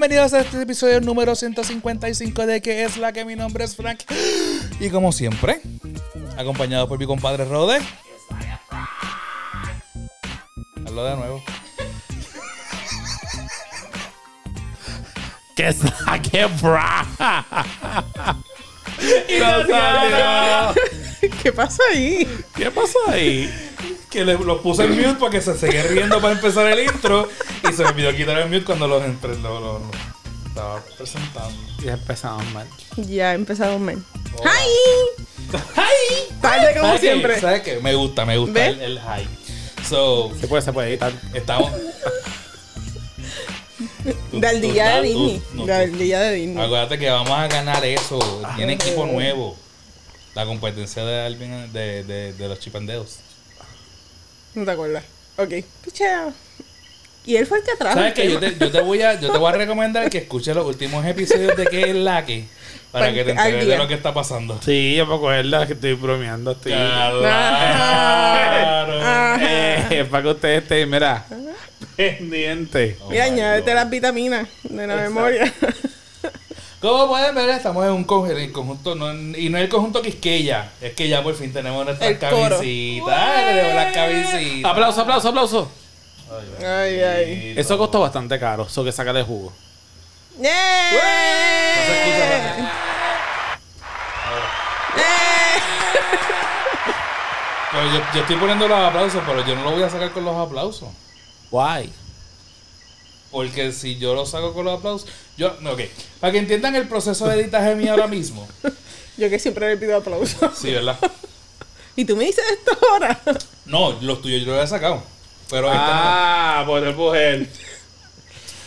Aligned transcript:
bienvenidos 0.00 0.32
a 0.32 0.42
este 0.42 0.62
episodio 0.62 1.00
número 1.00 1.34
155 1.34 2.46
de 2.46 2.62
que 2.62 2.84
es 2.84 2.98
la 2.98 3.12
que 3.12 3.24
mi 3.24 3.34
nombre 3.34 3.64
es 3.64 3.74
Frank. 3.74 4.02
Y 4.78 4.90
como 4.90 5.10
siempre, 5.10 5.60
acompañado 6.36 6.86
por 6.86 7.00
mi 7.00 7.04
compadre 7.04 7.44
Rode. 7.44 7.80
Hazlo 10.86 11.04
de 11.04 11.16
nuevo. 11.16 11.42
Que 15.56 15.72
saque 15.72 16.46
bra. 16.62 17.04
y 19.28 19.40
no 19.40 19.66
salió. 19.66 20.74
¿Qué 21.42 21.52
pasa 21.52 21.82
ahí? 21.92 22.44
¿Qué 22.54 22.70
pasó 22.70 22.98
ahí? 23.08 23.67
Que 24.10 24.24
le, 24.24 24.34
lo 24.38 24.62
puse 24.62 24.84
en 24.84 24.96
mute 24.96 25.14
para 25.20 25.30
que 25.30 25.40
se 25.42 25.56
siga 25.58 25.82
riendo 25.82 26.20
para 26.20 26.34
empezar 26.34 26.66
el 26.66 26.86
intro. 26.86 27.28
Y 27.68 27.72
se 27.74 27.82
me 27.82 27.90
olvidó 27.90 28.14
quitar 28.16 28.38
el 28.38 28.48
mute 28.48 28.64
cuando 28.64 28.88
los 28.88 29.02
lo, 29.02 29.60
lo- 29.60 29.78
lo 29.80 29.90
estaba 30.48 30.80
presentando. 30.96 31.54
Ya 31.84 31.92
empezamos 31.92 32.46
mal. 32.52 32.66
Ya 32.96 33.34
empezamos 33.34 33.80
mal. 33.80 34.02
Hola. 34.38 34.50
¡Hi! 34.54 35.56
¡Hi! 35.76 36.34
Tarde 36.40 36.80
como 36.80 36.96
siempre. 36.98 37.38
¿Sabes 37.40 37.62
qué? 37.62 37.80
Me 37.80 37.94
gusta, 37.94 38.24
me 38.24 38.38
gusta 38.38 38.66
el, 38.66 38.80
el 38.80 39.00
high. 39.00 39.26
So, 39.88 40.32
Se 40.40 40.48
puede, 40.48 40.62
se 40.62 40.72
puede 40.72 40.88
editar. 40.90 41.12
estamos. 41.34 41.70
Del 44.32 44.60
día 44.72 44.96
de 44.96 45.02
Disney. 45.02 45.42
no, 45.54 45.66
Del 45.66 45.98
día 45.98 46.20
de 46.20 46.32
Disney. 46.34 46.64
Acuérdate 46.64 46.98
que 46.98 47.10
vamos 47.10 47.30
a 47.32 47.46
ganar 47.46 47.84
eso. 47.84 48.18
Tiene 48.56 48.72
equipo 48.74 49.06
nuevo. 49.06 49.56
La 50.34 50.44
competencia 50.46 51.04
de 51.04 51.20
Alvin 51.26 51.72
de, 51.72 52.04
de, 52.04 52.32
de 52.32 52.48
los 52.48 52.58
chipandeos. 52.60 53.18
No 54.54 54.64
te 54.64 54.70
acuerdas. 54.70 55.04
Ok. 55.36 55.54
Pichea. 55.84 56.30
Y 57.24 57.36
él 57.36 57.46
fue 57.46 57.58
el 57.58 57.64
que 57.64 57.76
trajo. 57.76 57.94
¿Sabes 57.96 58.14
qué? 58.14 58.30
Yo 58.30 58.40
te, 58.40 58.56
yo, 58.58 58.70
te 58.70 58.80
voy 58.80 59.02
a, 59.02 59.20
yo 59.20 59.30
te 59.30 59.38
voy 59.38 59.52
a 59.52 59.56
recomendar 59.56 60.08
que 60.08 60.18
escuches 60.18 60.54
los 60.56 60.66
últimos 60.66 61.04
episodios 61.04 61.56
de 61.56 61.66
que 61.66 61.82
es 61.90 61.94
la 61.94 62.24
que. 62.24 62.44
Para 62.90 63.06
Para 63.06 63.14
que 63.14 63.24
te 63.24 63.30
enteres 63.32 63.66
de 63.66 63.76
lo 63.76 63.86
que 63.86 63.94
está 63.94 64.14
pasando. 64.14 64.58
Sí, 64.64 64.94
yo 64.96 65.04
puedo 65.04 65.20
cogerla 65.20 65.66
que 65.66 65.74
estoy 65.74 65.92
bromeando. 65.92 66.52
Estoy... 66.52 66.72
Claro. 66.72 67.22
Ajá. 67.26 69.38
Eh, 69.90 70.04
para 70.10 70.22
que 70.22 70.28
ustedes 70.30 70.62
estén, 70.62 70.88
mira, 70.88 71.26
pendiente. 71.96 72.96
Oh 73.02 73.10
Mira, 73.10 73.24
añádete 73.24 73.74
las 73.74 73.90
vitaminas 73.90 74.48
de 74.62 74.86
la 74.86 74.94
Exacto. 74.94 75.10
memoria. 75.10 75.52
Como 76.80 77.08
pueden 77.08 77.34
ver, 77.34 77.48
estamos 77.50 77.84
en 77.84 77.90
un 77.92 78.04
con- 78.04 78.30
en 78.30 78.36
el 78.38 78.52
conjunto, 78.52 78.94
no, 78.94 79.10
en- 79.10 79.34
y 79.36 79.48
no 79.48 79.58
el 79.58 79.68
conjunto 79.68 80.00
Quisqueya, 80.00 80.70
es 80.80 80.92
que 80.94 81.08
ya 81.08 81.22
por 81.24 81.34
fin 81.34 81.52
tenemos 81.52 81.84
nuestras 81.84 82.08
El 82.10 82.18
cabecitas, 82.18 83.34
tenemos 83.46 83.74
las 83.74 83.92
cabecitas. 83.92 84.70
Aplauso, 84.70 85.00
aplauso, 85.00 85.28
aplauso. 85.30 85.70
Ay, 86.60 87.00
ay. 87.00 87.54
Eso 87.56 87.76
costó 87.78 88.00
bastante 88.00 88.38
caro, 88.38 88.64
eso 88.66 88.84
que 88.84 88.92
saca 88.92 89.12
de 89.12 89.22
jugo. 89.24 89.52
No 90.36 90.44
se 90.44 90.50
escucha 92.00 92.18
¡Yeah! 92.18 92.38
nada. 92.38 92.72
Pero 97.72 97.84
yo, 97.92 98.00
yo 98.14 98.20
estoy 98.20 98.36
poniendo 98.36 98.66
los 98.68 98.78
aplausos, 98.78 99.22
pero 99.26 99.44
yo 99.44 99.54
no 99.56 99.64
lo 99.64 99.72
voy 99.72 99.82
a 99.82 99.90
sacar 99.90 100.10
con 100.12 100.24
los 100.24 100.34
aplausos. 100.36 100.88
Guay. 101.50 101.92
Porque 103.30 103.72
si 103.72 103.98
yo 103.98 104.14
lo 104.14 104.24
saco 104.24 104.54
con 104.54 104.64
los 104.64 104.78
aplausos, 104.78 105.08
yo, 105.38 105.56
no, 105.60 105.72
ok, 105.72 105.80
para 106.20 106.32
que 106.32 106.38
entiendan 106.40 106.74
el 106.74 106.88
proceso 106.88 107.26
de 107.28 107.40
editaje 107.40 107.74
mío 107.76 107.92
ahora 107.92 108.08
mismo. 108.08 108.46
Yo 109.16 109.30
que 109.30 109.38
siempre 109.38 109.68
le 109.68 109.76
pido 109.76 109.96
aplausos. 109.96 110.56
Sí, 110.56 110.70
¿verdad? 110.72 110.98
Y 111.96 112.04
tú 112.04 112.14
me 112.14 112.24
dices 112.26 112.44
esto 112.52 112.78
ahora. 112.92 113.20
No, 113.66 113.92
los 114.00 114.22
tuyos 114.22 114.46
yo 114.46 114.54
los 114.54 114.64
he 114.64 114.66
sacado. 114.66 115.02
Pero 115.50 115.66
este 115.66 115.78
Ah, 115.80 116.62
por 116.64 116.82
el 116.82 116.94
mujer. 116.94 117.48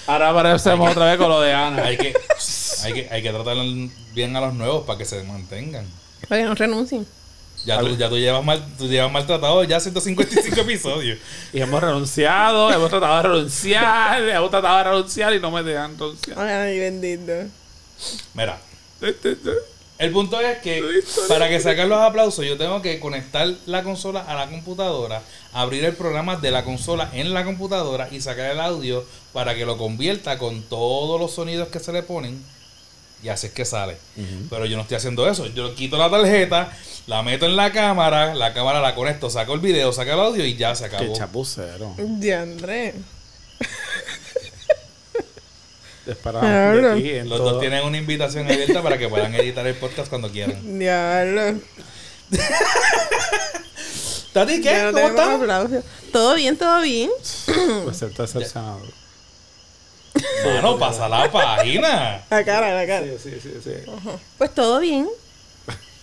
Ahora 0.05 0.29
aparecemos 0.29 0.91
otra 0.91 1.05
vez 1.05 1.17
con 1.17 1.29
lo 1.29 1.41
de. 1.41 1.53
Ana. 1.53 1.85
Hay 1.85 1.97
que, 1.97 2.13
hay 2.83 2.93
que, 2.93 3.07
hay 3.09 3.23
que 3.23 3.29
tratar 3.31 3.57
bien 4.13 4.35
a 4.35 4.41
los 4.41 4.53
nuevos 4.53 4.85
para 4.85 4.99
que 4.99 5.05
se 5.05 5.23
mantengan. 5.23 5.87
Para 6.27 6.41
que 6.41 6.47
no 6.47 6.53
renuncien. 6.53 7.07
Ya 7.65 7.79
tú, 7.79 7.95
ya 7.95 8.09
tú 8.09 8.17
llevas 8.17 8.43
mal, 8.43 8.63
tú 8.77 8.87
llevas 8.87 9.11
maltratado 9.11 9.63
ya 9.63 9.79
155 9.79 10.61
episodios. 10.61 11.19
Y 11.53 11.61
hemos 11.61 11.81
renunciado, 11.81 12.71
hemos 12.71 12.89
tratado 12.89 13.17
de 13.17 13.23
renunciar, 13.23 14.21
hemos 14.29 14.49
tratado 14.49 14.77
de 14.77 14.83
renunciar 14.85 15.33
y 15.33 15.39
no 15.39 15.51
me 15.51 15.63
dejan 15.63 15.97
renunciar. 15.97 16.39
Ay, 16.39 16.79
bendito. 16.79 17.33
Mira, 18.33 18.59
el 20.01 20.11
punto 20.11 20.39
es 20.41 20.57
que 20.59 20.83
para 21.27 21.47
que 21.47 21.59
saquen 21.59 21.87
los 21.87 21.99
aplausos, 21.99 22.43
yo 22.43 22.57
tengo 22.57 22.81
que 22.81 22.99
conectar 22.99 23.47
la 23.67 23.83
consola 23.83 24.21
a 24.21 24.33
la 24.33 24.49
computadora, 24.49 25.21
abrir 25.53 25.85
el 25.85 25.93
programa 25.93 26.37
de 26.37 26.49
la 26.49 26.63
consola 26.63 27.11
en 27.13 27.33
la 27.35 27.43
computadora 27.43 28.09
y 28.11 28.19
sacar 28.19 28.49
el 28.49 28.59
audio 28.59 29.05
para 29.31 29.53
que 29.53 29.65
lo 29.65 29.77
convierta 29.77 30.39
con 30.39 30.63
todos 30.63 31.19
los 31.19 31.33
sonidos 31.33 31.67
que 31.67 31.79
se 31.79 31.93
le 31.93 32.01
ponen. 32.01 32.43
Y 33.23 33.29
así 33.29 33.47
es 33.47 33.53
que 33.53 33.65
sale. 33.65 33.97
Pero 34.49 34.65
yo 34.65 34.75
no 34.77 34.81
estoy 34.83 34.97
haciendo 34.97 35.29
eso. 35.29 35.45
Yo 35.47 35.75
quito 35.75 35.97
la 35.97 36.09
tarjeta, 36.09 36.71
la 37.07 37.21
meto 37.23 37.45
en 37.45 37.55
la 37.55 37.71
cámara, 37.71 38.33
la 38.35 38.53
cámara 38.53 38.81
la 38.81 38.95
conecto, 38.95 39.29
saco 39.29 39.53
el 39.53 39.59
video, 39.59 39.93
saco 39.93 40.11
el 40.11 40.19
audio 40.19 40.45
y 40.45 40.55
ya 40.55 40.73
se 40.75 40.89
Qué 40.89 40.95
acabó. 40.95 41.13
chapucero. 41.13 41.93
Diandre. 41.97 42.93
Esperamos 46.07 46.41
Claro. 46.49 46.95
de 46.95 47.19
en 47.19 47.29
Los 47.29 47.37
todo. 47.37 47.51
dos 47.51 47.59
tienen 47.61 47.83
una 47.85 47.97
invitación 47.97 48.47
abierta 48.49 48.81
para 48.81 48.97
que 48.97 49.07
puedan 49.07 49.35
editar 49.35 49.65
el 49.67 49.75
podcast 49.75 50.09
cuando 50.09 50.31
quieran. 50.31 50.79
Diablo. 50.79 51.59
Tati, 54.33 54.61
¿qué? 54.61 54.83
No 54.83 54.91
¿Cómo 54.93 55.07
estás? 55.09 55.83
Todo 56.11 56.35
bien, 56.35 56.57
todo 56.57 56.81
bien. 56.81 57.09
Pues 57.83 57.97
ser 57.97 58.13
decepcionado. 58.13 58.81
Mano, 60.45 60.77
pasa 60.77 61.07
la 61.07 61.31
página. 61.31 62.23
La 62.29 62.43
cara, 62.43 62.73
la 62.73 62.85
cara. 62.87 63.05
Sí, 63.05 63.17
sí, 63.31 63.39
sí, 63.41 63.53
sí. 63.63 63.71
Pues 64.37 64.53
todo 64.53 64.79
bien. 64.79 65.07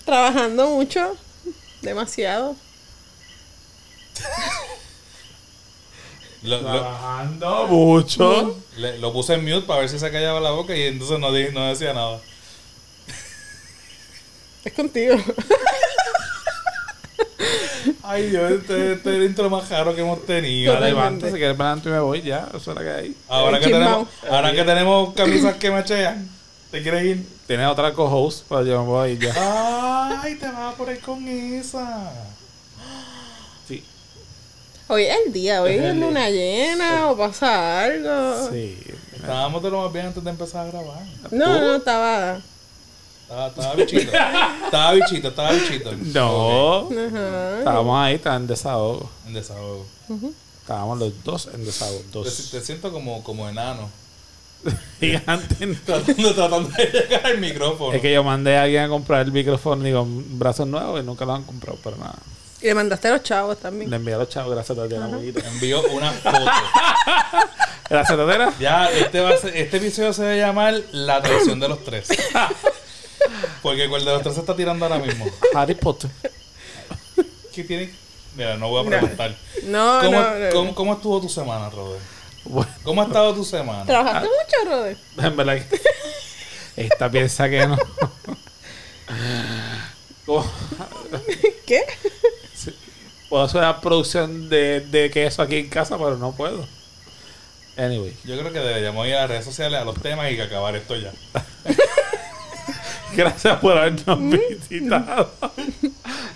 Trabajando 0.04 0.68
mucho. 0.70 1.16
Demasiado. 1.82 2.56
Lo, 6.42 6.60
lo- 6.60 6.70
Trabajando 6.70 7.66
mucho. 7.66 8.58
le- 8.76 8.98
lo 8.98 9.12
puse 9.12 9.34
en 9.34 9.44
mute 9.44 9.66
para 9.66 9.80
ver 9.80 9.88
si 9.88 9.98
se 9.98 10.10
callaba 10.10 10.40
la 10.40 10.50
boca 10.52 10.74
y 10.76 10.82
entonces 10.82 11.18
no, 11.18 11.32
di- 11.32 11.50
no 11.52 11.66
decía 11.68 11.92
nada. 11.92 12.20
Es 14.64 14.72
contigo. 14.72 15.16
Ay, 18.02 18.30
Dios, 18.30 18.52
este, 18.52 18.92
este 18.92 19.10
es 19.10 19.16
el 19.16 19.24
intro 19.24 19.50
más 19.50 19.68
raro 19.68 19.94
que 19.94 20.00
hemos 20.00 20.24
tenido. 20.24 20.74
Totalmente. 20.74 21.00
levanta, 21.00 21.26
si 21.26 21.36
quieres 21.36 21.56
para 21.56 21.70
adelante 21.70 21.88
y 21.88 21.92
me 21.92 22.00
voy 22.00 22.22
ya. 22.22 22.48
Eso 22.48 22.58
es 22.58 22.66
lo 22.66 22.82
que 22.82 22.90
hay. 22.90 23.16
Ahora 23.28 23.60
que, 23.60 23.66
tenemos, 23.66 24.08
ahora 24.30 24.52
que 24.52 24.64
tenemos 24.64 25.14
camisas 25.14 25.56
que 25.56 25.70
machean, 25.70 26.28
¿te 26.70 26.82
quieres 26.82 27.04
ir? 27.04 27.26
Tienes 27.46 27.66
otra 27.66 27.92
co-host, 27.92 28.44
pero 28.48 28.64
yo 28.64 28.80
me 28.80 28.86
voy 28.86 29.08
a 29.08 29.12
ir 29.12 29.18
ya. 29.18 30.20
Ay, 30.22 30.34
te 30.34 30.46
vas 30.46 30.74
a 30.74 30.76
poner 30.76 31.00
con 31.00 31.26
esa. 31.28 32.12
Sí. 33.66 33.84
Hoy 34.88 35.04
es 35.04 35.16
el 35.26 35.32
día, 35.32 35.62
hoy 35.62 35.74
Es 35.74 35.84
es 35.84 35.96
luna 35.96 36.30
llena 36.30 37.10
o 37.10 37.16
pasa 37.16 37.84
algo. 37.84 38.50
Sí. 38.50 38.78
Estábamos 39.14 39.62
de 39.62 39.70
lo 39.70 39.82
más 39.82 39.92
bien 39.92 40.06
antes 40.06 40.22
de 40.22 40.30
empezar 40.30 40.66
a 40.66 40.70
grabar. 40.70 41.02
No, 41.30 41.60
no, 41.60 41.76
estaba. 41.76 42.40
Estaba, 43.28 43.48
estaba 43.48 43.74
bichito. 43.74 44.12
Estaba 44.64 44.92
bichito, 44.92 45.28
estaba 45.28 45.52
bichito. 45.52 45.92
No. 46.14 46.88
Ajá. 46.90 47.58
Estábamos 47.58 48.00
ahí, 48.00 48.14
está 48.14 48.36
en 48.36 48.46
desahogo. 48.46 49.10
En 49.26 49.34
desahogo. 49.34 49.86
Estábamos 50.62 50.98
los 50.98 51.24
dos 51.24 51.48
en 51.52 51.64
desahogo. 51.64 51.98
Te, 52.00 52.08
Dos. 52.12 52.50
te 52.50 52.60
siento 52.62 52.90
como, 52.90 53.22
como 53.22 53.46
enano. 53.48 53.90
Gigantes. 55.00 55.58
Tratando, 55.84 56.34
tratando 56.34 56.68
de 56.70 56.86
llegar 56.86 57.26
al 57.26 57.38
micrófono. 57.38 57.92
Es 57.92 58.00
que 58.00 58.12
yo 58.12 58.24
mandé 58.24 58.56
a 58.56 58.62
alguien 58.62 58.82
a 58.84 58.88
comprar 58.88 59.26
el 59.26 59.32
micrófono 59.32 59.86
y 59.86 59.92
con 59.92 60.38
brazos 60.38 60.66
nuevos 60.66 61.00
y 61.00 61.04
nunca 61.04 61.24
lo 61.26 61.34
han 61.34 61.44
comprado, 61.44 61.78
pero 61.84 61.96
nada. 61.98 62.16
Y 62.60 62.66
le 62.66 62.74
mandaste 62.74 63.08
a 63.08 63.12
los 63.12 63.22
chavos 63.22 63.58
también. 63.58 63.88
Le 63.90 63.96
envié 63.96 64.14
a 64.14 64.18
los 64.18 64.28
chavos, 64.30 64.52
gracias 64.52 64.76
a 64.76 64.82
Tatiana 64.82 65.06
Mollito. 65.06 65.38
Envió 65.46 65.80
una 65.90 66.10
foto. 66.12 66.38
Gracias, 67.90 68.18
Tatera. 68.18 68.52
Ya, 68.60 68.90
este, 68.90 69.18
va 69.20 69.30
a 69.30 69.36
ser- 69.38 69.56
este 69.56 69.78
episodio 69.78 70.12
se 70.12 70.22
va 70.22 70.32
a 70.32 70.34
llamar 70.36 70.74
La 70.92 71.22
traición 71.22 71.58
de 71.58 71.68
los 71.68 71.82
tres. 71.84 72.08
Porque 73.62 73.84
el 73.84 73.90
de 73.90 74.12
los 74.12 74.22
tres 74.22 74.34
se 74.34 74.40
está 74.40 74.54
tirando 74.56 74.84
ahora 74.86 74.98
mismo. 74.98 75.26
Harry 75.54 75.74
Potter. 75.74 76.10
¿Qué 77.54 77.64
tiene? 77.64 77.92
Mira, 78.36 78.56
no 78.56 78.68
voy 78.68 78.84
a 78.84 78.88
preguntar. 78.88 79.34
No, 79.64 80.00
¿Cómo, 80.04 80.20
no, 80.20 80.34
no. 80.38 80.50
cómo- 80.52 80.74
cómo 80.74 80.92
estuvo 80.94 81.20
tu 81.20 81.28
semana? 81.28 81.70
Bueno, 82.44 82.70
¿Cómo 82.84 83.02
ha 83.02 83.06
estado 83.06 83.34
tu 83.34 83.44
semana? 83.44 83.84
¿Trabajaste 83.84 84.28
mucho, 84.28 84.70
Robert? 84.70 84.98
en 85.18 85.36
verdad 85.36 85.58
que 85.66 85.80
esta 86.84 87.10
piensa 87.10 87.48
que 87.50 87.66
no. 87.66 87.76
¿Cómo? 90.26 90.50
¿Qué? 91.66 91.82
Puedo 93.28 93.42
hacer 93.44 93.60
la 93.62 93.80
producción 93.80 94.48
de, 94.48 94.80
de 94.80 95.10
queso 95.10 95.42
aquí 95.42 95.56
en 95.56 95.68
casa, 95.68 95.98
pero 95.98 96.16
no 96.16 96.32
puedo. 96.32 96.66
Anyway. 97.76 98.16
Yo 98.24 98.38
creo 98.38 98.52
que 98.52 98.58
deberíamos 98.58 99.06
ir 99.06 99.14
a 99.14 99.20
las 99.22 99.30
redes 99.30 99.44
sociales, 99.44 99.80
a 99.80 99.84
los 99.84 100.00
temas 100.00 100.30
y 100.32 100.36
que 100.36 100.42
acabar 100.42 100.74
esto 100.76 100.96
ya. 100.96 101.12
Gracias 103.16 103.58
por 103.58 103.76
habernos 103.76 104.18
visitado. 104.30 105.30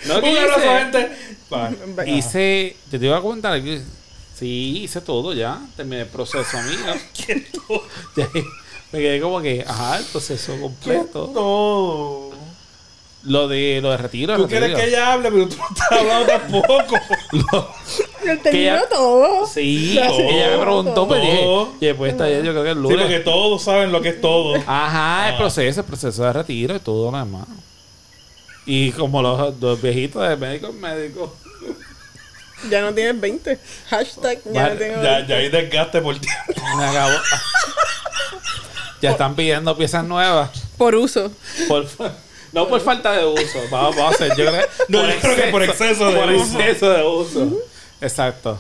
No, 0.07 0.21
¿qué 0.21 0.31
Un 0.31 0.37
abrazo, 0.39 0.61
hice? 0.61 0.79
gente. 0.79 2.11
Hice, 2.11 2.77
te 2.91 2.99
te 2.99 3.07
iba 3.07 3.19
a 3.19 3.21
comentar 3.21 3.63
que 3.63 3.83
sí, 4.35 4.81
hice 4.83 5.01
todo 5.01 5.33
ya. 5.33 5.61
Terminé 5.77 6.03
el 6.03 6.09
proceso 6.09 6.57
mío. 6.63 6.95
¿Qué? 7.15 7.47
Ya, 8.17 8.29
Me 8.93 8.99
quedé 8.99 9.21
como 9.21 9.41
que, 9.41 9.65
ajá, 9.67 9.99
el 9.99 10.05
proceso 10.05 10.59
completo. 10.61 11.31
Todo. 11.33 12.32
Lo 13.25 13.47
de, 13.47 13.79
lo 13.81 13.91
de 13.93 13.97
retiro. 13.99 14.35
Tú 14.37 14.43
retiro. 14.45 14.61
quieres 14.67 14.77
que 14.79 14.89
ella 14.89 15.13
hable, 15.13 15.31
pero 15.31 15.49
tú 15.49 15.57
no 15.57 15.65
estás 15.69 15.93
hablando 15.93 16.27
tampoco. 16.27 16.99
Terminó 18.43 18.65
ya- 18.77 18.89
todo. 18.89 19.47
Sí, 19.47 19.97
Todo. 20.05 20.19
ella 20.21 20.51
me 20.51 20.59
preguntó, 20.59 21.07
pues 21.09 21.21
dije, 21.21 21.45
oye, 21.47 21.95
pues 21.95 22.13
está 22.13 22.29
yo 22.29 22.41
creo 22.41 22.63
que 22.65 22.71
el 22.71 22.77
Sí, 22.77 22.83
lunes. 22.83 22.99
porque 23.03 23.21
todos 23.21 23.63
saben 23.63 23.93
lo 23.93 24.01
que 24.01 24.09
es 24.11 24.21
todo. 24.21 24.57
Ajá, 24.67 25.29
el 25.29 25.35
Ah. 25.35 25.39
proceso, 25.39 25.81
el 25.81 25.87
proceso 25.87 26.25
de 26.25 26.33
retiro 26.33 26.75
y 26.75 26.81
todo 26.81 27.11
lo 27.13 27.19
demás. 27.19 27.47
Y 28.67 28.91
como 28.93 29.23
los 29.23 29.59
dos 29.61 29.81
viejitos 29.81 30.29
de 30.29 30.37
médico 30.37 30.69
en 30.69 30.81
médico. 30.81 31.37
Ya 32.71 32.81
no 32.81 32.93
tienes 32.95 33.21
20. 33.21 33.59
Hashtag 33.91 34.39
ya 34.53 34.63
Vale, 34.63 34.75
no 34.75 34.79
tengo 34.79 35.03
Ya, 35.03 35.11
20. 35.17 35.29
ya 35.33 35.37
hay 35.39 35.49
desgaste 35.49 36.01
por 36.01 36.19
ti. 36.19 36.29
Me 36.77 36.85
acabó. 36.85 37.15
ya 39.01 39.11
están 39.11 39.35
pidiendo 39.35 39.77
piezas 39.77 40.05
nuevas. 40.05 40.51
Por 40.79 40.95
uso. 40.95 41.33
Por, 41.69 41.87
no 42.53 42.69
por 42.69 42.81
falta 42.81 43.13
de 43.13 43.25
uso. 43.27 43.59
Vamos, 43.71 43.97
vamos 43.97 44.13
a 44.13 44.15
hacer. 44.15 44.29
Yo 44.37 44.47
creo 44.47 44.53
que, 44.53 44.67
No, 44.89 45.09
yo 45.09 45.21
creo 45.21 45.37
que 45.37 45.43
por 45.51 45.63
exceso 45.63 46.11
de 46.11 46.17
por 46.21 46.31
uso. 46.33 46.61
exceso 46.61 46.91
de 46.91 47.03
uso. 47.05 47.59
Exacto. 48.01 48.59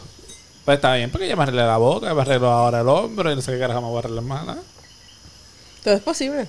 Pues 0.65 0.77
está 0.77 0.95
bien, 0.95 1.11
porque 1.11 1.27
ya 1.29 1.35
me 1.37 1.43
arreglé 1.43 1.63
la 1.63 1.77
boca, 1.77 2.15
me 2.15 2.21
arreglo 2.23 2.49
ahora 2.51 2.81
el 2.83 2.89
hombro 2.89 3.33
y 3.33 3.35
no 3.35 3.43
sé 3.43 3.53
qué 3.53 3.59
carajo 3.59 3.81
me 3.81 3.89
voy 3.89 3.97
a 3.97 3.99
arreglar 4.01 4.23
más. 4.25 4.47
nada. 4.47 4.63
Todo 5.83 5.95
es 5.95 6.01
posible. 6.03 6.47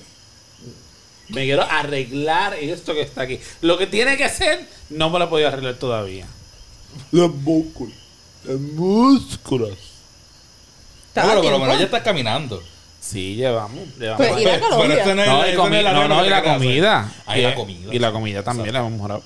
Me 1.28 1.44
quiero 1.44 1.62
arreglar 1.62 2.54
esto 2.54 2.94
que 2.94 3.00
está 3.00 3.22
aquí. 3.22 3.40
Lo 3.62 3.76
que 3.78 3.86
tiene 3.86 4.16
que 4.16 4.28
ser, 4.28 4.68
no 4.90 5.10
me 5.10 5.18
lo 5.18 5.24
he 5.24 5.28
podido 5.28 5.48
arreglar 5.48 5.74
todavía. 5.74 6.26
Los 7.10 7.34
músculos. 7.34 7.94
Los 8.44 8.60
músculos. 8.60 9.76
Estaba 11.08 11.34
Bueno, 11.34 11.40
a 11.40 11.42
por 11.42 11.52
lo 11.52 11.58
menos 11.58 11.78
ya 11.78 11.84
estás 11.86 12.02
caminando. 12.02 12.62
Sí, 13.04 13.34
llevamos. 13.36 13.80
llevamos 13.98 14.26
Pues, 14.26 14.44
Pero 14.44 15.14
no 15.14 15.22
es- 15.22 15.26
no, 15.28 15.46
y, 15.46 15.52
no 15.56 15.76
es 15.76 15.84
la 15.84 15.92
no, 15.92 16.08
no, 16.08 16.20
que 16.22 16.26
y 16.26 16.30
la 16.30 16.42
comida. 16.42 17.12
Ah, 17.26 17.36
y 17.36 17.40
Y- 17.40 17.44
la 17.44 17.54
comida. 17.54 17.94
Y 17.94 17.98
la 17.98 18.12
comida 18.12 18.42
también 18.42 18.72
la 18.72 18.78
hemos 18.80 18.92
mejorado. 18.92 19.22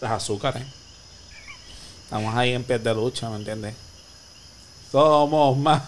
Las 0.00 0.10
azúcares. 0.12 0.62
Estamos 2.04 2.34
ahí 2.34 2.52
en 2.52 2.62
pie 2.64 2.78
de 2.78 2.94
lucha, 2.94 3.30
¿me 3.30 3.36
entiendes? 3.36 3.74
Somos 4.92 5.56
más. 5.56 5.82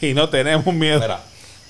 Y 0.00 0.12
no 0.14 0.28
tenemos 0.28 0.66
miedo. 0.66 0.96
Espera. 0.96 1.22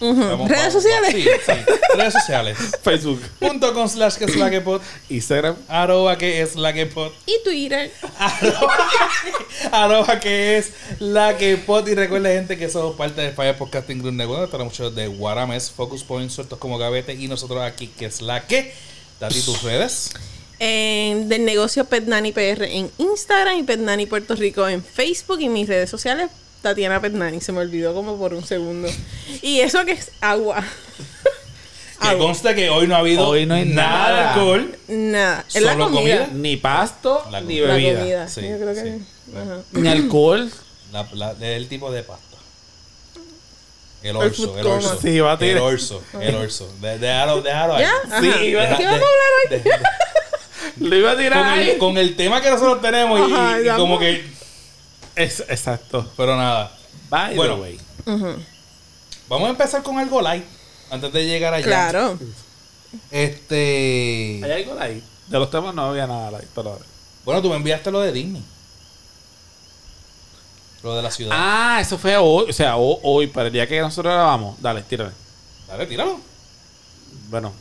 Redes 0.02 0.72
sociales. 0.72 1.12
Sí, 1.12 1.22
sí. 1.22 1.52
Redes 1.96 2.12
sociales. 2.12 2.58
Facebook, 2.82 3.20
Punto 3.38 3.72
con 3.72 3.88
slash 3.88 4.16
que 4.16 4.24
es 4.24 4.36
la 4.36 4.50
que 4.50 4.60
pod. 4.60 4.80
Instagram. 5.08 5.56
Arroba 5.68 6.18
que 6.18 6.42
es 6.42 6.56
la 6.56 6.72
que 6.72 6.86
pod. 6.86 7.12
Y 7.24 7.42
Twitter. 7.44 7.92
Arroba 9.72 10.18
que 10.18 10.58
es 10.58 10.72
la 10.98 11.36
que 11.36 11.56
pod. 11.56 11.86
Y 11.86 11.94
recuerda, 11.94 12.30
gente, 12.30 12.58
que 12.58 12.68
somos 12.68 12.96
parte 12.96 13.20
de 13.20 13.30
Fire 13.30 13.56
Podcasting 13.56 14.00
Group 14.00 14.14
Network. 14.14 14.50
Tenemos 14.50 14.72
muchos 14.72 14.94
de 14.94 15.06
Guarames, 15.06 15.70
Focus 15.70 16.02
Point, 16.02 16.30
sueltos 16.30 16.58
como 16.58 16.78
gavete. 16.78 17.14
Y 17.14 17.28
nosotros 17.28 17.62
aquí, 17.62 17.86
que 17.86 18.06
es 18.06 18.20
la 18.20 18.46
que. 18.46 18.74
Dati 19.20 19.40
tus 19.42 19.62
redes. 19.62 20.10
En, 20.58 21.28
del 21.28 21.44
negocio 21.44 21.84
Pet 21.84 22.04
Nanny 22.04 22.32
PR 22.32 22.64
en 22.64 22.90
Instagram 22.98 23.58
y 23.58 23.62
Pet 23.62 23.80
Nanny 23.80 24.06
Puerto 24.06 24.34
Rico 24.34 24.68
en 24.68 24.82
Facebook 24.82 25.40
y 25.40 25.48
mis 25.48 25.68
redes 25.68 25.90
sociales 25.90 26.30
Tatiana 26.62 27.00
Pet 27.00 27.12
Nanny. 27.12 27.40
Se 27.40 27.52
me 27.52 27.58
olvidó 27.60 27.92
como 27.94 28.16
por 28.16 28.32
un 28.34 28.44
segundo. 28.44 28.88
Y 29.42 29.60
eso 29.60 29.84
que 29.84 29.92
es 29.92 30.10
agua. 30.20 30.62
Que 32.00 32.08
Agua. 32.08 32.26
conste 32.26 32.52
que 32.56 32.68
hoy 32.68 32.88
no 32.88 32.96
ha 32.96 32.98
habido 32.98 33.28
Hoy 33.28 33.46
no 33.46 33.54
hay 33.54 33.64
nada 33.64 34.12
de 34.12 34.20
alcohol. 34.28 34.76
Nada. 34.88 35.44
Es 35.54 35.62
la 35.62 35.76
comida. 35.76 35.86
comida. 36.26 36.28
Ni 36.32 36.56
pasto, 36.56 37.24
La 37.30 37.40
ni 37.40 37.60
comida. 37.60 37.66
La 37.68 37.74
bebida. 37.74 37.98
comida. 38.00 38.28
Sí, 38.28 38.40
Yo 38.40 38.56
creo 38.58 38.74
que. 38.74 38.80
sí. 38.82 39.04
Ajá. 39.36 39.58
Ni 39.70 39.88
alcohol. 39.88 40.50
La, 40.92 41.06
la- 41.12 41.34
del 41.34 41.68
tipo 41.68 41.92
de 41.92 42.02
pasta. 42.02 42.36
El 44.02 44.10
El 44.10 44.16
orso, 44.16 44.48
food 44.48 44.58
el 44.58 44.66
orso. 44.66 44.98
Sí, 45.00 45.20
va 45.20 45.30
a 45.30 45.32
El 45.34 45.38
tirar. 45.38 45.62
orso, 45.62 46.02
el 46.20 46.34
orso. 46.34 46.72
De- 46.80 46.98
Déjalo, 46.98 47.40
déjalo 47.40 47.74
ahí. 47.76 47.82
¿Ya? 47.84 47.92
Sí, 48.20 48.30
¿Qué 48.32 48.56
vamos 48.56 48.72
a 48.72 48.84
hablar 48.90 49.00
hoy? 50.80 50.88
Lo 50.88 50.96
iba 50.96 51.12
a 51.12 51.16
tirar 51.16 51.38
con, 51.44 51.52
ahí. 51.52 51.70
el, 51.70 51.78
con 51.78 51.98
el 51.98 52.16
tema 52.16 52.40
que 52.40 52.50
nosotros 52.50 52.80
tenemos 52.82 53.30
y- 53.30 53.32
Ajá, 53.32 53.58
y, 53.58 53.62
y 53.62 53.64
ya 53.66 53.76
como 53.76 54.00
que... 54.00 54.24
Es- 55.16 55.40
exacto. 55.48 56.10
Pero 56.16 56.36
nada. 56.36 56.76
By 57.08 57.36
Bueno. 57.36 57.56
the 57.56 57.60
way. 57.60 57.80
Vamos 59.28 59.48
a 59.48 59.50
empezar 59.50 59.82
con 59.82 59.98
algo 59.98 60.20
light. 60.22 60.44
Antes 60.90 61.12
de 61.12 61.26
llegar 61.26 61.54
allá. 61.54 61.64
Claro. 61.64 62.18
Este... 63.10 64.40
¿Hay 64.44 64.50
algo 64.62 64.78
ahí? 64.80 65.02
De 65.28 65.38
los 65.38 65.50
temas 65.50 65.74
no 65.74 65.82
había 65.90 66.06
nada 66.06 66.38
ahí. 66.38 66.46
Pero... 66.54 66.78
Bueno, 67.24 67.40
tú 67.40 67.48
me 67.48 67.56
enviaste 67.56 67.90
lo 67.90 68.00
de 68.00 68.12
Disney. 68.12 68.42
Lo 70.82 70.96
de 70.96 71.02
la 71.02 71.10
ciudad. 71.10 71.30
Ah, 71.34 71.78
eso 71.80 71.96
fue 71.96 72.16
hoy. 72.16 72.50
O 72.50 72.52
sea, 72.52 72.76
ho- 72.76 73.00
hoy, 73.04 73.28
para 73.28 73.46
el 73.46 73.52
día 73.52 73.66
que 73.68 73.80
nosotros 73.80 74.12
grabamos. 74.12 74.60
Dale, 74.60 74.82
tírale. 74.82 75.12
Dale, 75.68 75.86
tíralo. 75.86 76.18
Bueno, 77.30 77.52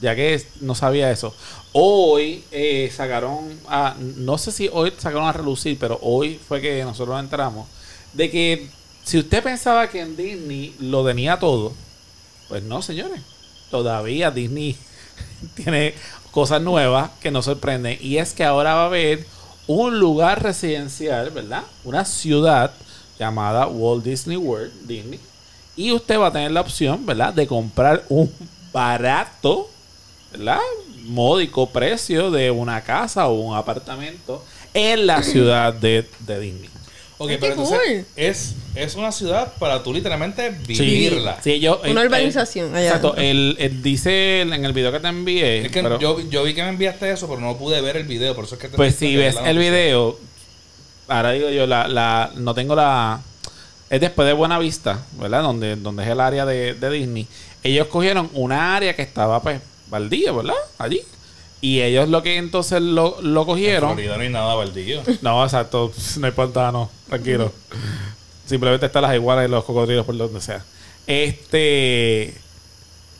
ya 0.00 0.14
que 0.14 0.46
no 0.60 0.74
sabía 0.74 1.10
eso. 1.10 1.34
Hoy 1.80 2.42
eh, 2.50 2.90
sacaron, 2.92 3.56
no 4.16 4.36
sé 4.36 4.50
si 4.50 4.68
hoy 4.72 4.92
sacaron 4.98 5.28
a 5.28 5.32
relucir, 5.32 5.78
pero 5.78 5.96
hoy 6.02 6.40
fue 6.48 6.60
que 6.60 6.82
nosotros 6.82 7.20
entramos, 7.20 7.68
de 8.14 8.28
que 8.32 8.68
si 9.04 9.16
usted 9.16 9.44
pensaba 9.44 9.88
que 9.88 10.00
en 10.00 10.16
Disney 10.16 10.74
lo 10.80 11.06
tenía 11.06 11.38
todo, 11.38 11.72
pues 12.48 12.64
no, 12.64 12.82
señores. 12.82 13.20
Todavía 13.70 14.32
Disney 14.32 14.76
tiene 15.54 15.94
cosas 16.32 16.60
nuevas 16.60 17.12
que 17.20 17.30
nos 17.30 17.44
sorprenden. 17.44 17.96
Y 18.00 18.16
es 18.16 18.32
que 18.32 18.42
ahora 18.42 18.74
va 18.74 18.82
a 18.82 18.86
haber 18.86 19.24
un 19.68 20.00
lugar 20.00 20.42
residencial, 20.42 21.30
¿verdad? 21.30 21.62
Una 21.84 22.04
ciudad 22.04 22.72
llamada 23.20 23.68
Walt 23.68 24.02
Disney 24.02 24.36
World, 24.36 24.72
Disney. 24.88 25.20
Y 25.76 25.92
usted 25.92 26.18
va 26.18 26.26
a 26.26 26.32
tener 26.32 26.50
la 26.50 26.62
opción, 26.62 27.06
¿verdad? 27.06 27.32
De 27.32 27.46
comprar 27.46 28.04
un 28.08 28.34
barato, 28.72 29.70
¿verdad? 30.32 30.58
Módico 31.08 31.70
precio 31.70 32.30
de 32.30 32.50
una 32.50 32.82
casa 32.82 33.26
o 33.28 33.34
un 33.40 33.56
apartamento 33.56 34.44
en 34.74 35.06
la 35.06 35.22
ciudad 35.22 35.72
de, 35.72 36.06
de 36.20 36.40
Disney. 36.40 36.70
Ok, 37.20 37.30
pero 37.30 37.40
qué 37.40 37.46
entonces 37.48 37.78
cool. 37.84 38.04
es, 38.14 38.54
es 38.76 38.94
una 38.94 39.10
ciudad 39.10 39.52
para 39.58 39.82
tú 39.82 39.92
literalmente 39.92 40.50
vivirla. 40.50 41.38
sí, 41.42 41.58
yo, 41.58 41.80
Una 41.88 42.02
urbanización 42.02 42.72
allá. 42.76 42.86
Exacto. 42.86 43.16
Él, 43.16 43.56
él 43.58 43.82
dice 43.82 44.42
en 44.42 44.64
el 44.64 44.72
video 44.72 44.92
que 44.92 45.00
te 45.00 45.08
envié. 45.08 45.66
Es 45.66 45.72
que 45.72 45.82
pero- 45.82 45.98
yo, 45.98 46.20
yo 46.30 46.44
vi 46.44 46.54
que 46.54 46.62
me 46.62 46.68
enviaste 46.68 47.10
eso, 47.10 47.26
pero 47.26 47.40
no 47.40 47.56
pude 47.56 47.80
ver 47.80 47.96
el 47.96 48.04
video, 48.04 48.36
por 48.36 48.44
eso 48.44 48.54
es 48.54 48.60
que 48.60 48.68
te 48.68 48.76
Pues 48.76 48.94
si 48.94 49.16
ves 49.16 49.34
el 49.44 49.58
video, 49.58 50.16
ahora 51.08 51.32
digo 51.32 51.50
yo, 51.50 51.66
la, 51.66 51.88
la, 51.88 52.30
no 52.36 52.54
tengo 52.54 52.76
la... 52.76 53.20
Es 53.90 54.00
después 54.00 54.28
de 54.28 54.34
Buena 54.34 54.58
Vista, 54.60 55.00
¿verdad? 55.18 55.42
Donde, 55.42 55.74
donde 55.74 56.04
es 56.04 56.08
el 56.10 56.20
área 56.20 56.44
de, 56.46 56.74
de 56.74 56.90
Disney. 56.90 57.26
Ellos 57.64 57.88
cogieron 57.88 58.30
una 58.34 58.76
área 58.76 58.94
que 58.94 59.02
estaba 59.02 59.42
pues 59.42 59.60
baldía, 59.90 60.32
¿verdad? 60.32 60.54
Allí. 60.78 61.00
Y 61.60 61.80
ellos 61.80 62.08
lo 62.08 62.22
que 62.22 62.36
entonces 62.36 62.80
lo, 62.80 63.20
lo 63.20 63.40
En 63.40 63.46
cogieron... 63.46 63.92
Florida 63.94 64.16
no 64.16 64.22
hay 64.22 64.28
nada 64.30 64.54
baldío. 64.54 65.02
No, 65.22 65.42
exacto. 65.44 65.92
No 66.18 66.26
hay 66.26 66.32
pantano. 66.32 66.88
Tranquilo. 67.08 67.52
Simplemente 68.46 68.86
están 68.86 69.02
las 69.02 69.14
iguanas 69.14 69.46
y 69.46 69.50
los 69.50 69.64
cocodrilos 69.64 70.06
por 70.06 70.16
donde 70.16 70.40
sea. 70.40 70.64
Este. 71.06 72.34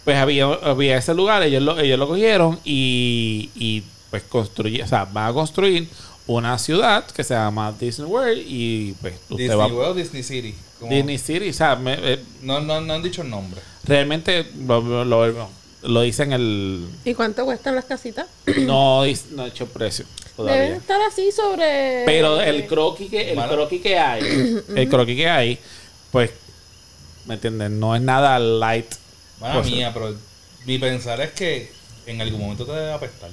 Pues 0.05 0.17
había, 0.17 0.47
había 0.47 0.97
ese 0.97 1.13
lugar, 1.15 1.43
ellos 1.43 1.63
lo, 1.63 1.79
ellos 1.79 1.99
lo 1.99 2.09
cogieron 2.09 2.59
y, 2.65 3.51
y 3.55 3.83
pues 4.11 4.23
construyeron, 4.23 4.87
o 4.87 4.89
sea, 4.89 5.05
van 5.05 5.29
a 5.29 5.33
construir 5.35 5.87
una 6.27 6.57
ciudad 6.59 7.05
que 7.07 7.23
se 7.25 7.35
llama 7.35 7.75
Disney 7.79 8.09
World 8.09 8.43
y 8.47 8.93
pues 9.03 9.15
usted 9.29 9.37
Disney 9.37 9.59
va 9.59 9.67
World, 9.67 9.97
Disney 9.99 10.23
City. 10.23 10.55
Como- 10.81 10.93
Disney 10.95 11.19
City, 11.19 11.51
o 11.51 11.53
sea, 11.53 11.77
me- 11.77 11.99
eh, 12.01 12.21
No, 12.43 12.61
no, 12.61 12.81
no 12.81 12.95
han 12.95 13.03
dicho 13.03 13.21
el 13.21 13.29
nombre. 13.29 13.61
realmente 13.85 14.47
lo, 14.67 15.05
lo, 15.05 15.49
lo 15.83 16.01
dice 16.03 16.25
en 16.25 16.33
el... 16.33 16.89
¿Y 17.05 17.15
cuánto 17.15 17.45
cuestan 17.45 17.75
las 17.75 17.85
casitas? 17.85 18.27
No, 18.61 19.05
no 19.33 19.45
he 19.45 19.49
hecho 19.49 19.67
precio 19.67 20.05
Deben 20.37 20.75
estar 20.75 21.01
así 21.03 21.33
sobre. 21.33 22.05
Pero 22.07 22.41
el 22.41 22.67
croquis 22.67 23.11
que, 23.11 23.33
el 23.33 23.39
croquis 23.39 23.83
que 23.83 23.99
hay, 23.99 24.23
el 24.77 24.89
croquis 24.89 25.17
que 25.17 25.29
hay, 25.29 25.59
pues, 26.13 26.31
¿me 27.27 27.35
entiendes? 27.35 27.71
No 27.71 27.97
es 27.97 28.03
nada 28.03 28.39
light. 28.39 28.87
Mala 29.41 29.55
Cosa. 29.55 29.71
mía, 29.71 29.91
pero 29.93 30.15
mi 30.65 30.79
pensar 30.79 31.21
es 31.21 31.33
que 31.33 31.73
en 32.07 32.21
algún 32.21 32.41
momento 32.41 32.65
te 32.65 32.73
debe 32.73 32.93
apestar. 32.93 33.31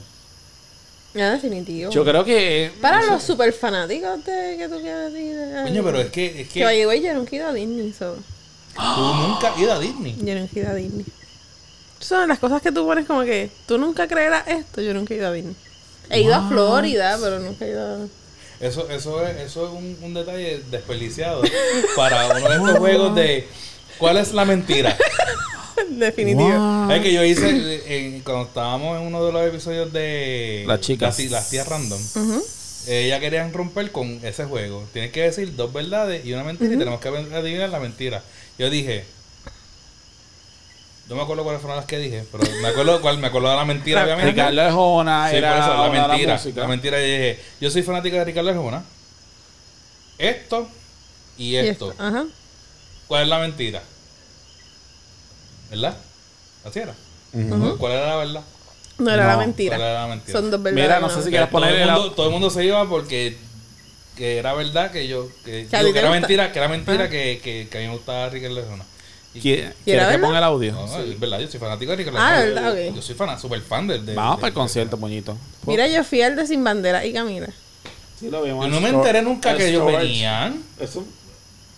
Ya, 1.13 1.31
definitivo. 1.31 1.91
Yo 1.91 2.03
creo 2.03 2.25
que... 2.25 2.71
Para 2.81 3.05
los 3.05 3.23
super 3.23 3.53
fanáticos 3.53 4.25
de 4.25 4.57
que 4.57 4.67
tú 4.67 4.81
quieres 4.81 5.13
decir. 5.13 5.35
de- 5.35 5.63
Coño, 5.63 5.83
pero 5.83 6.01
es 6.01 6.09
que, 6.09 6.41
es 6.41 6.49
Que 6.49 6.59
yo 7.01 7.13
nunca 7.13 7.31
he 7.31 7.35
ido 7.37 7.47
a 7.47 7.53
Disney. 7.53 7.93
So. 7.93 8.15
tú 8.75 9.01
nunca 9.01 9.49
has 9.53 9.59
ido 9.59 9.71
a 9.71 9.79
Disney. 9.79 10.15
Yo 10.21 10.35
nunca 10.35 10.51
he 10.55 10.59
ido 10.59 10.69
a 10.71 10.73
Disney. 10.73 11.05
Son 12.05 12.27
las 12.29 12.39
cosas 12.39 12.61
que 12.61 12.71
tú 12.71 12.85
pones 12.85 13.05
como 13.05 13.23
que 13.23 13.49
tú 13.67 13.77
nunca 13.77 14.07
creerás 14.07 14.47
esto. 14.47 14.81
Yo 14.81 14.93
nunca 14.93 15.13
he 15.13 15.17
ido 15.17 15.27
a 15.27 15.31
Disney. 15.31 15.55
He 16.09 16.21
ido 16.21 16.35
a 16.35 16.47
Florida, 16.47 17.17
pero 17.21 17.39
nunca 17.39 17.65
he 17.65 17.69
ido 17.69 17.81
a. 17.83 18.07
Eso, 18.59 18.89
eso 18.89 19.25
es, 19.25 19.37
eso 19.37 19.65
es 19.65 19.71
un, 19.73 19.97
un 20.01 20.13
detalle 20.13 20.61
desperdiciado 20.71 21.41
para 21.95 22.27
uno 22.37 22.49
de 22.49 22.55
estos 22.55 22.77
juegos 22.77 23.15
de 23.15 23.47
¿cuál 23.97 24.17
es 24.17 24.33
la 24.33 24.45
mentira? 24.45 24.95
Definitivo. 25.89 26.47
Wow. 26.47 26.91
Es 26.91 27.01
que 27.01 27.11
yo 27.13 27.23
hice 27.23 27.49
eh, 27.85 28.21
cuando 28.23 28.43
estábamos 28.45 28.99
en 28.99 29.07
uno 29.07 29.25
de 29.25 29.31
los 29.33 29.45
episodios 29.47 29.91
de 29.91 30.63
Las 30.67 30.79
chicas. 30.79 31.19
las, 31.19 31.31
las 31.31 31.49
tías 31.49 31.67
random. 31.67 31.99
Ella 32.87 33.19
querían 33.19 33.51
romper 33.51 33.91
con 33.91 34.19
ese 34.23 34.45
juego. 34.45 34.83
Tienes 34.93 35.11
que 35.11 35.23
decir 35.23 35.55
dos 35.55 35.73
verdades 35.73 36.23
y 36.25 36.31
una 36.33 36.43
mentira 36.43 36.73
y 36.73 36.77
tenemos 36.77 37.01
que 37.01 37.09
adivinar 37.09 37.69
la 37.69 37.79
mentira. 37.79 38.23
Yo 38.57 38.69
dije, 38.69 39.03
No 41.07 41.15
me 41.15 41.21
acuerdo 41.21 41.43
cuáles 41.43 41.61
fueron 41.61 41.77
las 41.77 41.85
que 41.85 41.99
dije, 41.99 42.23
pero 42.31 42.43
me 42.61 42.67
acuerdo 42.67 42.99
cuál, 42.99 43.19
me 43.19 43.27
acuerdo 43.27 43.49
de 43.51 43.55
la 43.55 43.65
mentira, 43.65 44.03
obviamente. 44.03 44.31
Ricardo 44.31 44.61
Arjona 44.61 45.29
Sí, 45.29 45.35
era 45.35 45.59
eso, 45.59 45.73
la 45.83 45.89
mentira. 46.07 46.41
La 46.55 46.67
mentira, 46.67 46.97
yo 46.99 47.03
dije, 47.05 47.39
yo 47.61 47.69
soy 47.71 47.83
fanático 47.83 48.15
de 48.15 48.25
Ricardo 48.25 48.49
Arjona. 48.49 48.83
Esto 50.17 50.67
y 51.37 51.49
Y 51.51 51.57
esto. 51.57 51.93
Ajá. 51.97 52.25
¿Cuál 53.07 53.23
es 53.23 53.27
la 53.29 53.39
mentira? 53.39 53.83
¿Verdad? 55.69 55.95
Así 56.63 56.79
era. 56.79 56.93
¿Cuál 57.77 57.91
era 57.93 58.07
la 58.07 58.15
verdad? 58.15 58.41
No 58.97 59.11
era 59.11 59.23
No, 59.23 59.29
la 59.29 59.37
mentira. 59.37 59.75
¿Cuál 59.75 59.89
era 59.89 60.01
la 60.01 60.07
mentira? 60.07 60.39
Son 60.39 60.49
dos 60.51 60.63
verdades. 60.63 60.83
Mira, 60.85 60.99
no 60.99 61.05
una 61.07 61.13
sé 61.15 61.21
si 61.21 61.25
mentira. 61.25 61.49
quieres 61.49 61.51
todo, 61.51 61.61
poner 61.61 61.75
el 61.81 61.91
mundo, 61.91 62.11
todo 62.13 62.25
el 62.27 62.31
mundo 62.31 62.49
se 62.49 62.63
iba 62.65 62.87
porque 62.89 63.37
que 64.15 64.37
era 64.37 64.53
verdad 64.53 64.91
que 64.91 65.07
yo 65.09 65.27
que, 65.43 65.67
Que 65.67 65.77
digo, 65.83 65.89
era 65.97 66.07
gusta. 66.07 66.09
mentira 66.11 66.51
que 66.53 66.59
era 66.59 66.67
mentira 66.69 67.09
que, 67.09 67.41
que, 67.43 67.67
que 67.69 67.77
a 67.77 67.81
mí 67.81 67.87
me 67.87 67.93
gustaba 67.93 68.29
Ricardo 68.29 68.59
Arjona 68.61 68.85
Y- 68.85 68.85
¿Qui- 68.85 68.94
¿Quieres 69.41 69.73
que 69.85 70.17
ponga 70.19 70.37
el 70.37 70.43
audio? 70.43 70.71
no, 70.73 70.87
no, 70.87 70.99
es 70.99 71.19
verdad 71.19 71.39
yo 71.39 71.47
soy 71.47 71.59
fanático 71.59 71.91
de 71.91 71.97
Ricardo 71.97 72.19
Ah, 72.19 72.27
Arjona. 72.37 72.45
verdad, 72.61 72.75
yo, 72.83 72.89
ok. 72.89 72.95
yo 72.95 73.01
soy 73.01 73.15
fan 73.15 73.39
super 73.39 73.61
fan 73.61 73.87
del 73.87 74.05
de, 74.05 74.15
Vamos 74.15 74.37
de- 74.37 74.41
para 74.41 74.47
el 74.49 74.53
de- 74.53 74.59
concierto, 74.59 74.97
moñito. 74.97 75.37
Mira, 75.67 75.87
yo 75.87 76.03
fui 76.03 76.21
al 76.21 76.35
de 76.35 76.47
Sin 76.47 76.63
Bandera 76.63 77.05
y 77.05 77.13
Camila. 77.13 77.47
Sí, 78.19 78.29
lo 78.29 78.41
vimos. 78.43 78.65
yo 78.65 78.71
no 78.71 78.79
me 78.81 78.89
enteré 78.89 79.21
nunca 79.21 79.51
el 79.51 79.57
que 79.57 79.67
ellos 79.69 79.85
venían 79.85 80.63
Eso. 80.79 81.05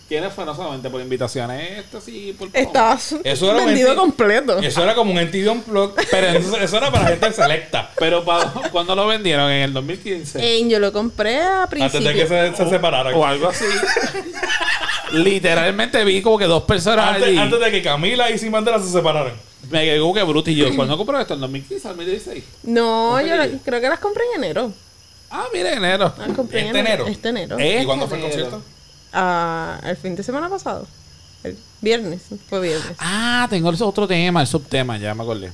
¿Quiénes 0.08 0.32
fue? 0.32 0.46
No 0.46 0.54
solamente 0.54 0.88
por 0.88 1.02
invitaciones, 1.02 1.80
esto 1.80 2.00
sí, 2.00 2.34
por 2.38 2.48
Estaba 2.54 2.94
Eso 3.24 3.50
era 3.54 3.66
vendido 3.66 3.94
completo. 3.94 4.58
eso 4.58 4.82
era 4.82 4.94
como 4.94 5.12
un 5.12 5.18
NTV 5.18 5.50
Unplugged 5.50 6.02
pero 6.10 6.26
eso, 6.38 6.56
eso 6.56 6.76
era 6.78 6.90
para 6.90 7.08
gente 7.08 7.30
selecta 7.32 7.90
Pero 7.98 8.24
¿cuándo 8.72 8.94
lo 8.94 9.06
vendieron? 9.06 9.50
¿En 9.50 9.64
el 9.64 9.72
2015? 9.74 10.38
Eh, 10.42 10.66
yo 10.66 10.78
lo 10.78 10.94
compré 10.94 11.40
a 11.40 11.64
antes 11.64 11.70
principios. 11.90 12.04
de 12.04 12.14
que 12.14 12.26
se, 12.26 12.56
se 12.56 12.70
separaran 12.70 13.12
o 13.12 13.26
algo 13.26 13.48
así. 13.48 13.64
Literalmente 15.12 16.04
vi 16.04 16.22
como 16.22 16.38
que 16.38 16.44
dos 16.46 16.62
personas 16.64 17.14
antes, 17.14 17.28
allí. 17.28 17.38
antes 17.38 17.60
de 17.60 17.70
que 17.70 17.82
Camila 17.82 18.30
y 18.30 18.38
Sin 18.38 18.50
Bandera 18.52 18.78
se 18.80 18.88
separaran 18.90 19.34
Me 19.70 19.84
quedé 19.84 19.98
como 20.00 20.14
que 20.14 20.22
bruto 20.22 20.50
y 20.50 20.56
yo. 20.56 20.66
¿Cuándo 20.76 20.96
compré 20.96 21.20
esto? 21.20 21.34
¿En 21.34 21.40
2015 21.40 21.88
al 21.88 21.96
2016? 21.96 22.44
No, 22.64 23.14
¿Un 23.14 23.20
yo 23.26 23.36
la- 23.36 23.48
creo 23.64 23.80
que 23.80 23.88
las 23.88 23.98
compré 23.98 24.24
en 24.34 24.42
enero. 24.44 24.72
Ah, 25.30 25.44
mira, 25.52 25.72
enero. 25.72 26.14
Las 26.16 26.32
compré 26.36 26.60
en 26.60 26.66
¿Este 26.68 26.78
enero? 26.80 27.06
Este 27.06 27.28
enero. 27.28 27.58
Eh, 27.58 27.80
¿y 27.82 27.84
cuándo 27.84 28.08
fue 28.08 28.18
el 28.18 28.24
enero. 28.24 28.42
concierto? 28.50 28.66
Ah, 29.12 29.80
el 29.84 29.96
fin 29.96 30.16
de 30.16 30.22
semana 30.22 30.48
pasado. 30.48 30.86
El 31.44 31.56
viernes. 31.80 32.22
Fue 32.48 32.60
viernes. 32.60 32.96
Ah, 32.98 33.46
tengo 33.50 33.68
el 33.70 33.82
otro 33.82 34.06
tema, 34.08 34.40
el 34.40 34.46
subtema, 34.46 34.96
ya 34.98 35.14
me 35.14 35.22
acordé. 35.22 35.52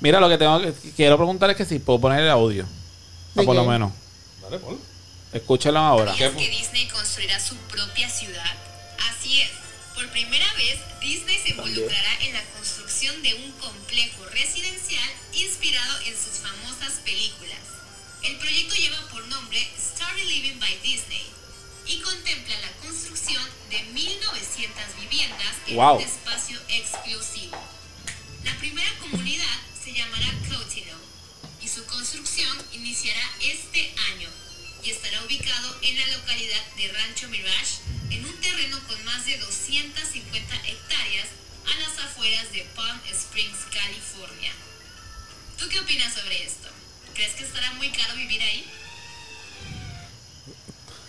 Mira, 0.00 0.18
lo 0.18 0.28
que 0.28 0.36
tengo 0.38 0.60
que 0.60 0.72
quiero 0.96 1.16
preguntar 1.16 1.50
es 1.50 1.56
que 1.56 1.64
si 1.64 1.78
puedo 1.78 2.00
poner 2.00 2.20
el 2.20 2.30
audio. 2.30 2.64
O 3.36 3.40
¿De 3.40 3.46
por 3.46 3.54
lo 3.54 3.62
qué? 3.62 3.68
menos. 3.68 3.92
dale 4.42 4.58
Paul 4.58 4.78
Escúchalo 5.32 5.78
ahora. 5.78 6.12
¿Qué? 6.16 6.28
¿Sabías 6.28 6.42
que 6.42 6.50
Disney 6.56 6.88
construirá 6.88 7.38
su 7.40 7.54
propia 7.56 8.08
ciudad? 8.08 8.44
Así 9.22 9.40
es. 9.40 9.50
Por 9.94 10.08
primera 10.10 10.52
vez, 10.54 10.80
Disney 11.00 11.38
se 11.40 11.50
involucrará 11.50 12.20
en 12.22 12.32
la 12.32 12.42
construcción 12.56 13.22
de 13.22 13.34
un 13.34 13.52
complejo 13.52 14.24
residencial 14.30 15.08
inspirado 15.32 16.00
en 16.06 16.14
sus 16.14 16.40
famosas 16.42 16.94
películas. 17.04 17.60
El 18.24 18.36
proyecto 18.38 18.74
lleva 18.74 19.08
por 19.10 19.24
nombre 19.28 19.64
Starry 19.78 20.24
Living 20.24 20.58
by 20.58 20.76
Disney 20.82 21.22
y 21.86 22.00
contempla 22.00 22.58
la 22.62 22.72
construcción 22.84 23.44
de 23.70 23.78
1.900 23.94 25.00
viviendas 25.02 25.54
en 25.68 25.76
Wow. 25.76 25.96
un 25.98 26.02
espacio 26.02 26.58
exclusivo. 26.68 27.56
La 28.42 28.56
primera 28.58 28.90
comunidad 28.98 29.56
se 29.84 29.92
llamará 29.92 30.26
Cotino 30.48 30.96
y 31.62 31.68
su 31.68 31.84
construcción 31.86 32.58
iniciará 32.72 33.22
este 33.40 33.94
año 34.14 34.28
y 34.82 34.90
estará 34.90 35.22
ubicado 35.22 35.78
en 35.82 35.96
la 36.00 36.06
localidad 36.08 36.66
de 36.76 36.88
Rancho 36.92 37.28
Mirage 37.28 37.76
en 38.10 38.21
con 38.92 39.04
más 39.04 39.24
de 39.24 39.36
250 39.38 40.54
hectáreas 40.66 41.28
a 41.64 41.80
las 41.80 41.98
afueras 42.04 42.52
de 42.52 42.66
Palm 42.76 42.98
Springs, 43.10 43.66
California. 43.72 44.52
¿Tú 45.58 45.66
qué 45.68 45.80
opinas 45.80 46.12
sobre 46.12 46.44
esto? 46.44 46.68
¿Crees 47.14 47.32
que 47.34 47.44
estará 47.44 47.72
muy 47.74 47.90
caro 47.90 48.14
vivir 48.16 48.42
ahí? 48.42 48.64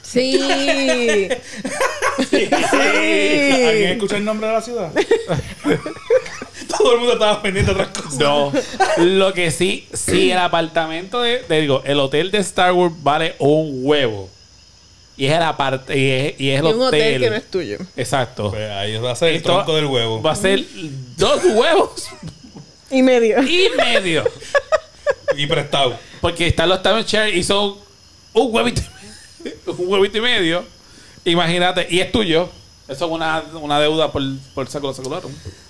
Sí. 0.02 0.40
¿Alguien 3.68 3.90
escucha 3.92 4.18
el 4.18 4.26
nombre 4.26 4.48
de 4.48 4.54
la 4.54 4.62
ciudad? 4.62 4.92
Todo 6.78 6.94
el 6.94 7.00
mundo 7.00 7.14
estaba 7.14 7.42
pendiente 7.42 7.74
de 7.74 7.82
otras 7.82 8.04
cosas. 8.04 8.20
No. 8.20 8.54
Lo 8.98 9.34
que 9.34 9.52
sí, 9.52 9.88
sí, 9.94 10.32
el 10.32 10.38
apartamento 10.38 11.22
de, 11.22 11.40
te 11.40 11.60
digo, 11.62 11.82
el 11.86 12.00
hotel 12.00 12.32
de 12.32 12.38
Star 12.40 12.72
Wars 12.74 12.94
vale 13.02 13.36
un 13.40 13.82
huevo. 13.84 14.30
Y 15.16 15.26
es 15.28 15.34
el 15.34 15.44
aparte, 15.44 15.98
y 15.98 16.10
es, 16.10 16.40
y 16.42 16.50
es 16.50 16.60
el 16.60 16.66
Y 16.66 16.70
un 16.74 16.82
hotel 16.82 16.88
hotel. 17.02 17.22
que 17.22 17.30
no 17.30 17.36
es 17.36 17.52
tuyo. 17.52 17.78
Exacto. 17.96 18.50
Pues 18.50 18.70
ahí 18.72 18.98
va 18.98 19.12
a 19.12 19.16
ser 19.16 19.30
el 19.30 19.36
Esto 19.36 19.54
tronco 19.54 19.76
del 19.76 19.86
huevo. 19.86 20.22
Va 20.22 20.32
a 20.32 20.36
ser 20.36 20.64
dos 21.18 21.44
huevos 21.46 22.08
Y 22.90 23.02
medio. 23.04 23.42
y 23.44 23.70
medio. 23.78 24.24
Y 25.38 25.46
prestado. 25.48 25.98
Porque 26.22 26.48
están 26.48 26.70
los 26.70 26.82
Time 26.82 27.04
Share 27.04 27.36
y 27.36 27.44
son 27.44 27.76
un 28.34 28.56
huevito 28.56 28.82
y 28.82 29.44
medio. 29.44 29.58
Un 29.78 29.88
huevito 29.88 30.18
y 30.18 30.22
medio. 30.22 30.64
Imagínate. 31.26 31.88
Y 31.90 32.00
es 32.00 32.12
tuyo. 32.12 32.50
Eso 32.88 33.06
es 33.06 33.12
una, 33.12 33.44
una 33.62 33.80
deuda 33.80 34.12
por, 34.12 34.22
por 34.54 34.68
saco 34.70 34.94
secular. 34.94 35.22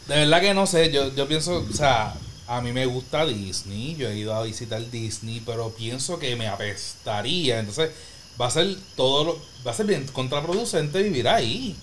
De 0.07 0.15
verdad 0.15 0.41
que 0.41 0.53
no 0.53 0.65
sé, 0.65 0.91
yo, 0.91 1.13
yo 1.15 1.27
pienso, 1.27 1.65
o 1.69 1.73
sea, 1.73 2.13
a 2.47 2.59
mí 2.62 2.71
me 2.73 2.85
gusta 2.88 3.25
Disney, 3.25 3.95
yo 3.95 4.09
he 4.09 4.17
ido 4.17 4.33
a 4.33 4.43
visitar 4.43 4.81
Disney, 4.89 5.41
pero 5.45 5.69
pienso 5.69 6.17
que 6.19 6.35
me 6.35 6.47
apestaría, 6.47 7.59
entonces 7.59 7.91
va 8.39 8.47
a 8.47 8.51
ser 8.51 8.75
todo 8.95 9.23
lo, 9.23 9.39
va 9.65 9.71
a 9.71 9.73
ser 9.73 9.85
bien 9.85 10.05
contraproducente 10.11 11.01
vivir 11.01 11.27
ahí. 11.27 11.75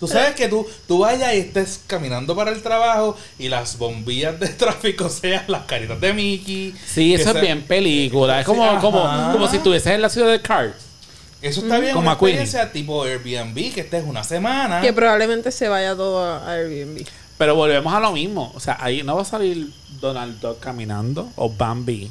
Tú 0.00 0.08
sabes 0.08 0.34
que 0.34 0.48
tú, 0.48 0.66
tú 0.88 1.00
vayas 1.00 1.34
y 1.34 1.38
estés 1.38 1.80
caminando 1.86 2.34
para 2.34 2.50
el 2.50 2.62
trabajo 2.62 3.16
y 3.38 3.48
las 3.48 3.78
bombillas 3.78 4.38
de 4.40 4.48
tráfico 4.62 5.08
sean 5.08 5.44
las 5.48 5.64
caritas 5.64 6.00
de 6.00 6.12
Mickey. 6.12 6.74
Sí, 6.86 7.14
eso 7.14 7.28
es 7.28 7.32
sea- 7.32 7.40
bien 7.40 7.62
película. 7.62 8.40
Es 8.40 8.46
como, 8.46 8.80
como, 8.80 9.02
como 9.32 9.48
si 9.48 9.58
estuvieses 9.58 9.92
en 9.92 10.02
la 10.02 10.08
ciudad 10.08 10.30
de 10.30 10.40
Cars. 10.40 10.74
Eso 11.40 11.60
está 11.60 11.78
bien, 11.80 11.92
Como 11.92 12.04
una 12.04 12.12
experiencia 12.12 12.70
tipo 12.70 13.02
Airbnb, 13.02 13.74
que 13.74 13.80
estés 13.80 14.04
una 14.04 14.22
semana. 14.22 14.80
Que 14.80 14.92
probablemente 14.92 15.50
se 15.50 15.68
vaya 15.68 15.94
todo 15.96 16.22
a 16.24 16.52
Airbnb. 16.52 17.04
Pero 17.36 17.56
volvemos 17.56 17.92
a 17.92 17.98
lo 17.98 18.12
mismo. 18.12 18.52
O 18.54 18.60
sea, 18.60 18.78
ahí 18.80 19.02
no 19.02 19.16
va 19.16 19.22
a 19.22 19.24
salir 19.24 19.72
Donald 20.00 20.40
Duck 20.40 20.60
caminando 20.60 21.30
o 21.34 21.50
Bambi. 21.50 22.10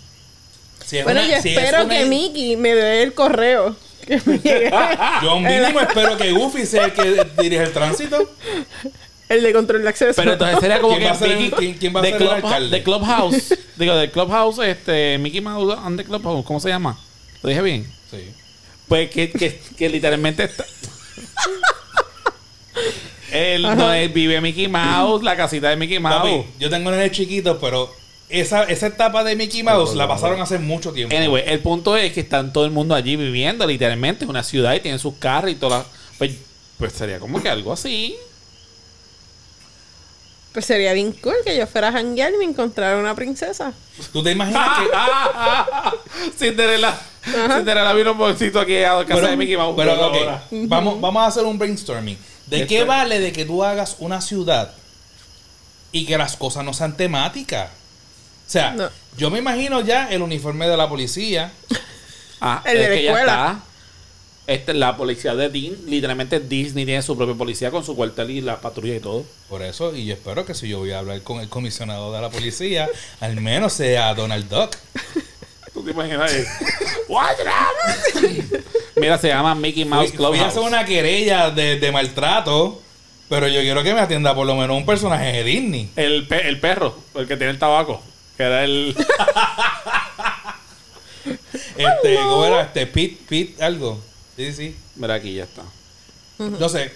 Si 0.92 0.98
es 0.98 1.06
Bueno, 1.06 1.22
una- 1.22 1.30
yo 1.38 1.42
si 1.42 1.50
es 1.50 1.58
espero 1.58 1.86
una- 1.86 1.98
que 1.98 2.06
Mickey 2.06 2.58
me 2.58 2.76
dé 2.76 3.02
el 3.04 3.14
correo. 3.14 3.74
Que 4.06 4.20
me. 4.26 4.42
Yo 5.24 5.40
mínimo 5.40 5.80
espero 5.80 6.18
que 6.18 6.32
Goofy 6.34 6.66
sea 6.66 6.86
el 6.86 6.92
que 6.92 7.24
dirige 7.42 7.64
el 7.64 7.72
tránsito. 7.72 8.30
el 9.30 9.42
de 9.42 9.54
control 9.54 9.84
de 9.84 9.88
acceso. 9.90 10.14
Pero 10.18 10.34
entonces 10.34 10.60
sería 10.60 10.82
como 10.82 10.98
¿Quién 10.98 11.04
que 11.04 11.10
va 11.10 11.16
a 11.16 11.20
ser 11.20 11.38
Mickey 11.38 11.52
quién- 11.52 11.74
quién 11.78 11.96
va 11.96 12.00
a 12.02 12.04
de, 12.04 12.10
ser 12.12 12.22
el 12.22 12.28
Clubha- 12.28 12.36
alcalde? 12.36 12.78
de 12.78 12.84
Clubhouse. 12.84 13.58
digo, 13.78 13.96
de 13.96 14.12
Clubhouse, 14.12 14.60
este, 14.68 15.18
Mickey 15.18 15.40
Mouse 15.40 15.78
and 15.82 15.98
the 15.98 16.04
Clubhouse. 16.04 16.44
¿Cómo 16.46 16.60
se 16.60 16.68
llama? 16.68 17.00
¿Lo 17.42 17.50
dije 17.50 17.62
bien? 17.62 17.90
Sí. 18.12 18.32
Pues 18.90 19.10
que, 19.12 19.32
que, 19.32 19.62
que 19.78 19.88
literalmente 19.90 20.44
está. 20.44 20.66
El, 23.32 23.62
donde 23.62 24.08
vive 24.10 24.42
Mickey 24.42 24.68
Mouse, 24.68 25.24
la 25.24 25.38
casita 25.38 25.70
de 25.70 25.78
Mickey 25.78 26.00
Mouse. 26.00 26.16
Papi, 26.18 26.46
yo 26.60 26.70
tengo 26.70 26.92
nenes 26.92 27.12
chiquitos, 27.12 27.58
pero 27.62 27.94
esa, 28.32 28.64
esa 28.64 28.88
etapa 28.88 29.24
de 29.24 29.36
Mickey 29.36 29.64
Mouse 29.64 29.94
la 29.96 30.08
pasaron 30.08 30.42
hace 30.42 30.58
mucho 30.60 30.92
tiempo. 30.94 31.16
Anyway, 31.16 31.44
el 31.48 31.60
punto 31.60 31.96
es 31.98 32.14
que 32.14 32.22
están 32.22 32.52
todo 32.54 32.66
el 32.66 32.72
mundo 32.72 32.96
allí 32.96 33.16
viviendo, 33.16 33.66
literalmente, 33.68 34.26
es 34.26 34.30
una 34.30 34.44
ciudad 34.44 34.74
y 34.74 34.80
tienen 34.80 35.00
sus 35.00 35.16
carros 35.16 35.52
y 35.52 35.56
todas. 35.56 35.86
Pues, 36.18 36.32
pues 36.78 36.94
sería 36.94 37.20
como 37.20 37.42
que 37.42 37.50
algo 37.50 37.72
así. 37.74 38.16
Pues 40.54 40.66
sería 40.66 40.92
bien 40.92 41.14
cool 41.14 41.36
que 41.46 41.56
yo 41.56 41.66
fuera 41.66 41.88
a 41.88 41.92
janguear 41.94 42.34
y 42.34 42.38
me 42.38 42.44
encontrara 42.44 42.98
una 42.98 43.16
princesa. 43.16 43.72
¿Tú 44.12 44.22
te 44.22 44.32
imaginas 44.32 44.80
que.? 44.80 46.32
Cinderella. 46.38 47.00
Cinderella 47.24 47.94
vino 47.94 48.12
un 48.12 48.18
poquito 48.18 48.60
aquí 48.60 48.84
a 48.84 49.06
casa 49.06 49.28
de 49.30 49.38
Mickey 49.38 49.56
Mouse. 49.56 49.76
pero, 49.78 49.92
Pero 49.94 50.08
ok, 50.08 50.16
ahora. 50.16 50.44
vamos, 50.52 51.00
vamos 51.00 51.24
a 51.24 51.28
hacer 51.28 51.46
un 51.46 51.58
brainstorming. 51.58 52.18
¿De 52.48 52.68
qué 52.68 52.80
Este- 52.80 52.88
vale 52.88 53.20
de 53.22 53.32
que 53.32 53.46
tú 53.46 53.64
hagas 53.64 53.96
una 54.00 54.20
ciudad 54.20 54.74
y 55.94 56.06
que 56.06 56.18
las 56.18 56.36
cosas 56.36 56.66
no 56.66 56.74
sean 56.74 56.98
temáticas? 56.98 57.70
O 58.52 58.54
sea, 58.54 58.72
No. 58.72 58.90
yo 59.16 59.30
me 59.30 59.40
imagino 59.40 59.80
ya 59.80 60.12
el 60.12 60.22
uniforme 60.22 60.68
de 60.68 60.76
la 60.76 60.90
policía. 60.90 61.54
Ah, 62.42 62.62
El 62.66 62.78
de 62.78 62.84
es 62.84 62.90
la 62.90 62.96
que 62.96 63.04
ya 63.04 63.12
escuela. 63.12 63.34
está. 63.34 63.64
Este, 64.48 64.74
la 64.74 64.98
policía 64.98 65.36
de 65.36 65.48
Disney, 65.50 65.80
literalmente 65.90 66.42
Disney 66.42 66.84
tiene 66.84 67.02
su 67.02 67.16
propia 67.16 67.36
policía 67.36 67.72
con 67.72 67.86
su 67.86 67.96
cuartel 67.96 68.30
y 68.32 68.42
la 68.42 68.60
patrulla 68.60 68.96
y 68.96 69.00
todo. 69.00 69.24
Por 69.48 69.62
eso, 69.62 69.96
y 69.96 70.06
yo 70.06 70.16
espero 70.16 70.44
que 70.46 70.54
si 70.54 70.68
yo 70.68 70.80
voy 70.80 70.92
a 70.92 71.00
hablar 71.00 71.22
con 71.22 71.40
el 71.40 71.48
comisionado 71.48 72.12
de 72.12 72.20
la 72.20 72.30
policía, 72.30 72.90
al 73.22 73.40
menos 73.40 73.72
sea 73.72 74.14
Donald 74.16 74.50
Duck. 74.50 74.76
¿Tú 75.74 75.82
te 75.86 75.92
imaginas 75.92 76.34
eso? 76.34 76.50
Wrong? 77.08 78.44
Mira, 78.98 79.18
se 79.18 79.30
llama 79.30 79.56
Mickey 79.56 79.86
Mouse 79.86 80.12
Voy, 80.18 80.32
voy 80.32 80.40
a 80.40 80.48
hacer 80.48 80.62
una 80.64 80.84
querella 80.84 81.50
de, 81.52 81.80
de 81.80 81.92
maltrato, 81.94 82.82
pero 83.30 83.48
yo 83.48 83.62
quiero 83.62 83.82
que 83.84 83.94
me 83.94 84.02
atienda 84.02 84.36
por 84.36 84.46
lo 84.46 84.56
menos 84.56 84.76
un 84.76 84.86
personaje 84.86 85.32
de 85.32 85.44
Disney. 85.46 85.90
El, 85.96 86.28
pe- 86.28 86.50
el 86.50 86.60
perro, 86.60 86.98
el 87.16 87.26
que 87.28 87.38
tiene 87.38 87.52
el 87.52 87.60
tabaco. 87.60 88.02
Que 88.38 88.44
era 88.44 88.64
el. 88.64 88.96
Este, 91.78 92.16
¿cómo 92.16 92.46
era? 92.46 92.62
Este, 92.64 92.88
Pete, 92.88 93.18
Pete, 93.28 93.64
algo. 93.64 94.02
Sí, 94.36 94.52
sí. 94.54 94.76
Mira, 94.96 95.16
aquí 95.16 95.34
ya 95.36 95.44
está. 95.44 95.64
No 96.40 96.70
sé. 96.70 96.92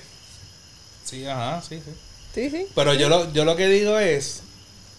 Sí, 1.03 1.25
ajá, 1.27 1.61
sí, 1.61 1.79
sí. 1.85 1.91
Sí, 2.33 2.49
sí. 2.49 2.67
Pero 2.73 2.93
yo 2.95 3.07
lo, 3.09 3.31
yo 3.31 3.45
lo 3.45 3.55
que 3.55 3.67
digo 3.67 3.99
es 3.99 4.41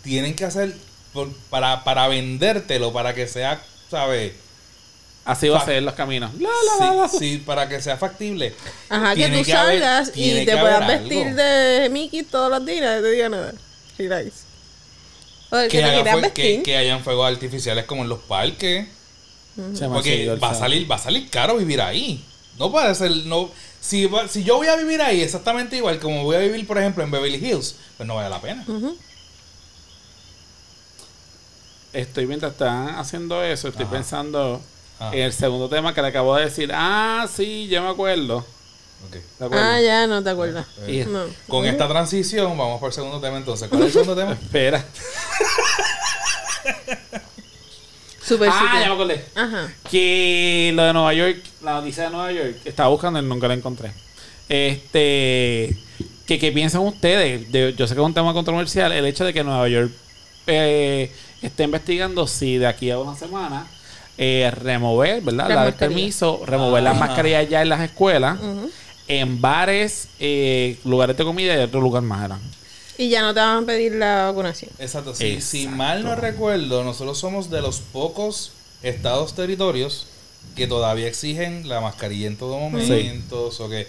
tienen 0.02 0.36
que 0.36 0.44
hacer 0.44 0.74
por- 1.12 1.32
para, 1.50 1.82
para 1.84 2.06
vendértelo, 2.08 2.92
para 2.92 3.14
que 3.14 3.26
sea, 3.26 3.60
¿sabes? 3.90 4.32
Así 5.24 5.48
va 5.48 5.58
a 5.58 5.64
ser 5.64 5.82
los 5.82 5.94
caminos. 5.94 6.30
La, 6.38 6.48
la, 6.78 6.86
la, 6.86 6.94
la. 7.02 7.08
Sí, 7.08 7.18
sí, 7.18 7.38
para 7.44 7.68
que 7.68 7.82
sea 7.82 7.96
factible. 7.96 8.54
Ajá, 8.88 9.10
que 9.10 9.16
Tiene 9.26 9.42
tú 9.44 9.52
haber- 9.56 9.80
salgas 9.80 10.12
tiene 10.12 10.42
y 10.42 10.46
te 10.46 10.56
puedas 10.56 10.82
haber 10.82 11.00
vestir 11.00 11.26
algo. 11.26 11.36
de 11.42 11.88
Mickey 11.90 12.22
todos 12.22 12.48
los 12.50 12.64
días 12.64 12.78
y 12.78 12.80
nadie 12.82 13.02
te 13.02 13.10
diga 13.10 13.28
nada. 13.28 13.52
Relax. 13.98 14.45
Que, 15.68 15.80
fue- 16.64 16.76
hayan 16.76 17.02
fuegos 17.04 17.28
artificiales 17.30 17.84
como 17.84 18.02
en 18.02 18.08
los 18.08 18.18
parques. 18.20 18.88
Porque 19.88 20.26
va 20.42 20.50
a 20.50 20.54
sa- 20.54 20.60
salir, 20.60 20.90
va 20.90 20.96
a 20.96 20.98
salir 20.98 21.30
caro 21.30 21.56
vivir 21.56 21.80
ahí. 21.80 22.22
No 22.58 22.70
puede 22.70 22.94
ser, 22.94 23.10
no. 23.26 23.50
Si, 23.80 24.08
si 24.28 24.42
yo 24.44 24.56
voy 24.56 24.66
a 24.66 24.76
vivir 24.76 25.00
ahí 25.00 25.20
exactamente 25.22 25.76
igual 25.76 25.98
como 26.00 26.24
voy 26.24 26.36
a 26.36 26.40
vivir, 26.40 26.66
por 26.66 26.76
ejemplo, 26.78 27.04
en 27.04 27.10
Beverly 27.10 27.36
Hills, 27.38 27.76
pues 27.96 28.06
no 28.06 28.14
vale 28.16 28.28
la 28.28 28.40
pena. 28.40 28.64
Estoy 31.92 32.26
mientras 32.26 32.52
están 32.52 32.88
haciendo 32.96 33.42
eso, 33.42 33.68
estoy 33.68 33.84
Ajá. 33.84 33.92
pensando 33.94 34.60
Ajá. 34.98 35.14
en 35.14 35.22
el 35.22 35.32
segundo 35.32 35.68
tema 35.68 35.94
que 35.94 36.02
le 36.02 36.08
acabo 36.08 36.36
de 36.36 36.44
decir. 36.46 36.70
Ah, 36.74 37.26
sí, 37.34 37.68
yo 37.68 37.82
me 37.82 37.88
acuerdo. 37.88 38.44
Ah, 39.52 39.80
ya, 39.80 40.06
no 40.06 40.22
te 40.22 40.30
acuerdas. 40.30 40.66
No. 41.08 41.24
Con 41.48 41.64
esta 41.66 41.88
transición, 41.88 42.56
vamos 42.56 42.80
por 42.80 42.88
el 42.88 42.92
segundo 42.94 43.20
tema 43.20 43.36
entonces. 43.38 43.68
¿Cuál 43.68 43.82
es 43.82 43.86
el 43.88 43.92
segundo 44.04 44.16
tema? 44.16 44.32
Espera. 44.42 44.84
Super 48.22 48.48
ah, 48.52 48.58
super. 48.58 48.80
ya 48.80 48.88
me 48.88 48.94
acordé. 48.94 49.24
Ajá. 49.36 49.72
Que 49.90 50.72
lo 50.74 50.82
de 50.82 50.92
Nueva 50.92 51.14
York, 51.14 51.38
la 51.62 51.74
noticia 51.74 52.04
de 52.04 52.10
Nueva 52.10 52.32
York, 52.32 52.56
estaba 52.64 52.88
buscando 52.88 53.20
y 53.20 53.22
nunca 53.22 53.46
la 53.46 53.54
encontré. 53.54 53.92
Este, 54.48 55.76
que, 56.26 56.38
que 56.38 56.52
piensan 56.52 56.80
ustedes, 56.82 57.50
De- 57.52 57.74
yo 57.76 57.86
sé 57.86 57.94
que 57.94 58.00
es 58.00 58.06
un 58.06 58.14
tema 58.14 58.32
controversial, 58.32 58.90
el 58.92 59.06
hecho 59.06 59.24
de 59.24 59.32
que 59.32 59.44
Nueva 59.44 59.68
York 59.68 59.92
eh, 60.48 61.12
esté 61.42 61.64
investigando 61.64 62.26
si 62.26 62.58
de 62.58 62.66
aquí 62.66 62.90
a 62.90 62.98
una 62.98 63.16
semana 63.16 63.66
eh, 64.18 64.50
remover, 64.56 65.20
¿verdad? 65.22 65.48
Dar 65.48 65.56
mascarillas. 65.58 65.78
permiso, 65.78 66.42
remover 66.46 66.82
las 66.82 66.96
Ah. 66.96 67.00
mascarillas 67.00 67.48
ya 67.48 67.62
en 67.62 67.68
las 67.68 67.80
escuelas, 67.80 68.38
Ujú. 68.40 68.70
En 69.08 69.40
bares, 69.40 70.08
eh, 70.18 70.78
lugares 70.84 71.16
de 71.16 71.24
comida 71.24 71.54
y 71.54 71.58
otro 71.62 71.80
lugar 71.80 72.02
más 72.02 72.24
eran. 72.24 72.40
Y 72.98 73.08
ya 73.10 73.20
no 73.22 73.34
te 73.34 73.40
van 73.40 73.62
a 73.64 73.66
pedir 73.66 73.92
la 73.92 74.26
vacunación. 74.28 74.70
Exacto. 74.78 75.14
Si, 75.14 75.40
si 75.40 75.68
mal 75.68 76.02
no 76.02 76.16
recuerdo, 76.16 76.82
nosotros 76.82 77.18
somos 77.18 77.50
de 77.50 77.60
los 77.60 77.80
pocos 77.80 78.52
estados 78.82 79.34
territorios 79.34 80.06
que 80.54 80.66
todavía 80.66 81.06
exigen 81.06 81.68
la 81.68 81.80
mascarilla 81.80 82.26
en 82.26 82.36
todo 82.36 82.58
momento. 82.58 83.50
O 83.58 83.68
que 83.68 83.86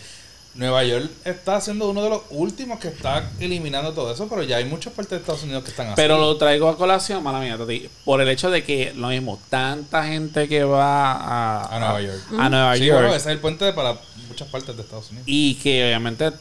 Nueva 0.56 0.84
York 0.84 1.10
está 1.24 1.62
siendo 1.62 1.88
uno 1.90 2.04
de 2.04 2.10
los 2.10 2.22
últimos 2.32 2.80
que 2.80 2.88
está 2.88 3.30
eliminando 3.40 3.94
todo 3.94 4.12
eso, 4.12 4.28
pero 4.28 4.42
ya 4.44 4.58
hay 4.58 4.66
muchas 4.66 4.92
partes 4.92 5.12
de 5.12 5.18
Estados 5.18 5.44
Unidos 5.44 5.64
que 5.64 5.70
están 5.70 5.88
así. 5.88 5.94
Pero 5.96 6.18
lo 6.18 6.36
traigo 6.38 6.68
a 6.68 6.76
colación, 6.76 7.24
mala 7.24 7.40
mía, 7.40 7.58
Tati, 7.58 7.88
por 8.04 8.22
el 8.22 8.28
hecho 8.28 8.50
de 8.50 8.64
que 8.64 8.92
lo 8.96 9.10
mismo, 9.10 9.40
tanta 9.50 10.04
gente 10.06 10.48
que 10.50 10.64
va 10.64 11.12
a, 11.14 11.76
A 11.76 11.80
Nueva 11.80 12.02
York. 12.02 12.22
A 12.40 12.50
Nueva 12.50 12.76
Sí, 12.76 12.86
York. 12.86 13.00
bueno, 13.02 13.16
ese 13.16 13.30
es 13.30 13.34
el 13.36 13.40
puente 13.40 13.72
para 13.72 13.98
muchas 14.38 14.50
partes 14.50 14.76
de 14.76 14.84
Estados 14.84 15.10
Unidos. 15.10 15.26
Y 15.26 15.56
que 15.56 15.84
obviamente 15.84 16.32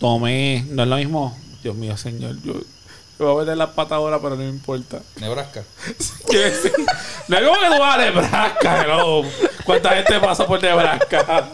tomé, 0.00 0.66
no 0.70 0.82
es 0.82 0.88
lo 0.88 0.96
mismo, 0.96 1.38
Dios 1.62 1.76
mío, 1.76 1.96
señor, 1.96 2.34
yo, 2.42 2.54
yo 2.54 3.26
voy 3.26 3.36
a 3.36 3.40
meter 3.44 3.56
las 3.56 3.70
patas 3.70 3.92
ahora, 3.92 4.20
pero 4.20 4.30
no 4.30 4.42
me 4.42 4.48
importa. 4.48 5.00
Nebraska. 5.20 5.62
No 7.28 7.38
es 7.38 7.46
como 7.46 7.58
que 7.58 7.66
tú 7.66 7.78
vas 7.80 7.94
a 7.94 7.98
Nebraska, 7.98 8.82
hello. 8.82 9.22
¿Cuánta 9.64 9.90
gente 9.90 10.18
pasa 10.18 10.46
por 10.46 10.60
Nebraska? 10.60 11.48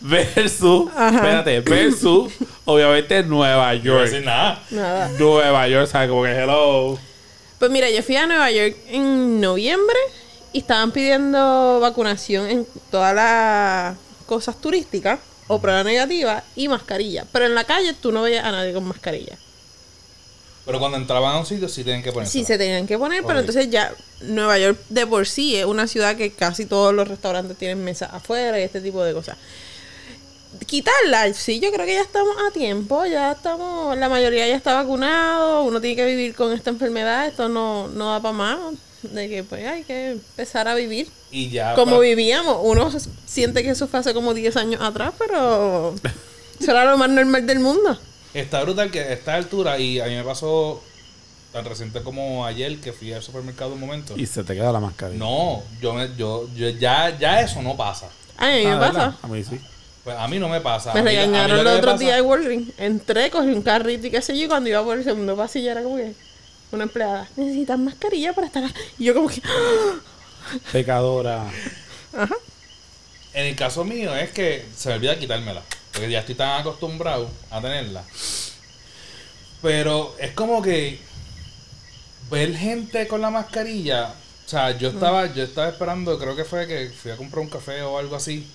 Versus, 0.00 0.88
espérate, 0.88 1.60
versus, 1.60 2.32
obviamente, 2.64 3.22
Nueva 3.22 3.74
no 3.74 3.80
York. 3.80 4.12
Nada. 4.24 5.10
Nueva 5.18 5.68
York, 5.68 5.86
¿sabes? 5.86 6.08
Como 6.08 6.22
que 6.22 6.30
hello. 6.30 6.98
Pues 7.58 7.70
mira, 7.70 7.90
yo 7.90 8.02
fui 8.02 8.16
a 8.16 8.26
Nueva 8.26 8.50
York 8.50 8.76
en 8.88 9.40
noviembre 9.40 9.98
y 10.54 10.60
estaban 10.60 10.90
pidiendo 10.90 11.80
vacunación 11.80 12.48
en 12.48 12.66
todas 12.90 13.14
las 13.14 13.96
cosas 14.26 14.58
turísticas 14.58 15.20
o 15.48 15.60
prueba 15.60 15.84
negativa 15.84 16.42
y 16.56 16.68
mascarilla. 16.68 17.26
Pero 17.32 17.46
en 17.46 17.54
la 17.54 17.64
calle 17.64 17.94
tú 17.94 18.12
no 18.12 18.22
veías 18.22 18.44
a 18.44 18.52
nadie 18.52 18.72
con 18.72 18.84
mascarilla. 18.84 19.36
Pero 20.66 20.78
cuando 20.78 20.96
entraban 20.96 21.34
a 21.34 21.38
un 21.38 21.46
sitio 21.46 21.68
sí 21.68 21.84
tienen 21.84 22.02
que 22.02 22.10
ponerse. 22.10 22.32
Sí, 22.32 22.44
se 22.44 22.56
tenían 22.56 22.86
que 22.86 22.96
poner, 22.96 23.22
pero 23.24 23.40
entonces 23.40 23.68
ya 23.70 23.94
Nueva 24.22 24.58
York 24.58 24.78
de 24.88 25.06
por 25.06 25.26
sí 25.26 25.56
es 25.56 25.66
una 25.66 25.86
ciudad 25.86 26.16
que 26.16 26.32
casi 26.32 26.64
todos 26.64 26.94
los 26.94 27.06
restaurantes 27.06 27.56
tienen 27.58 27.84
mesas 27.84 28.10
afuera 28.12 28.58
y 28.58 28.62
este 28.62 28.80
tipo 28.80 29.04
de 29.04 29.12
cosas. 29.12 29.36
Quitarla, 30.66 31.34
sí, 31.34 31.60
yo 31.60 31.70
creo 31.72 31.84
que 31.84 31.94
ya 31.94 32.00
estamos 32.00 32.36
a 32.48 32.52
tiempo, 32.52 33.04
ya 33.04 33.32
estamos, 33.32 33.98
la 33.98 34.08
mayoría 34.08 34.46
ya 34.46 34.56
está 34.56 34.72
vacunado, 34.74 35.64
uno 35.64 35.80
tiene 35.80 35.96
que 35.96 36.06
vivir 36.06 36.34
con 36.34 36.52
esta 36.52 36.70
enfermedad, 36.70 37.26
esto 37.26 37.48
no, 37.48 37.88
no 37.88 38.12
da 38.12 38.22
para 38.22 38.32
más, 38.32 38.58
de 39.12 39.28
que 39.28 39.44
pues 39.44 39.66
hay 39.66 39.82
que 39.84 40.10
empezar 40.12 40.68
a 40.68 40.74
vivir 40.74 41.08
Y 41.30 41.50
ya. 41.50 41.74
como 41.74 41.92
para- 41.96 42.00
vivíamos. 42.00 42.58
Uno 42.62 42.90
siente 43.26 43.62
que 43.62 43.70
eso 43.70 43.86
fue 43.88 44.00
hace 44.00 44.14
como 44.14 44.34
10 44.34 44.56
años 44.56 44.80
atrás, 44.82 45.12
pero 45.18 45.94
eso 46.60 46.70
era 46.70 46.84
lo 46.84 46.96
más 46.98 47.10
normal 47.10 47.46
del 47.46 47.60
mundo. 47.60 47.98
Está 48.32 48.62
brutal 48.62 48.90
que 48.90 49.00
a 49.00 49.12
esta 49.12 49.34
altura, 49.34 49.78
y 49.78 50.00
a 50.00 50.06
mí 50.06 50.14
me 50.16 50.24
pasó 50.24 50.82
tan 51.52 51.64
reciente 51.64 52.02
como 52.02 52.44
ayer 52.44 52.78
que 52.80 52.92
fui 52.92 53.12
al 53.12 53.22
supermercado 53.22 53.74
un 53.74 53.80
momento. 53.80 54.14
Y 54.16 54.26
se 54.26 54.42
te 54.42 54.54
queda 54.54 54.72
la 54.72 54.80
mascarilla. 54.80 55.18
No, 55.20 55.62
yo, 55.80 55.94
me, 55.94 56.08
yo, 56.16 56.48
yo 56.56 56.68
ya, 56.70 57.16
ya 57.16 57.40
eso 57.42 57.62
no 57.62 57.76
pasa. 57.76 58.08
A 58.36 58.46
mí 58.48 58.64
me 58.64 58.72
Ah, 58.72 58.80
pasa. 58.80 59.16
A 59.22 59.26
mí 59.28 59.44
sí. 59.44 59.60
Pues 60.02 60.16
a 60.18 60.26
mí 60.26 60.38
no 60.40 60.48
me 60.48 60.60
pasa. 60.60 60.92
Me 60.92 61.00
A 61.00 61.02
mí- 61.04 61.08
a 61.10 61.12
mí 61.12 61.16
regañaron 61.26 61.64
los 61.64 61.78
otros 61.78 62.00
días 62.00 62.16
de 62.16 62.22
Walgreens. 62.22 62.72
Entré, 62.76 63.30
cogí 63.30 63.46
un 63.48 63.62
carrito 63.62 64.08
y 64.08 64.10
qué 64.10 64.20
sé 64.20 64.36
yo. 64.36 64.46
y 64.46 64.48
Cuando 64.48 64.68
iba 64.68 64.82
por 64.84 64.98
el 64.98 65.04
segundo 65.04 65.36
pasillo 65.36 65.70
era 65.70 65.82
como 65.84 65.96
que 65.96 66.12
una 66.74 66.84
empleada. 66.84 67.28
Necesitan 67.36 67.84
mascarilla 67.84 68.32
para 68.32 68.46
estar. 68.46 68.64
Y 68.98 69.04
yo 69.04 69.14
como 69.14 69.28
que. 69.28 69.42
Pecadora. 70.72 71.50
Ajá. 72.12 72.36
En 73.32 73.46
el 73.46 73.56
caso 73.56 73.84
mío 73.84 74.14
es 74.14 74.30
que 74.30 74.64
se 74.76 74.88
me 74.88 74.96
olvida 74.96 75.18
quitármela. 75.18 75.62
Porque 75.92 76.10
ya 76.10 76.20
estoy 76.20 76.34
tan 76.34 76.60
acostumbrado 76.60 77.30
a 77.50 77.60
tenerla. 77.60 78.04
Pero 79.62 80.14
es 80.18 80.32
como 80.32 80.60
que 80.60 81.00
ver 82.30 82.56
gente 82.56 83.06
con 83.06 83.20
la 83.20 83.30
mascarilla. 83.30 84.14
O 84.46 84.48
sea, 84.48 84.76
yo 84.76 84.88
estaba, 84.88 85.32
yo 85.32 85.42
estaba 85.42 85.68
esperando, 85.68 86.18
creo 86.18 86.36
que 86.36 86.44
fue 86.44 86.66
que 86.66 86.90
fui 86.90 87.10
a 87.10 87.16
comprar 87.16 87.42
un 87.42 87.48
café 87.48 87.82
o 87.82 87.98
algo 87.98 88.16
así. 88.16 88.46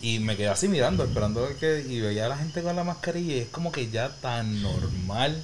Y 0.00 0.18
me 0.18 0.36
quedé 0.36 0.48
así 0.48 0.68
mirando, 0.68 1.04
esperando 1.04 1.48
que. 1.58 1.84
Y 1.88 2.00
veía 2.00 2.26
a 2.26 2.28
la 2.28 2.36
gente 2.36 2.62
con 2.62 2.76
la 2.76 2.84
mascarilla. 2.84 3.36
Y 3.36 3.40
es 3.40 3.48
como 3.48 3.72
que 3.72 3.90
ya 3.90 4.08
tan 4.20 4.62
normal 4.62 5.42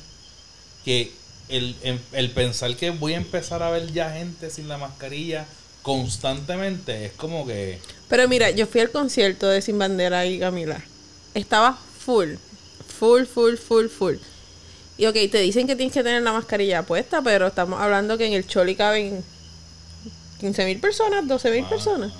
que 0.84 1.12
el, 1.56 1.76
el, 1.82 2.00
el 2.12 2.30
pensar 2.30 2.76
que 2.76 2.90
voy 2.90 3.14
a 3.14 3.18
empezar 3.18 3.62
a 3.62 3.70
ver 3.70 3.92
ya 3.92 4.10
gente 4.10 4.50
sin 4.50 4.68
la 4.68 4.78
mascarilla 4.78 5.46
constantemente 5.82 7.06
es 7.06 7.12
como 7.12 7.46
que. 7.46 7.78
Pero 8.08 8.28
mira, 8.28 8.50
yo 8.50 8.66
fui 8.66 8.80
al 8.80 8.90
concierto 8.90 9.48
de 9.48 9.62
Sin 9.62 9.78
Bandera 9.78 10.24
y 10.26 10.38
Camila. 10.38 10.80
Estaba 11.34 11.78
full. 11.98 12.34
Full, 12.98 13.24
full, 13.24 13.56
full, 13.56 13.86
full. 13.88 14.16
Y 14.96 15.06
ok, 15.06 15.14
te 15.30 15.38
dicen 15.38 15.66
que 15.66 15.74
tienes 15.74 15.92
que 15.92 16.02
tener 16.02 16.22
la 16.22 16.32
mascarilla 16.32 16.82
puesta, 16.84 17.22
pero 17.22 17.48
estamos 17.48 17.80
hablando 17.80 18.16
que 18.18 18.26
en 18.26 18.34
el 18.34 18.46
Choli 18.46 18.76
caben 18.76 19.24
15 20.38 20.64
mil 20.66 20.78
personas, 20.78 21.26
12 21.26 21.50
mil 21.50 21.64
personas. 21.64 22.12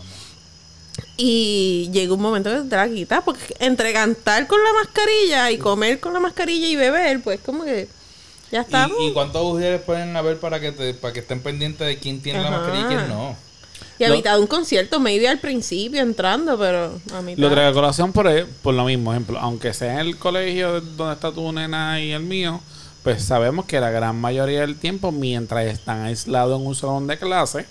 Y 1.16 1.90
llegó 1.92 2.14
un 2.14 2.22
momento 2.22 2.50
que 2.50 2.68
te 2.68 2.76
la 2.76 2.88
quitas, 2.88 3.22
porque 3.22 3.54
entre 3.60 3.92
cantar 3.92 4.46
con 4.46 4.62
la 4.62 4.72
mascarilla 4.72 5.50
y 5.50 5.58
comer 5.58 6.00
con 6.00 6.12
la 6.12 6.20
mascarilla 6.20 6.66
y 6.66 6.76
beber, 6.76 7.22
pues 7.22 7.40
como 7.40 7.64
que 7.64 7.88
ya 8.52 8.60
estamos. 8.60 8.96
¿Y, 9.00 9.08
y 9.08 9.12
cuántos 9.12 9.42
mujeres 9.42 9.80
pueden 9.82 10.16
haber 10.16 10.38
para 10.38 10.60
que 10.60 10.70
te, 10.70 10.94
para 10.94 11.12
que 11.12 11.20
estén 11.20 11.40
pendientes 11.40 11.84
de 11.86 11.98
quién 11.98 12.20
tiene 12.22 12.40
la 12.42 12.50
mascarilla 12.50 12.84
y 12.84 12.86
quién 12.96 13.08
no? 13.08 13.34
Y 13.98 14.04
a 14.04 14.08
Lo- 14.08 14.16
mitad 14.16 14.34
de 14.36 14.40
un 14.40 14.46
concierto, 14.46 15.00
maybe 15.00 15.28
al 15.28 15.38
principio 15.40 16.00
entrando, 16.02 16.58
pero 16.58 16.98
a 17.14 17.22
mitad. 17.22 17.40
Lo 17.42 17.50
traigo 17.50 17.70
a 17.70 17.74
colación 17.74 18.12
por, 18.12 18.26
e- 18.28 18.46
por 18.46 18.74
lo 18.74 18.84
mismo, 18.84 19.12
ejemplo, 19.12 19.38
aunque 19.40 19.72
sea 19.74 19.94
en 19.94 20.00
el 20.00 20.16
colegio 20.18 20.80
donde 20.80 21.14
está 21.14 21.32
tu 21.32 21.50
nena 21.52 22.00
y 22.00 22.12
el 22.12 22.22
mío, 22.22 22.60
pues 23.02 23.22
sabemos 23.24 23.64
que 23.66 23.80
la 23.80 23.90
gran 23.90 24.16
mayoría 24.20 24.60
del 24.60 24.76
tiempo, 24.76 25.10
mientras 25.12 25.66
están 25.66 26.02
aislados 26.02 26.60
en 26.60 26.66
un 26.66 26.74
salón 26.74 27.06
de 27.06 27.18
clase, 27.18 27.66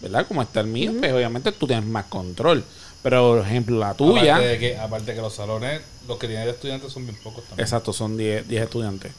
¿verdad? 0.00 0.26
Como 0.26 0.42
está 0.42 0.60
el 0.60 0.66
mío, 0.66 0.92
pues 0.98 1.12
obviamente 1.12 1.52
tú 1.52 1.66
tienes 1.66 1.84
más 1.86 2.06
control. 2.06 2.64
Pero, 3.02 3.30
por 3.34 3.38
ejemplo, 3.46 3.78
la 3.78 3.94
tuya, 3.94 4.34
Aparte 4.36 4.48
de 4.48 4.58
que, 4.58 4.76
aparte 4.78 5.14
que 5.14 5.20
los 5.20 5.34
salones, 5.34 5.80
los 6.06 6.18
que 6.18 6.28
tienen 6.28 6.44
de 6.46 6.52
estudiantes 6.52 6.92
son 6.92 7.04
bien 7.04 7.18
pocos 7.22 7.42
también. 7.44 7.64
exacto, 7.64 7.92
son 7.92 8.16
10 8.16 8.46
10 8.46 8.62
estudiantes. 8.62 9.12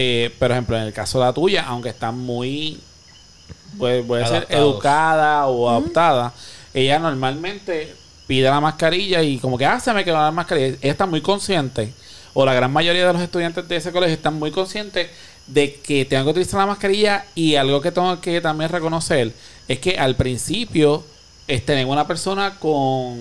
Eh, 0.00 0.30
pero, 0.38 0.38
por 0.38 0.50
ejemplo, 0.52 0.76
en 0.76 0.82
el 0.84 0.92
caso 0.92 1.18
de 1.18 1.24
la 1.24 1.32
tuya, 1.32 1.64
aunque 1.66 1.88
está 1.88 2.12
muy, 2.12 2.78
puede, 3.78 4.04
puede 4.04 4.24
ser 4.28 4.46
educada 4.48 5.48
o 5.48 5.68
adaptada, 5.68 6.32
ella 6.72 7.00
normalmente 7.00 7.96
pide 8.28 8.48
la 8.48 8.60
mascarilla 8.60 9.24
y 9.24 9.38
como 9.38 9.58
que, 9.58 9.66
ah, 9.66 9.80
se 9.80 9.92
me 9.92 10.04
quedó 10.04 10.18
la 10.18 10.30
mascarilla. 10.30 10.76
Ella 10.80 10.92
está 10.92 11.06
muy 11.06 11.20
consciente, 11.20 11.92
o 12.32 12.46
la 12.46 12.54
gran 12.54 12.72
mayoría 12.72 13.08
de 13.08 13.12
los 13.12 13.22
estudiantes 13.22 13.66
de 13.66 13.74
ese 13.74 13.90
colegio 13.90 14.14
están 14.14 14.34
muy 14.34 14.52
conscientes 14.52 15.10
de 15.48 15.74
que 15.74 16.04
tengo 16.04 16.22
que 16.26 16.30
utilizar 16.30 16.60
la 16.60 16.66
mascarilla 16.66 17.24
y 17.34 17.56
algo 17.56 17.80
que 17.80 17.90
tengo 17.90 18.20
que 18.20 18.40
también 18.40 18.70
reconocer 18.70 19.32
es 19.66 19.80
que 19.80 19.98
al 19.98 20.14
principio 20.14 21.02
es 21.48 21.66
tener 21.66 21.86
una 21.86 22.06
persona 22.06 22.54
con 22.60 23.18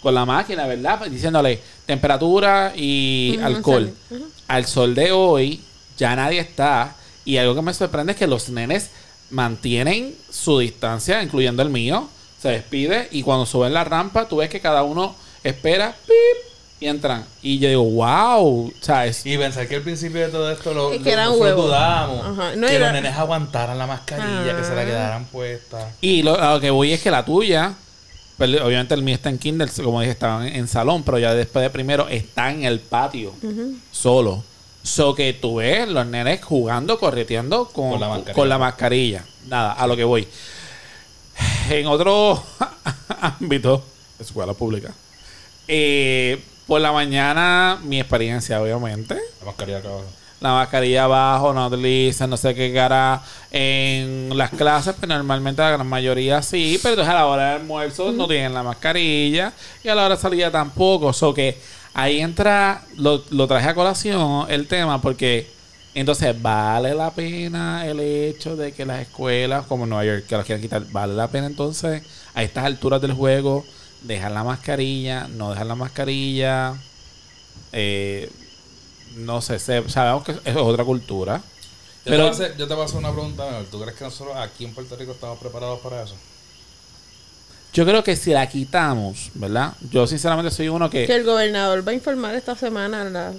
con 0.00 0.14
la 0.14 0.24
máquina, 0.24 0.66
¿verdad? 0.66 0.98
Pues 0.98 1.10
Diciéndole 1.10 1.60
temperatura 1.86 2.72
y 2.76 3.38
alcohol. 3.42 3.92
Al 4.48 4.66
sol 4.66 4.94
de 4.94 5.12
hoy 5.12 5.60
ya 5.96 6.14
nadie 6.16 6.40
está 6.40 6.94
Y 7.24 7.38
algo 7.38 7.54
que 7.54 7.62
me 7.62 7.72
sorprende 7.72 8.12
es 8.12 8.18
que 8.18 8.26
los 8.26 8.50
nenes 8.50 8.90
mantienen 9.30 10.14
su 10.30 10.58
distancia, 10.58 11.22
incluyendo 11.22 11.62
el 11.62 11.70
mío. 11.70 12.08
Se 12.40 12.48
despide 12.50 13.08
y 13.10 13.22
cuando 13.22 13.46
suben 13.46 13.72
la 13.72 13.84
rampa, 13.84 14.28
tú 14.28 14.36
ves 14.36 14.50
que 14.50 14.60
cada 14.60 14.82
uno 14.82 15.16
espera, 15.42 15.94
pip, 16.06 16.52
y 16.80 16.86
entran. 16.86 17.24
Y 17.40 17.58
yo 17.58 17.68
digo, 17.70 17.84
wow, 17.84 18.72
¿sabes? 18.80 19.24
Y 19.24 19.38
pensar 19.38 19.66
que 19.66 19.76
al 19.76 19.82
principio 19.82 20.20
de 20.20 20.28
todo 20.28 20.50
esto 20.50 20.74
lo, 20.74 20.92
Es 20.92 21.02
que 21.02 21.16
lo- 21.16 21.24
nosotros. 21.24 21.72
Ajá. 21.72 22.56
No 22.56 22.66
que 22.66 22.74
era- 22.76 22.92
los 22.92 23.02
nenes 23.02 23.16
aguantaran 23.16 23.78
la 23.78 23.86
mascarilla, 23.86 24.54
que 24.56 24.64
se 24.64 24.74
la 24.74 24.82
Ah. 24.82 24.84
quedaran 24.84 25.24
puesta. 25.26 25.90
Y 26.02 26.22
lo, 26.22 26.38
a 26.38 26.54
lo 26.54 26.60
que 26.60 26.70
voy 26.70 26.92
es 26.92 27.00
que 27.02 27.10
la 27.10 27.24
tuya, 27.24 27.72
pues, 28.36 28.60
obviamente 28.60 28.94
el 28.94 29.02
mío 29.02 29.14
está 29.14 29.28
en 29.30 29.38
Kindle, 29.38 29.68
como 29.82 30.00
dije, 30.00 30.12
estaba 30.12 30.46
en, 30.46 30.54
en 30.56 30.68
salón, 30.68 31.02
pero 31.02 31.18
ya 31.18 31.34
después 31.34 31.62
de 31.62 31.70
primero 31.70 32.08
está 32.08 32.50
en 32.50 32.64
el 32.64 32.80
patio, 32.80 33.32
solo. 33.90 34.42
So 34.82 35.14
que 35.14 35.32
tú 35.32 35.56
ves 35.56 35.88
los 35.88 36.04
nenes 36.06 36.44
jugando, 36.44 36.98
correteando 36.98 37.66
con, 37.66 37.92
Con 37.92 38.00
la 38.00 38.08
mascarilla. 38.08 38.34
con 38.34 38.48
la 38.50 38.58
mascarilla. 38.58 39.24
Nada, 39.46 39.72
a 39.72 39.86
lo 39.86 39.96
que 39.96 40.04
voy. 40.04 40.28
En 41.70 41.86
otro 41.86 42.42
ámbito, 43.20 43.82
escuela 44.18 44.52
pública, 44.52 44.92
eh, 45.68 46.42
por 46.66 46.80
la 46.80 46.92
mañana, 46.92 47.78
mi 47.82 47.98
experiencia, 48.00 48.60
obviamente, 48.60 49.14
La 49.40 49.46
mascarilla 49.46 49.78
acaba. 49.78 50.02
La 50.40 50.52
mascarilla 50.52 51.04
abajo, 51.04 51.52
no 51.52 51.66
utilizan, 51.66 52.28
no 52.30 52.36
sé 52.36 52.54
qué 52.54 52.72
cara 52.72 53.22
en 53.50 54.36
las 54.36 54.50
clases, 54.50 54.94
pues 54.94 55.08
normalmente 55.08 55.62
la 55.62 55.70
gran 55.70 55.86
mayoría 55.86 56.42
sí, 56.42 56.78
pero 56.82 56.94
entonces 56.94 57.14
a 57.14 57.16
la 57.16 57.26
hora 57.26 57.52
del 57.52 57.62
almuerzo 57.62 58.12
no 58.12 58.26
tienen 58.26 58.52
la 58.52 58.62
mascarilla 58.62 59.52
y 59.82 59.88
a 59.88 59.94
la 59.94 60.04
hora 60.04 60.16
de 60.16 60.20
salida 60.20 60.50
tampoco. 60.50 61.12
So 61.12 61.32
que 61.32 61.58
ahí 61.94 62.20
entra, 62.20 62.82
lo, 62.96 63.22
lo 63.30 63.46
traje 63.46 63.68
a 63.68 63.74
colación 63.74 64.46
el 64.50 64.66
tema 64.66 65.00
porque 65.00 65.48
entonces 65.94 66.40
vale 66.42 66.94
la 66.94 67.10
pena 67.10 67.86
el 67.86 68.00
hecho 68.00 68.56
de 68.56 68.72
que 68.72 68.84
las 68.84 69.00
escuelas 69.00 69.64
como 69.66 69.86
Nueva 69.86 70.04
York 70.04 70.26
que 70.26 70.36
las 70.36 70.44
quieren 70.44 70.60
quitar, 70.60 70.84
vale 70.90 71.14
la 71.14 71.28
pena 71.28 71.46
entonces 71.46 72.02
a 72.34 72.42
estas 72.42 72.64
alturas 72.64 73.00
del 73.00 73.12
juego 73.12 73.64
dejar 74.04 74.32
la 74.32 74.44
mascarilla, 74.44 75.26
no 75.28 75.50
dejar 75.50 75.66
la 75.66 75.74
mascarilla. 75.74 76.74
Eh, 77.72 78.30
no 79.16 79.40
sé, 79.40 79.58
se- 79.58 79.88
sabemos 79.88 80.24
que 80.24 80.32
eso 80.32 80.42
es 80.44 80.56
otra 80.56 80.84
cultura. 80.84 81.38
Yo, 81.38 82.10
Pero- 82.10 82.16
te 82.16 82.22
voy 82.22 82.28
a 82.28 82.30
hacer, 82.32 82.56
yo 82.58 82.68
te 82.68 82.74
voy 82.74 82.82
a 82.82 82.84
hacer 82.86 82.98
una 82.98 83.12
pregunta. 83.12 83.62
¿Tú 83.70 83.80
crees 83.80 83.96
que 83.96 84.04
nosotros 84.04 84.36
aquí 84.36 84.64
en 84.64 84.74
Puerto 84.74 84.94
Rico 84.96 85.12
estamos 85.12 85.38
preparados 85.38 85.80
para 85.80 86.02
eso? 86.02 86.14
Yo 87.72 87.84
creo 87.84 88.04
que 88.04 88.14
si 88.14 88.30
la 88.30 88.48
quitamos, 88.48 89.30
¿verdad? 89.34 89.72
Yo 89.90 90.06
sinceramente 90.06 90.50
soy 90.50 90.68
uno 90.68 90.88
Que 90.90 91.06
que 91.06 91.16
el 91.16 91.24
gobernador 91.24 91.86
va 91.86 91.90
a 91.90 91.94
informar 91.94 92.34
esta 92.34 92.54
semana. 92.54 93.02
La... 93.04 93.32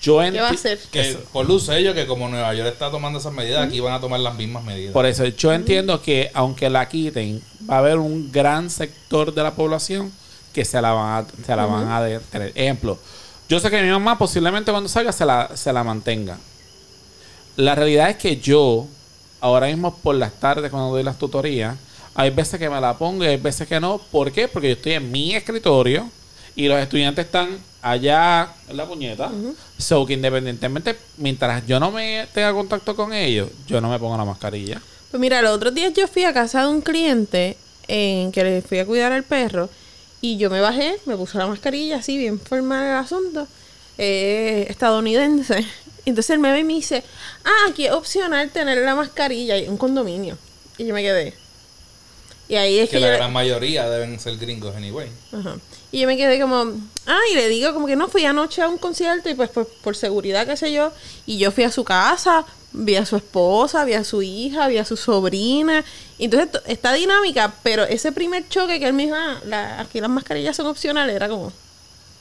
yo 0.00 0.18
¿Qué 0.20 0.40
va 0.40 0.48
a 0.48 0.52
hacer? 0.52 0.78
Que 0.90 1.18
por 1.32 1.46
luz 1.46 1.64
sello 1.66 1.92
que 1.92 2.06
como 2.06 2.28
Nueva 2.28 2.54
York 2.54 2.68
está 2.72 2.90
tomando 2.90 3.18
esas 3.18 3.34
medidas, 3.34 3.66
aquí 3.66 3.80
van 3.80 3.92
a 3.92 4.00
tomar 4.00 4.20
las 4.20 4.34
mismas 4.34 4.64
medidas. 4.64 4.94
Por 4.94 5.04
eso 5.04 5.26
yo 5.26 5.52
entiendo 5.52 6.00
que 6.00 6.30
aunque 6.32 6.70
la 6.70 6.88
quiten, 6.88 7.42
va 7.68 7.74
a 7.74 7.78
haber 7.80 7.98
un 7.98 8.32
gran 8.32 8.70
sector 8.70 9.34
de 9.34 9.42
la 9.42 9.54
población 9.54 10.10
que 10.54 10.64
se 10.64 10.80
la 10.80 10.92
van 10.92 11.24
a, 11.24 11.44
se 11.44 11.54
la 11.54 11.66
van 11.66 11.86
a 11.90 12.18
tener. 12.30 12.52
Ejemplo, 12.54 12.98
yo 13.50 13.58
sé 13.58 13.68
que 13.68 13.82
mi 13.82 13.90
mamá 13.90 14.16
posiblemente 14.16 14.70
cuando 14.70 14.88
salga 14.88 15.10
se 15.10 15.26
la, 15.26 15.50
se 15.56 15.72
la 15.72 15.82
mantenga. 15.82 16.38
La 17.56 17.74
realidad 17.74 18.08
es 18.08 18.16
que 18.16 18.36
yo, 18.36 18.86
ahora 19.40 19.66
mismo 19.66 19.92
por 19.92 20.14
las 20.14 20.32
tardes 20.34 20.70
cuando 20.70 20.90
doy 20.90 21.02
las 21.02 21.18
tutorías, 21.18 21.76
hay 22.14 22.30
veces 22.30 22.60
que 22.60 22.70
me 22.70 22.80
la 22.80 22.96
pongo 22.96 23.24
y 23.24 23.26
hay 23.26 23.38
veces 23.38 23.66
que 23.66 23.80
no. 23.80 23.98
¿Por 23.98 24.30
qué? 24.30 24.46
Porque 24.46 24.68
yo 24.68 24.74
estoy 24.74 24.92
en 24.92 25.10
mi 25.10 25.34
escritorio 25.34 26.08
y 26.54 26.68
los 26.68 26.78
estudiantes 26.78 27.24
están 27.24 27.58
allá 27.82 28.54
en 28.68 28.76
la 28.76 28.86
puñeta. 28.86 29.32
So 29.76 30.06
que 30.06 30.12
independientemente, 30.12 30.96
mientras 31.16 31.66
yo 31.66 31.80
no 31.80 31.90
me 31.90 32.28
tenga 32.32 32.52
contacto 32.52 32.94
con 32.94 33.12
ellos, 33.12 33.48
yo 33.66 33.80
no 33.80 33.90
me 33.90 33.98
pongo 33.98 34.16
la 34.16 34.24
mascarilla. 34.24 34.80
Pues 35.10 35.20
mira, 35.20 35.42
los 35.42 35.56
otros 35.56 35.74
días 35.74 35.92
yo 35.92 36.06
fui 36.06 36.22
a 36.22 36.32
casa 36.32 36.62
de 36.62 36.68
un 36.68 36.82
cliente 36.82 37.56
en 37.88 38.30
que 38.30 38.44
le 38.44 38.62
fui 38.62 38.78
a 38.78 38.86
cuidar 38.86 39.10
al 39.10 39.24
perro 39.24 39.68
y 40.20 40.36
yo 40.36 40.50
me 40.50 40.60
bajé, 40.60 40.96
me 41.06 41.16
puse 41.16 41.38
la 41.38 41.46
mascarilla 41.46 41.96
así, 41.96 42.18
bien 42.18 42.38
formal 42.38 42.84
el 42.84 42.96
asunto, 42.96 43.46
eh, 43.98 44.66
estadounidense. 44.68 45.66
Entonces 46.04 46.30
él 46.30 46.38
me 46.38 46.52
ve 46.52 46.60
y 46.60 46.64
me 46.64 46.74
dice, 46.74 47.02
ah, 47.44 47.70
aquí 47.70 47.86
es 47.86 47.92
opcional 47.92 48.50
tener 48.50 48.78
la 48.78 48.94
mascarilla 48.94 49.56
en 49.56 49.70
un 49.70 49.76
condominio. 49.76 50.36
Y 50.78 50.86
yo 50.86 50.94
me 50.94 51.02
quedé. 51.02 51.34
Y 52.50 52.56
ahí 52.56 52.78
es 52.80 52.90
que 52.90 52.96
que, 52.96 53.00
la 53.00 53.08
yo- 53.12 53.16
gran 53.16 53.32
mayoría 53.32 53.88
deben 53.88 54.18
ser 54.20 54.36
gringos 54.36 54.74
anyway. 54.76 55.08
Ajá. 55.32 55.56
Y 55.92 56.00
yo 56.00 56.06
me 56.06 56.16
quedé 56.16 56.38
como, 56.40 56.72
ah, 57.06 57.18
y 57.32 57.34
le 57.36 57.48
digo 57.48 57.72
como 57.72 57.86
que 57.86 57.96
no, 57.96 58.08
fui 58.08 58.24
anoche 58.24 58.60
a 58.60 58.68
un 58.68 58.76
concierto 58.78 59.30
y 59.30 59.34
pues 59.34 59.48
por, 59.50 59.66
por 59.66 59.96
seguridad, 59.96 60.46
qué 60.46 60.56
sé 60.56 60.72
yo, 60.72 60.92
y 61.26 61.38
yo 61.38 61.50
fui 61.52 61.64
a 61.64 61.70
su 61.70 61.84
casa, 61.84 62.44
vi 62.72 62.96
a 62.96 63.06
su 63.06 63.16
esposa, 63.16 63.84
vi 63.84 63.94
a 63.94 64.04
su 64.04 64.20
hija, 64.22 64.66
vi 64.68 64.78
a 64.78 64.84
su 64.84 64.96
sobrina, 64.96 65.84
y 66.18 66.24
entonces 66.26 66.50
to- 66.52 66.62
está 66.66 66.92
dinámica, 66.92 67.52
pero 67.62 67.84
ese 67.84 68.12
primer 68.12 68.48
choque 68.48 68.78
que 68.80 68.86
él 68.86 68.92
me 68.94 69.04
dijo, 69.04 69.16
ah, 69.16 69.40
la- 69.46 69.80
aquí 69.80 70.00
las 70.00 70.10
mascarillas 70.10 70.56
son 70.56 70.66
opcionales, 70.66 71.14
era 71.16 71.28
como, 71.28 71.52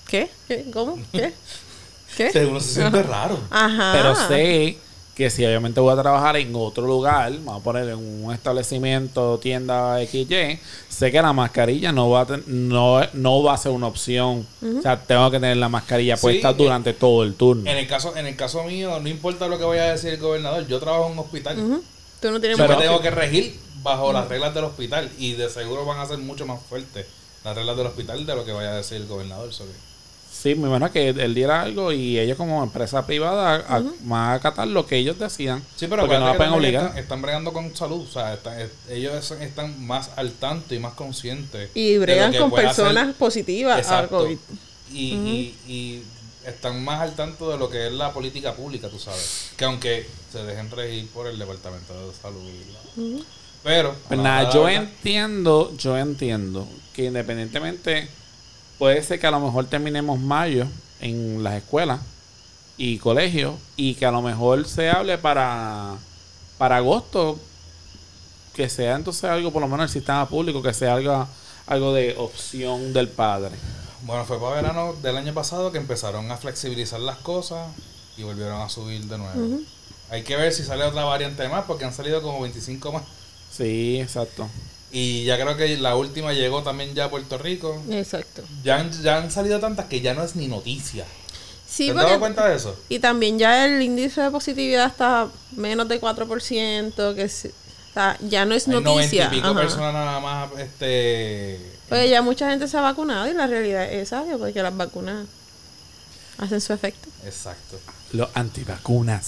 ¿qué? 0.07 0.29
¿Qué? 0.47 0.65
¿Cómo? 0.71 0.97
¿Qué? 1.11 1.33
¿Qué? 2.17 2.31
Sí, 2.31 2.39
Uno 2.39 2.59
se 2.59 2.73
siente 2.73 3.01
raro. 3.03 3.39
Ajá. 3.51 3.91
Pero 3.95 4.15
sé 4.27 4.77
que 5.19 5.29
si 5.29 5.45
obviamente 5.45 5.81
voy 5.81 5.91
a 5.91 6.01
trabajar 6.01 6.37
en 6.37 6.55
otro 6.55 6.87
lugar, 6.87 7.29
vamos 7.43 7.59
a 7.59 7.63
poner 7.63 7.89
en 7.89 7.97
un 8.23 8.33
establecimiento, 8.33 9.37
tienda 9.37 9.97
XY, 10.05 10.57
sé 10.87 11.11
que 11.11 11.21
la 11.21 11.33
mascarilla 11.33 11.91
no 11.91 12.09
va 12.09 12.21
a, 12.21 12.25
ten- 12.25 12.43
no, 12.47 13.01
no 13.11 13.43
va 13.43 13.53
a 13.53 13.57
ser 13.57 13.73
una 13.73 13.87
opción. 13.87 14.47
O 14.79 14.81
sea, 14.81 14.97
tengo 14.97 15.29
que 15.29 15.41
tener 15.41 15.57
la 15.57 15.67
mascarilla 15.67 16.15
Sí, 16.15 16.21
puesta 16.21 16.51
eh, 16.51 16.55
durante 16.57 16.93
todo 16.93 17.23
el 17.23 17.33
turno. 17.35 17.69
En 17.69 17.75
el 17.77 17.85
caso 17.85 18.15
en 18.15 18.27
el 18.27 18.37
caso 18.37 18.63
mío, 18.63 18.97
no 19.01 19.09
importa 19.09 19.49
lo 19.49 19.57
que 19.57 19.65
vaya 19.65 19.83
a 19.83 19.91
decir 19.91 20.13
el 20.13 20.21
gobernador, 20.21 20.65
yo 20.67 20.79
trabajo 20.79 21.07
en 21.07 21.11
un 21.11 21.19
hospital. 21.19 21.59
Ujú. 21.59 21.83
Tú 22.21 22.31
no 22.31 22.39
tienes 22.39 22.57
Yo 22.57 22.65
me 22.65 22.75
tengo 22.77 23.01
que 23.01 23.11
regir 23.11 23.59
bajo 23.83 24.13
las 24.13 24.25
reglas 24.29 24.53
del 24.53 24.63
hospital 24.63 25.11
y 25.17 25.33
de 25.33 25.49
seguro 25.49 25.83
van 25.85 25.99
a 25.99 26.05
ser 26.05 26.19
mucho 26.19 26.45
más 26.45 26.61
fuertes 26.61 27.05
las 27.43 27.55
reglas 27.57 27.75
del 27.75 27.87
hospital 27.87 28.25
de 28.25 28.35
lo 28.35 28.45
que 28.45 28.53
vaya 28.53 28.71
a 28.71 28.75
decir 28.77 28.95
el 29.01 29.07
gobernador. 29.07 29.51
so 29.53 29.65
que- 29.65 29.88
Sí, 30.41 30.55
me 30.55 30.67
imagino 30.69 30.89
que 30.91 31.09
él 31.09 31.35
diera 31.35 31.61
algo 31.61 31.91
y 31.91 32.17
ellos 32.17 32.37
como 32.37 32.63
empresa 32.63 33.05
privada 33.05 33.55
a- 33.67 33.83
van 34.03 34.21
a 34.29 34.33
acatar 34.35 34.67
lo 34.67 34.85
que 34.87 34.95
ellos 34.97 35.19
decían. 35.19 35.61
Sí, 35.75 35.87
pero 35.87 36.03
porque 36.03 36.17
no 36.17 36.27
la 36.27 36.37
pueden 36.37 36.53
obligar. 36.53 36.85
Están, 36.85 36.97
están 36.97 37.21
bregando 37.21 37.51
con 37.51 37.75
salud, 37.75 38.07
o 38.07 38.11
sea, 38.11 38.33
están- 38.35 38.57
es- 38.59 38.69
ellos 38.89 39.31
están 39.31 39.85
más 39.85 40.11
al 40.15 40.31
tanto 40.31 40.73
y 40.75 40.79
más 40.79 40.93
conscientes. 40.93 41.69
Y 41.75 41.97
bregan 41.97 42.33
con 42.33 42.53
hacer- 42.53 42.65
personas 42.65 43.15
positivas 43.15 43.79
Exacto. 43.79 44.19
COVID. 44.19 44.37
Y, 44.93 45.13
y, 45.13 45.55
y 45.67 46.03
están 46.47 46.83
más 46.85 47.01
al 47.01 47.15
tanto 47.15 47.51
de 47.51 47.57
lo 47.57 47.69
que 47.69 47.87
es 47.87 47.91
la 47.93 48.13
política 48.13 48.53
pública, 48.53 48.87
tú 48.87 48.97
sabes. 48.97 49.51
Que 49.57 49.65
aunque 49.65 50.07
se 50.31 50.41
dejen 50.43 50.71
regir 50.71 51.07
por 51.09 51.27
el 51.27 51.37
Departamento 51.37 51.93
de 52.07 52.13
Salud. 52.15 52.39
y 52.47 53.09
la- 53.17 53.23
Pero, 53.61 53.93
Pues 54.07 54.19
nada, 54.21 54.49
yo 54.53 54.69
entiendo, 54.69 55.75
yo 55.77 55.97
entiendo 55.97 56.65
que 56.93 57.05
independientemente 57.05 58.07
puede 58.79 59.03
ser 59.03 59.19
que 59.19 59.27
a 59.27 59.31
lo 59.31 59.39
mejor 59.39 59.67
terminemos 59.67 60.19
mayo 60.19 60.65
en 61.01 61.43
las 61.43 61.55
escuelas 61.55 61.99
y 62.77 62.97
colegios 62.97 63.55
y 63.75 63.93
que 63.95 64.05
a 64.05 64.11
lo 64.11 64.21
mejor 64.21 64.65
se 64.65 64.89
hable 64.89 65.17
para, 65.17 65.95
para 66.57 66.77
agosto 66.77 67.37
que 68.55 68.69
sea 68.69 68.95
entonces 68.95 69.25
algo, 69.25 69.51
por 69.51 69.61
lo 69.61 69.67
menos 69.67 69.85
el 69.85 69.89
sistema 69.89 70.27
público, 70.27 70.61
que 70.61 70.73
sea 70.73 70.93
algo, 70.95 71.27
algo 71.67 71.93
de 71.93 72.15
opción 72.17 72.93
del 72.93 73.09
padre. 73.09 73.51
Bueno, 74.03 74.25
fue 74.25 74.39
para 74.39 74.61
verano 74.61 74.93
del 75.01 75.17
año 75.17 75.33
pasado 75.33 75.71
que 75.71 75.77
empezaron 75.77 76.31
a 76.31 76.37
flexibilizar 76.37 77.01
las 77.01 77.17
cosas 77.17 77.67
y 78.17 78.23
volvieron 78.23 78.61
a 78.61 78.69
subir 78.69 79.05
de 79.05 79.17
nuevo. 79.17 79.59
Hay 80.09 80.23
que 80.23 80.35
ver 80.35 80.53
si 80.53 80.63
sale 80.63 80.83
otra 80.85 81.03
variante 81.03 81.47
más 81.49 81.65
porque 81.65 81.85
han 81.85 81.93
salido 81.93 82.21
como 82.21 82.41
25 82.41 82.91
más. 82.91 83.03
Sí, 83.51 83.99
exacto. 84.01 84.47
Y 84.91 85.23
ya 85.25 85.35
creo 85.39 85.55
que 85.55 85.77
la 85.77 85.95
última 85.95 86.33
llegó 86.33 86.63
también 86.63 86.95
ya 86.95 87.05
a 87.05 87.09
Puerto 87.09 87.37
Rico. 87.37 87.81
Exacto. 87.91 88.41
Ya 88.63 88.77
han, 88.79 88.91
ya 89.03 89.17
han 89.17 89.29
salido 89.31 89.59
tantas 89.59 89.85
que 89.85 90.01
ya 90.01 90.13
no 90.15 90.23
es 90.23 90.35
ni 90.35 90.47
noticia. 90.47 91.05
Sí, 91.67 91.85
¿Te 91.85 91.91
has 91.91 91.97
dado 92.07 92.19
cuenta 92.19 92.47
de 92.49 92.55
eso? 92.55 92.75
Y 92.89 92.97
también 92.99 93.37
ya 93.37 93.65
el 93.65 93.79
índice 93.81 94.21
de 94.21 94.31
positividad 94.31 94.87
está 94.87 95.27
menos 95.55 95.87
de 95.87 95.99
4%, 96.01 97.13
que 97.15 97.21
es- 97.23 97.45
o 97.45 97.93
sea, 97.93 98.17
ya 98.21 98.45
no 98.45 98.55
es 98.55 98.67
Hay 98.67 98.73
90 98.73 98.89
noticia. 98.95 99.25
y 99.25 99.29
pico 99.35 99.47
Ajá. 99.49 99.59
personas 99.61 99.93
nada 99.93 100.19
más 100.19 100.49
este 100.57 101.59
Pues 101.87 102.09
ya 102.09 102.21
mucha 102.23 102.49
gente 102.49 102.67
se 102.67 102.77
ha 102.77 102.81
vacunado 102.81 103.27
y 103.29 103.33
la 103.33 103.45
realidad 103.47 103.83
es 103.85 104.03
esa, 104.07 104.23
que 104.25 104.37
porque 104.37 104.61
las 104.63 104.75
vacunas 104.75 105.27
hacen 106.39 106.61
su 106.61 106.73
efecto. 106.73 107.07
exacto 107.25 107.79
Los 108.13 108.29
antivacunas. 108.33 109.25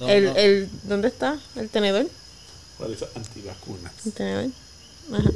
No, 0.00 0.08
el, 0.08 0.24
no. 0.26 0.36
el, 0.36 0.68
¿Dónde 0.82 1.08
está? 1.08 1.38
¿El 1.54 1.68
tenedor? 1.68 2.06
Por 2.78 2.90
eso 2.90 3.08
antivacunas. 3.14 3.92
Ajá. 4.08 4.44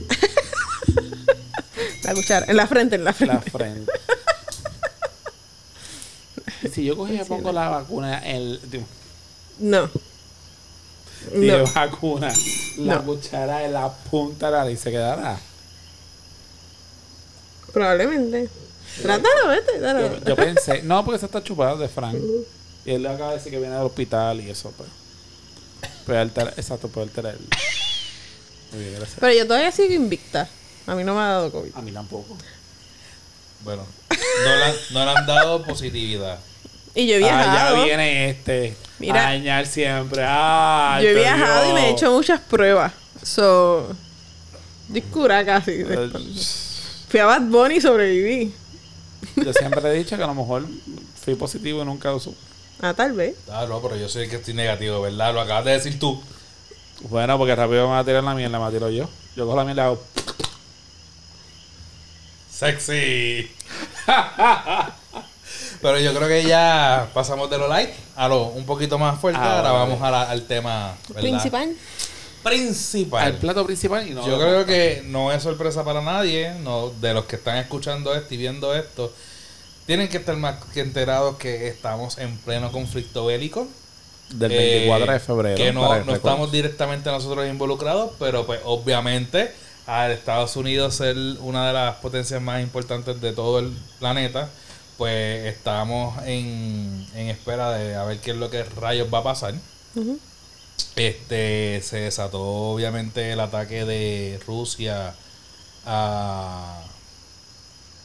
la 2.05 2.15
cuchara. 2.15 2.47
En 2.49 2.57
la 2.57 2.67
frente, 2.67 2.97
en 2.97 3.05
la 3.05 3.13
frente. 3.13 3.35
la 3.35 3.41
frente. 3.41 3.93
si 6.73 6.85
yo 6.85 6.97
cogí 6.97 7.15
y 7.15 7.19
me 7.19 7.25
pongo 7.25 7.53
la 7.53 7.69
vacuna, 7.69 8.19
el 8.19 8.61
digo, 8.71 8.85
No. 9.59 9.89
de 11.33 11.59
No. 11.59 11.65
vacuna, 11.75 12.33
la 12.79 12.97
No. 12.97 13.05
cuchara 13.05 13.65
en 13.65 13.73
la 13.73 13.93
punta 13.93 14.47
de 14.47 14.53
la 14.53 14.59
nariz 14.65 14.81
se 14.81 14.91
quedará. 14.91 15.39
Probablemente. 17.73 18.49
Trátalo, 19.03 19.49
vete. 19.49 19.73
Yo, 19.81 20.25
yo 20.25 20.37
pensé, 20.37 20.83
no, 20.83 21.05
porque 21.05 21.21
se 21.21 21.27
está 21.27 21.43
chupado 21.43 21.79
de 21.79 21.89
Frank. 21.89 22.17
Y 22.85 22.91
él 22.93 23.07
acaba 23.07 23.31
de 23.31 23.37
decir 23.37 23.53
que 23.53 23.59
viene 23.59 23.75
del 23.77 23.85
hospital 23.85 24.41
y 24.41 24.51
eso, 24.51 24.73
pues. 24.77 24.89
Puede 26.11 26.23
alterar, 26.23 26.55
exacto, 26.57 26.89
puede 26.89 27.07
alterar. 27.07 27.35
el- 27.35 27.39
Muy 28.73 28.81
bien, 28.85 28.95
gracias. 28.97 29.19
Pero 29.21 29.33
yo 29.33 29.47
todavía 29.47 29.71
sigo 29.71 29.95
invicta. 29.95 30.49
A 30.89 30.95
mí 30.97 31.05
no 31.05 31.15
me 31.15 31.21
ha 31.21 31.27
dado 31.27 31.53
COVID. 31.53 31.71
A 31.73 31.83
mí 31.83 31.93
tampoco. 31.93 32.37
Bueno, 33.63 33.87
no 34.11 34.57
le, 34.57 34.65
han- 34.65 34.75
no 34.93 35.05
le 35.05 35.11
han 35.13 35.27
dado 35.27 35.63
positividad. 35.65 36.41
Y 36.97 37.07
yo 37.07 37.15
he 37.15 37.17
Ah, 37.19 37.19
viajado. 37.19 37.77
ya 37.77 37.85
viene 37.85 38.31
este. 38.31 38.77
Mira. 38.99 39.21
a 39.21 39.31
dañar 39.31 39.67
siempre. 39.69 40.23
Ah, 40.27 40.99
yo 41.01 41.11
he 41.11 41.15
viajado 41.15 41.71
y 41.71 41.75
me 41.75 41.87
he 41.87 41.91
hecho 41.93 42.11
muchas 42.11 42.41
pruebas. 42.41 42.93
So. 43.23 43.95
Discura 44.89 45.45
casi. 45.45 45.85
Fui 47.09 47.21
a 47.21 47.27
Bad 47.27 47.43
Bunny 47.43 47.77
y 47.77 47.81
sobreviví. 47.81 48.53
Yo 49.37 49.53
siempre 49.53 49.81
he 49.89 49.99
dicho 49.99 50.17
que 50.17 50.25
a 50.25 50.27
lo 50.27 50.35
mejor 50.35 50.67
fui 51.25 51.37
positivo 51.37 51.83
y 51.83 51.85
nunca 51.85 52.11
lo 52.11 52.19
supe. 52.19 52.37
Ah, 52.83 52.95
tal 52.95 53.13
vez. 53.13 53.37
Ah, 53.51 53.67
no, 53.69 53.81
pero 53.81 53.97
yo 53.97 54.09
sé 54.09 54.29
que 54.29 54.37
estoy 54.37 54.55
negativo, 54.55 55.01
¿verdad? 55.03 55.35
Lo 55.35 55.41
acabas 55.41 55.65
de 55.67 55.73
decir 55.73 55.99
tú. 55.99 56.23
Bueno, 57.03 57.37
porque 57.39 57.55
rápido 57.57 57.87
me 57.87 57.93
va 57.95 57.99
a 58.01 58.05
tirar 58.05 58.23
la 58.25 58.35
mierda, 58.35 58.59
me 58.59 58.65
la 58.65 58.71
tiro 58.71 58.91
yo. 58.91 59.09
Yo 59.37 59.45
cojo 59.47 59.57
la 59.57 59.65
mierda 59.65 59.83
y 59.83 59.87
hago. 59.87 60.03
Sexy. 62.51 63.51
Pero 65.83 65.99
yo 65.99 66.13
creo 66.15 66.29
que 66.29 66.45
ya 66.45 67.09
pasamos 67.15 67.49
de 67.49 67.57
lo 67.57 67.67
light 67.69 67.91
a 68.17 68.29
lo 68.29 68.45
un 68.49 68.67
poquito 68.67 68.99
más 68.99 69.19
fuerte. 69.19 69.41
Ah, 69.43 69.59
Ahora 69.59 69.73
vale. 69.73 69.89
vamos 69.91 70.03
a 70.07 70.11
la- 70.11 70.31
al 70.31 70.43
tema 70.47 70.95
¿verdad? 71.09 71.21
Principal. 71.23 71.75
Principal. 72.43 73.23
Al 73.25 73.35
plato 73.35 73.65
principal 73.65 74.07
y 74.07 74.11
no. 74.11 74.27
Yo 74.27 74.39
creo 74.39 74.67
que 74.67 75.03
no 75.07 75.33
es 75.33 75.43
sorpresa 75.43 75.85
para 75.85 76.03
nadie, 76.03 76.53
no 76.63 76.91
de 77.01 77.15
los 77.15 77.25
que 77.25 77.37
están 77.37 77.57
escuchando 77.59 78.15
esto 78.15 78.35
y 78.35 78.37
viendo 78.37 78.75
esto. 78.75 79.13
Tienen 79.91 80.09
que 80.09 80.19
estar 80.19 80.37
más 80.37 80.55
que 80.73 80.83
enterados 80.83 81.37
que 81.37 81.67
estamos 81.67 82.17
en 82.19 82.39
pleno 82.39 82.71
conflicto 82.71 83.27
bélico. 83.27 83.67
Del 84.29 84.53
Eh, 84.53 84.87
24 84.87 85.13
de 85.13 85.19
febrero. 85.19 85.57
Que 85.57 85.73
no, 85.73 86.15
estamos 86.15 86.53
directamente 86.53 87.11
nosotros 87.11 87.49
involucrados, 87.49 88.13
pero 88.17 88.47
pues 88.47 88.61
obviamente 88.63 89.53
al 89.89 90.13
Estados 90.13 90.55
Unidos 90.55 90.95
ser 90.95 91.17
una 91.41 91.67
de 91.67 91.73
las 91.73 91.97
potencias 91.97 92.41
más 92.41 92.63
importantes 92.63 93.21
de 93.21 93.33
todo 93.33 93.59
el 93.59 93.77
planeta, 93.99 94.49
pues 94.97 95.47
estamos 95.47 96.17
en, 96.25 97.05
en 97.17 97.27
espera 97.27 97.73
de 97.73 97.97
a 97.97 98.05
ver 98.05 98.21
qué 98.21 98.31
es 98.31 98.37
lo 98.37 98.49
que 98.49 98.63
rayos 98.63 99.13
va 99.13 99.19
a 99.19 99.25
pasar. 99.25 99.55
Este 100.95 101.83
se 101.83 101.97
desató 101.97 102.41
obviamente 102.41 103.33
el 103.33 103.41
ataque 103.41 103.85
de 103.85 104.39
Rusia 104.47 105.17
a 105.85 106.81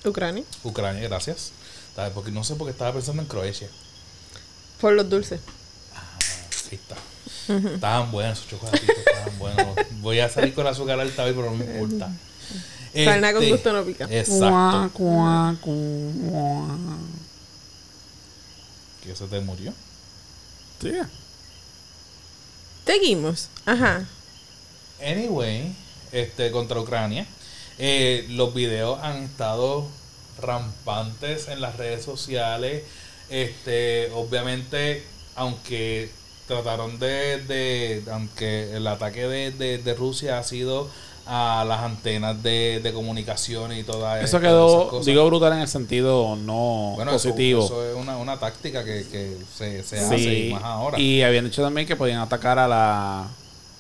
Ucrania. 0.03 0.43
Ucrania, 0.63 1.03
gracias. 1.07 1.51
Porque 2.13 2.31
no 2.31 2.43
sé 2.43 2.55
por 2.55 2.67
qué 2.67 2.71
estaba 2.71 2.93
pensando 2.93 3.21
en 3.21 3.27
Croacia. 3.27 3.69
Por 4.81 4.93
los 4.93 5.09
dulces. 5.09 5.39
Ahí 6.71 6.79
está. 6.81 6.95
Estaban 7.73 8.11
buenos 8.11 8.37
esos 8.39 8.49
chocolatitos, 8.49 8.97
estaban 8.97 9.39
buenos. 9.39 9.67
Voy 10.01 10.19
a 10.19 10.29
salir 10.29 10.53
con 10.53 10.67
azúcar 10.67 10.99
alta 10.99 11.23
hoy, 11.23 11.33
pero 11.33 11.51
no 11.51 11.57
me 11.57 11.65
importa. 11.65 12.09
Sarna 12.93 13.33
con 13.33 13.43
Este, 13.43 13.51
gusto 13.53 13.73
no 13.73 13.83
pica. 13.83 14.07
Exacto. 14.09 14.89
¿Que 19.03 19.15
se 19.15 19.27
te 19.27 19.39
murió? 19.41 19.73
Sí. 20.81 20.91
Seguimos. 22.85 23.49
Ajá. 23.65 24.05
Anyway, 25.01 25.75
este, 26.11 26.51
contra 26.51 26.79
Ucrania. 26.79 27.25
eh, 27.77 28.25
los 28.29 28.53
videos 28.53 28.99
han 29.03 29.23
estado 29.23 29.87
rampantes 30.39 31.47
en 31.47 31.61
las 31.61 31.77
redes 31.77 32.03
sociales. 32.03 32.83
Este, 33.29 34.11
obviamente, 34.13 35.03
aunque 35.35 36.09
trataron 36.47 36.99
de, 36.99 37.39
de 37.39 38.03
aunque 38.11 38.75
el 38.75 38.85
ataque 38.87 39.27
de, 39.27 39.51
de, 39.51 39.77
de 39.79 39.93
Rusia 39.95 40.37
ha 40.37 40.43
sido 40.43 40.87
a 41.27 41.65
las 41.67 41.79
antenas 41.79 42.43
de, 42.43 42.79
de 42.83 42.93
comunicación 42.93 43.75
y 43.75 43.81
toda 43.81 44.21
Eso 44.21 44.39
quedó, 44.39 45.01
digo 45.03 45.25
brutal 45.25 45.53
en 45.53 45.59
el 45.61 45.67
sentido 45.67 46.35
no 46.35 46.93
Bueno, 46.95 47.13
positivo. 47.13 47.65
Eso, 47.65 47.83
es 47.83 47.95
una, 47.95 48.17
una 48.17 48.37
táctica 48.39 48.83
que, 48.85 49.07
que 49.11 49.35
se, 49.57 49.81
se 49.81 49.99
hace 50.01 50.19
y 50.19 50.53
más 50.53 50.61
ahora. 50.63 50.99
Y 50.99 51.23
habían 51.23 51.45
dicho 51.45 51.63
también 51.63 51.87
que 51.87 51.95
podían 51.95 52.19
atacar 52.19 52.59
a 52.59 52.67
la, 52.67 53.27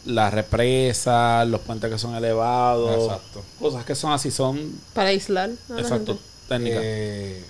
las 0.05 0.33
represas, 0.33 1.47
los 1.47 1.61
puentes 1.61 1.91
que 1.91 1.99
son 1.99 2.15
elevados. 2.15 3.03
Exacto. 3.03 3.43
Cosas 3.59 3.85
que 3.85 3.93
son 3.93 4.11
así, 4.11 4.31
son. 4.31 4.79
Para 4.95 5.09
aislar. 5.09 5.51
a 5.69 5.73
la 5.73 5.81
Exacto. 5.81 6.13
gente. 6.13 6.34
Técnicas. 6.47 6.81
Eh, 6.83 7.43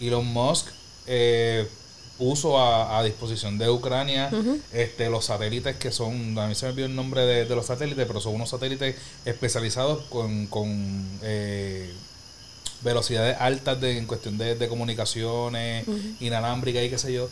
Elon 0.00 0.26
Musk 0.26 0.68
eh, 1.06 1.66
puso 2.18 2.58
a, 2.58 2.98
a 2.98 3.02
disposición 3.04 3.58
de 3.58 3.68
Ucrania 3.70 4.30
este, 4.72 5.08
los 5.10 5.24
satélites 5.26 5.76
que 5.76 5.90
son, 5.92 6.38
a 6.38 6.46
mí 6.46 6.54
se 6.54 6.66
me 6.66 6.72
olvidó 6.72 6.86
el 6.86 6.94
nombre 6.96 7.22
de, 7.22 7.44
de 7.44 7.54
los 7.54 7.66
satélites, 7.66 8.06
pero 8.06 8.20
son 8.20 8.34
unos 8.34 8.50
satélites 8.50 8.96
especializados 9.24 10.04
con, 10.08 10.46
con 10.46 11.06
eh, 11.22 11.92
velocidades 12.82 13.36
altas 13.40 13.80
de, 13.80 13.98
en 13.98 14.06
cuestión 14.06 14.38
de, 14.38 14.54
de 14.54 14.68
comunicaciones, 14.68 15.84
inalámbricas 16.20 16.84
y 16.84 16.90
qué 16.90 16.98
sé 16.98 17.12
yo. 17.12 17.28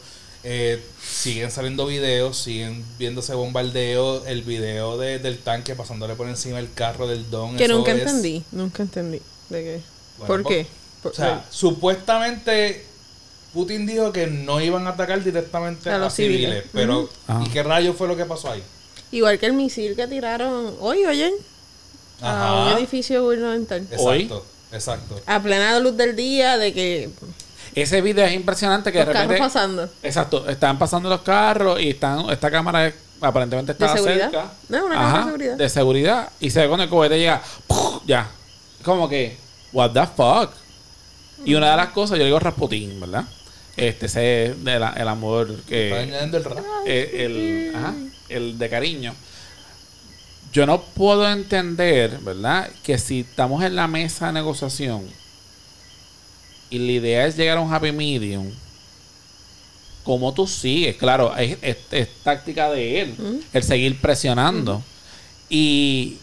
Eh, 0.48 0.80
siguen 1.04 1.50
saliendo 1.50 1.86
videos, 1.86 2.36
siguen 2.38 2.84
viéndose 2.98 3.34
bombardeos, 3.34 4.24
el 4.28 4.42
video 4.42 4.96
de- 4.96 5.18
del 5.18 5.38
tanque 5.38 5.74
pasándole 5.74 6.14
por 6.14 6.28
encima 6.28 6.60
el 6.60 6.72
carro 6.72 7.08
del 7.08 7.28
don. 7.30 7.56
Que 7.56 7.64
eso 7.64 7.74
nunca 7.74 7.92
es- 7.92 8.00
entendí. 8.02 8.44
Nunca 8.52 8.82
entendí. 8.84 9.20
¿De 9.50 9.62
qué? 9.64 9.80
Bueno, 10.18 10.26
¿Por 10.26 10.42
po- 10.42 10.48
qué? 10.48 10.66
Por- 11.02 11.12
O 11.12 11.14
sea, 11.14 11.44
supuestamente 11.50 12.84
Putin 13.52 13.86
dijo 13.86 14.12
que 14.12 14.26
no 14.26 14.60
iban 14.60 14.86
a 14.86 14.90
atacar 14.90 15.22
directamente 15.22 15.90
A 15.90 15.96
a, 15.96 15.98
los 15.98 16.12
civiles, 16.12 16.40
civiles. 16.50 16.64
pero 16.72 17.08
Ajá. 17.26 17.42
¿y 17.44 17.48
qué 17.50 17.62
rayo 17.62 17.94
fue 17.94 18.08
lo 18.08 18.16
que 18.16 18.24
pasó 18.24 18.50
ahí? 18.50 18.62
Igual 19.12 19.38
que 19.38 19.46
el 19.46 19.52
misil 19.54 19.94
que 19.96 20.06
tiraron 20.06 20.74
hoy, 20.80 21.04
oyen, 21.06 21.32
a 22.20 22.66
un 22.72 22.78
edificio 22.78 23.22
gubernamental. 23.22 23.86
Hoy. 23.98 24.22
Exacto, 24.22 24.46
exacto. 24.72 25.20
A 25.26 25.40
plena 25.42 25.78
luz 25.78 25.96
del 25.96 26.16
día 26.16 26.58
de 26.58 26.72
que 26.72 27.10
Ese 27.74 28.00
video 28.00 28.26
es 28.26 28.32
impresionante 28.32 28.90
que 28.92 28.98
los 28.98 29.06
de 29.08 29.12
carros 29.12 29.28
repente. 29.28 29.46
pasando. 29.46 29.88
Exacto, 30.02 30.48
están 30.48 30.78
pasando 30.78 31.08
los 31.08 31.20
carros 31.20 31.80
y 31.80 31.90
están 31.90 32.28
esta 32.30 32.50
cámara 32.50 32.92
aparentemente 33.20 33.72
¿De 33.72 33.76
estaba 33.76 33.96
seguridad? 33.96 34.30
cerca. 34.30 34.52
No, 34.68 34.86
una 34.86 34.94
cámara 34.96 35.18
de 35.18 35.24
seguridad. 35.26 35.56
De 35.56 35.68
seguridad. 35.68 36.28
Y 36.40 36.50
se 36.50 36.60
ve 36.60 36.68
cuando 36.68 36.84
el 36.84 36.90
cohete 36.90 37.18
llega, 37.18 37.42
ya. 38.06 38.28
Como 38.82 39.08
que, 39.08 39.36
what 39.76 39.90
the 39.92 40.06
fuck. 40.06 40.50
Y 41.44 41.54
una 41.54 41.70
de 41.70 41.76
las 41.76 41.88
cosas, 41.90 42.18
yo 42.18 42.24
digo 42.24 42.38
Rasputin, 42.38 42.98
¿verdad? 43.00 43.24
Este, 43.76 44.06
ese 44.06 44.46
el 44.46 45.08
amor 45.08 45.50
Está 45.50 45.66
que. 45.68 45.92
añadiendo 45.94 46.38
el 46.38 46.44
rap. 46.44 46.64
eh, 46.86 47.10
el, 47.26 47.76
ajá, 47.76 47.94
el 48.30 48.58
de 48.58 48.68
cariño. 48.70 49.14
Yo 50.52 50.64
no 50.64 50.80
puedo 50.80 51.30
entender, 51.30 52.18
¿verdad? 52.20 52.70
Que 52.82 52.96
si 52.96 53.20
estamos 53.20 53.62
en 53.62 53.76
la 53.76 53.86
mesa 53.86 54.28
de 54.28 54.32
negociación 54.32 55.04
y 56.70 56.78
la 56.78 56.92
idea 56.92 57.26
es 57.26 57.36
llegar 57.36 57.58
a 57.58 57.60
un 57.60 57.72
happy 57.72 57.92
medium, 57.92 58.50
¿cómo 60.04 60.32
tú 60.32 60.46
sigues? 60.46 60.96
Claro, 60.96 61.36
es, 61.36 61.58
es- 61.60 61.76
es 61.90 62.08
táctica 62.22 62.70
de 62.70 63.00
él, 63.02 63.42
el 63.52 63.62
seguir 63.62 64.00
presionando. 64.00 64.82
y, 65.50 66.16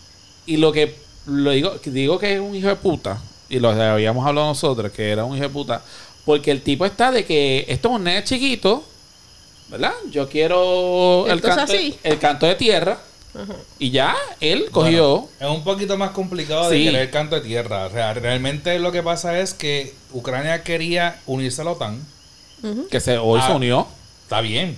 y 0.48 0.58
lo 0.58 0.72
que 0.72 0.96
lo 1.28 1.52
digo, 1.52 1.80
que 1.80 1.92
digo 1.92 2.18
que 2.20 2.34
es 2.34 2.40
un 2.42 2.56
hijo 2.56 2.68
de 2.68 2.76
puta, 2.76 3.22
y 3.56 3.60
lo 3.60 3.70
habíamos 3.70 4.26
hablado 4.26 4.48
nosotros, 4.48 4.92
que 4.92 5.12
era 5.12 5.26
un 5.26 5.36
hijo 5.36 5.44
de 5.44 5.50
puta, 5.50 5.82
porque 6.26 6.52
el 6.52 6.62
tipo 6.62 6.86
está 6.86 7.12
de 7.12 7.26
que 7.26 7.66
esto 7.68 7.90
es 7.90 7.96
un 7.96 8.04
nene 8.04 8.24
chiquito, 8.24 8.84
¿verdad? 9.70 9.94
Yo 10.12 10.28
quiero 10.30 11.26
el 11.28 11.42
canto, 11.42 11.62
así. 11.64 11.98
el 12.04 12.20
canto 12.20 12.46
de 12.46 12.56
tierra. 12.56 13.00
Y 13.80 13.90
ya 13.90 14.16
él 14.40 14.66
cogió. 14.72 15.22
Bueno, 15.22 15.30
es 15.40 15.58
un 15.58 15.64
poquito 15.64 15.98
más 15.98 16.12
complicado 16.12 16.70
de 16.70 16.78
Sí. 16.78 16.84
querer 16.86 17.10
canto 17.10 17.36
de 17.36 17.42
tierra. 17.42 17.88
O 17.88 17.90
sea, 17.90 18.14
realmente 18.14 18.78
lo 18.78 18.92
que 18.92 19.02
pasa 19.02 19.40
es 19.40 19.56
que 19.56 19.94
Ucrania 20.12 20.62
quería 20.64 21.20
unirse 21.26 21.62
a 21.62 21.66
la 21.66 21.72
OTAN. 21.72 22.06
que 22.92 23.00
se, 23.02 23.18
hoy 23.18 23.42
se 23.42 23.48
Ah. 23.52 23.56
unió. 23.56 23.88
Está 24.24 24.40
bien. 24.40 24.78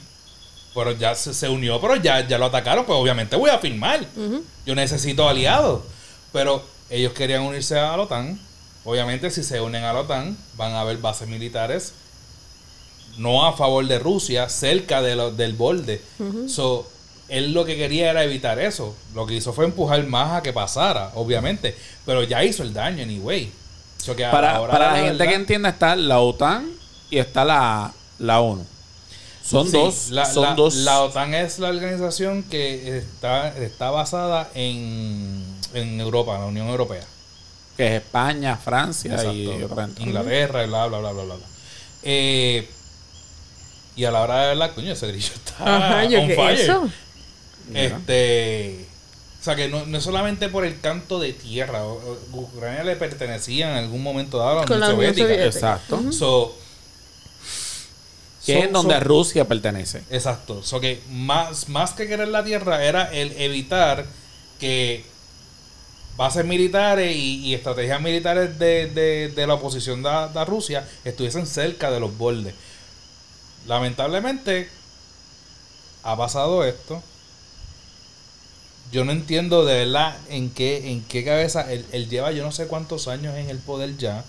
Pero 0.73 0.91
ya 0.93 1.13
se, 1.15 1.33
se 1.33 1.47
unió, 1.49 1.79
pero 1.81 1.95
ya, 1.97 2.25
ya 2.27 2.37
lo 2.37 2.45
atacaron. 2.45 2.83
Pues 2.85 2.97
obviamente 2.97 3.35
voy 3.35 3.49
a 3.51 3.59
firmar. 3.59 4.05
Yo 4.65 4.73
necesito 4.73 5.27
aliados. 5.29 5.81
Pero 6.33 6.63
ellos 6.89 7.13
querían 7.13 7.41
unirse 7.43 7.77
a 7.77 7.95
la 7.97 8.03
OTAN. 8.03 8.39
Obviamente, 8.85 9.31
si 9.31 9.43
se 9.43 9.59
unen 9.61 9.83
a 9.83 9.91
la 9.93 9.99
OTAN, 10.01 10.37
van 10.55 10.73
a 10.73 10.81
haber 10.81 10.97
bases 10.97 11.27
militares 11.27 11.93
no 13.17 13.45
a 13.45 13.53
favor 13.55 13.87
de 13.87 13.97
Rusia, 13.97 14.49
cerca 14.49 15.01
de 15.01 15.15
lo- 15.15 15.31
del 15.31 15.53
borde. 15.53 16.01
So, 16.47 16.85
él 17.29 17.53
lo 17.53 17.63
que 17.65 17.77
quería 17.77 18.11
era 18.11 18.23
evitar 18.23 18.59
eso. 18.59 18.93
Lo 19.13 19.25
que 19.25 19.33
hizo 19.35 19.53
fue 19.53 19.65
empujar 19.65 20.05
más 20.05 20.33
a 20.33 20.43
que 20.43 20.51
pasara, 20.53 21.11
obviamente. 21.15 21.75
Pero 22.05 22.23
ya 22.23 22.43
hizo 22.43 22.61
el 22.63 22.73
daño, 22.73 23.01
anyway. 23.01 23.51
So 23.97 24.15
que 24.15 24.25
a 24.25 24.31
Para, 24.31 24.59
para 24.67 24.91
la 24.91 24.95
gente 24.97 25.11
verdad- 25.13 25.27
que 25.29 25.33
entienda, 25.35 25.69
está 25.69 25.95
la 25.95 26.19
OTAN 26.19 26.69
y 27.09 27.17
está 27.17 27.45
la, 27.45 27.93
la 28.19 28.41
ONU. 28.41 28.65
Son 29.43 29.65
Sí, 29.65 29.71
dos. 29.77 30.09
La, 30.09 30.25
son 30.25 30.43
la- 30.43 30.53
dos. 30.55 30.75
la 30.75 31.01
OTAN 31.03 31.33
es 31.35 31.57
la 31.59 31.69
organización 31.69 32.43
que 32.43 32.97
está, 32.97 33.55
está 33.57 33.91
basada 33.91 34.49
en, 34.55 35.41
en 35.73 35.99
Europa, 36.01 36.35
en 36.35 36.41
la 36.41 36.47
Unión 36.47 36.67
Europea. 36.67 37.05
Que 37.77 37.87
es 37.87 38.01
España, 38.01 38.55
Francia 38.57 39.23
y 39.33 39.47
otra. 39.63 39.89
Inglaterra, 39.97 40.63
y 40.63 40.67
bla, 40.67 40.87
bla, 40.87 40.99
bla, 40.99 41.11
bla, 41.11 41.23
bla. 41.23 41.35
bla. 41.35 41.45
Eh, 42.03 42.69
Y 43.97 44.03
a 44.05 44.11
la 44.11 44.21
hora 44.21 44.41
de 44.45 44.51
hablar, 44.51 44.73
coño, 44.75 44.91
ese 44.91 45.07
grillo 45.07 45.31
está 45.33 45.55
Ajá, 45.77 46.03
yo 46.05 46.19
on 46.21 46.27
que 46.27 46.35
fire. 46.35 46.59
eso. 46.59 46.89
Este. 47.73 48.85
O 49.41 49.43
sea, 49.45 49.55
que 49.55 49.67
no, 49.69 49.85
no 49.85 49.97
es 49.99 50.03
solamente 50.03 50.49
por 50.49 50.65
el 50.65 50.79
canto 50.81 51.19
de 51.19 51.31
tierra. 51.33 51.81
Ucrania 52.33 52.83
le 52.83 52.95
pertenecía 52.95 53.69
en 53.71 53.77
algún 53.77 54.01
momento 54.03 54.37
dado 54.39 54.59
a 54.59 54.61
la 54.61 54.65
Con 54.67 54.79
la 54.79 54.87
Unión 54.87 55.13
Soviética. 55.13 55.25
Soviética. 55.27 55.45
Exacto. 55.45 56.11
So, 56.11 56.55
Que 58.45 58.53
so- 58.59 58.63
es 58.65 58.71
donde 58.71 58.95
so- 58.95 58.99
Rusia 59.01 59.45
pertenece. 59.47 60.03
Exacto. 60.09 60.63
So 60.63 60.79
que 60.79 61.01
más, 61.09 61.69
más 61.69 61.93
que 61.93 62.07
querer 62.07 62.27
la 62.27 62.43
tierra 62.43 62.83
era 62.83 63.11
el 63.13 63.31
evitar 63.37 64.05
que 64.59 65.05
bases 66.17 66.45
militares 66.45 67.15
y, 67.15 67.45
y 67.45 67.53
estrategias 67.53 68.01
militares 68.01 68.57
de, 68.59 68.87
de- 68.87 69.29
de 69.29 69.47
la 69.47 69.55
oposición 69.55 70.01
de, 70.03 70.09
de 70.33 70.45
Rusia 70.45 70.87
estuviesen 71.03 71.45
cerca 71.47 71.91
de 71.91 71.99
los 71.99 72.17
bordes. 72.17 72.53
Lamentablemente 73.67 74.69
ha 76.03 76.15
pasado 76.15 76.63
esto. 76.63 77.01
Yo 78.91 79.03
no 79.03 79.11
entiendo 79.11 79.65
de 79.65 79.85
verdad 79.85 80.15
en 80.29 80.51
qué, 80.51 80.91
en 80.91 81.01
qué 81.03 81.25
cabeza 81.25 81.71
él, 81.71 81.85
él 81.91 82.07
lleva 82.07 82.31
yo 82.31 82.43
no 82.43 82.51
sé 82.51 82.67
cuántos 82.67 83.07
años 83.07 83.35
en 83.35 83.49
el 83.49 83.57
poder 83.57 83.97
ya. 83.97 84.23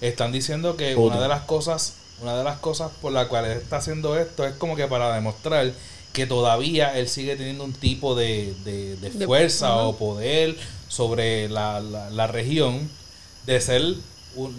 Están 0.00 0.32
diciendo 0.32 0.76
que 0.76 0.96
una 0.96 1.20
de 1.20 1.28
las 1.28 1.42
cosas, 1.42 1.94
una 2.22 2.36
de 2.36 2.44
las 2.44 2.58
cosas 2.58 2.90
por 3.02 3.12
las 3.12 3.26
cuales 3.26 3.52
él 3.52 3.58
está 3.62 3.76
haciendo 3.76 4.18
esto 4.18 4.46
es 4.46 4.54
como 4.54 4.76
que 4.76 4.86
para 4.86 5.14
demostrar 5.14 5.72
que 6.12 6.26
todavía 6.26 6.96
él 6.98 7.08
sigue 7.08 7.36
teniendo 7.36 7.64
un 7.64 7.72
tipo 7.74 8.14
de, 8.14 8.54
de- 8.64 8.96
de 8.96 9.10
De- 9.10 9.26
fuerza 9.26 9.76
o 9.76 9.96
poder 9.96 10.56
sobre 10.88 11.48
la, 11.48 11.80
la- 11.80 12.10
la 12.10 12.26
región 12.26 12.88
de 13.46 13.60
ser 13.60 13.82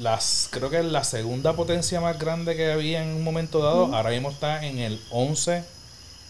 las 0.02 0.48
creo 0.52 0.70
que 0.70 0.80
es 0.80 0.86
la 0.86 1.04
segunda 1.04 1.54
potencia 1.54 2.02
más 2.02 2.20
grande 2.20 2.56
que 2.56 2.72
había 2.72 3.02
en 3.04 3.10
un 3.10 3.24
momento 3.24 3.60
dado 3.60 3.96
ahora 3.96 4.10
mismo 4.10 4.30
está 4.30 4.66
en 4.66 4.80
el 4.80 5.00
11 5.12 5.64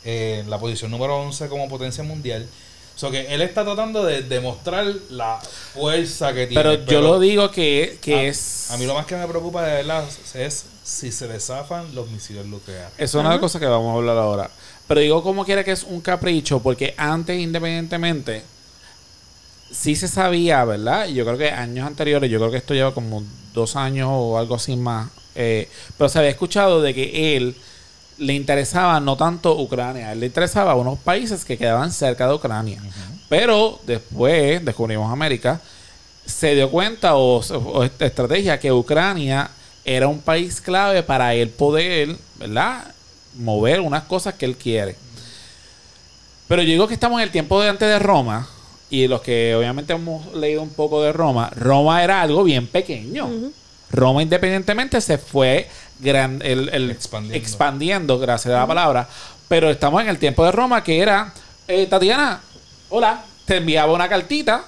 eh, 0.06 0.44
la 0.48 0.60
posición 0.60 0.92
número 0.92 1.18
11 1.22 1.48
como 1.50 1.68
potencia 1.68 2.04
mundial. 2.04 2.48
So 2.96 3.12
que 3.12 3.34
él 3.34 3.42
está 3.42 3.64
tratando 3.64 4.04
de 4.04 4.22
demostrar 4.24 4.86
la 5.10 5.40
fuerza 5.74 6.34
que 6.34 6.48
tiene 6.48 6.62
Pero 6.64 6.86
yo 6.86 7.00
lo 7.02 7.18
digo 7.20 7.50
que, 7.50 7.98
que 8.02 8.16
a, 8.16 8.24
es... 8.24 8.70
a 8.72 8.78
mí 8.78 8.86
lo 8.86 8.94
más 8.94 9.06
que 9.06 9.16
me 9.16 9.26
preocupa 9.26 9.64
de 9.64 9.72
verdad 9.78 10.04
es 10.36 10.66
si 10.84 11.12
se 11.12 11.28
desafan 11.30 11.96
los 11.96 12.10
misiles 12.10 12.46
nucleares. 12.46 12.92
Es 12.98 13.14
una 13.14 13.30
de 13.30 13.36
las 13.36 13.40
cosas 13.40 13.62
que 13.62 13.68
vamos 13.68 13.94
a 13.94 13.98
hablar 13.98 14.18
ahora. 14.18 14.50
Pero 14.88 15.00
digo 15.00 15.24
como 15.24 15.46
quiera 15.46 15.64
que 15.64 15.72
es 15.72 15.84
un 15.84 16.02
capricho, 16.02 16.60
porque 16.60 16.94
antes, 16.98 17.40
independientemente, 17.40 18.44
sí 19.72 19.96
se 19.96 20.08
sabía, 20.08 20.64
¿verdad? 20.66 21.08
Yo 21.08 21.26
creo 21.26 21.38
que 21.38 21.52
años 21.52 21.88
anteriores, 21.88 22.30
yo 22.30 22.40
creo 22.40 22.52
que 22.52 22.58
esto 22.58 22.74
lleva 22.74 22.94
como 22.94 23.24
dos 23.54 23.76
años 23.76 24.10
o 24.12 24.38
algo 24.38 24.56
así 24.56 24.76
más. 24.76 25.10
eh, 25.36 25.70
pero 25.98 26.10
se 26.10 26.20
había 26.20 26.32
escuchado 26.32 26.82
de 26.82 26.94
que 26.94 27.38
él 27.38 27.56
le 28.18 28.34
interesaba 28.34 29.00
no 29.00 29.16
tanto 29.16 29.58
Ucrania, 29.58 30.12
él 30.12 30.20
le 30.20 30.26
interesaba 30.26 30.76
unos 30.76 31.00
países 31.00 31.46
que 31.46 31.58
quedaban 31.58 31.92
cerca 31.92 32.28
de 32.28 32.34
Ucrania. 32.34 32.82
Pero 33.30 33.80
después 33.86 34.64
descubrimos 34.66 35.12
América, 35.12 35.62
se 36.26 36.56
dio 36.56 36.70
cuenta 36.70 37.16
o, 37.16 37.38
o 37.40 37.84
esta 37.84 38.06
estrategia 38.06 38.60
que 38.60 38.72
Ucrania 38.72 39.50
era 39.86 40.08
un 40.08 40.20
país 40.20 40.60
clave 40.60 41.04
para 41.04 41.34
él 41.34 41.50
poder, 41.50 42.18
¿verdad? 42.38 42.94
Mover 43.36 43.80
unas 43.80 44.04
cosas 44.04 44.34
que 44.34 44.46
él 44.46 44.58
quiere. 44.58 44.96
Pero 46.48 46.62
yo 46.64 46.70
digo 46.70 46.88
que 46.88 46.96
estamos 46.96 47.20
en 47.20 47.24
el 47.24 47.32
tiempo 47.32 47.62
de 47.62 47.70
antes 47.70 47.88
de 47.88 48.00
Roma. 48.00 48.48
Y 48.90 49.08
los 49.08 49.22
que 49.22 49.54
obviamente 49.56 49.94
hemos 49.94 50.34
leído 50.34 50.62
un 50.64 50.70
poco 50.72 51.02
de 51.04 51.12
Roma, 51.14 51.52
Roma 51.56 52.04
era 52.04 52.22
algo 52.22 52.44
bien 52.44 52.66
pequeño. 52.68 53.30
Roma 53.92 54.22
independientemente 54.24 55.00
se 55.02 55.18
fue 55.18 55.68
gran, 56.00 56.42
el, 56.44 56.70
el- 56.70 56.92
Expandiendo. 56.92 57.38
expandiendo, 57.38 58.20
gracias 58.20 58.54
a 58.54 58.60
la 58.60 58.68
palabra. 58.68 59.08
Pero 59.48 59.70
estamos 59.70 60.02
en 60.02 60.10
el 60.10 60.18
tiempo 60.20 60.44
de 60.46 60.52
Roma 60.52 60.84
que 60.84 61.00
era, 61.00 61.34
eh, 61.68 61.86
Tatiana, 61.88 62.42
hola, 62.90 63.24
te 63.46 63.58
enviaba 63.58 63.94
una 63.94 64.08
cartita 64.10 64.64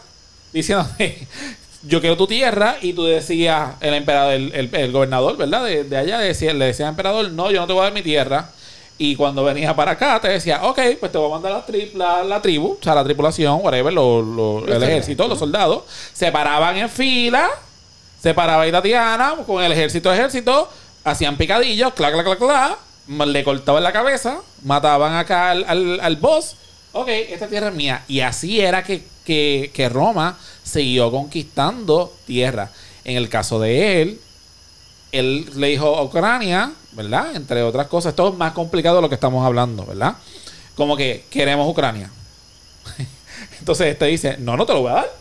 diciendo, 0.54 0.88
yo 1.84 2.00
quiero 2.02 2.18
tu 2.18 2.28
tierra 2.28 2.78
y 2.82 2.94
tú 2.94 3.04
decías, 3.06 3.72
el 3.82 3.94
emperador, 3.96 4.34
el, 4.34 4.52
el- 4.54 4.76
el 4.76 4.92
gobernador, 4.92 5.38
¿verdad? 5.38 5.66
De, 5.66 5.84
de 5.84 5.98
allá 5.98 6.20
decía, 6.20 6.54
le 6.54 6.66
decía 6.66 6.86
al 6.88 6.92
emperador, 6.94 7.32
no, 7.32 7.50
yo 7.52 7.60
no 7.62 7.68
te 7.68 7.74
voy 7.74 7.82
a 7.82 7.86
dar 7.86 7.94
mi 7.94 8.02
tierra. 8.04 8.50
Y 8.98 9.16
cuando 9.16 9.44
venía 9.44 9.76
para 9.76 9.92
acá 9.92 10.20
te 10.22 10.28
decía, 10.28 10.64
ok, 10.64 10.80
pues 11.00 11.12
te 11.12 11.18
voy 11.18 11.28
a 11.28 11.34
mandar 11.34 11.52
la, 11.54 11.66
tri- 11.66 11.92
la, 11.94 12.24
la 12.24 12.42
tribu, 12.42 12.74
o 12.80 12.84
sea, 12.84 12.94
la 12.94 13.04
tripulación, 13.04 13.60
whatever, 13.64 13.92
lo- 13.92 14.22
lo- 14.22 14.68
el 14.68 14.84
ejército, 14.84 15.28
los 15.28 15.40
soldados, 15.40 15.84
se 16.14 16.32
paraban 16.32 16.78
en 16.78 16.88
fila, 16.90 17.50
se 18.22 18.34
paraba 18.36 18.64
ahí 18.64 18.72
Tatiana 18.72 19.36
con 19.48 19.64
el 19.64 19.72
ejército 19.72 20.14
ejército, 20.14 20.70
hacían 21.04 21.36
picadillos, 21.38 21.94
clac, 21.94 22.14
clac, 22.14 22.26
clac, 22.26 22.38
clac, 22.38 22.78
le 23.28 23.44
cortaban 23.44 23.82
la 23.82 23.92
cabeza, 23.92 24.38
mataban 24.64 25.16
acá 25.16 25.50
al, 25.50 25.66
al, 25.68 26.00
al 26.00 26.16
boss, 26.18 26.56
ok, 26.92 27.08
esta 27.08 27.48
tierra 27.48 27.70
es 27.70 27.74
mía. 27.74 28.04
Y 28.08 28.20
así 28.20 28.62
era 28.62 28.84
que, 28.84 29.04
que, 29.26 29.72
que 29.74 29.90
Roma 29.90 30.38
siguió 30.64 31.10
conquistando 31.10 32.14
tierra. 32.28 32.70
En 33.04 33.18
el 33.18 33.30
caso 33.30 33.60
de 33.60 34.04
él, 34.04 34.20
él 35.12 35.50
le 35.56 35.68
dijo 35.68 35.96
a 35.98 36.04
Ucrania, 36.04 36.72
¿verdad? 36.94 37.36
Entre 37.36 37.62
otras 37.64 37.88
cosas, 37.88 38.12
esto 38.12 38.30
es 38.30 38.36
más 38.36 38.54
complicado 38.54 38.98
de 38.98 39.02
lo 39.02 39.10
que 39.10 39.16
estamos 39.16 39.46
hablando, 39.46 39.86
¿verdad? 39.86 40.16
Como 40.76 40.96
que 40.98 41.26
queremos 41.30 41.68
Ucrania. 41.70 42.10
Entonces 43.60 43.88
este 43.88 44.06
dice, 44.06 44.38
no, 44.40 44.58
no 44.58 44.66
te 44.66 44.74
lo 44.74 44.82
voy 44.82 44.92
a 44.92 44.96
dar. 44.96 45.12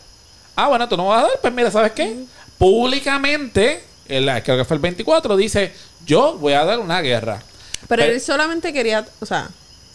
Ah, 0.57 0.69
bueno, 0.69 0.89
tú 0.89 0.97
no 0.97 1.07
vas 1.09 1.25
a 1.25 1.29
dar. 1.29 1.39
Pues 1.41 1.53
mira, 1.53 1.71
¿sabes 1.71 1.93
qué? 1.93 2.25
Públicamente, 2.59 3.83
el, 4.09 4.27
creo 4.43 4.57
que 4.59 4.65
fue 4.65 4.77
el 4.77 4.81
24, 4.83 5.37
dice, 5.37 5.73
yo 6.07 6.39
voy 6.39 6.53
a 6.55 6.65
dar 6.65 6.79
una 6.79 7.01
guerra. 7.01 7.43
Pero 7.89 8.03
Pero- 8.03 8.13
él 8.13 8.21
solamente 8.21 8.73
quería, 8.73 9.07
o 9.21 9.27
sea, 9.27 9.49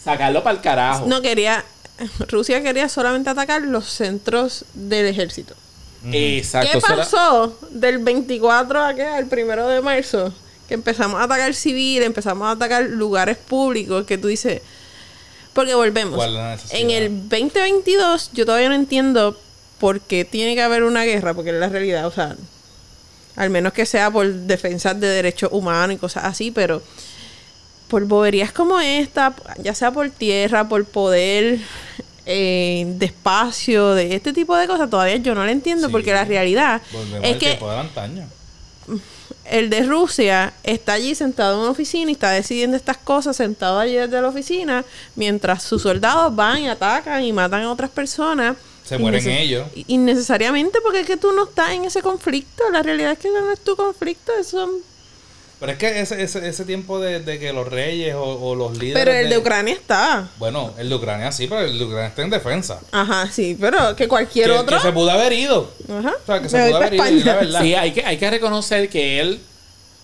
Sacarlo 0.04 0.44
para 0.44 0.56
el 0.58 0.62
carajo. 0.62 1.06
no 1.08 1.22
quería, 1.22 1.64
Rusia 2.28 2.62
quería 2.62 2.88
solamente 2.90 3.30
atacar 3.30 3.62
los 3.64 3.86
centros 3.88 4.66
del 4.74 5.08
ejército. 5.08 5.56
Exacto. 6.12 6.70
¿Qué 6.72 6.82
pasó 6.82 7.58
del 7.70 8.00
24 8.00 8.84
a 8.84 8.94
qué? 8.94 9.04
al 9.04 9.28
primero 9.28 9.68
de 9.68 9.82
marzo? 9.82 10.34
Que 10.68 10.74
empezamos 10.74 11.20
a 11.20 11.24
atacar 11.24 11.54
civil, 11.54 12.04
empezamos 12.04 12.48
a 12.48 12.52
atacar 12.52 12.84
lugares 12.84 13.38
públicos 13.38 14.06
que 14.06 14.18
tú 14.18 14.28
dices... 14.28 14.62
Porque 15.54 15.74
volvemos. 15.74 16.16
¿Cuál 16.16 16.30
es 16.30 16.36
la 16.36 16.52
necesidad? 16.52 16.82
En 16.82 16.92
el 16.92 17.30
2022 17.30 18.32
yo 18.34 18.46
todavía 18.46 18.68
no 18.68 18.76
entiendo 18.76 19.40
por 19.80 20.02
qué 20.02 20.26
tiene 20.26 20.54
que 20.56 20.62
haber 20.62 20.84
una 20.84 21.04
guerra, 21.04 21.34
porque 21.34 21.52
es 21.52 21.56
la 21.56 21.70
realidad, 21.70 22.06
o 22.08 22.12
sea, 22.12 22.36
al 23.36 23.50
menos 23.50 23.74
que 23.74 23.86
sea 23.86 24.12
por 24.12 24.32
defensas 24.32 25.00
de 25.00 25.08
derechos 25.08 25.50
humanos 25.52 25.96
y 25.96 26.00
cosas 26.00 26.26
así, 26.26 26.52
pero 26.52 26.82
por 27.88 28.06
boberías 28.06 28.52
como 28.52 28.80
esta, 28.80 29.36
ya 29.60 29.76
sea 29.76 29.92
por 29.92 30.10
tierra, 30.10 30.68
por 30.68 30.86
poder, 30.86 31.60
eh, 32.26 32.86
de 32.88 33.06
espacio, 33.06 33.94
de 33.94 34.16
este 34.16 34.34
tipo 34.34 34.56
de 34.56 34.68
cosas, 34.68 34.90
todavía 34.90 35.18
yo 35.18 35.36
no 35.36 35.46
la 35.46 35.52
entiendo, 35.52 35.88
Sí. 35.88 35.92
porque 35.92 36.12
la 36.14 36.26
realidad 36.26 36.82
Volvemos 36.92 37.28
es 37.30 37.38
que 37.38 37.58
el 39.46 39.70
de 39.70 39.84
Rusia 39.84 40.54
está 40.64 40.94
allí 40.94 41.14
sentado 41.16 41.54
en 41.56 41.60
una 41.62 41.70
oficina 41.70 42.10
y 42.10 42.14
está 42.14 42.32
decidiendo 42.32 42.76
estas 42.78 42.98
cosas 42.98 43.36
sentado 43.36 43.80
allí 43.80 43.94
desde 43.96 44.22
la 44.22 44.28
oficina, 44.30 44.84
mientras 45.16 45.62
sus 45.64 45.84
soldados 45.84 46.36
van 46.36 46.64
y 46.64 46.68
atacan 46.68 47.24
y 47.24 47.32
matan 47.32 47.62
a 47.64 47.72
otras 47.72 47.90
personas. 47.92 48.56
Se 48.84 48.98
mueren 48.98 49.28
ellos. 49.28 49.68
Innecesariamente 49.88 50.80
porque 50.82 51.02
es 51.02 51.08
que 51.08 51.18
tú 51.18 51.32
no 51.32 51.46
estás 51.46 51.72
en 51.72 51.86
ese 51.86 52.02
conflicto. 52.04 52.64
La 52.72 52.84
realidad 52.84 53.14
es 53.14 53.20
que 53.20 53.30
no 53.30 53.52
es 53.52 53.60
tu 53.60 53.76
conflicto. 53.76 54.32
Eso 54.40 54.70
Pero 55.60 55.72
es 55.72 55.78
que 55.78 56.02
ese, 56.02 56.22
ese, 56.22 56.48
ese 56.48 56.66
tiempo 56.66 57.00
de, 57.00 57.22
de 57.22 57.40
que 57.40 57.54
los 57.54 57.68
reyes 57.68 58.14
o, 58.16 58.22
o 58.24 58.56
los 58.56 58.78
líderes. 58.78 59.04
Pero 59.04 59.18
el 59.18 59.30
de 59.30 59.38
Ucrania 59.38 59.74
está. 59.74 60.28
Bueno, 60.38 60.74
el 60.78 60.90
de 60.90 60.96
Ucrania 60.96 61.32
sí, 61.32 61.48
pero 61.48 61.62
el 61.62 61.78
de 61.80 61.86
Ucrania 61.86 62.08
está 62.08 62.24
en 62.24 62.30
defensa. 62.30 62.80
Ajá, 62.92 63.30
sí, 63.32 63.58
pero 63.60 63.96
que 63.96 64.08
cualquier 64.08 64.48
Que, 64.48 64.52
otro. 64.58 64.78
que 64.78 64.84
se 64.84 64.92
pudo 64.92 65.10
haber 65.12 65.32
ido. 65.34 65.72
Ajá. 65.90 66.14
O 66.22 66.26
sea, 66.26 66.42
que 66.42 66.50
se 66.50 66.66
pudo 66.66 66.76
haber 66.78 66.94
ido, 66.96 67.26
la 67.26 67.36
verdad. 67.36 67.62
Sí, 67.62 67.74
hay 67.74 67.94
que, 67.94 68.06
hay 68.06 68.18
que 68.18 68.30
reconocer 68.30 68.90
que 68.90 69.22
él 69.22 69.40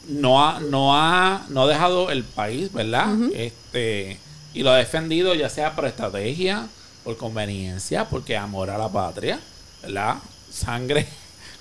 no 0.07 0.43
ha, 0.45 0.59
no 0.61 0.95
ha, 0.95 1.45
no 1.49 1.63
ha 1.63 1.67
dejado 1.67 2.09
el 2.11 2.23
país, 2.23 2.71
¿verdad? 2.71 3.07
Este, 3.35 4.17
y 4.53 4.63
lo 4.63 4.71
ha 4.71 4.77
defendido 4.77 5.33
ya 5.35 5.49
sea 5.49 5.75
por 5.75 5.85
estrategia, 5.85 6.67
por 7.03 7.17
conveniencia, 7.17 8.05
porque 8.05 8.37
amor 8.37 8.69
a 8.69 8.77
la 8.77 8.89
patria, 8.89 9.39
¿verdad? 9.81 10.15
Sangre. 10.49 11.05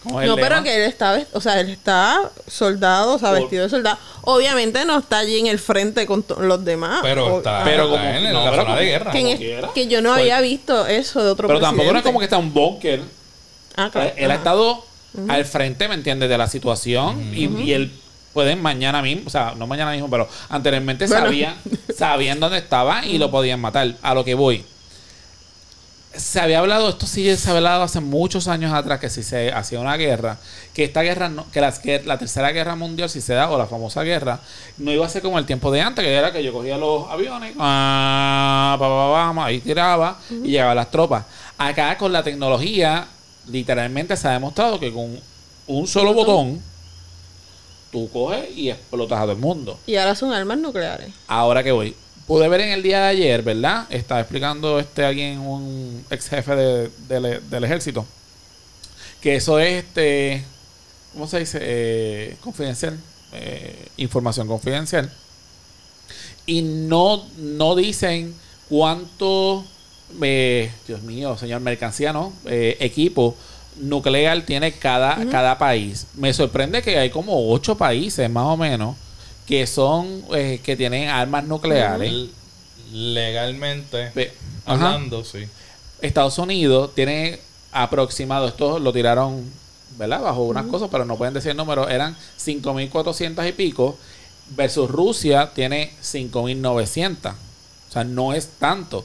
No, 0.05 0.35
pero 0.37 0.63
que 0.63 0.75
él 0.75 0.83
está, 0.83 1.23
o 1.35 1.41
sea, 1.43 1.61
él 1.61 1.69
está 1.71 2.31
soldado, 2.49 3.15
o 3.17 3.19
sea, 3.19 3.31
Por- 3.31 3.41
vestido 3.41 3.65
de 3.65 3.69
soldado. 3.71 3.99
Obviamente 4.23 4.85
no 4.87 4.99
está 4.99 5.19
allí 5.19 5.39
en 5.39 5.47
el 5.47 5.59
frente 5.59 6.07
con 6.07 6.25
los 6.41 6.65
demás. 6.65 7.01
Pero 7.03 7.35
O- 7.35 7.39
está, 7.39 7.63
pero 7.65 7.85
está 7.85 7.97
como- 7.99 8.11
en, 8.11 8.27
en 8.27 8.33
no, 8.33 8.45
la 8.45 8.51
pero 8.51 8.63
zona 8.63 8.77
de 8.77 8.87
guerra. 8.87 9.11
que, 9.13 9.33
es- 9.33 9.71
que 9.75 9.87
yo 9.89 10.01
no 10.01 10.11
Pues- 10.11 10.21
había 10.23 10.41
visto 10.41 10.87
eso 10.87 11.23
de 11.23 11.31
otro 11.31 11.49
Pero 11.49 11.61
tampoco 11.61 11.93
no 11.93 11.99
es 11.99 12.03
presidente. 12.03 12.09
como 12.09 12.19
que 12.19 12.25
está 12.25 12.39
un 12.39 12.53
búnker. 12.55 13.03
Ah, 13.77 13.91
claro. 13.93 14.13
Él 14.17 14.31
ha 14.31 14.35
estado 14.37 14.85
al 15.29 15.45
frente, 15.45 15.87
¿me 15.89 15.95
entiendes? 15.95 16.29
De 16.31 16.39
la 16.39 16.47
situación 16.49 17.35
y, 17.35 17.47
y 17.63 17.73
él 17.73 17.93
pueden 18.33 18.63
mañana 18.63 19.03
mismo, 19.03 19.25
o 19.27 19.31
sea, 19.31 19.55
no 19.57 19.67
mañana 19.67 19.91
mismo, 19.93 20.09
pero 20.09 20.29
anteriormente 20.49 21.07
Bueno. 21.07 21.27
sabían, 21.27 21.57
sabían 21.97 22.41
dónde 22.41 22.59
estaba 22.59 23.05
y 23.05 23.19
lo 23.19 23.31
podían 23.31 23.61
matar. 23.61 23.95
A 24.03 24.15
lo 24.15 24.25
que 24.25 24.35
voy. 24.35 24.65
Se 26.15 26.41
había 26.41 26.59
hablado, 26.59 26.89
esto 26.89 27.07
sí 27.07 27.35
se 27.37 27.49
había 27.51 27.59
hablado 27.59 27.83
hace 27.85 28.01
muchos 28.01 28.49
años 28.49 28.73
atrás, 28.73 28.99
que 28.99 29.09
si 29.09 29.23
se 29.23 29.53
hacía 29.53 29.79
una 29.79 29.97
guerra, 29.97 30.39
que 30.75 30.83
esta 30.85 31.03
guerra, 31.03 31.29
no, 31.29 31.49
que, 31.53 31.61
las- 31.61 31.79
que 31.79 32.03
la 32.05 32.19
tercera 32.19 32.51
guerra 32.51 32.75
mundial, 32.75 33.09
si 33.09 33.21
se 33.21 33.35
da, 33.35 33.49
o 33.51 33.57
la 33.57 33.67
famosa 33.67 34.03
guerra, 34.03 34.41
no 34.79 34.91
iba 34.93 35.07
a 35.07 35.09
ser 35.09 35.23
como 35.23 35.39
el 35.39 35.47
tiempo 35.47 35.71
de 35.71 35.81
antes, 35.81 36.05
que 36.05 36.13
era 36.13 36.33
que 36.33 36.43
yo 36.43 36.53
cogía 36.53 36.77
los 36.77 37.09
aviones, 37.09 37.55
ah, 37.59 38.77
pa, 38.79 38.89
pa, 38.89 39.13
pa, 39.31 39.35
pa, 39.35 39.47
ahí 39.47 39.61
tiraba 39.61 40.19
y 40.31 40.49
llegaban 40.51 40.77
las 40.77 40.91
tropas. 40.91 41.25
Acá 41.57 41.97
con 41.97 42.13
la 42.13 42.23
tecnología, 42.25 43.07
literalmente 43.49 44.17
se 44.17 44.27
ha 44.29 44.33
demostrado 44.33 44.81
que 44.81 44.93
con 44.93 45.19
un 45.69 45.87
solo 45.87 46.13
botón, 46.13 46.61
tú 47.93 48.09
coges 48.11 48.51
y 48.57 48.71
explotas 48.71 49.19
a 49.19 49.23
todo 49.23 49.33
el 49.33 49.39
mundo. 49.39 49.79
Y 49.87 49.97
ahora 49.97 50.15
son 50.15 50.33
armas 50.33 50.59
nucleares. 50.59 51.13
Ahora 51.29 51.63
que 51.63 51.73
voy. 51.73 51.95
Pude 52.31 52.47
ver 52.49 52.61
en 52.61 52.69
el 52.71 52.81
día 52.85 53.01
de 53.01 53.07
ayer, 53.09 53.43
¿verdad? 53.43 53.89
Estaba 53.91 54.21
explicando 54.21 54.79
este 54.79 55.05
alguien, 55.05 55.41
un 55.41 56.05
ex 56.11 56.29
jefe 56.29 56.55
de- 56.55 56.91
del- 57.09 57.51
del 57.51 57.65
ejército, 57.65 58.07
que 59.21 59.35
eso 59.35 59.59
es 59.59 59.83
este, 59.83 60.45
¿cómo 61.13 61.27
se 61.27 61.41
dice? 61.41 61.59
Eh, 61.61 62.37
confidencial, 62.41 62.97
eh, 63.33 63.75
información 63.97 64.47
confidencial. 64.47 65.11
Y 66.47 66.63
no, 66.63 67.27
no 67.37 67.75
dicen 67.75 68.33
cuánto, 68.69 69.65
eh, 70.23 70.71
Dios 70.87 71.03
mío, 71.03 71.37
señor 71.37 71.61
mercancía, 71.63 72.13
¿no? 72.13 72.33
Eh, 72.45 72.77
equipo 72.79 73.35
nuclear 73.81 74.43
tiene 74.43 74.71
cada, 74.71 75.17
cada 75.31 75.59
país. 75.59 76.07
Me 76.15 76.33
sorprende 76.33 76.81
que 76.81 76.97
hay 76.97 77.11
como 77.11 77.51
ocho 77.51 77.77
países 77.77 78.31
más 78.31 78.45
o 78.45 78.57
menos 78.57 78.95
que 79.51 79.67
son 79.67 80.23
eh, 80.33 80.61
que 80.65 80.77
tienen 80.77 81.09
armas 81.09 81.43
nucleares. 81.45 82.09
L- 82.09 82.29
Legalmente 82.93 84.13
Pe- 84.15 84.33
Ajá. 84.65 84.87
hablando, 84.95 85.25
sí. 85.25 85.45
Estados 86.01 86.39
Unidos 86.39 86.93
tiene 86.95 87.41
aproximado, 87.73 88.47
esto 88.47 88.79
lo 88.79 88.93
tiraron, 88.93 89.45
¿verdad? 89.99 90.21
Bajo 90.23 90.43
unas 90.43 90.67
cosas, 90.67 90.89
pero 90.91 91.05
no 91.05 91.17
pueden 91.17 91.35
decir 91.35 91.51
el 91.51 91.57
número, 91.57 91.89
eran 91.89 92.17
5.400 92.39 93.49
y 93.49 93.53
pico, 93.53 93.99
versus 94.51 94.89
Rusia 94.89 95.51
tiene 95.53 95.93
5.900. 96.01 97.33
O 97.33 97.93
sea, 97.93 98.05
no 98.05 98.33
es 98.33 98.49
tanto. 98.61 99.05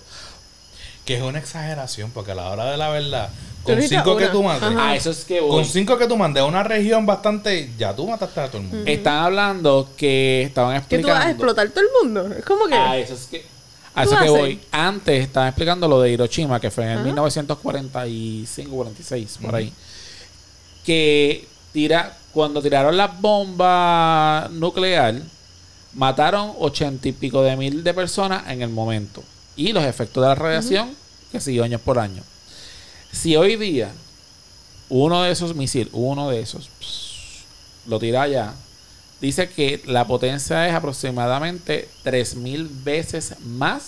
Que 1.06 1.18
es 1.18 1.24
una 1.24 1.40
exageración, 1.40 2.12
porque 2.12 2.32
a 2.32 2.36
la 2.36 2.50
hora 2.52 2.70
de 2.72 2.78
la 2.78 2.90
verdad, 2.90 3.30
con 3.66 3.82
cinco 3.82 4.16
que 4.16 4.28
tú 4.28 4.44
mandes, 4.44 4.64
Ajá. 4.70 4.90
Ah, 4.92 4.96
eso 4.96 5.10
es 5.12 5.26
que 5.26 5.42
voy. 5.42 5.50
con 5.50 5.66
cinco 5.66 5.98
que 5.98 6.08
tú 6.08 6.16
mandes 6.16 6.42
a 6.42 6.46
una 6.46 6.64
región 6.64 7.06
bastante, 7.06 7.70
ya 7.78 7.96
tú 7.96 8.08
mataste 8.08 8.40
a 8.40 8.48
todo 8.48 8.60
el 8.62 8.68
mundo. 8.68 8.84
Están 8.90 9.16
hablando 9.24 9.90
que 9.98 10.44
estaban 10.44 10.82
Que 10.86 11.00
tú 11.00 11.08
vas 11.08 11.26
a 11.26 11.32
explicando. 11.32 11.32
explotar 11.32 11.70
todo 11.70 11.82
el 11.84 11.90
mundo. 12.04 12.36
Es 12.38 12.46
como 12.46 12.68
que. 12.68 12.76
Ah, 12.76 12.98
eso 12.98 13.14
es 13.16 13.26
que. 13.26 13.46
A 13.96 14.04
¿Tú 14.06 14.14
eso 14.14 14.22
que 14.24 14.30
voy. 14.30 14.60
Antes 14.72 15.24
estaban 15.24 15.50
explicando 15.50 15.88
lo 15.88 16.02
de 16.02 16.12
Hiroshima, 16.12 16.60
que 16.60 16.70
fue 16.70 16.84
en 16.84 16.90
el 16.92 16.96
Ajá. 16.98 17.06
1945, 17.06 18.76
46, 18.76 19.40
por 19.42 19.56
ahí. 19.56 19.72
Que 20.86 21.48
tira, 21.74 22.16
cuando 22.34 22.62
tiraron 22.62 22.96
la 22.98 23.08
bomba 23.08 24.48
nuclear, 24.52 25.16
mataron 25.94 26.52
ochenta 26.60 27.08
y 27.08 27.12
pico 27.14 27.42
de 27.42 27.56
mil 27.56 27.84
de 27.84 27.94
personas 27.94 28.44
en 28.50 28.62
el 28.62 28.70
momento. 28.70 29.24
Y 29.56 29.72
los 29.74 29.84
efectos 29.86 30.22
de 30.22 30.28
la 30.30 30.36
radiación, 30.36 30.94
que 31.32 31.40
siguió 31.40 31.64
años 31.64 31.82
por 31.82 31.98
año. 31.98 32.22
Si 33.16 33.36
hoy 33.36 33.56
día 33.56 33.92
uno 34.90 35.24
de 35.24 35.32
esos 35.32 35.56
misiles, 35.56 35.90
uno 35.94 36.30
de 36.30 36.42
esos, 36.42 36.70
lo 37.88 37.98
tira 38.00 38.24
allá, 38.24 38.54
dice 39.22 39.50
que 39.50 39.82
la 39.86 40.06
potencia 40.06 40.68
es 40.68 40.74
aproximadamente 40.76 41.88
3000 42.04 42.68
veces 42.84 43.36
más 43.46 43.84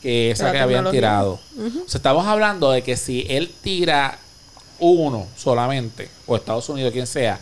que 0.00 0.30
esa 0.30 0.44
La 0.46 0.52
que 0.52 0.58
habían 0.58 0.90
tirado. 0.90 1.32
O 1.58 1.88
sea, 1.88 1.98
estamos 1.98 2.26
hablando 2.26 2.70
de 2.70 2.82
que 2.82 2.96
si 2.96 3.26
él 3.28 3.52
tira 3.62 4.18
uno 4.78 5.26
solamente, 5.36 6.08
o 6.26 6.34
Estados 6.36 6.68
Unidos, 6.68 6.92
quien 6.92 7.06
sea, 7.06 7.38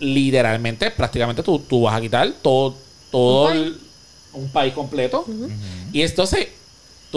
literalmente, 0.00 0.90
prácticamente 0.90 1.42
tú, 1.42 1.58
tú 1.58 1.82
vas 1.82 1.94
a 1.96 2.00
quitar 2.00 2.30
todo, 2.42 2.74
todo 3.10 3.46
Un 3.46 3.48
país. 3.52 3.66
el- 3.66 3.80
un 4.34 4.48
país 4.50 4.74
completo. 4.74 5.24
Y 5.92 6.02
entonces, 6.02 6.48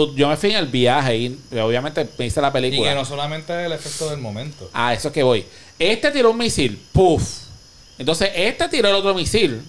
tú- 0.06 0.14
yo 0.16 0.28
me 0.28 0.36
fui 0.36 0.50
en 0.50 0.56
el 0.56 0.66
viaje 0.66 1.16
y 1.16 1.38
obviamente 1.58 2.08
me 2.18 2.26
hice 2.26 2.40
la 2.40 2.48
Y 2.48 2.52
película. 2.52 2.88
que 2.90 2.94
no 2.94 3.04
solamente 3.04 3.52
es 3.60 3.66
el 3.66 3.72
efecto 3.72 4.10
del 4.10 4.18
momento. 4.20 4.68
A 4.72 4.92
eso 4.94 5.08
es 5.08 5.14
que 5.14 5.22
voy. 5.22 5.44
Este 5.78 6.10
tiró 6.10 6.30
un 6.30 6.38
misil, 6.38 6.80
puff. 6.92 7.22
Entonces, 7.98 8.30
este 8.34 8.68
tiró 8.68 8.88
el 8.88 8.94
otro 8.94 9.14
misil. 9.14 9.62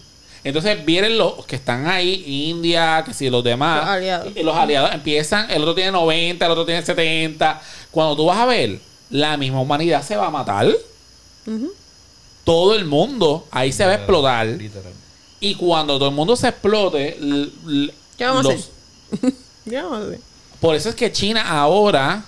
Entonces 0.43 0.83
vienen 0.83 1.17
los 1.19 1.45
que 1.45 1.55
están 1.55 1.85
ahí, 1.87 2.23
India, 2.49 3.03
que 3.05 3.13
si 3.13 3.29
los 3.29 3.43
demás. 3.43 3.81
Los 3.81 3.89
aliados. 3.89 4.33
Y 4.35 4.41
los 4.43 4.55
aliados 4.55 4.91
empiezan, 4.93 5.51
el 5.51 5.61
otro 5.61 5.75
tiene 5.75 5.91
90, 5.91 6.45
el 6.45 6.51
otro 6.51 6.65
tiene 6.65 6.81
70. 6.83 7.61
Cuando 7.91 8.15
tú 8.15 8.25
vas 8.25 8.39
a 8.39 8.45
ver, 8.47 8.79
la 9.11 9.37
misma 9.37 9.59
humanidad 9.61 10.01
se 10.03 10.17
va 10.17 10.27
a 10.27 10.31
matar. 10.31 10.67
Todo 12.43 12.75
el 12.75 12.85
mundo 12.85 13.47
ahí 13.51 13.71
se 13.71 13.85
va 13.85 13.91
a 13.91 13.95
explotar. 13.95 14.47
Literal. 14.47 14.93
Y 15.39 15.55
cuando 15.55 15.97
todo 15.99 16.09
el 16.09 16.15
mundo 16.15 16.35
se 16.35 16.47
explote, 16.49 17.17
l- 17.17 17.49
l- 17.67 17.93
¿Qué 18.17 18.25
vamos 18.25 18.45
a 18.45 18.49
los- 18.53 18.69
hacer? 19.13 19.33
Por 20.59 20.75
eso 20.75 20.89
es 20.89 20.95
que 20.95 21.11
China 21.11 21.43
ahora 21.47 22.23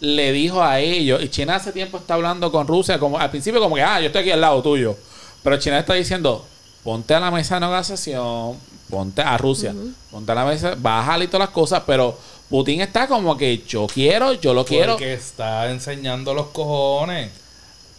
le 0.00 0.32
dijo 0.32 0.62
a 0.62 0.80
ellos, 0.80 1.22
y 1.22 1.28
China 1.28 1.56
hace 1.56 1.72
tiempo 1.72 1.98
está 1.98 2.14
hablando 2.14 2.52
con 2.52 2.66
Rusia, 2.66 2.98
como 2.98 3.18
al 3.18 3.30
principio 3.30 3.60
como 3.60 3.74
que, 3.74 3.82
ah, 3.82 4.00
yo 4.00 4.06
estoy 4.06 4.22
aquí 4.22 4.30
al 4.30 4.40
lado 4.40 4.62
tuyo. 4.62 4.96
Pero 5.42 5.58
China 5.58 5.78
está 5.78 5.94
diciendo, 5.94 6.44
ponte 6.84 7.14
a 7.14 7.20
la 7.20 7.30
mesa 7.30 7.56
de 7.56 7.60
negociación, 7.66 8.56
ponte 8.88 9.22
a 9.22 9.36
Rusia, 9.36 9.74
ponte 10.10 10.32
a 10.32 10.34
la 10.34 10.44
mesa, 10.44 10.74
bájale 10.76 11.24
y 11.24 11.28
todas 11.28 11.48
las 11.48 11.54
cosas, 11.54 11.82
pero 11.86 12.16
Putin 12.48 12.80
está 12.80 13.06
como 13.06 13.36
que 13.36 13.62
yo 13.66 13.86
quiero, 13.86 14.32
yo 14.34 14.54
lo 14.54 14.64
quiero. 14.64 14.92
Porque 14.92 15.14
está 15.14 15.70
enseñando 15.70 16.32
los 16.32 16.48
cojones. 16.48 17.30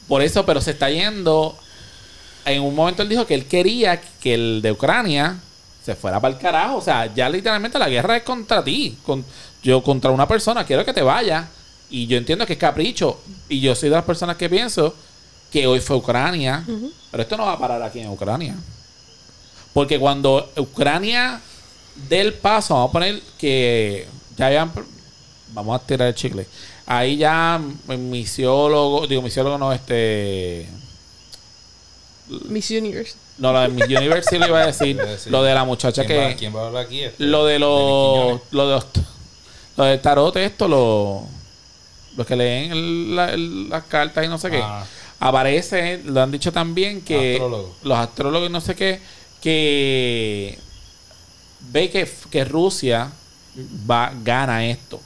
Por 0.08 0.24
eso, 0.24 0.46
pero 0.46 0.60
se 0.60 0.72
está 0.72 0.90
yendo. 0.90 1.56
En 2.46 2.64
un 2.64 2.74
momento 2.74 3.04
él 3.04 3.10
dijo 3.10 3.28
que 3.28 3.36
él 3.36 3.46
quería 3.46 4.02
que 4.02 4.34
el 4.34 4.62
de 4.64 4.72
Ucrania 4.72 5.38
se 5.84 5.96
fuera 5.96 6.20
para 6.20 6.34
el 6.34 6.40
carajo. 6.40 6.78
O 6.78 6.82
sea, 6.82 7.14
ya 7.14 7.30
literalmente 7.30 7.80
la 7.80 7.90
guerra 7.90 8.18
es 8.18 8.24
contra 8.24 8.64
ti. 8.64 8.98
Con, 9.06 9.24
yo 9.64 9.84
contra 9.84 10.12
una 10.12 10.28
persona, 10.28 10.66
quiero 10.66 10.86
que 10.86 10.94
te 10.94 11.02
vaya. 11.02 11.48
Y 11.90 12.08
yo 12.08 12.18
entiendo 12.18 12.46
que 12.46 12.54
es 12.54 12.60
capricho. 12.60 13.20
Y 13.48 13.60
yo 13.60 13.76
soy 13.76 13.90
de 13.90 13.96
las 13.96 14.06
personas 14.06 14.38
que 14.38 14.50
pienso 14.50 14.94
que 15.52 15.66
hoy 15.68 15.80
fue 15.80 15.96
Ucrania. 15.96 16.64
Pero 17.12 17.24
esto 17.24 17.38
no 17.38 17.46
va 17.46 17.54
a 17.54 17.60
parar 17.60 17.82
aquí 17.82 18.00
en 18.00 18.10
Ucrania. 18.10 18.56
Porque 19.74 20.00
cuando 20.00 20.52
Ucrania 20.58 21.42
dé 22.08 22.22
el 22.22 22.34
paso, 22.34 22.76
vamos 22.76 22.90
a 22.90 22.94
poner 22.94 23.22
que 23.38 24.08
ya 24.38 24.48
habían. 24.48 24.72
Vamos 25.54 25.80
a 25.80 25.86
tirar 25.86 26.08
el 26.08 26.16
chicle. 26.16 26.46
Ahí 26.86 27.18
ya 27.18 27.60
misiólogo, 27.88 29.08
digo 29.08 29.22
misiólogo 29.22 29.58
no, 29.58 29.74
este. 29.74 30.68
Miss 32.48 32.70
Universe. 32.70 33.16
No, 33.40 33.54
lo 33.54 33.62
de 33.62 33.68
Miss 33.70 33.86
Universe 33.86 34.30
sí 34.30 34.38
lo 34.38 34.48
iba 34.48 34.62
a 34.62 34.66
decir. 34.68 35.00
Lo 35.28 35.42
de 35.44 35.54
la 35.54 35.64
muchacha 35.64 36.04
¿Quién, 36.06 36.20
va, 36.24 36.28
que. 36.30 36.36
quién 36.36 36.56
va 36.56 36.64
a 36.64 36.68
hablar 36.68 36.86
aquí? 36.86 37.02
Este, 37.02 37.24
Lo 37.24 37.46
de 37.46 37.58
los. 37.60 38.40
Lo 38.52 38.68
de 38.68 38.76
los. 38.76 38.86
Lo 39.78 39.84
del 39.86 40.02
tarot, 40.02 40.36
esto, 40.36 40.68
lo- 40.68 41.24
los 42.18 42.28
que 42.28 42.36
leen 42.36 42.72
el- 42.72 43.16
la- 43.16 43.32
el- 43.34 43.70
las 43.70 43.84
cartas 43.86 44.26
y 44.26 44.28
no 44.28 44.38
sé 44.38 44.52
qué. 44.52 44.60
Ah. 44.62 44.84
Aparece, 45.22 46.02
lo 46.06 46.22
han 46.22 46.32
dicho 46.32 46.52
también 46.52 47.02
que. 47.02 47.34
Astrólogos. 47.34 47.72
Los 47.84 47.98
astrólogos 47.98 48.50
y 48.50 48.52
no 48.52 48.60
sé 48.62 48.76
qué. 48.76 49.00
Que. 49.42 50.60
Ve 51.72 51.90
que, 51.90 52.10
que 52.30 52.46
Rusia 52.46 53.10
va, 53.90 54.12
gana 54.24 54.66
esto. 54.66 55.00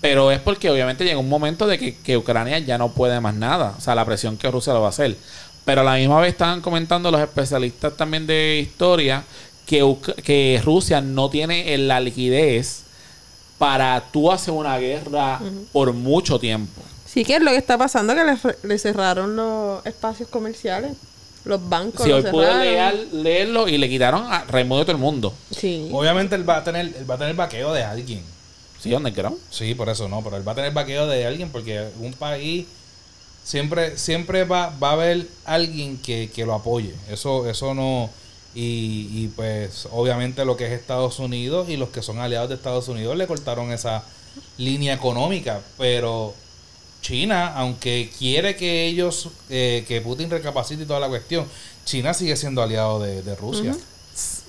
Pero 0.00 0.30
es 0.30 0.38
porque 0.40 0.70
obviamente 0.70 1.04
llega 1.04 1.18
un 1.18 1.28
momento 1.28 1.66
de 1.66 1.78
que, 1.78 1.96
que 1.98 2.16
Ucrania 2.16 2.58
ya 2.60 2.78
no 2.78 2.90
puede 2.90 3.18
más 3.20 3.34
nada. 3.34 3.74
O 3.76 3.80
sea, 3.80 3.94
la 3.94 4.04
presión 4.04 4.36
que 4.36 4.50
Rusia 4.50 4.72
lo 4.72 4.80
va 4.80 4.86
a 4.86 4.90
hacer. 4.90 5.16
Pero 5.66 5.82
a 5.82 5.84
la 5.84 5.96
misma 5.96 6.20
vez 6.20 6.30
estaban 6.32 6.62
comentando 6.62 7.10
los 7.10 7.20
especialistas 7.20 7.94
también 7.96 8.26
de 8.26 8.60
historia 8.60 9.22
que, 9.66 9.96
que 10.24 10.62
Rusia 10.64 11.00
no 11.02 11.28
tiene 11.28 11.76
la 11.76 12.00
liquidez 12.00 12.84
para 13.58 14.00
tú 14.12 14.30
hacer 14.30 14.54
una 14.54 14.78
guerra 14.78 15.40
por 15.72 15.92
mucho 15.92 16.38
tiempo. 16.38 16.80
Sí, 17.04 17.24
que 17.24 17.36
es 17.36 17.42
lo 17.42 17.50
que 17.50 17.56
está 17.56 17.76
pasando, 17.76 18.14
que 18.14 18.22
le, 18.62 18.78
cerraron 18.78 19.34
los 19.36 19.84
espacios 19.84 20.28
comerciales. 20.28 20.92
Los 21.44 21.68
bancos 21.68 22.02
Si 22.02 22.08
los 22.10 22.24
hoy 22.24 22.30
pude 22.30 22.52
leer- 22.54 23.08
leerlo 23.12 23.68
y 23.68 23.78
le 23.78 23.88
quitaron 23.88 24.24
a 24.32 24.44
Raimundo 24.44 24.78
de 24.80 24.84
todo 24.84 24.96
el 24.96 25.02
mundo. 25.02 25.32
Sí. 25.50 25.88
Obviamente 25.92 26.34
él 26.34 26.48
va 26.48 26.58
a 26.58 26.64
tener, 26.64 26.86
él 26.86 27.08
va 27.10 27.14
a 27.14 27.18
tener 27.18 27.34
vaqueo 27.34 27.72
de 27.72 27.82
alguien. 27.84 28.22
¿Sí? 28.80 28.92
¿Underground? 28.92 29.38
Sí, 29.50 29.74
por 29.74 29.88
eso 29.88 30.08
no, 30.08 30.22
pero 30.22 30.36
él 30.36 30.46
va 30.46 30.52
a 30.52 30.54
tener 30.56 30.72
vaqueo 30.72 31.06
de 31.06 31.24
alguien 31.26 31.48
porque 31.50 31.88
un 32.00 32.12
país 32.12 32.66
siempre, 33.46 33.96
siempre 33.96 34.44
va, 34.44 34.74
va 34.82 34.90
a 34.90 34.92
haber 34.92 35.26
alguien 35.44 35.96
que, 35.98 36.30
que 36.34 36.44
lo 36.44 36.54
apoye. 36.54 36.92
Eso, 37.08 37.48
eso 37.48 37.74
no. 37.74 38.10
Y, 38.54 39.08
y 39.12 39.30
pues 39.36 39.86
obviamente 39.92 40.44
lo 40.44 40.56
que 40.56 40.66
es 40.66 40.72
Estados 40.72 41.18
Unidos 41.18 41.68
y 41.68 41.76
los 41.76 41.90
que 41.90 42.02
son 42.02 42.18
aliados 42.18 42.48
de 42.48 42.56
Estados 42.56 42.88
Unidos 42.88 43.16
le 43.16 43.26
cortaron 43.26 43.70
esa 43.70 44.02
línea 44.58 44.94
económica. 44.94 45.60
Pero 45.78 46.34
China, 47.02 47.54
aunque 47.54 48.10
quiere 48.18 48.56
que 48.56 48.86
ellos, 48.86 49.28
eh, 49.48 49.84
que 49.86 50.00
Putin 50.00 50.28
recapacite 50.30 50.82
y 50.82 50.86
toda 50.86 51.00
la 51.00 51.08
cuestión, 51.08 51.46
China 51.84 52.14
sigue 52.14 52.34
siendo 52.34 52.62
aliado 52.62 52.98
de, 52.98 53.22
de 53.22 53.36
Rusia. 53.36 53.76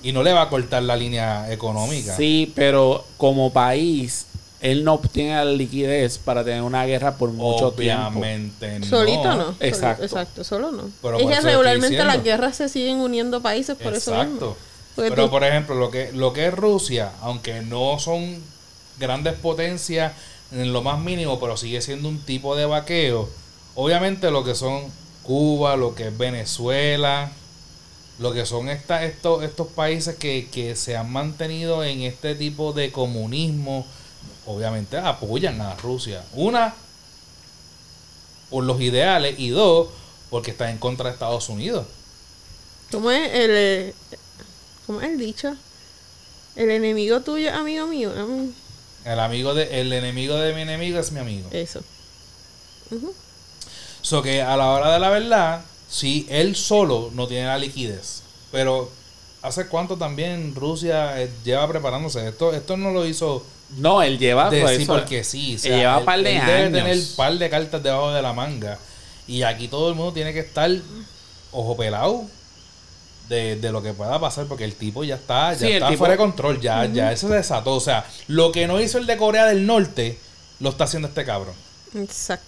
Y 0.02 0.12
no 0.12 0.22
le 0.22 0.32
va 0.32 0.42
a 0.42 0.48
cortar 0.48 0.82
la 0.82 0.96
línea 0.96 1.52
económica. 1.52 2.16
Sí, 2.16 2.50
pero 2.54 3.04
como 3.18 3.52
país, 3.52 4.24
él 4.60 4.84
no 4.84 4.94
obtiene 4.94 5.36
la 5.36 5.44
liquidez 5.44 6.18
para 6.18 6.44
tener 6.44 6.62
una 6.62 6.84
guerra 6.84 7.14
por 7.16 7.30
mucho 7.30 7.70
tiempo. 7.72 8.18
Obviamente 8.18 8.80
no. 8.80 8.86
Solito 8.86 9.34
no. 9.34 9.54
Exacto. 9.60 10.02
Exacto, 10.04 10.44
solo 10.44 10.72
no. 10.72 10.90
Pero 11.00 11.16
es 11.18 11.22
por 11.22 11.32
que 11.32 11.40
regularmente 11.40 12.04
las 12.04 12.22
guerras 12.24 12.56
se 12.56 12.68
siguen 12.68 12.96
uniendo 12.98 13.40
países 13.40 13.76
por 13.76 13.94
eso 13.94 14.14
mismo. 14.24 14.56
Porque 14.96 15.10
Pero 15.10 15.24
tú- 15.26 15.30
por 15.30 15.44
ejemplo, 15.44 15.76
lo 15.76 15.90
que, 15.92 16.10
lo 16.12 16.32
que 16.32 16.46
es 16.48 16.54
Rusia, 16.54 17.12
aunque 17.20 17.60
no 17.62 18.00
son 18.00 18.42
grandes 18.98 19.34
potencias 19.34 20.12
en 20.50 20.72
lo 20.72 20.82
más 20.82 20.98
mínimo, 20.98 21.38
pero 21.38 21.56
sigue 21.56 21.80
siendo 21.80 22.08
un 22.08 22.18
tipo 22.20 22.56
de 22.56 22.66
vaqueo. 22.66 23.28
Obviamente 23.76 24.30
lo 24.32 24.42
que 24.42 24.56
son 24.56 24.82
Cuba, 25.22 25.76
lo 25.76 25.94
que 25.94 26.08
es 26.08 26.18
Venezuela, 26.18 27.30
lo 28.18 28.32
que 28.32 28.44
son 28.44 28.68
esta, 28.68 29.04
estos, 29.04 29.44
estos 29.44 29.68
países 29.68 30.16
que, 30.16 30.48
que 30.50 30.74
se 30.74 30.96
han 30.96 31.12
mantenido 31.12 31.84
en 31.84 32.00
este 32.02 32.34
tipo 32.34 32.72
de 32.72 32.90
comunismo, 32.90 33.86
obviamente 34.48 34.96
apoyan 34.96 35.60
a 35.60 35.74
Rusia. 35.76 36.24
Una, 36.32 36.74
por 38.50 38.64
los 38.64 38.80
ideales, 38.80 39.38
y 39.38 39.50
dos, 39.50 39.88
porque 40.30 40.50
está 40.50 40.70
en 40.70 40.78
contra 40.78 41.08
de 41.08 41.12
Estados 41.12 41.48
Unidos. 41.48 41.86
¿Cómo 42.90 43.10
es 43.10 43.34
el, 43.34 43.50
eh, 43.52 43.94
cómo 44.86 45.02
es 45.02 45.10
el 45.10 45.18
dicho? 45.18 45.54
El 46.56 46.70
enemigo 46.70 47.20
tuyo, 47.20 47.54
amigo 47.54 47.86
mío. 47.86 48.10
El 49.04 49.20
amigo 49.20 49.54
de, 49.54 49.80
el 49.80 49.92
enemigo 49.92 50.36
de 50.36 50.54
mi 50.54 50.62
enemigo 50.62 50.98
es 50.98 51.12
mi 51.12 51.20
amigo. 51.20 51.48
Eso. 51.52 51.80
So 54.00 54.22
que 54.22 54.40
a 54.40 54.56
la 54.56 54.70
hora 54.70 54.92
de 54.92 54.98
la 54.98 55.10
verdad, 55.10 55.62
sí, 55.90 56.26
él 56.30 56.56
solo 56.56 57.10
no 57.12 57.28
tiene 57.28 57.46
la 57.46 57.58
liquidez. 57.58 58.22
Pero 58.50 58.90
hace 59.42 59.66
cuánto 59.66 59.98
también 59.98 60.54
Rusia 60.54 61.20
eh, 61.20 61.30
lleva 61.44 61.68
preparándose. 61.68 62.26
Esto, 62.26 62.54
esto 62.54 62.78
no 62.78 62.90
lo 62.90 63.06
hizo 63.06 63.44
No, 63.76 64.02
él 64.02 64.18
lleva 64.18 64.48
de 64.50 64.62
pues, 64.62 64.76
sí 64.78 64.82
eso. 64.84 64.94
porque 64.94 65.24
sí. 65.24 65.56
O 65.62 65.66
Él 65.66 65.76
lleva 65.80 65.98
él- 65.98 66.04
par 66.04 66.22
de 66.22 66.36
él 66.36 66.46
debe 66.46 66.52
años. 66.62 66.72
tener 66.72 66.98
par 67.16 67.34
de 67.38 67.50
cartas 67.50 67.82
debajo 67.82 68.10
de 68.12 68.22
la 68.22 68.32
manga. 68.32 68.78
Y 69.26 69.42
aquí 69.42 69.68
todo 69.68 69.90
el 69.90 69.94
mundo 69.94 70.12
tiene 70.12 70.32
que 70.32 70.40
estar 70.40 70.70
ojo 71.52 71.76
pelado 71.76 72.24
de, 73.28 73.56
de 73.56 73.70
lo 73.72 73.82
que 73.82 73.92
pueda 73.92 74.18
pasar 74.18 74.46
porque 74.46 74.64
el 74.64 74.74
tipo 74.74 75.04
ya 75.04 75.16
está, 75.16 75.52
ya 75.52 75.58
Sí, 75.66 75.72
está 75.72 75.88
tipo- 75.88 75.98
fuera 75.98 76.12
de 76.12 76.18
control, 76.18 76.60
ya, 76.60 76.86
ya 76.86 77.12
eso 77.12 77.28
se 77.28 77.34
desató. 77.34 77.74
O 77.74 77.80
sea, 77.80 78.06
lo 78.26 78.52
que 78.52 78.66
no 78.66 78.80
hizo 78.80 78.96
el 78.96 79.06
de 79.06 79.16
Corea 79.18 79.44
del 79.44 79.66
Norte, 79.66 80.18
lo 80.60 80.70
está 80.70 80.84
haciendo 80.84 81.08
este 81.08 81.24
cabrón. 81.26 81.54
Exacto. 81.94 82.44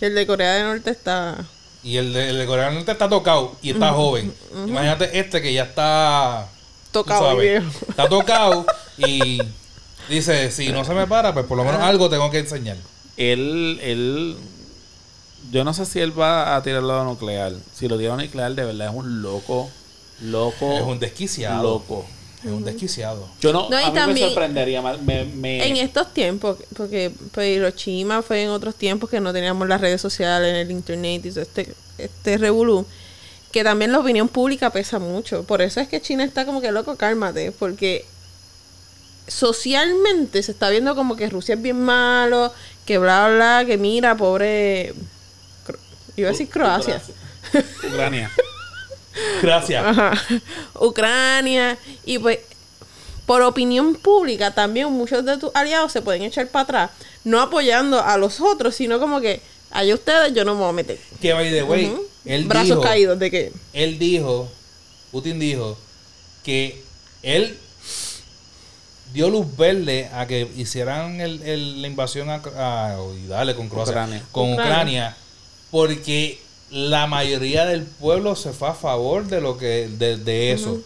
Que 0.00 0.06
el 0.06 0.14
de 0.16 0.26
Corea 0.26 0.54
del 0.54 0.64
Norte 0.66 0.90
está. 0.90 1.36
Y 1.84 1.98
el 1.98 2.12
de, 2.12 2.30
el 2.30 2.38
de 2.38 2.46
Corea 2.46 2.64
del 2.66 2.74
Norte 2.74 2.90
está 2.90 3.08
tocado 3.08 3.54
y 3.62 3.70
está 3.70 3.92
joven. 3.92 4.34
Imagínate 4.66 5.20
este 5.20 5.40
que 5.40 5.52
ya 5.52 5.62
está 5.64 6.48
Tocado 6.90 7.26
y 7.26 7.30
sabes, 7.30 7.42
viejo. 7.62 7.86
Está 7.90 8.08
tocado 8.08 8.66
y 8.98 9.40
dice, 10.08 10.50
si 10.50 10.68
no 10.70 10.84
se 10.84 10.94
me 10.94 11.06
para, 11.06 11.32
pues 11.34 11.46
por 11.46 11.56
lo 11.56 11.64
menos 11.64 11.80
algo 11.80 12.08
tengo 12.10 12.30
que 12.30 12.38
enseñar. 12.38 12.76
Él, 13.16 13.78
él, 13.82 14.36
yo 15.50 15.64
no 15.64 15.72
sé 15.74 15.84
si 15.86 16.00
él 16.00 16.18
va 16.18 16.56
a 16.56 16.62
tirarlo 16.62 17.00
a 17.00 17.04
nuclear. 17.04 17.52
Si 17.74 17.88
lo 17.88 17.98
tira 17.98 18.14
a 18.14 18.16
nuclear, 18.16 18.54
de 18.54 18.64
verdad 18.64 18.88
es 18.88 18.94
un 18.94 19.22
loco, 19.22 19.70
loco, 20.22 20.72
Es 20.76 20.82
un 20.82 20.98
desquiciado. 20.98 21.62
loco. 21.62 22.04
Es 22.44 22.50
un 22.50 22.62
desquiciado. 22.62 23.26
Yo 23.40 23.54
no, 23.54 23.60
a 23.66 23.68
mí 23.70 23.94
también- 23.94 24.26
me 24.28 24.34
sorprendería 24.34 24.82
más. 24.82 25.00
Me, 25.00 25.24
me- 25.24 25.66
En 25.66 25.76
estos 25.78 26.12
tiempos, 26.12 26.58
porque 26.76 27.10
pues, 27.32 27.56
Hiroshima 27.56 28.20
fue 28.20 28.42
en 28.42 28.50
otros 28.50 28.74
tiempos 28.74 29.08
que 29.08 29.18
no 29.20 29.32
teníamos 29.32 29.66
las 29.66 29.80
redes 29.80 30.00
sociales, 30.02 30.54
el 30.54 30.70
internet 30.70 31.24
y 31.24 31.30
todo 31.30 31.40
este, 31.40 31.72
este 31.96 32.36
revolú, 32.36 32.84
que 33.50 33.64
también 33.64 33.92
la 33.92 33.98
opinión 34.00 34.28
pública 34.28 34.68
pesa 34.68 34.98
mucho. 34.98 35.44
Por 35.44 35.62
eso 35.62 35.80
es 35.80 35.88
que 35.88 36.02
China 36.02 36.22
está 36.24 36.44
como 36.44 36.60
que 36.60 36.70
loco, 36.70 36.96
cálmate, 36.96 37.50
porque 37.52 38.04
socialmente 39.26 40.42
se 40.42 40.52
está 40.52 40.70
viendo 40.70 40.94
como 40.94 41.16
que 41.16 41.28
Rusia 41.28 41.54
es 41.54 41.62
bien 41.62 41.80
malo, 41.80 42.52
que 42.84 42.98
bla, 42.98 43.28
bla, 43.28 43.64
que 43.66 43.78
mira, 43.78 44.16
pobre... 44.16 44.94
Iba 46.16 46.28
a 46.28 46.32
decir 46.32 46.48
Croacia. 46.48 47.02
Ucrania. 47.88 48.30
Gracias. 49.42 49.84
Ajá. 49.84 50.12
Ucrania. 50.74 51.76
Y 52.04 52.18
pues, 52.18 52.38
por 53.26 53.42
opinión 53.42 53.96
pública, 53.96 54.52
también 54.52 54.92
muchos 54.92 55.24
de 55.24 55.38
tus 55.38 55.50
aliados 55.54 55.92
se 55.92 56.02
pueden 56.02 56.22
echar 56.22 56.46
para 56.48 56.62
atrás, 56.62 56.90
no 57.24 57.40
apoyando 57.40 58.02
a 58.02 58.16
los 58.16 58.40
otros, 58.40 58.76
sino 58.76 59.00
como 59.00 59.20
que, 59.20 59.40
allá 59.70 59.94
ustedes, 59.94 60.34
yo 60.34 60.44
no 60.44 60.54
me 60.54 60.60
voy 60.60 60.68
a 60.70 60.72
meter. 60.72 60.98
Que 61.20 61.32
by 61.32 61.50
the 61.50 61.62
way, 61.62 61.96
él 62.24 62.44
Brazos 62.44 62.68
dijo, 62.68 62.80
caídos 62.82 63.18
de 63.18 63.30
que. 63.30 63.52
él 63.72 63.98
dijo, 63.98 64.48
Putin 65.10 65.40
dijo, 65.40 65.78
que 66.42 66.82
él 67.22 67.58
dio 69.14 69.30
luz 69.30 69.46
verde 69.56 70.10
a 70.12 70.26
que 70.26 70.46
hicieran 70.56 71.20
el, 71.22 71.40
el- 71.42 71.80
la 71.80 71.88
invasión 71.88 72.28
a, 72.28 72.42
a- 72.56 72.96
y 73.24 73.26
dale 73.28 73.54
con 73.54 73.68
Croacia, 73.70 73.92
Ucrania. 73.92 74.22
con 74.32 74.52
Ucrania. 74.52 74.72
Ucrania, 74.72 75.16
porque 75.70 76.40
la 76.70 77.06
mayoría 77.06 77.64
del 77.64 77.82
pueblo 77.84 78.36
se 78.36 78.52
fue 78.52 78.68
a 78.68 78.74
favor 78.74 79.24
de 79.26 79.40
lo 79.40 79.56
que 79.56 79.88
de, 79.88 80.16
de 80.16 80.52
eso. 80.52 80.80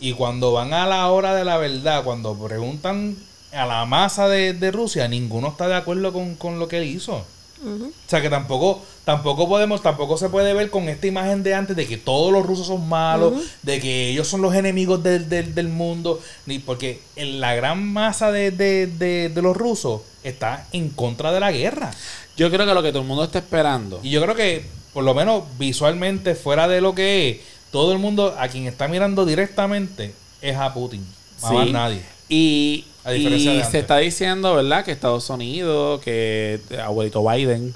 Y 0.00 0.12
cuando 0.12 0.52
van 0.52 0.72
a 0.74 0.86
la 0.86 1.08
hora 1.08 1.34
de 1.34 1.44
la 1.44 1.56
verdad, 1.56 2.04
cuando 2.04 2.34
preguntan 2.36 3.16
a 3.52 3.66
la 3.66 3.84
masa 3.84 4.28
de, 4.28 4.52
de 4.52 4.70
Rusia, 4.70 5.08
ninguno 5.08 5.48
está 5.48 5.66
de 5.68 5.74
acuerdo 5.74 6.12
con, 6.12 6.34
con 6.36 6.58
lo 6.58 6.68
que 6.68 6.78
él 6.78 6.84
hizo. 6.84 7.24
O 7.64 7.90
sea 8.10 8.22
que 8.22 8.30
tampoco, 8.30 8.82
tampoco 9.04 9.48
podemos, 9.48 9.82
tampoco 9.82 10.16
se 10.16 10.28
puede 10.28 10.54
ver 10.54 10.70
con 10.70 10.88
esta 10.88 11.06
imagen 11.06 11.42
de 11.42 11.54
antes 11.54 11.74
de 11.76 11.86
que 11.86 11.96
todos 11.96 12.32
los 12.32 12.46
rusos 12.46 12.66
son 12.68 12.88
malos, 12.88 13.34
de 13.62 13.80
que 13.80 14.10
ellos 14.10 14.28
son 14.28 14.42
los 14.42 14.54
enemigos 14.54 15.02
del, 15.02 15.28
del, 15.28 15.54
del 15.54 15.68
mundo, 15.68 16.20
ni 16.46 16.58
porque 16.58 17.00
en 17.16 17.40
la 17.40 17.54
gran 17.54 17.84
masa 17.84 18.30
de, 18.30 18.50
de, 18.50 18.86
de, 18.86 19.28
de 19.28 19.42
los 19.42 19.56
rusos 19.56 20.02
está 20.22 20.66
en 20.72 20.90
contra 20.90 21.32
de 21.32 21.40
la 21.40 21.50
guerra. 21.52 21.90
Yo 22.36 22.50
creo 22.50 22.66
que 22.66 22.74
lo 22.74 22.82
que 22.82 22.90
todo 22.92 23.02
el 23.02 23.08
mundo 23.08 23.24
está 23.24 23.40
esperando. 23.40 23.98
Y 24.02 24.10
yo 24.10 24.22
creo 24.22 24.34
que, 24.36 24.64
por 24.92 25.02
lo 25.02 25.14
menos 25.14 25.42
visualmente, 25.58 26.34
fuera 26.36 26.68
de 26.68 26.80
lo 26.80 26.94
que 26.94 27.30
es, 27.30 27.38
todo 27.72 27.92
el 27.92 27.98
mundo 27.98 28.34
a 28.38 28.48
quien 28.48 28.66
está 28.66 28.86
mirando 28.88 29.26
directamente 29.26 30.14
es 30.40 30.56
a 30.56 30.72
Putin. 30.72 31.04
A 31.42 31.48
Sí. 31.48 31.54
más 31.54 31.70
nadie. 31.70 32.02
Y, 32.28 32.84
A 33.08 33.12
diferencia 33.12 33.54
y 33.54 33.58
de 33.58 33.64
se 33.64 33.78
está 33.78 33.98
diciendo, 33.98 34.54
¿verdad? 34.54 34.84
Que 34.84 34.92
Estados 34.92 35.28
Unidos, 35.30 36.00
que 36.02 36.60
abuelito 36.82 37.24
Biden 37.26 37.74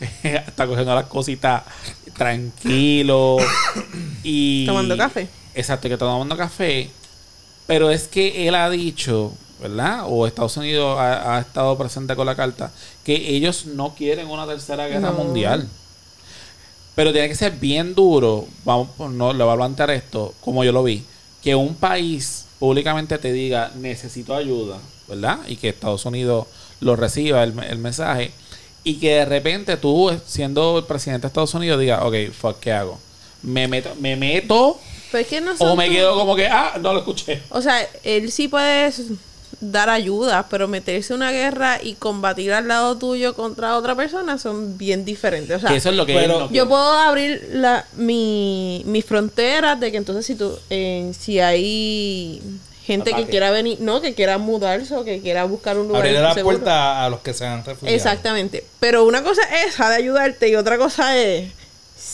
está 0.22 0.66
cogiendo 0.66 0.94
las 0.94 1.06
cositas 1.06 1.62
tranquilo. 2.16 3.36
y 4.22 4.66
Tomando 4.66 4.96
café. 4.96 5.28
Exacto, 5.54 5.88
que 5.88 5.94
está 5.94 6.06
tomando 6.06 6.36
café. 6.36 6.90
Pero 7.66 7.90
es 7.90 8.08
que 8.08 8.48
él 8.48 8.54
ha 8.54 8.70
dicho, 8.70 9.32
¿verdad? 9.60 10.04
O 10.06 10.26
Estados 10.26 10.56
Unidos 10.56 10.98
ha, 10.98 11.36
ha 11.36 11.40
estado 11.40 11.76
presente 11.76 12.14
con 12.16 12.26
la 12.26 12.34
carta, 12.34 12.70
que 13.04 13.14
ellos 13.34 13.66
no 13.66 13.94
quieren 13.94 14.28
una 14.28 14.46
tercera 14.46 14.86
guerra 14.86 15.10
No. 15.10 15.24
mundial. 15.24 15.68
Pero 16.94 17.12
tiene 17.12 17.28
que 17.28 17.34
ser 17.36 17.52
bien 17.52 17.94
duro, 17.94 18.46
vamos, 18.64 18.88
no 19.10 19.32
le 19.32 19.44
voy 19.44 19.52
a 19.52 19.56
plantear 19.56 19.90
esto, 19.90 20.34
como 20.40 20.64
yo 20.64 20.72
lo 20.72 20.82
vi, 20.82 21.04
que 21.42 21.54
un 21.54 21.74
país 21.76 22.46
públicamente 22.58 23.18
te 23.18 23.32
diga 23.32 23.70
necesito 23.76 24.34
ayuda, 24.34 24.78
¿verdad? 25.06 25.38
Y 25.46 25.56
que 25.56 25.68
Estados 25.68 26.04
Unidos 26.04 26.46
lo 26.80 26.96
reciba 26.96 27.42
el, 27.44 27.58
el 27.58 27.78
mensaje 27.78 28.32
y 28.84 28.94
que 28.94 29.14
de 29.14 29.24
repente 29.24 29.76
tú, 29.76 30.10
siendo 30.26 30.78
el 30.78 30.84
presidente 30.84 31.22
de 31.22 31.28
Estados 31.28 31.54
Unidos, 31.54 31.80
diga, 31.80 32.06
ok, 32.06 32.32
fuck, 32.32 32.58
¿qué 32.58 32.72
hago? 32.72 32.98
¿Me 33.42 33.68
meto, 33.68 33.94
me 34.00 34.16
meto 34.16 34.80
no 35.42 35.54
o 35.58 35.76
me 35.76 35.88
quedo 35.88 36.14
como 36.14 36.36
que, 36.36 36.46
ah, 36.46 36.78
no 36.80 36.92
lo 36.92 37.00
escuché? 37.00 37.42
O 37.50 37.62
sea, 37.62 37.86
él 38.04 38.30
sí 38.30 38.48
puede 38.48 38.92
dar 39.60 39.90
ayuda, 39.90 40.46
pero 40.48 40.68
meterse 40.68 41.12
en 41.12 41.16
una 41.16 41.32
guerra 41.32 41.78
y 41.82 41.94
combatir 41.94 42.52
al 42.52 42.68
lado 42.68 42.96
tuyo 42.96 43.34
contra 43.34 43.76
otra 43.76 43.94
persona 43.96 44.38
son 44.38 44.78
bien 44.78 45.04
diferentes. 45.04 45.56
O 45.56 45.60
sea, 45.60 45.70
Que 45.70 45.76
eso 45.76 45.90
es 45.90 45.96
lo 45.96 46.06
que 46.06 46.14
pero 46.14 46.32
él 46.34 46.38
no 46.40 46.50
Yo 46.52 46.68
puedo 46.68 46.92
abrir 46.92 47.48
la, 47.52 47.84
mi, 47.96 48.82
mis 48.86 49.04
fronteras 49.04 49.78
de 49.80 49.90
que 49.90 49.96
entonces 49.96 50.24
si 50.26 50.34
tú, 50.36 50.56
eh, 50.70 51.12
si 51.18 51.40
hay 51.40 52.40
gente 52.84 53.10
Ataque. 53.10 53.24
que 53.26 53.30
quiera 53.30 53.50
venir, 53.50 53.78
no, 53.80 54.00
que 54.00 54.14
quiera 54.14 54.38
mudarse 54.38 54.94
o 54.94 55.04
que 55.04 55.20
quiera 55.20 55.44
buscar 55.44 55.76
un 55.76 55.88
lugar 55.88 56.02
Abrirle 56.02 56.22
la 56.22 56.34
seguro. 56.34 56.56
puerta 56.58 57.04
a 57.04 57.10
los 57.10 57.20
que 57.20 57.34
sean 57.34 57.64
refugiados. 57.64 57.94
Exactamente. 57.94 58.64
Pero 58.80 59.04
una 59.04 59.22
cosa 59.22 59.42
es 59.62 59.74
esa 59.74 59.90
de 59.90 59.96
ayudarte 59.96 60.48
y 60.48 60.54
otra 60.56 60.78
cosa 60.78 61.18
es, 61.18 61.50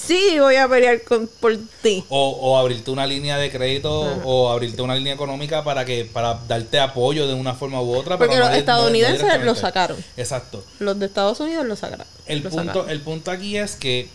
sí, 0.06 0.38
voy 0.38 0.56
a 0.56 0.68
pelear 0.68 1.02
con, 1.02 1.28
por 1.40 1.56
ti. 1.82 2.04
O, 2.08 2.30
o 2.30 2.56
abrirte 2.58 2.90
una 2.90 3.06
línea 3.06 3.38
de 3.38 3.50
crédito 3.50 4.04
Ajá. 4.04 4.20
o 4.24 4.50
abrirte 4.50 4.82
una 4.82 4.94
línea 4.96 5.14
económica 5.14 5.62
para 5.64 5.84
que 5.84 6.04
para 6.04 6.34
darte 6.48 6.80
apoyo 6.80 7.26
de 7.26 7.34
una 7.34 7.54
forma 7.54 7.80
u 7.80 7.94
otra. 7.94 8.18
Porque 8.18 8.34
pero 8.34 8.44
los 8.44 8.50
no- 8.50 8.56
estadounidenses 8.56 9.44
lo 9.44 9.54
sacaron. 9.54 9.96
Exacto. 10.16 10.64
Los 10.78 10.98
de 10.98 11.06
Estados 11.06 11.40
Unidos 11.40 11.64
lo 11.66 11.76
sacaron. 11.76 12.06
El 12.26 12.40
lo 12.42 12.50
punto, 12.50 12.64
sacaron. 12.66 12.90
el 12.90 13.00
punto 13.00 13.30
aquí 13.30 13.56
es 13.56 13.76
que, 13.76 14.08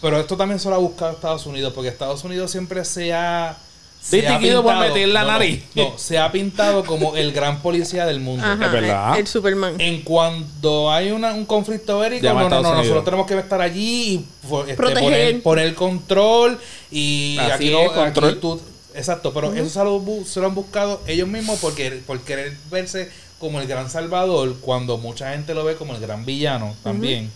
pero 0.00 0.18
esto 0.18 0.36
también 0.36 0.58
se 0.58 0.68
lo 0.68 0.74
ha 0.74 0.78
buscado 0.78 1.12
Estados 1.12 1.46
Unidos, 1.46 1.72
porque 1.74 1.88
Estados 1.88 2.24
Unidos 2.24 2.50
siempre 2.50 2.84
se 2.84 3.12
ha... 3.12 3.56
se 4.02 4.18
ha 4.26 4.30
Distinguido 4.32 4.62
por 4.64 4.76
meter 4.78 5.08
la 5.08 5.22
no, 5.22 5.28
nariz. 5.28 5.62
No, 5.76 5.96
se 5.96 6.18
ha 6.18 6.30
pintado 6.32 6.84
como 6.84 7.16
el 7.16 7.32
gran 7.32 7.62
policía 7.62 8.04
del 8.04 8.18
mundo. 8.20 8.44
Ajá, 8.44 8.66
Es 8.66 8.72
verdad. 8.72 9.14
El, 9.14 9.20
el 9.20 9.26
Superman. 9.28 9.80
En 9.80 10.02
cuando 10.02 10.90
hay 10.90 11.12
una- 11.12 11.32
un 11.34 11.44
conflicto 11.46 12.00
bélico, 12.00 12.26
no, 12.26 12.34
no, 12.34 12.48
no, 12.48 12.56
Unidos. 12.58 12.76
nosotros 12.78 13.04
tenemos 13.04 13.26
que 13.26 13.38
estar 13.38 13.60
allí 13.60 14.02
y 14.14 14.26
este, 14.62 14.74
Proteger. 14.74 15.02
poner, 15.02 15.42
poner 15.42 15.74
control 15.74 16.58
y 16.90 17.36
Así 17.38 17.50
aquí 17.52 17.66
es, 17.68 17.72
no, 17.72 17.80
aquí 17.80 17.94
control. 17.94 18.40
tú- 18.40 18.60
exacto, 18.94 19.32
pero 19.32 19.52
eso 19.54 19.70
se 19.70 19.84
lo, 19.84 20.00
bu- 20.00 20.24
se 20.24 20.40
lo 20.40 20.46
han 20.48 20.54
buscado 20.54 21.00
ellos 21.06 21.28
mismos 21.28 21.58
porque 21.60 22.02
por 22.06 22.20
querer 22.20 22.56
verse 22.70 23.08
como 23.38 23.60
el 23.60 23.66
gran 23.66 23.88
salvador 23.88 24.56
cuando 24.60 24.98
mucha 24.98 25.30
gente 25.32 25.54
lo 25.54 25.64
ve 25.64 25.76
como 25.76 25.94
el 25.94 26.00
gran 26.00 26.24
villano 26.24 26.74
también. 26.82 27.30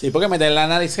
Sí, 0.00 0.10
porque 0.10 0.28
meter 0.28 0.52
la 0.52 0.68
nariz, 0.68 0.96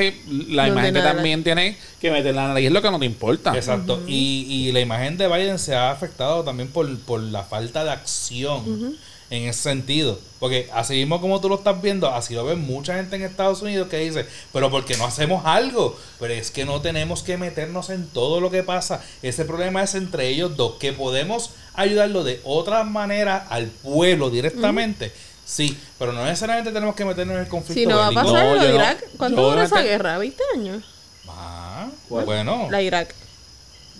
la 0.48 0.66
No 0.66 0.72
imagen 0.72 0.94
que 0.94 1.00
también 1.00 1.44
tiene 1.44 1.76
que 2.00 2.10
meter 2.10 2.34
la 2.34 2.48
nariz 2.48 2.66
es 2.66 2.72
lo 2.72 2.82
que 2.82 2.90
no 2.90 2.98
te 2.98 3.06
importa. 3.06 3.54
Exacto. 3.54 4.02
y, 4.08 4.46
y 4.48 4.72
la 4.72 4.80
imagen 4.80 5.16
de 5.16 5.28
Biden 5.28 5.58
se 5.58 5.76
ha 5.76 5.90
afectado 5.92 6.42
también 6.42 6.68
por, 6.68 6.98
por 7.00 7.20
la 7.20 7.44
falta 7.44 7.84
de 7.84 7.90
acción 7.92 8.96
en 9.30 9.44
ese 9.44 9.62
sentido. 9.62 10.18
Porque 10.38 10.68
así 10.72 10.94
mismo 10.94 11.20
como 11.20 11.40
tú 11.40 11.48
lo 11.48 11.56
estás 11.56 11.80
viendo, 11.80 12.08
así 12.12 12.34
lo 12.34 12.44
ve 12.44 12.56
mucha 12.56 12.94
gente 12.94 13.16
en 13.16 13.22
Estados 13.22 13.62
Unidos 13.62 13.88
que 13.88 13.98
dice, 13.98 14.26
pero 14.52 14.70
¿por 14.70 14.84
qué 14.84 14.96
no 14.96 15.06
hacemos 15.06 15.44
algo? 15.44 15.96
Pero 16.18 16.34
es 16.34 16.50
que 16.50 16.64
no 16.64 16.80
tenemos 16.80 17.22
que 17.22 17.36
meternos 17.36 17.90
en 17.90 18.06
todo 18.08 18.40
lo 18.40 18.50
que 18.50 18.62
pasa. 18.62 19.02
Ese 19.22 19.44
problema 19.44 19.82
es 19.82 19.94
entre 19.94 20.28
ellos 20.28 20.56
dos, 20.56 20.74
que 20.74 20.92
podemos 20.92 21.50
ayudarlo 21.74 22.24
de 22.24 22.40
otra 22.44 22.84
manera 22.84 23.36
al 23.48 23.66
pueblo 23.66 24.30
directamente. 24.30 25.12
Sí, 25.50 25.74
pero 25.98 26.12
no 26.12 26.22
necesariamente 26.26 26.72
tenemos 26.72 26.94
que 26.94 27.06
meternos 27.06 27.36
en 27.36 27.42
el 27.44 27.48
conflicto. 27.48 27.80
Si 27.80 27.86
no 27.86 27.96
va 27.96 28.08
a 28.08 28.12
pasar 28.12 28.44
No, 28.44 28.54
lo 28.56 28.60
de 28.62 28.68
no. 28.68 28.74
Irak. 28.74 29.04
¿Cuánto 29.16 29.50
dura 29.50 29.64
esa 29.64 29.80
guerra? 29.80 30.18
¿20 30.18 30.34
años? 30.54 30.84
Ah, 31.26 31.88
¿Cuál? 32.08 32.26
bueno. 32.26 32.68
La 32.70 32.82
Irak. 32.82 33.14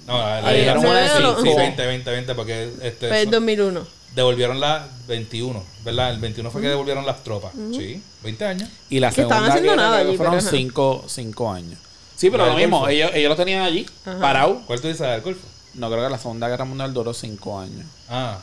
No, 0.06 0.18
la, 0.18 0.46
Ahí 0.46 0.60
dieron 0.62 0.80
se 0.82 0.86
una 0.88 1.00
ve 1.00 1.08
de 1.08 1.20
lo- 1.20 1.42
sí, 1.42 1.48
Ujú. 1.48 1.56
20, 1.58 1.86
20, 1.86 2.10
20, 2.10 2.34
porque 2.34 2.70
este, 2.82 3.08
Fue 3.08 3.20
el 3.22 3.26
so- 3.28 3.30
2001. 3.32 3.86
devolvieron 4.14 4.60
la 4.60 4.88
21, 5.06 5.64
¿verdad? 5.84 6.10
El 6.10 6.18
21 6.18 6.50
fue 6.50 6.60
que 6.60 6.68
devolvieron 6.68 7.06
las 7.06 7.24
tropas. 7.24 7.52
Sí, 7.72 8.02
20 8.22 8.44
años. 8.44 8.68
Y 8.90 9.00
la 9.00 9.10
Que 9.10 9.22
estaban 9.22 9.44
segunda 9.44 9.54
haciendo 9.54 9.72
guerra 9.72 9.82
nada 9.82 9.98
allí, 9.98 10.16
fueron 10.18 10.34
pero 10.34 10.46
ajá. 10.46 10.50
cinco, 10.56 11.04
cinco 11.08 11.50
años. 11.50 11.78
Sí, 12.16 12.30
pero 12.30 12.44
La 12.46 12.52
lo 12.52 12.58
mismo, 12.58 12.78
Golfo. 12.80 12.90
ellos, 12.92 13.10
ellos 13.14 13.28
lo 13.30 13.36
tenían 13.36 13.62
allí, 13.62 13.86
Ajá. 14.04 14.18
parado. 14.20 14.60
¿Cuál 14.66 14.80
tú 14.80 14.88
dices 14.88 15.06
del 15.06 15.20
Golfo? 15.22 15.46
No 15.74 15.90
creo 15.90 16.02
que 16.04 16.10
la 16.10 16.18
Segunda 16.18 16.48
Guerra 16.48 16.64
Mundial 16.64 16.92
duró 16.92 17.14
cinco 17.14 17.60
años. 17.60 17.86
Ah, 18.08 18.38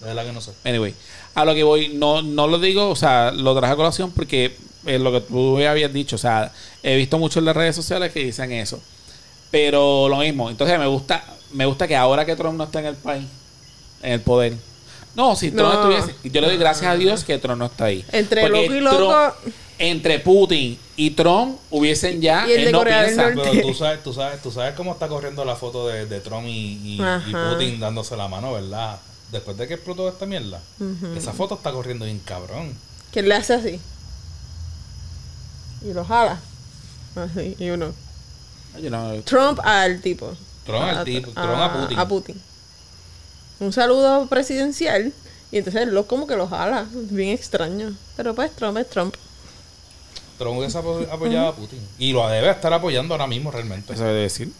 de 0.00 0.06
verdad 0.06 0.24
que 0.26 0.32
no 0.32 0.40
sé. 0.40 0.52
Anyway, 0.64 0.94
a 1.34 1.44
lo 1.44 1.54
que 1.54 1.62
voy, 1.64 1.88
no, 1.88 2.22
no 2.22 2.46
lo 2.46 2.58
digo, 2.58 2.88
o 2.88 2.96
sea, 2.96 3.30
lo 3.32 3.54
traje 3.56 3.72
a 3.72 3.76
colación 3.76 4.10
porque 4.12 4.56
es 4.86 5.00
lo 5.00 5.10
que 5.12 5.20
tú 5.20 5.58
habías 5.66 5.92
dicho, 5.92 6.16
o 6.16 6.18
sea, 6.18 6.52
he 6.82 6.96
visto 6.96 7.18
mucho 7.18 7.38
en 7.40 7.44
las 7.46 7.56
redes 7.56 7.74
sociales 7.76 8.12
que 8.12 8.20
dicen 8.24 8.52
eso. 8.52 8.80
Pero 9.50 10.08
lo 10.08 10.18
mismo, 10.18 10.50
entonces 10.50 10.78
me 10.78 10.86
gusta, 10.86 11.24
me 11.52 11.64
gusta 11.66 11.88
que 11.88 11.96
ahora 11.96 12.24
que 12.26 12.36
Trump 12.36 12.56
no 12.58 12.64
está 12.64 12.80
en 12.80 12.86
el 12.86 12.96
país, 12.96 13.24
en 14.02 14.12
el 14.12 14.20
poder. 14.20 14.54
No, 15.14 15.34
si 15.34 15.50
Trump 15.50 15.72
No. 15.72 15.90
estuviese, 15.90 16.28
yo 16.30 16.40
le 16.40 16.48
doy 16.48 16.58
gracias 16.58 16.90
a 16.90 16.94
Dios 16.96 17.24
que 17.24 17.38
Trump 17.38 17.58
no 17.58 17.66
está 17.66 17.86
ahí. 17.86 18.04
Entre 18.12 18.42
Porque 18.42 18.62
loco 18.68 18.74
y 18.74 18.80
loco. 18.80 18.96
Trump- 19.42 19.54
entre 19.80 20.18
Putin 20.18 20.76
y 20.96 21.10
Trump 21.10 21.56
hubiesen 21.70 22.20
ya, 22.20 22.44
Y 22.48 22.52
el 22.52 22.58
él 22.58 22.64
de 22.66 22.72
no 22.72 22.78
Corea 22.78 22.96
del 23.02 23.14
piensa. 23.14 23.30
Norte. 23.30 23.50
Pero 23.52 23.66
tú 23.68 23.74
sabes, 23.74 24.02
tú 24.02 24.12
sabes, 24.12 24.42
tú 24.42 24.50
sabes 24.50 24.74
cómo 24.74 24.92
está 24.92 25.06
corriendo 25.08 25.44
la 25.44 25.54
foto 25.56 25.86
de, 25.88 26.06
de 26.06 26.20
Trump 26.20 26.46
y, 26.46 26.50
y- 26.50 27.00
y. 27.00 27.32
Putin 27.52 27.80
dándose 27.80 28.16
la 28.16 28.26
mano, 28.28 28.52
¿verdad? 28.52 28.98
Después 29.32 29.56
de 29.58 29.68
que 29.68 29.74
explotó 29.74 30.08
esta 30.08 30.24
mierda. 30.26 30.60
Esa 31.16 31.32
foto 31.32 31.54
está 31.56 31.70
corriendo 31.72 32.04
bien 32.04 32.18
cabrón. 32.20 32.74
Que 33.12 33.22
le 33.22 33.34
hace 33.34 33.54
así. 33.54 33.80
Y 35.82 35.92
lo 35.92 36.04
jala. 36.04 36.38
Así. 37.14 37.56
Y 37.58 37.70
uno. 37.70 37.92
Trump 39.24 39.60
al 39.62 40.00
tipo. 40.00 40.32
Trump 40.64 40.82
al 40.82 41.04
tipo, 41.04 41.30
Trump 41.32 41.98
a 41.98 42.08
Putin. 42.08 42.40
Un 43.60 43.72
saludo 43.72 44.26
presidencial. 44.26 45.12
Y 45.50 45.58
entonces 45.58 45.82
él 45.82 45.94
lo 45.94 46.06
como 46.06 46.26
que 46.26 46.36
lo 46.36 46.46
jala. 46.48 46.86
Bien 46.92 47.30
extraño. 47.34 47.94
Pero 48.16 48.34
pues 48.34 48.54
Trump 48.54 48.76
es 48.78 48.88
Trump. 48.88 49.14
Trump 50.38 50.60
apo- 50.62 51.06
apoyado 51.10 51.48
a 51.48 51.54
Putin. 51.56 51.80
Y 51.98 52.12
lo 52.12 52.28
debe 52.28 52.50
estar 52.50 52.72
apoyando 52.72 53.14
ahora 53.14 53.26
mismo 53.26 53.50
realmente. 53.50 53.92
Eso 53.92 54.04
debe 54.04 54.20
decir. 54.22 54.52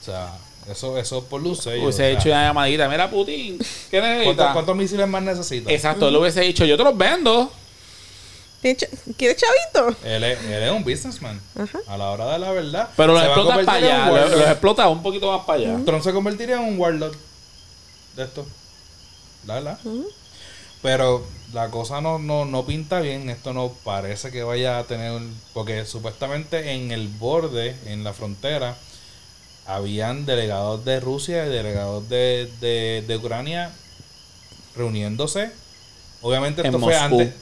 O 0.00 0.04
sea, 0.04 0.32
eso, 0.70 0.98
eso 0.98 1.24
por 1.24 1.42
luz 1.42 1.60
sello, 1.62 1.82
Hubiese 1.84 1.88
o 1.88 1.92
sea, 1.92 2.10
hecho 2.10 2.28
una 2.30 2.46
llamadita. 2.48 2.88
Mira, 2.88 3.10
Putin, 3.10 3.58
¿qué 3.58 3.98
¿cuántos, 4.00 4.18
necesitas? 4.18 4.52
cuántos 4.52 4.76
misiles 4.76 5.08
más 5.08 5.22
necesita? 5.22 5.70
Exacto, 5.72 6.08
él 6.08 6.16
hubiese 6.16 6.40
dicho, 6.42 6.64
yo 6.64 6.76
te 6.76 6.84
los 6.84 6.96
vendo. 6.96 7.50
¿Tiene 8.62 8.78
cha- 8.78 8.86
¿Quieres 9.18 9.36
chavito? 9.36 9.96
Él 10.04 10.24
es, 10.24 10.42
él 10.44 10.62
es 10.62 10.70
un 10.72 10.82
businessman. 10.84 11.38
Ajá. 11.54 11.78
A 11.86 11.98
la 11.98 12.10
hora 12.10 12.32
de 12.32 12.38
la 12.38 12.50
verdad. 12.50 12.88
Pero 12.96 13.12
los 13.12 13.22
explotas 13.22 13.64
para 13.66 13.76
allá. 13.78 14.10
un 14.10 14.16
Los, 14.20 14.30
los 14.30 14.48
explotas 14.48 14.86
un 14.88 15.02
poquito 15.02 15.30
más 15.36 15.44
para 15.44 15.58
allá. 15.58 15.84
Trump 15.84 16.02
se 16.02 16.12
convertiría 16.14 16.54
en 16.56 16.62
un 16.62 16.78
warlord 16.78 17.14
de 18.16 18.24
esto. 18.24 18.46
La 19.46 19.54
verdad. 19.54 19.78
Pero 20.80 21.26
la 21.52 21.68
cosa 21.70 22.00
no, 22.00 22.18
no, 22.18 22.46
no 22.46 22.64
pinta 22.64 23.00
bien. 23.00 23.28
Esto 23.28 23.52
no 23.52 23.70
parece 23.84 24.30
que 24.30 24.42
vaya 24.42 24.78
a 24.78 24.84
tener. 24.84 25.12
un- 25.12 25.38
Porque 25.52 25.84
supuestamente 25.84 26.72
en 26.72 26.90
el 26.90 27.08
borde, 27.08 27.76
en 27.86 28.02
la 28.02 28.14
frontera, 28.14 28.76
habían 29.66 30.26
delegados 30.26 30.84
de 30.84 31.00
Rusia 31.00 31.46
y 31.46 31.48
delegados 31.50 32.08
de, 32.08 32.50
de, 32.60 33.04
de 33.06 33.16
Ucrania 33.16 33.70
reuniéndose. 34.76 35.50
Obviamente 36.22 36.60
En 36.62 36.66
esto 36.68 36.78
fue 36.80 36.94
Moscú. 37.00 37.20
antes. 37.20 37.34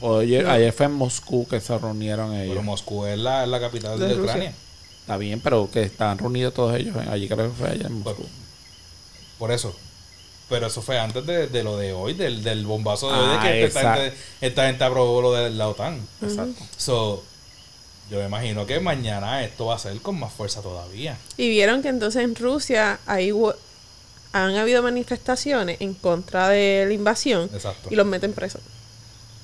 Oye, 0.00 0.46
ayer 0.46 0.72
fue 0.72 0.86
en 0.86 0.92
Moscú 0.92 1.46
que 1.48 1.60
se 1.60 1.76
reunieron 1.76 2.32
ellos. 2.34 2.50
Pero 2.50 2.62
Moscú 2.62 3.04
es 3.06 3.18
la, 3.18 3.46
la 3.46 3.58
capital 3.60 3.98
De. 3.98 4.14
Ucrania. 4.14 4.52
Está 5.00 5.16
bien, 5.16 5.40
pero 5.40 5.68
que 5.70 5.82
estaban 5.82 6.18
reunidos 6.18 6.54
todos 6.54 6.76
ellos. 6.76 6.94
Allí 7.10 7.28
creo 7.28 7.48
que 7.50 7.56
fue 7.56 7.68
allá 7.70 7.86
en 7.86 8.00
Moscú. 8.00 8.24
Por 9.38 9.50
eso. 9.50 9.74
Pero 10.48 10.66
eso 10.68 10.80
fue 10.80 10.98
antes 10.98 11.26
de, 11.26 11.46
de 11.48 11.62
lo 11.62 11.76
de 11.76 11.92
hoy, 11.92 12.14
del, 12.14 12.42
del 12.42 12.64
bombazo 12.64 13.08
de 13.12 13.18
hoy, 13.18 13.28
de 13.28 13.34
Ah, 13.36 13.42
que 13.42 13.64
esta 13.64 13.80
exacto. 13.80 14.00
gente, 14.02 14.16
esta 14.40 14.66
gente 14.66 14.84
aprobó 14.84 15.20
lo 15.20 15.32
de 15.32 15.50
la 15.50 15.68
OTAN. 15.68 16.00
Exacto. 16.22 16.62
So, 16.76 17.22
yo 18.10 18.18
me 18.18 18.24
imagino 18.26 18.66
que 18.66 18.80
mañana 18.80 19.42
esto 19.44 19.66
va 19.66 19.74
a 19.76 19.78
ser 19.78 20.00
con 20.00 20.18
más 20.18 20.32
fuerza 20.32 20.62
todavía. 20.62 21.16
Y 21.36 21.48
vieron 21.50 21.82
que 21.82 21.88
entonces 21.88 22.22
en 22.24 22.34
Rusia 22.34 22.98
ahí 23.06 23.30
hu- 23.30 23.54
han 24.32 24.56
habido 24.56 24.82
manifestaciones 24.82 25.78
en 25.80 25.94
contra 25.94 26.48
de 26.48 26.84
la 26.86 26.94
invasión 26.94 27.50
Exacto. 27.52 27.88
y 27.90 27.96
los 27.96 28.06
meten 28.06 28.32
presos. 28.32 28.60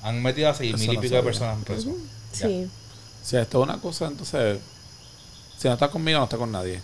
Han 0.03 0.21
metido 0.21 0.49
a 0.49 0.53
seis 0.53 0.73
Eso 0.75 0.79
mil 0.81 0.91
y 0.91 0.95
no 0.95 1.01
pico 1.01 1.15
de 1.15 1.23
personas 1.23 1.63
presos. 1.63 1.93
Ya. 2.39 2.47
Sí. 2.47 2.67
Si 3.23 3.37
esto 3.37 3.57
es 3.59 3.63
una 3.69 3.79
cosa, 3.81 4.05
entonces, 4.05 4.59
si 5.57 5.67
no 5.67 5.73
está 5.73 5.87
conmigo, 5.89 6.19
no 6.19 6.25
está 6.25 6.37
con 6.37 6.51
nadie. 6.51 6.79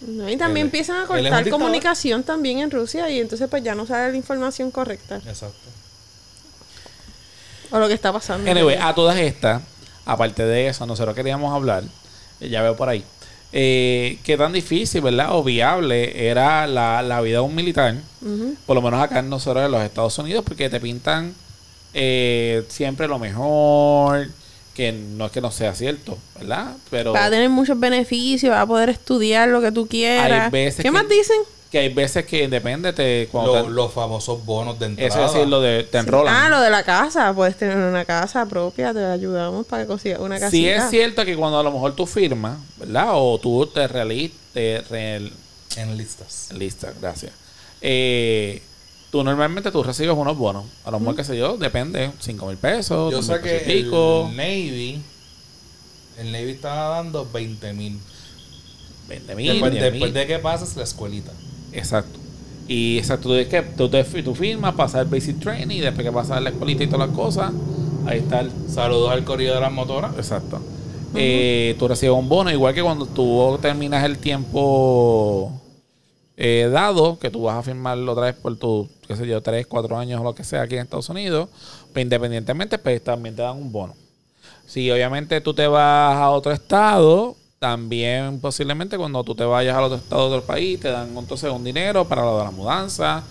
No, 0.00 0.28
y 0.28 0.36
también 0.36 0.64
Él- 0.66 0.68
empiezan 0.68 1.02
a 1.02 1.06
cortar 1.06 1.48
comunicación 1.50 2.22
también 2.22 2.58
en 2.58 2.70
Rusia 2.70 3.08
y 3.10 3.20
entonces 3.20 3.48
pues 3.48 3.62
ya 3.62 3.74
no 3.74 3.86
sale 3.86 4.10
la 4.12 4.16
información 4.16 4.70
correcta 4.70 5.16
Exacto. 5.16 5.56
o 7.70 7.78
lo 7.78 7.88
que 7.88 7.94
está 7.94 8.12
pasando. 8.12 8.50
Anyway, 8.50 8.76
a 8.80 8.94
todas 8.94 9.16
estas, 9.18 9.62
aparte 10.06 10.44
de 10.44 10.68
eso, 10.68 10.86
nosotros 10.86 11.14
queríamos 11.14 11.54
hablar, 11.54 11.84
eh, 12.40 12.48
ya 12.48 12.62
veo 12.62 12.76
por 12.76 12.88
ahí, 12.88 13.04
eh, 13.52 14.18
qué 14.24 14.36
tan 14.36 14.52
difícil, 14.52 15.00
¿verdad? 15.00 15.28
O 15.36 15.44
viable 15.44 16.28
era 16.28 16.66
la, 16.66 17.02
la 17.02 17.20
vida 17.20 17.38
de 17.38 17.44
un 17.44 17.54
militar, 17.54 17.94
por 18.66 18.74
lo 18.74 18.82
menos 18.82 19.00
acá 19.02 19.20
en 19.20 19.28
nosotros 19.30 19.64
en 19.64 19.70
los 19.70 19.82
Estados 19.82 20.18
Unidos, 20.18 20.44
porque 20.46 20.68
te 20.68 20.80
pintan 20.80 21.34
eh, 21.94 22.64
siempre 22.68 23.06
lo 23.06 23.18
mejor, 23.18 24.28
que 24.74 24.90
no 24.90 25.26
es 25.26 25.32
que 25.32 25.40
no 25.40 25.52
sea 25.52 25.74
cierto, 25.74 26.18
¿verdad? 26.38 26.72
Pero 26.90 27.12
Va 27.12 27.26
a 27.26 27.30
tener 27.30 27.48
muchos 27.48 27.78
beneficios, 27.78 28.52
va 28.52 28.62
a 28.62 28.66
poder 28.66 28.88
estudiar 28.90 29.48
lo 29.48 29.60
que 29.60 29.70
tú 29.70 29.86
quieras. 29.86 30.46
Hay 30.46 30.50
veces 30.50 30.76
¿Qué 30.78 30.82
que- 30.82 30.90
más 30.90 31.08
dicen? 31.08 31.36
Que 31.70 31.78
hay 31.80 31.92
veces 31.92 32.24
que 32.24 32.46
depende, 32.48 32.92
te, 32.92 33.28
cuando 33.32 33.54
Lo- 33.56 33.64
te- 33.64 33.70
los 33.70 33.92
famosos 33.92 34.44
bonos 34.44 34.78
de 34.78 34.86
entrada. 34.86 35.08
eso 35.08 35.24
es 35.26 35.32
decir, 35.32 35.48
lo 35.48 35.60
de 35.60 35.82
te 35.82 35.98
enrolan. 35.98 36.32
Ah, 36.34 36.48
lo 36.48 36.60
de 36.60 36.70
la 36.70 36.84
casa. 36.84 37.32
Puedes 37.34 37.56
tener 37.56 37.76
una 37.76 38.04
casa 38.04 38.46
propia, 38.46 38.92
te 38.94 39.04
ayudamos 39.04 39.66
para 39.66 39.82
que 39.82 39.88
consigas 39.88 40.20
una 40.20 40.38
casita. 40.38 40.50
Sí 40.50 40.68
es 40.68 40.88
cierto 40.90 41.24
que 41.24 41.34
cuando 41.36 41.58
a 41.58 41.62
lo 41.64 41.72
mejor 41.72 41.96
tú 41.96 42.06
firmas, 42.06 42.58
¿verdad? 42.76 43.08
O 43.14 43.38
tú 43.40 43.66
te 43.66 43.88
realizas, 43.88 44.36
te 44.52 44.82
real- 44.88 45.32
En 45.76 45.96
listas. 45.96 46.50
lista, 46.56 46.92
gracias. 47.00 47.32
Eh, 47.80 48.62
tú 49.10 49.24
normalmente 49.24 49.72
tú 49.72 49.82
recibes 49.82 50.16
unos 50.16 50.38
bonos. 50.38 50.64
A 50.84 50.92
lo 50.92 51.00
mejor, 51.00 51.16
qué 51.16 51.24
sé 51.24 51.36
yo, 51.36 51.56
depende, 51.56 52.12
5 52.20 52.46
mil 52.46 52.56
pesos, 52.56 53.10
Yo 53.10 53.16
2,000 53.18 53.24
sé 53.36 53.42
pesos 53.42 53.62
que 53.66 53.78
y 53.78 53.82
pico, 53.84 54.28
el 54.30 54.36
Navy, 54.36 55.02
el 56.18 56.30
Navy 56.32 56.50
estaba 56.52 56.96
dando 56.96 57.28
20 57.32 57.72
mil. 57.72 57.98
20 59.08 59.34
mil, 59.34 59.48
Después, 59.52 59.72
10 59.72 59.82
después 59.92 60.14
de 60.14 60.26
que 60.26 60.38
pases 60.38 60.76
la 60.76 60.84
escuelita. 60.84 61.32
Exacto. 61.74 62.18
Y 62.66 62.98
exacto, 62.98 63.28
tú, 63.28 63.34
es 63.34 63.48
que 63.48 63.62
tú, 63.62 63.88
te, 63.88 64.02
tú 64.04 64.34
firmas, 64.34 64.74
pasas 64.74 65.02
el 65.02 65.08
basic 65.08 65.38
training 65.38 65.76
y 65.76 65.80
después 65.80 66.06
que 66.06 66.12
pasas 66.12 66.42
la 66.42 66.50
escuelita 66.50 66.84
y 66.84 66.86
todas 66.86 67.08
las 67.08 67.16
cosas, 67.16 67.52
ahí 68.06 68.20
está 68.20 68.40
el 68.40 68.50
Saludos 68.68 69.10
al 69.10 69.24
corrido 69.24 69.54
de 69.54 69.60
las 69.60 69.72
motoras. 69.72 70.14
Exacto. 70.16 70.60
Eh, 71.14 71.76
tú 71.78 71.86
recibes 71.86 72.16
un 72.16 72.28
bono, 72.28 72.50
igual 72.50 72.74
que 72.74 72.82
cuando 72.82 73.06
tú 73.06 73.58
terminas 73.60 74.02
el 74.04 74.18
tiempo 74.18 75.52
eh, 76.36 76.68
dado, 76.72 77.18
que 77.18 77.30
tú 77.30 77.42
vas 77.42 77.56
a 77.58 77.62
firmarlo 77.62 78.12
otra 78.12 78.24
vez 78.24 78.34
por 78.34 78.56
tu, 78.56 78.88
qué 79.06 79.14
sé 79.14 79.26
yo, 79.26 79.40
3, 79.40 79.66
4 79.66 79.96
años 79.96 80.20
o 80.20 80.24
lo 80.24 80.34
que 80.34 80.42
sea 80.42 80.62
aquí 80.62 80.74
en 80.74 80.82
Estados 80.82 81.08
Unidos, 81.08 81.48
pues 81.92 82.02
independientemente, 82.02 82.78
pues 82.78 83.02
también 83.04 83.36
te 83.36 83.42
dan 83.42 83.56
un 83.56 83.70
bono. 83.70 83.94
Si 84.66 84.90
obviamente 84.90 85.40
tú 85.40 85.54
te 85.54 85.66
vas 85.66 86.16
a 86.16 86.30
otro 86.30 86.50
estado, 86.50 87.36
también 87.68 88.40
posiblemente 88.40 88.98
cuando 88.98 89.24
tú 89.24 89.34
te 89.34 89.42
vayas 89.44 89.74
al 89.74 89.84
otro 89.84 89.96
estado 89.96 90.28
de 90.28 90.36
otro 90.36 90.46
país, 90.46 90.78
te 90.78 90.90
dan 90.90 91.16
entonces 91.16 91.50
un 91.50 91.64
dinero 91.64 92.04
para 92.06 92.20
lo 92.22 92.36
de 92.38 92.44
la 92.44 92.50
mudanza. 92.50 93.22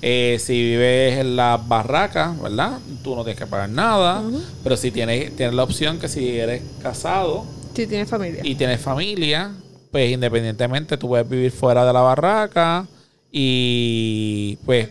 Eh, 0.00 0.38
si 0.40 0.54
vives 0.54 1.18
en 1.18 1.36
las 1.36 1.68
barracas, 1.68 2.40
¿verdad? 2.40 2.78
Tú 3.04 3.14
no 3.14 3.22
tienes 3.22 3.38
que 3.38 3.46
pagar 3.46 3.68
nada. 3.68 4.22
Pero 4.62 4.78
si 4.78 4.90
tienes, 4.90 5.36
tienes 5.36 5.54
la 5.54 5.62
opción 5.62 5.98
que 5.98 6.08
si 6.08 6.38
eres 6.38 6.62
casado 6.82 7.44
Si 7.76 7.86
tienes 7.86 8.08
familia. 8.08 8.40
y 8.42 8.54
tienes 8.54 8.80
familia, 8.80 9.50
pues 9.90 10.10
independientemente 10.10 10.96
tú 10.96 11.08
puedes 11.08 11.28
vivir 11.28 11.52
fuera 11.52 11.84
de 11.84 11.92
la 11.92 12.00
barraca 12.00 12.86
y 13.30 14.56
pues 14.64 14.88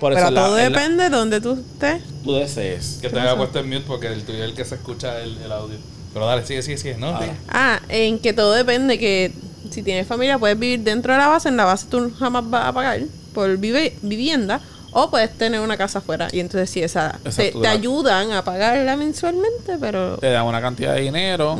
Por 0.00 0.14
Pero 0.14 0.30
la- 0.30 0.42
todo 0.46 0.56
la- 0.56 0.64
depende 0.70 1.04
de 1.04 1.10
donde 1.10 1.40
tú 1.40 1.52
estés. 1.52 2.02
tú 2.24 2.32
desees. 2.32 2.98
Que 3.00 3.10
te 3.10 3.20
haya 3.20 3.36
puesto 3.36 3.60
en 3.60 3.68
mute 3.68 3.84
porque 3.86 4.08
el 4.08 4.24
tuyo 4.24 4.38
es 4.42 4.50
el 4.50 4.56
que 4.56 4.64
se 4.64 4.74
escucha 4.74 5.20
el, 5.20 5.36
el 5.38 5.52
audio. 5.52 5.76
Pero 6.12 6.26
dale, 6.26 6.44
sigue, 6.44 6.62
sigue, 6.62 6.76
sigue. 6.78 6.96
No. 6.96 7.18
Ah, 7.48 7.80
en 7.88 8.18
que 8.18 8.32
todo 8.32 8.52
depende 8.52 8.98
que 8.98 9.32
si 9.70 9.82
tienes 9.82 10.06
familia 10.06 10.38
puedes 10.38 10.58
vivir 10.58 10.80
dentro 10.80 11.12
de 11.12 11.18
la 11.18 11.28
base, 11.28 11.48
en 11.48 11.56
la 11.56 11.64
base 11.64 11.86
tú 11.88 12.12
jamás 12.18 12.48
vas 12.50 12.66
a 12.66 12.72
pagar 12.72 13.00
por 13.34 13.56
vive- 13.58 13.94
vivienda 14.02 14.60
o 14.92 15.08
puedes 15.08 15.30
tener 15.38 15.60
una 15.60 15.76
casa 15.76 16.00
afuera 16.00 16.26
y 16.32 16.40
entonces 16.40 16.68
sí, 16.68 16.82
esa 16.82 17.16
te, 17.22 17.28
Exacto, 17.28 17.60
te 17.60 17.68
ayudan 17.68 18.32
a 18.32 18.42
pagarla 18.42 18.96
mensualmente, 18.96 19.76
pero 19.80 20.16
Te 20.18 20.30
dan 20.30 20.44
una 20.46 20.60
cantidad 20.60 20.94
de 20.96 21.02
dinero. 21.02 21.56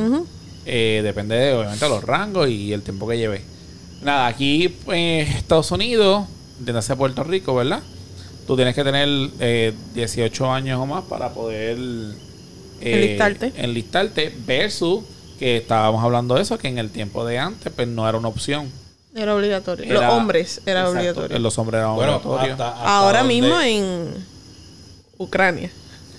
Eh, 0.66 1.00
depende 1.04 1.36
de, 1.36 1.54
obviamente, 1.54 1.84
de 1.84 1.88
los 1.90 2.02
rangos 2.02 2.48
y 2.48 2.72
el 2.72 2.82
tiempo 2.82 3.06
que 3.08 3.16
lleve. 3.18 3.42
Nada, 4.02 4.26
aquí 4.26 4.76
en 4.88 5.28
Estados 5.28 5.70
Unidos, 5.70 6.24
entiéndase 6.58 6.96
Puerto 6.96 7.22
Rico, 7.22 7.54
¿verdad? 7.54 7.80
Tú 8.48 8.56
tienes 8.56 8.74
que 8.74 8.82
tener 8.82 9.08
eh, 9.38 9.72
18 9.94 10.50
años 10.52 10.80
o 10.80 10.86
más 10.86 11.04
para 11.04 11.32
poder 11.32 11.78
eh, 12.80 12.94
Enlistarte. 12.94 13.52
enlistarte 13.56 14.34
versus 14.46 15.04
que 15.38 15.56
estábamos 15.58 16.02
hablando 16.04 16.34
de 16.34 16.42
eso, 16.42 16.58
que 16.58 16.68
en 16.68 16.78
el 16.78 16.90
tiempo 16.90 17.24
de 17.24 17.38
antes 17.38 17.72
pues 17.74 17.88
no 17.88 18.08
era 18.08 18.18
una 18.18 18.28
opción. 18.28 18.70
era 19.14 19.34
obligatorio. 19.34 19.84
Era- 19.84 20.06
los 20.06 20.14
hombres 20.14 20.60
era 20.66 20.80
Exacto, 20.80 20.98
obligatorio. 20.98 21.38
Los 21.38 21.58
hombres 21.58 21.78
eran 21.80 21.94
Bueno, 21.96 22.16
obligatorios. 22.16 22.52
hasta, 22.52 22.68
hasta 22.68 22.96
Ahora 22.98 23.18
donde- 23.20 23.34
mismo 23.34 23.60
en 23.60 24.14
Ucrania. 25.18 25.70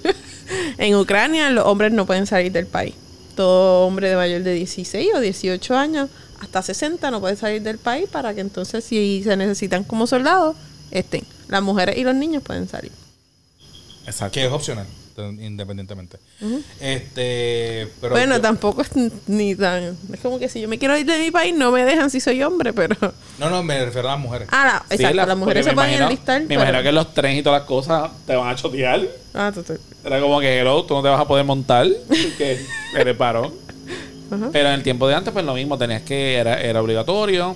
en 0.78 0.96
Ucrania 0.96 1.50
los 1.52 1.66
hombres 1.66 1.92
no 1.92 2.06
pueden 2.06 2.26
salir 2.26 2.52
del 2.52 2.66
país. 2.68 2.94
Todo 3.36 3.86
hombre 3.88 4.10
de 4.10 4.16
mayor 4.16 4.42
de 4.44 4.54
16 4.54 5.10
o 5.16 5.20
18 5.20 5.76
años 5.78 6.10
hasta 6.42 6.62
60 6.62 7.12
no 7.12 7.22
puede 7.22 7.36
salir 7.36 7.62
del 7.62 7.78
país 7.78 8.10
para 8.12 8.34
que 8.34 8.42
entonces 8.42 8.84
si 8.84 9.22
se 9.24 9.38
necesitan 9.38 9.84
como 9.84 10.08
soldados 10.08 10.56
estén. 10.90 11.24
Las 11.48 11.62
mujeres 11.62 11.98
y 11.98 12.04
los 12.04 12.16
niños 12.16 12.44
pueden 12.44 12.68
salir. 12.68 12.92
Exacto. 14.06 14.34
Que 14.34 14.46
es 14.46 14.52
opcional, 14.52 14.88
te- 15.16 15.44
independientemente. 15.44 16.18
Este, 16.80 17.88
pero 18.02 18.14
bueno, 18.14 18.36
yo- 18.36 18.42
tampoco 18.42 18.82
es 18.82 18.90
ni 19.28 19.56
tan... 19.56 19.98
Es 20.14 20.20
como 20.22 20.40
que 20.40 20.50
si 20.50 20.60
yo 20.62 20.68
me 20.68 20.78
quiero 20.78 20.98
ir 20.98 21.06
de 21.06 21.18
mi 21.20 21.32
país 21.32 21.56
no 21.56 21.72
me 21.72 21.86
dejan 21.86 22.10
si 22.10 22.20
soy 22.20 22.42
hombre, 22.44 22.74
pero... 22.74 22.96
No, 23.40 23.50
no, 23.50 23.64
me 23.64 23.84
refiero 23.86 24.10
a 24.10 24.14
las 24.14 24.20
mujeres. 24.20 24.48
Ah, 24.52 24.66
la- 24.66 24.86
Sí, 24.90 24.96
exacto, 24.96 25.16
la- 25.18 25.26
las 25.26 25.38
mujeres 25.38 25.66
se 25.66 25.74
pueden 25.74 26.02
enlistar. 26.02 26.42
Me 26.42 26.48
pero- 26.48 26.62
imagino 26.62 26.84
que 26.84 26.92
los 26.92 27.14
trenes 27.14 27.40
y 27.40 27.44
todas 27.44 27.62
las 27.62 27.68
cosas 27.68 28.12
te 28.26 28.36
van 28.36 28.50
a 28.50 28.56
chotear. 28.56 29.02
Ah, 29.34 29.52
tú- 29.54 29.64
tú- 29.64 29.78
Era 30.04 30.20
como 30.20 30.40
que, 30.40 30.60
hello, 30.60 30.84
tú 30.84 30.94
no 30.96 31.04
te 31.04 31.10
vas 31.10 31.22
a 31.22 31.28
poder 31.28 31.46
montar 31.46 31.88
porque 32.08 32.60
eres 32.98 33.18
varón. 33.18 33.54
Ajá. 34.32 34.50
Pero 34.52 34.70
en 34.70 34.76
el 34.76 34.84
tiempo 34.84 35.08
de 35.08 35.16
antes, 35.16 35.32
pues 35.34 35.46
lo 35.46 35.54
mismo, 35.54 35.78
tenías 35.78 36.02
que, 36.04 36.36
era, 36.36 36.60
era 36.62 36.82
obligatorio. 36.82 37.56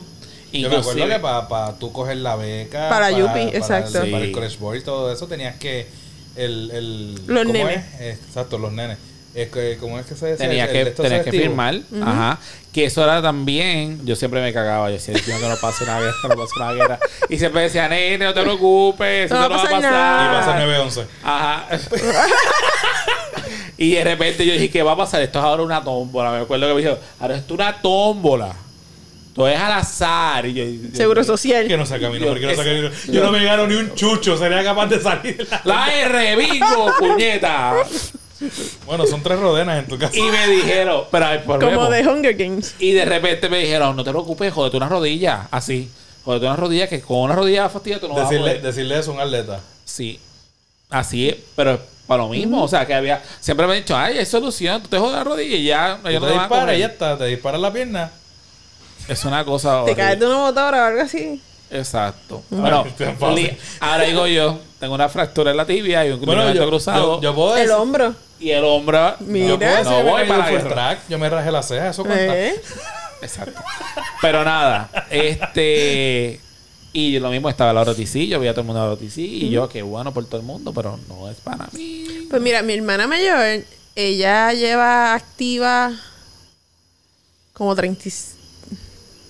Yo 0.52 0.70
me 0.70 0.78
acuerdo 0.78 1.08
que 1.08 1.20
para 1.20 1.74
tú 1.74 1.92
coger 1.92 2.18
la 2.18 2.36
beca. 2.38 2.88
Para 2.88 3.12
Yupi, 3.12 3.28
para 3.48 3.58
exacto. 3.58 4.02
El, 4.04 4.12
para 4.12 4.24
el 4.24 4.30
Sí. 4.30 4.32
college 4.34 4.58
board 4.58 4.78
y 4.78 4.82
todo 4.84 5.12
eso 5.12 5.28
tenías 5.28 5.56
que. 5.58 5.86
El, 6.36 6.72
el, 6.72 7.16
Los 7.28 7.44
¿cómo 7.46 7.54
nenes. 7.54 7.84
es? 8.00 8.20
Exacto, 8.20 8.58
los 8.58 8.72
nenes. 8.74 8.98
Es 9.34 9.50
que, 9.50 9.78
¿Cómo 9.82 10.00
es 10.00 10.06
que 10.06 10.16
se 10.16 10.28
decía? 10.28 10.48
Tenías 10.48 10.70
El- 10.70 10.76
el 10.78 10.86
de 10.86 10.94
que, 10.94 11.02
tenías 11.04 11.24
que 11.26 11.32
firmar. 11.32 11.80
Ajá. 12.02 12.40
Que 12.74 12.86
eso 12.86 13.04
era 13.04 13.22
también. 13.22 14.00
Yo 14.06 14.16
siempre 14.16 14.42
me 14.42 14.54
cagaba. 14.54 14.88
Yo 14.88 14.94
decía, 14.94 15.14
Dios 15.14 15.26
que 15.42 15.48
no 15.50 15.56
pase 15.58 15.84
una 15.84 16.00
guerra, 16.00 16.14
que 16.22 16.28
no 16.30 16.36
pase 16.36 16.52
una 16.58 16.72
guerra. 16.74 17.00
Y 17.30 17.38
siempre 17.38 17.62
decía, 17.64 17.90
nene, 17.90 18.24
no 18.26 18.34
te 18.34 18.42
preocupes. 18.42 19.26
Eso 19.26 19.36
No 19.36 19.50
no, 19.50 19.50
va 19.50 19.56
a 19.62 19.64
pasar. 19.64 19.82
nada. 19.82 20.26
Y 20.26 20.38
pasa 20.40 20.60
911. 20.60 21.06
Ajá. 21.24 21.68
y 23.78 23.92
de 23.96 24.04
repente 24.04 24.46
yo 24.46 24.54
dije, 24.54 24.70
¿qué 24.70 24.84
va 24.84 24.94
a 24.94 24.98
pasar? 24.98 25.22
Esto 25.22 25.40
es 25.40 25.46
ahora 25.46 25.64
una 25.64 25.84
tómbola. 25.84 26.32
Me 26.32 26.38
acuerdo 26.40 26.68
que 26.68 26.74
me 26.74 26.80
dijeron, 26.80 27.00
ahora 27.20 27.36
esto 27.36 27.54
es 27.56 27.60
una 27.60 27.82
tómbola. 27.82 28.56
Todo 29.36 29.50
es 29.50 29.60
al 29.60 29.74
azar. 29.74 30.46
Y 30.46 30.54
yo, 30.54 30.64
yo- 30.64 30.96
Seguro 30.96 31.24
social. 31.24 31.68
Que 31.68 31.76
no 31.78 31.86
saca 31.86 32.10
mi 32.10 32.20
Yo- 32.20 32.26
nombre, 32.26 32.40
que 32.42 32.48
no 32.48 32.56
saca 32.56 32.70
mi 32.72 32.80
nombre. 32.82 32.98
Yo 33.12 33.22
no 33.24 33.32
me 33.34 33.44
gano 33.44 33.68
ni 33.68 33.76
un 33.76 33.94
chucho, 33.94 34.38
sería 34.38 34.64
capaz 34.64 34.88
de 34.88 35.02
salir. 35.02 35.46
La 35.66 35.94
R, 35.94 36.36
bingo, 36.38 36.94
puñeta. 36.98 37.74
Bueno, 38.86 39.06
son 39.06 39.22
tres 39.24 39.40
rodenas 39.40 39.80
en 39.80 39.88
tu 39.88 39.98
casa. 39.98 40.16
Y 40.18 40.22
me 40.22 40.48
dijeron, 40.48 41.04
pero 41.12 41.28
Como 41.60 41.90
de 41.90 42.08
Hunger 42.08 42.36
Games. 42.36 42.76
Y 42.80 42.92
de 42.94 43.06
repente 43.06 43.50
me 43.50 43.60
dijeron, 43.60 43.96
no 43.96 44.04
te 44.04 44.12
preocupes, 44.12 44.54
jódete 44.54 44.78
una 44.78 44.88
rodilla. 44.90 45.48
Así. 45.52 45.90
Jódete 46.24 46.46
una 46.46 46.56
rodilla, 46.56 46.88
que 46.88 47.02
con 47.02 47.20
una 47.20 47.36
rodilla 47.36 47.70
fastidia 47.70 48.00
tú 48.00 48.08
no 48.08 48.14
vas 48.16 48.28
a 48.28 48.30
decirle, 48.30 48.52
poder. 48.52 48.62
decirle 48.64 49.00
eso 49.00 49.12
a 49.12 49.14
un 49.16 49.20
atleta. 49.22 49.60
Sí. 49.84 50.20
Así 50.90 51.30
es, 51.30 51.36
pero 51.56 51.74
es 51.74 51.80
para 52.08 52.24
lo 52.24 52.30
mismo. 52.30 52.64
O 52.64 52.68
sea, 52.68 52.86
que 52.86 52.94
había. 52.94 53.22
Siempre 53.40 53.68
me 53.68 53.74
han 53.74 53.80
dicho, 53.80 53.96
ay, 53.98 54.18
hay 54.18 54.26
solución, 54.26 54.82
tú 54.82 54.88
te 54.90 54.98
jodes 54.98 55.14
la 55.16 55.24
rodilla 55.24 55.56
y 55.56 55.64
ya. 55.66 56.00
Tú 56.04 56.10
no 56.10 56.20
te 56.20 56.26
a 56.28 56.40
disparas 56.40 56.78
ya 56.80 56.86
está, 56.88 57.18
te 57.18 57.26
disparas 57.26 57.60
la 57.62 57.72
pierna. 57.74 58.12
Es 59.08 59.24
una 59.26 59.44
cosa. 59.46 59.84
Te 59.86 59.96
caes 59.96 60.20
de 60.20 60.26
una 60.26 60.38
motora 60.38 60.84
o 60.84 60.86
algo 60.88 61.02
así. 61.02 61.42
Exacto. 61.72 62.44
Bueno, 62.50 62.86
ahora 63.80 64.04
digo 64.04 64.28
yo, 64.28 64.60
tengo 64.80 64.94
una 64.96 65.10
fractura 65.10 65.52
en 65.52 65.58
la 65.58 65.66
tibia 65.66 66.06
y 66.06 66.12
un 66.12 66.22
Bueno, 66.22 66.52
yo, 66.54 66.68
cruzado. 66.68 67.16
yo, 67.18 67.22
yo 67.22 67.36
puedo 67.36 67.56
El 67.56 67.64
decir. 67.64 67.76
hombro. 67.76 68.16
y 68.40 68.52
el 68.52 68.64
hombro. 68.64 69.16
Mira. 69.22 69.84
No 69.84 70.04
voy 70.04 70.28
para 70.28 70.50
guerra. 70.50 70.70
track. 70.70 71.00
Yo 71.10 71.18
me 71.20 71.30
rajé 71.30 71.52
la 71.52 71.64
ceja, 71.64 71.90
eso 71.90 72.04
cuenta. 72.04 72.38
¿Eh? 72.38 72.56
Exacto. 73.22 73.62
Pero 74.22 74.44
nada, 74.44 74.90
este. 75.10 76.40
Y 76.94 77.20
lo 77.20 77.30
mismo 77.30 77.50
estaba 77.50 77.74
la 77.74 77.82
OTC, 77.82 78.26
yo 78.28 78.40
veía 78.40 78.52
a 78.52 78.54
todo 78.54 78.62
el 78.62 78.68
mundo 78.68 78.82
a 78.82 78.86
la 78.88 78.92
OTC 78.94 79.18
y 79.18 79.50
yo, 79.50 79.68
qué 79.68 79.82
bueno 79.82 80.14
por 80.14 80.26
todo 80.28 80.40
el 80.40 80.46
mundo, 80.46 80.72
pero 80.74 80.98
no 81.10 81.30
es 81.30 81.36
para 81.38 81.68
mí. 81.74 82.26
Pues 82.30 82.42
mira, 82.42 82.62
mi 82.62 82.74
hermana 82.74 83.06
mayor, 83.06 83.64
ella 83.96 84.54
lleva 84.54 85.14
activa 85.14 85.92
como 87.54 87.76
30, 87.76 88.08
y- 88.08 88.12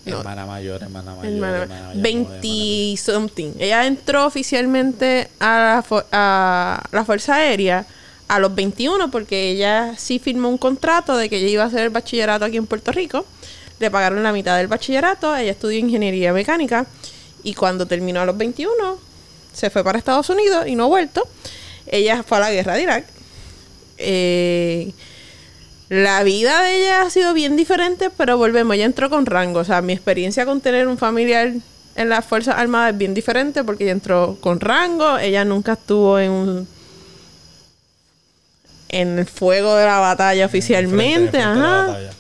No. 0.06 0.20
Hermana 0.20 0.46
mayor, 0.46 0.84
hermana 0.84 1.16
mayor. 1.16 1.34
hermana, 1.34 1.58
hermana 1.64 1.88
mayor, 1.88 2.04
20 2.04 2.98
something. 2.98 3.54
Ella 3.60 3.88
entró 3.88 4.26
oficialmente 4.26 5.30
a 5.40 5.84
la, 5.92 6.06
a 6.12 6.84
la 6.92 7.06
Fuerza 7.06 7.36
Aérea 7.36 7.86
a 8.28 8.40
los 8.40 8.54
21 8.56 9.12
porque 9.12 9.50
ella 9.50 9.96
sí 9.98 10.20
firmó 10.20 10.50
un 10.50 10.58
contrato 10.58 11.18
de 11.18 11.30
que 11.30 11.38
ella 11.38 11.48
iba 11.48 11.64
a 11.64 11.68
hacer 11.68 11.82
el 11.82 11.90
bachillerato 11.90 12.46
aquí 12.46 12.58
en 12.58 12.68
Puerto 12.68 12.92
Rico. 12.92 13.26
Le 13.80 13.92
pagaron 13.92 14.24
la 14.24 14.32
mitad 14.32 14.58
del 14.58 14.68
bachillerato, 14.68 15.36
ella 15.36 15.52
estudió 15.52 15.78
ingeniería 15.80 16.34
mecánica 16.34 16.86
y 17.44 17.54
cuando 17.54 17.86
terminó 17.86 18.22
a 18.22 18.26
los 18.26 18.38
21 18.38 18.74
se 19.54 19.70
fue 19.70 19.84
para 19.84 19.98
Estados 19.98 20.30
Unidos 20.30 20.68
y 20.68 20.76
no 20.76 20.86
ha 20.86 20.88
vuelto. 20.88 21.28
Ella 21.88 22.24
fue 22.24 22.38
a 22.38 22.42
la 22.42 22.52
guerra 22.52 22.74
de 22.74 22.84
Irak. 22.84 23.06
Eh, 23.98 24.92
la 25.90 26.24
vida 26.24 26.64
de 26.64 26.78
ella 26.78 27.02
ha 27.02 27.10
sido 27.10 27.34
bien 27.34 27.56
diferente, 27.56 28.10
pero 28.10 28.38
volvemos, 28.38 28.76
ella 28.76 28.86
entró 28.86 29.10
con 29.10 29.26
rango. 29.26 29.60
O 29.60 29.64
sea, 29.64 29.82
mi 29.82 29.94
experiencia 29.94 30.46
con 30.46 30.62
tener 30.62 30.88
un 30.88 30.98
familiar 30.98 31.54
en 31.96 32.10
las 32.10 32.26
Fuerzas 32.26 32.56
Armadas 32.58 32.94
es 32.94 32.98
bien 32.98 33.14
diferente 33.14 33.64
porque 33.64 33.84
ella 33.84 33.94
entró 33.94 34.38
con 34.42 34.60
rango, 34.60 35.18
ella 35.18 35.46
nunca 35.46 35.74
estuvo 35.74 36.20
en 36.20 36.32
un 36.32 36.68
en 38.90 39.20
el 39.20 39.26
fuego 39.26 39.76
de 39.76 39.86
la 39.86 40.00
batalla 40.00 40.46
oficialmente, 40.46 41.38
la 41.38 41.52
ajá. 41.52 41.88
batalla. 41.88 42.12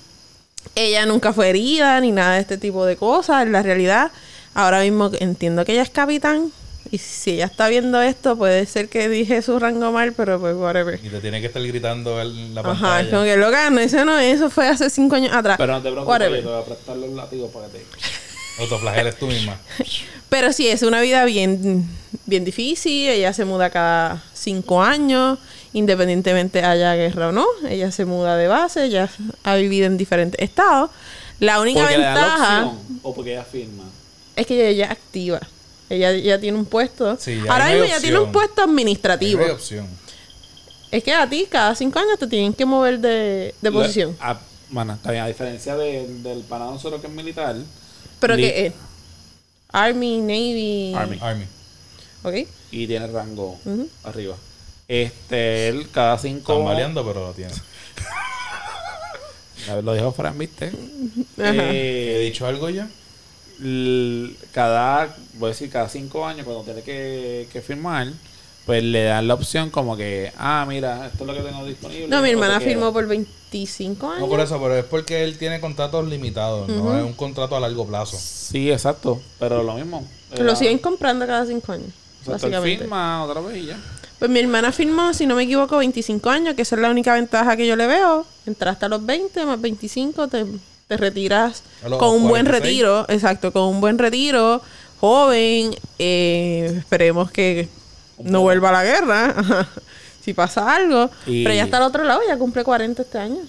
Ella 0.75 1.05
nunca 1.05 1.31
fue 1.31 1.49
herida 1.49 1.99
ni 2.01 2.11
nada 2.11 2.35
de 2.35 2.41
este 2.41 2.57
tipo 2.57 2.85
de 2.85 2.97
cosas. 2.97 3.43
En 3.43 3.53
la 3.53 3.63
realidad, 3.63 4.11
ahora 4.53 4.81
mismo 4.81 5.09
entiendo 5.19 5.63
que 5.63 5.71
ella 5.71 5.83
es 5.83 5.89
capitán. 5.89 6.51
Y 6.91 6.97
si 6.99 7.31
ella 7.31 7.45
está 7.45 7.67
viendo 7.67 7.99
esto, 8.01 8.37
puede 8.37 8.65
ser 8.67 8.89
que 8.89 9.09
dije 9.09 9.41
su 9.41 9.57
rango 9.59 9.91
mal, 9.91 10.13
pero 10.13 10.39
pues 10.39 10.55
whatever. 10.55 10.99
Y 11.03 11.09
te 11.09 11.19
tiene 11.19 11.41
que 11.41 11.47
estar 11.47 11.61
gritando 11.65 12.21
en 12.21 12.53
la 12.53 12.61
Ajá, 12.61 12.71
es 12.71 12.79
pantalla. 12.79 13.09
como 13.11 13.23
que 13.23 13.37
loca, 13.37 13.69
no, 13.71 13.79
eso 13.79 14.05
no, 14.05 14.19
eso 14.19 14.49
fue 14.49 14.67
hace 14.67 14.89
cinco 14.89 15.15
años 15.15 15.33
atrás. 15.33 15.57
Pero 15.57 15.73
no 15.73 15.79
te 15.81 15.89
preocupes, 15.89 16.07
Whatever. 16.09 16.35
yo 16.43 16.47
te 16.47 16.53
voy 16.53 16.61
a 16.61 16.65
prestar 16.65 16.97
los 16.97 17.09
látigos 17.11 17.51
para 17.51 17.67
que 17.67 17.79
te... 17.79 17.85
Autoflageles 18.61 19.17
tú 19.19 19.27
misma. 19.27 19.57
Pero 20.29 20.53
sí, 20.53 20.67
es 20.67 20.81
una 20.83 21.01
vida 21.01 21.25
bien, 21.25 21.87
bien 22.25 22.45
difícil. 22.45 23.09
Ella 23.09 23.33
se 23.33 23.45
muda 23.45 23.69
cada 23.69 24.23
cinco 24.33 24.81
años, 24.81 25.39
independientemente 25.73 26.63
haya 26.63 26.95
guerra 26.95 27.29
o 27.29 27.31
no. 27.31 27.45
Ella 27.67 27.91
se 27.91 28.05
muda 28.05 28.37
de 28.37 28.47
base, 28.47 28.85
ella 28.85 29.09
ha 29.43 29.55
vivido 29.55 29.87
en 29.87 29.97
diferentes 29.97 30.39
estados. 30.41 30.89
La 31.39 31.59
única 31.59 31.81
Porque 31.81 31.97
le 31.97 32.03
dan 32.03 32.15
la 32.15 32.21
ventaja 32.21 32.65
opción 32.65 32.99
o 33.03 33.13
porque 33.15 33.31
ella 33.33 33.43
firma. 33.43 33.83
es 34.35 34.47
que 34.47 34.69
ella 34.69 34.85
es 34.85 34.91
activa. 34.91 35.39
Ella 35.89 36.13
ya 36.15 36.39
tiene 36.39 36.57
un 36.57 36.65
puesto. 36.65 37.17
Sí, 37.19 37.41
ya 37.45 37.51
Ahora 37.51 37.69
mismo 37.69 37.85
ya 37.85 37.99
tiene 37.99 38.19
un 38.19 38.31
puesto 38.31 38.63
administrativo. 38.63 39.39
No 39.39 39.45
hay 39.45 39.51
opción. 39.51 39.87
Es 40.91 41.03
que 41.03 41.13
a 41.13 41.29
ti 41.29 41.45
cada 41.49 41.75
cinco 41.75 41.99
años 41.99 42.17
te 42.17 42.27
tienen 42.27 42.53
que 42.53 42.65
mover 42.65 42.99
de, 42.99 43.53
de 43.61 43.71
posición. 43.71 44.15
La- 44.19 44.31
a, 44.31 44.41
bueno, 44.69 44.93
está 44.93 45.11
bien, 45.11 45.23
a 45.23 45.27
diferencia 45.27 45.75
de- 45.75 46.07
del 46.07 46.39
pana 46.41 46.65
nosotros 46.65 47.01
que 47.01 47.07
es 47.07 47.13
militar. 47.13 47.55
Pero 48.19 48.35
que 48.35 48.67
es 48.67 48.73
Army, 49.71 50.19
Navy. 50.21 50.93
Army. 50.95 51.19
Army. 51.21 51.45
¿Ok? 52.23 52.33
Y 52.71 52.87
tiene 52.87 53.05
rango 53.07 53.59
arriba. 54.03 54.35
Este, 54.87 55.67
él 55.67 55.87
cada 55.91 56.17
cinco... 56.17 56.53
Están 56.53 56.65
baleando, 56.65 57.05
pero 57.05 57.27
lo 57.27 57.33
tiene. 57.33 57.53
A 59.69 59.75
ver, 59.75 59.83
Lo 59.83 59.93
dijo 59.93 60.11
Fran, 60.11 60.37
¿viste? 60.37 60.71
Ajá. 61.39 61.71
¿He 61.71 62.17
Eh, 62.17 62.19
dicho 62.25 62.45
algo 62.45 62.69
ya? 62.69 62.87
Cada, 64.51 65.15
voy 65.35 65.47
a 65.47 65.49
decir, 65.51 65.69
cada 65.69 65.89
cinco 65.89 66.25
años, 66.25 66.45
cuando 66.45 66.63
tiene 66.63 66.81
que, 66.81 67.47
que 67.51 67.61
firmar, 67.61 68.07
pues 68.65 68.83
le 68.83 69.03
dan 69.03 69.27
la 69.27 69.33
opción 69.35 69.69
como 69.69 69.95
que, 69.95 70.31
ah, 70.37 70.65
mira, 70.67 71.07
esto 71.07 71.23
es 71.23 71.27
lo 71.27 71.33
que 71.33 71.41
tengo 71.49 71.65
disponible. 71.65 72.07
No, 72.07 72.21
mi 72.21 72.29
o 72.29 72.31
hermana 72.31 72.59
firmó 72.59 72.91
por 72.91 73.05
25 73.07 74.07
años. 74.07 74.19
No 74.21 74.27
por 74.27 74.39
eso, 74.39 74.59
pero 74.59 74.75
es 74.75 74.85
porque 74.85 75.23
él 75.23 75.37
tiene 75.37 75.59
contratos 75.59 76.07
limitados, 76.07 76.67
no 76.67 76.97
es 76.97 77.03
un 77.03 77.13
contrato 77.13 77.55
a 77.55 77.59
largo 77.59 77.85
plazo. 77.85 78.17
Sí, 78.19 78.71
exacto, 78.71 79.21
pero 79.39 79.61
lo 79.63 79.75
mismo. 79.75 80.07
Lo 80.37 80.43
Era- 80.43 80.55
siguen 80.55 80.79
comprando 80.79 81.27
cada 81.27 81.45
cinco 81.45 81.71
años. 81.73 81.89
Doctor 82.25 82.33
básicamente. 82.49 82.77
firma 82.79 83.23
otra 83.23 83.39
vez 83.41 83.57
y 83.63 83.65
ya. 83.67 83.77
Pues 84.17 84.31
mi 84.31 84.39
hermana 84.39 84.71
firmó, 84.71 85.13
si 85.13 85.27
no 85.27 85.35
me 85.35 85.43
equivoco, 85.43 85.77
25 85.77 86.29
años, 86.29 86.55
que 86.55 86.63
esa 86.63 86.75
es 86.75 86.81
la 86.81 86.89
única 86.89 87.13
ventaja 87.13 87.55
que 87.55 87.67
yo 87.67 87.75
le 87.75 87.85
veo. 87.85 88.25
Entraste 88.47 88.85
a 88.85 88.89
los 88.89 89.05
20 89.05 89.45
más 89.45 89.61
25, 89.61 90.27
te, 90.29 90.45
te 90.87 90.97
retiras 90.97 91.63
con 91.99 92.09
un 92.15 92.27
buen 92.29 92.45
46. 92.45 92.61
retiro. 92.61 93.05
Exacto, 93.09 93.51
con 93.51 93.63
un 93.63 93.81
buen 93.81 93.97
retiro, 93.97 94.61
joven. 94.99 95.75
eh, 95.99 96.75
esperemos 96.77 97.31
que 97.31 97.67
no 98.19 98.41
vuelva 98.41 98.69
a 98.69 98.71
la 98.71 98.83
guerra, 98.83 99.67
si 100.23 100.33
pasa 100.33 100.73
algo. 100.75 101.09
Y- 101.25 101.43
Pero 101.43 101.55
ya 101.55 101.63
está 101.63 101.77
al 101.77 101.83
otro 101.83 102.03
lado, 102.03 102.21
ya 102.27 102.37
cumple 102.37 102.63
40 102.63 103.01
este 103.01 103.17
año. 103.17 103.39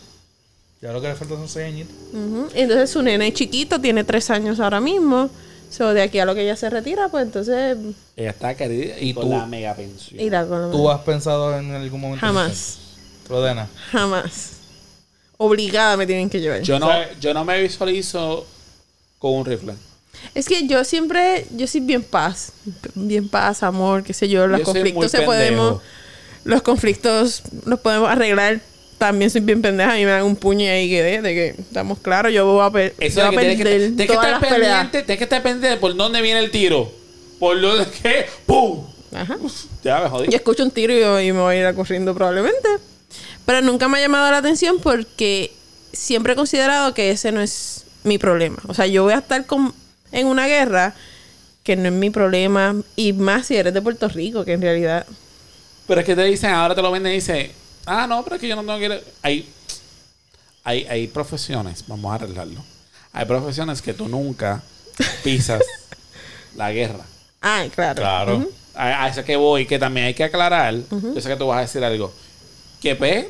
Ya 0.82 0.92
lo 0.92 1.00
que 1.00 1.08
le 1.08 1.14
falta 1.14 1.34
son 1.34 1.48
seis 1.48 1.66
añitos. 1.72 1.94
Ujú. 2.12 2.48
Y 2.54 2.60
Entonces 2.60 2.90
su 2.90 3.02
nene 3.02 3.28
es 3.28 3.34
chiquito, 3.34 3.80
tiene 3.80 4.04
3 4.04 4.30
años 4.30 4.60
ahora 4.60 4.80
mismo. 4.80 5.30
So, 5.70 5.92
de 5.94 6.02
aquí 6.02 6.18
a 6.20 6.24
lo 6.26 6.34
que 6.34 6.42
ella 6.42 6.54
se 6.54 6.70
retira, 6.70 7.08
pues 7.08 7.24
entonces 7.24 7.76
Ella 8.16 8.30
está 8.30 8.54
querida 8.54 8.98
¿Y 9.00 9.10
y 9.10 9.14
con 9.14 9.24
tú? 9.24 9.30
la 9.30 9.46
mega 9.46 9.74
pensión. 9.74 10.20
irá 10.20 10.46
con 10.46 10.70
¿Tú 10.70 10.88
has 10.90 11.00
pensado 11.00 11.58
en 11.58 11.72
algún 11.74 12.00
momento? 12.00 12.24
en 12.24 12.32
Jamás. 12.32 12.78
Rodena. 13.28 13.68
Jamás. 13.90 14.52
Obligada 15.38 15.96
me 15.96 16.06
tienen 16.06 16.30
que 16.30 16.40
llevar. 16.40 16.62
Yo 16.62 16.78
no, 16.78 16.90
yo 17.20 17.34
no 17.34 17.44
me 17.44 17.60
visualizo 17.62 18.46
con 19.18 19.34
un 19.34 19.44
rifle. 19.44 19.74
Es 20.34 20.46
que 20.46 20.66
yo 20.66 20.82
siempre, 20.84 21.46
yo 21.54 21.66
soy 21.66 21.80
bien 21.80 22.02
paz, 22.02 22.52
bien 22.94 23.28
paz, 23.28 23.62
amor, 23.62 24.02
qué 24.02 24.12
sé 24.14 24.28
yo, 24.28 24.46
los 24.46 24.60
Yo 24.60 24.64
conflictos 24.64 25.10
se 25.10 25.18
pendejo. 25.18 25.32
podemos, 25.32 25.82
los 26.44 26.62
conflictos 26.62 27.42
los 27.66 27.80
podemos 27.80 28.08
arreglar. 28.08 28.60
También 28.98 29.30
soy 29.30 29.42
bien 29.42 29.60
pendeja, 29.60 29.92
a 29.92 29.96
mí 29.96 30.06
me 30.06 30.10
dan 30.10 30.22
un 30.24 30.36
puño 30.36 30.64
y 30.64 30.68
ahí 30.68 30.88
quedé, 30.88 31.20
de 31.20 31.34
que 31.34 31.48
estamos 31.60 31.98
claros, 31.98 32.32
yo 32.32 32.46
voy 32.46 32.64
a, 32.64 32.70
per- 32.70 32.94
Eso 32.98 33.20
yo 33.20 33.26
voy 33.30 33.36
a 33.36 33.40
que 33.40 33.46
tienes 33.46 33.56
que, 33.58 33.64
perder 33.64 33.80
tienes 33.88 34.06
que 34.06 34.14
todas 34.14 34.26
estar 34.26 34.40
las 34.40 34.50
peleas. 34.50 34.72
pendiente, 34.78 35.02
tienes 35.02 35.18
que 35.18 35.24
estar 35.24 35.42
pendiente 35.42 35.68
de 35.68 35.76
por 35.76 35.94
dónde 35.94 36.22
viene 36.22 36.40
el 36.40 36.50
tiro. 36.50 36.90
Por 37.38 37.58
lo 37.58 37.76
que 38.02 38.24
¡pum! 38.46 38.86
Ajá. 39.14 39.36
Ya 39.84 40.00
me 40.00 40.08
jodí. 40.08 40.28
Yo 40.30 40.36
escucho 40.36 40.62
un 40.62 40.70
tiro 40.70 40.94
y, 41.20 41.26
y 41.26 41.32
me 41.32 41.40
voy 41.40 41.56
a 41.56 41.58
ir 41.60 41.66
a 41.66 41.74
corriendo 41.74 42.14
probablemente. 42.14 42.68
Pero 43.46 43.62
nunca 43.62 43.88
me 43.88 43.98
ha 43.98 44.00
llamado 44.02 44.30
la 44.30 44.38
atención 44.38 44.78
porque 44.82 45.52
siempre 45.92 46.34
he 46.34 46.36
considerado 46.36 46.92
que 46.92 47.10
ese 47.10 47.32
no 47.32 47.40
es 47.40 47.84
mi 48.04 48.18
problema. 48.18 48.58
O 48.66 48.74
sea, 48.74 48.86
yo 48.86 49.04
voy 49.04 49.14
a 49.14 49.18
estar 49.18 49.46
con, 49.46 49.72
en 50.12 50.26
una 50.26 50.46
guerra 50.46 50.94
que 51.62 51.76
no 51.76 51.88
es 51.88 51.94
mi 51.94 52.10
problema. 52.10 52.76
Y 52.94 53.12
más 53.12 53.46
si 53.46 53.56
eres 53.56 53.72
de 53.74 53.82
Puerto 53.82 54.08
Rico, 54.08 54.44
que 54.44 54.52
en 54.52 54.62
realidad... 54.62 55.06
Pero 55.86 56.00
es 56.00 56.06
que 56.06 56.16
te 56.16 56.24
dicen, 56.24 56.50
ahora 56.50 56.74
te 56.74 56.82
lo 56.82 56.90
venden 56.90 57.12
y 57.12 57.16
dicen, 57.16 57.50
ah, 57.86 58.06
no, 58.08 58.22
pero 58.24 58.36
es 58.36 58.40
que 58.40 58.48
yo 58.48 58.56
no 58.56 58.62
tengo 58.62 58.78
que 58.78 58.86
ir. 58.86 59.04
Hay, 59.22 59.48
hay, 60.64 60.84
hay 60.86 61.06
profesiones, 61.06 61.84
vamos 61.86 62.10
a 62.10 62.16
arreglarlo. 62.16 62.64
Hay 63.12 63.24
profesiones 63.24 63.80
que 63.80 63.94
tú 63.94 64.08
nunca 64.08 64.62
pisas 65.22 65.62
la 66.56 66.72
guerra. 66.72 67.04
Ay, 67.40 67.70
claro. 67.70 68.02
Claro. 68.02 68.48
A, 68.74 69.04
a 69.04 69.08
eso 69.08 69.24
que 69.24 69.36
voy, 69.36 69.66
que 69.66 69.78
también 69.78 70.06
hay 70.06 70.14
que 70.14 70.24
aclarar. 70.24 70.74
Yo 70.90 71.20
sé 71.20 71.28
que 71.28 71.36
tú 71.36 71.46
vas 71.46 71.58
a 71.58 71.60
decir 71.62 71.84
algo. 71.84 72.12
Que 72.80 72.94
pues, 72.94 73.26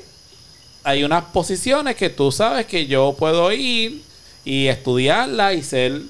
hay 0.86 1.02
unas 1.04 1.24
posiciones 1.24 1.96
que 1.96 2.10
tú 2.10 2.30
sabes 2.30 2.64
que 2.66 2.86
yo 2.86 3.14
puedo 3.18 3.50
ir 3.52 4.02
y 4.44 4.68
estudiarla 4.68 5.52
y 5.52 5.62
ser 5.62 6.00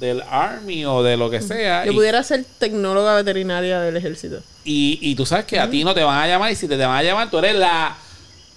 del 0.00 0.22
Army 0.22 0.84
o 0.84 1.02
de 1.04 1.16
lo 1.16 1.30
que 1.30 1.40
sea. 1.40 1.84
Yo 1.86 1.92
y- 1.92 1.94
pudiera 1.94 2.20
ser 2.24 2.44
tecnóloga 2.58 3.14
veterinaria 3.14 3.80
del 3.80 3.96
ejército. 3.96 4.40
y, 4.64 4.98
y 5.00 5.14
tú 5.14 5.24
sabes 5.24 5.44
que 5.44 5.58
a 5.60 5.70
ti 5.70 5.84
no 5.84 5.94
te 5.94 6.02
van 6.02 6.18
a 6.18 6.26
llamar 6.26 6.50
y 6.50 6.56
si 6.56 6.66
te, 6.66 6.76
te 6.76 6.84
van 6.84 6.96
a 6.96 7.02
llamar, 7.04 7.30
tú 7.30 7.38
eres 7.38 7.54
la 7.54 7.96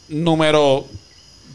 número 0.09 0.85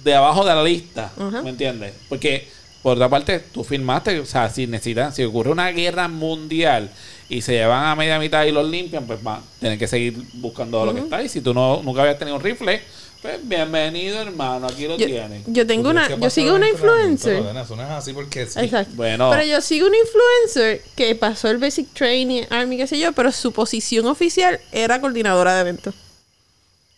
de 0.04 0.14
abajo 0.14 0.44
de 0.44 0.54
la 0.54 0.62
lista. 0.62 1.10
¿Me 1.42 1.50
entiendes? 1.50 1.92
Porque, 2.08 2.48
por 2.82 2.94
otra 2.94 3.08
parte, 3.08 3.40
tú 3.40 3.64
firmaste, 3.64 4.20
o 4.20 4.26
sea, 4.26 4.48
si 4.50 4.66
necesitan, 4.66 5.12
si 5.12 5.24
ocurre 5.24 5.50
una 5.50 5.70
guerra 5.72 6.06
mundial 6.08 6.90
y 7.28 7.40
se 7.40 7.52
llevan 7.54 7.84
a 7.84 7.96
media 7.96 8.18
mitad 8.18 8.44
y 8.44 8.52
los 8.52 8.68
limpian, 8.68 9.04
pues 9.06 9.22
van, 9.22 9.40
tienen 9.58 9.78
que 9.78 9.88
seguir 9.88 10.16
buscando 10.34 10.84
lo 10.86 10.94
que 10.94 11.00
está. 11.00 11.22
Y 11.22 11.28
si 11.28 11.40
tú 11.40 11.54
no, 11.54 11.82
nunca 11.82 12.02
habías 12.02 12.18
tenido 12.18 12.36
un 12.36 12.42
rifle, 12.42 12.82
pues 13.22 13.38
bienvenido, 13.48 14.20
hermano, 14.20 14.66
aquí 14.66 14.86
lo 14.88 14.96
Yo, 14.98 15.06
tienes. 15.06 15.42
yo 15.46 15.64
tengo 15.66 15.84
¿Tú 15.84 15.90
una... 15.90 16.08
Yo 16.16 16.28
sigo 16.28 16.54
una 16.56 16.68
influencer. 16.68 17.36
Eso 17.36 17.76
no 17.76 17.82
es 17.84 17.90
así 17.90 18.12
porque 18.12 18.46
sí. 18.46 18.58
Exacto. 18.58 18.92
Bueno. 18.96 19.30
Pero 19.30 19.44
yo 19.44 19.60
sigo 19.60 19.86
una 19.86 19.96
influencer 19.96 20.82
que 20.96 21.14
pasó 21.14 21.48
el 21.48 21.58
Basic 21.58 21.88
Training, 21.94 22.42
Army, 22.50 22.76
qué 22.76 22.86
sé 22.88 22.98
yo, 22.98 23.12
pero 23.12 23.30
su 23.30 23.52
posición 23.52 24.06
oficial 24.06 24.58
era 24.72 25.00
coordinadora 25.00 25.54
de 25.54 25.60
eventos. 25.60 25.94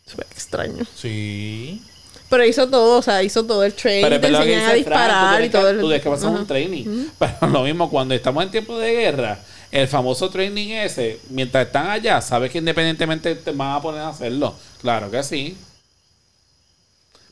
Súper 0.07 0.27
extraño. 0.31 0.85
Sí. 0.97 1.83
Pero 2.31 2.45
hizo 2.47 2.69
todo, 2.71 2.99
o 2.99 3.03
sea, 3.03 3.23
hizo 3.23 3.45
todo 3.45 3.63
el 3.63 3.75
training, 3.75 4.03
Pero 4.05 4.15
es 4.17 4.21
te 4.23 4.29
enseñan 4.29 4.71
a 4.71 4.73
disparar 4.73 5.11
tú 5.11 5.27
y 5.27 5.37
tienes 5.37 5.51
que- 5.51 5.59
todo 5.59 5.71
el... 5.71 5.81
Tú 5.81 5.89
que 5.91 6.11
pasar 6.11 6.31
Ajá. 6.31 6.39
un 6.41 6.47
training. 6.47 7.07
Pero 7.19 7.47
lo 7.53 7.63
mismo, 7.65 7.91
cuando 7.91 8.15
estamos 8.15 8.43
en 8.45 8.51
tiempo 8.51 8.79
de 8.79 8.93
guerra, 8.95 9.39
el 9.71 9.89
famoso 9.89 10.31
training 10.31 10.69
ese, 10.69 11.21
mientras 11.29 11.67
están 11.67 11.91
allá, 11.91 12.21
sabes 12.23 12.51
que 12.51 12.59
independientemente 12.59 13.35
te 13.35 13.51
van 13.51 13.73
a 13.77 13.83
poner 13.83 14.01
a 14.01 14.09
hacerlo. 14.09 14.55
Claro 14.81 15.11
que 15.11 15.23
sí. 15.23 15.57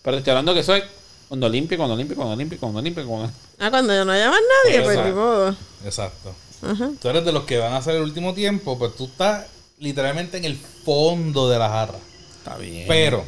Pero 0.02 0.16
te 0.16 0.18
estoy 0.18 0.30
hablando 0.32 0.54
que 0.54 0.60
eso 0.60 0.74
es 0.74 0.84
cuando 1.28 1.48
limpie, 1.48 1.78
cuando 1.78 1.96
limpie, 1.96 2.16
cuando 2.16 2.36
limpie, 2.36 2.58
cuando 2.58 2.82
limpie, 2.82 3.04
cuando... 3.04 3.30
Ah, 3.58 3.70
cuando 3.70 3.94
ya 3.94 4.04
no 4.04 4.12
haya 4.12 4.28
más 4.28 4.40
nadie, 4.64 4.82
pues 4.82 4.98
ni 5.04 5.12
modo. 5.12 5.56
Exacto. 5.84 6.34
Ajá. 6.62 6.90
Tú 7.00 7.08
eres 7.08 7.24
de 7.24 7.32
los 7.32 7.44
que 7.44 7.58
van 7.58 7.72
a 7.72 7.78
hacer 7.78 7.96
el 7.96 8.02
último 8.02 8.34
tiempo, 8.34 8.78
pues 8.78 8.94
tú 8.96 9.06
estás 9.06 9.46
literalmente 9.78 10.36
en 10.36 10.44
el 10.44 10.56
fondo 10.56 11.48
de 11.48 11.58
la 11.58 11.68
jarra. 11.68 11.98
Está 12.36 12.56
bien. 12.56 12.86
Pero, 12.88 13.24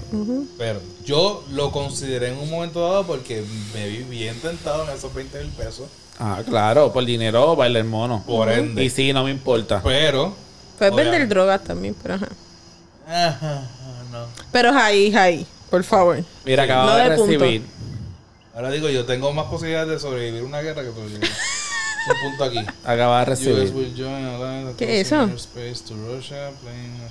pero, 0.59 0.81
yo 1.05 1.45
lo 1.53 1.71
consideré 1.71 2.29
en 2.29 2.39
un 2.39 2.51
momento 2.51 2.81
dado 2.81 3.07
porque 3.07 3.45
me 3.73 3.89
vi 3.89 4.03
bien 4.03 4.39
tentado 4.41 4.85
en 4.85 4.91
esos 4.91 5.15
20 5.15 5.39
mil 5.39 5.53
pesos. 5.53 5.89
Ah, 6.19 6.43
claro, 6.45 6.93
por 6.93 7.05
dinero 7.05 7.55
baila 7.55 7.79
el 7.79 7.85
mono. 7.85 8.25
Por 8.27 8.51
ende. 8.51 8.83
Y 8.83 8.91
sí, 8.91 9.13
no 9.13 9.25
me 9.25 9.31
importa. 9.31 9.81
Pero. 9.85 10.35
Puedes 10.79 10.95
vender 10.95 11.29
drogas 11.29 11.63
también, 11.63 11.95
pero 12.03 12.15
ajá. 12.15 12.29
Ajá, 13.07 13.71
no. 14.11 14.27
Pero 14.51 14.71
ahí, 14.71 15.15
ahí, 15.15 15.47
por 15.75 15.83
favor. 15.83 16.23
Mira, 16.45 16.63
acabo 16.63 16.87
No 16.91 16.95
de 16.97 17.09
recibir. 17.09 17.63
Ahora 18.55 18.71
digo, 18.71 18.89
yo 18.89 19.05
tengo 19.05 19.33
más 19.33 19.47
posibilidades 19.47 19.89
de 19.91 19.99
sobrevivir 19.99 20.45
una 20.45 20.61
guerra 20.63 20.83
que 20.83 20.91
sobrevivir. 20.91 21.29
un 21.29 22.21
punto 22.31 22.45
aquí. 22.45 22.59
Acaba 22.85 23.17
de 23.17 23.23
US 23.23 23.29
recibir. 23.41 23.73
will 23.75 23.93
join 23.97 24.25
alliance 24.25 24.77
¿Qué 24.77 25.01
es 25.01 25.13
across 25.13 25.31
eso? 25.41 25.57
airspace 25.59 25.85
to 25.89 25.95
Russia, 26.15 26.51
playing- 26.63 27.09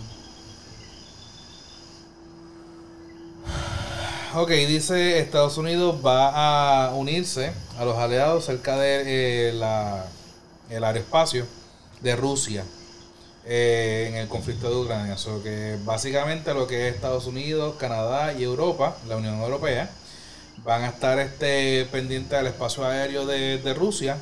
Ok, 4.35 4.49
dice 4.51 5.19
Estados 5.19 5.57
Unidos 5.57 5.97
va 6.05 6.85
a 6.87 6.93
unirse 6.95 7.51
a 7.77 7.83
los 7.83 7.97
aliados 7.97 8.45
cerca 8.45 8.77
de 8.77 9.49
eh, 9.49 9.53
la, 9.53 10.05
el 10.69 10.83
aeroespacio 10.85 11.45
de 12.01 12.15
Rusia 12.15 12.63
eh, 13.45 14.07
en 14.09 14.15
el 14.15 14.27
conflicto 14.27 14.69
de 14.69 14.75
Ucrania. 14.75 15.17
So 15.17 15.43
que 15.43 15.77
básicamente 15.83 16.53
lo 16.53 16.67
que 16.67 16.87
es 16.87 16.95
Estados 16.95 17.27
Unidos, 17.27 17.75
Canadá 17.77 18.33
y 18.33 18.43
Europa, 18.43 18.97
la 19.07 19.17
Unión 19.17 19.39
Europea, 19.41 19.89
van 20.63 20.83
a 20.83 20.89
estar 20.89 21.19
este 21.19 21.85
pendientes 21.91 22.37
del 22.37 22.47
espacio 22.47 22.85
aéreo 22.85 23.25
de, 23.25 23.57
de 23.57 23.73
Rusia 23.73 24.17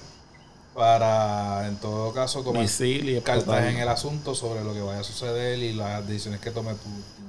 para 0.73 1.67
en 1.67 1.75
todo 1.77 2.13
caso 2.13 2.43
tomar 2.43 2.61
Misil 2.61 3.09
y 3.09 3.21
cartas 3.21 3.65
en 3.65 3.77
el 3.77 3.87
asunto 3.89 4.33
sobre 4.35 4.63
lo 4.63 4.73
que 4.73 4.81
vaya 4.81 5.01
a 5.01 5.03
suceder 5.03 5.59
y 5.59 5.73
las 5.73 6.07
decisiones 6.07 6.39
que 6.39 6.51
tome 6.51 6.73
Putin. 6.73 7.21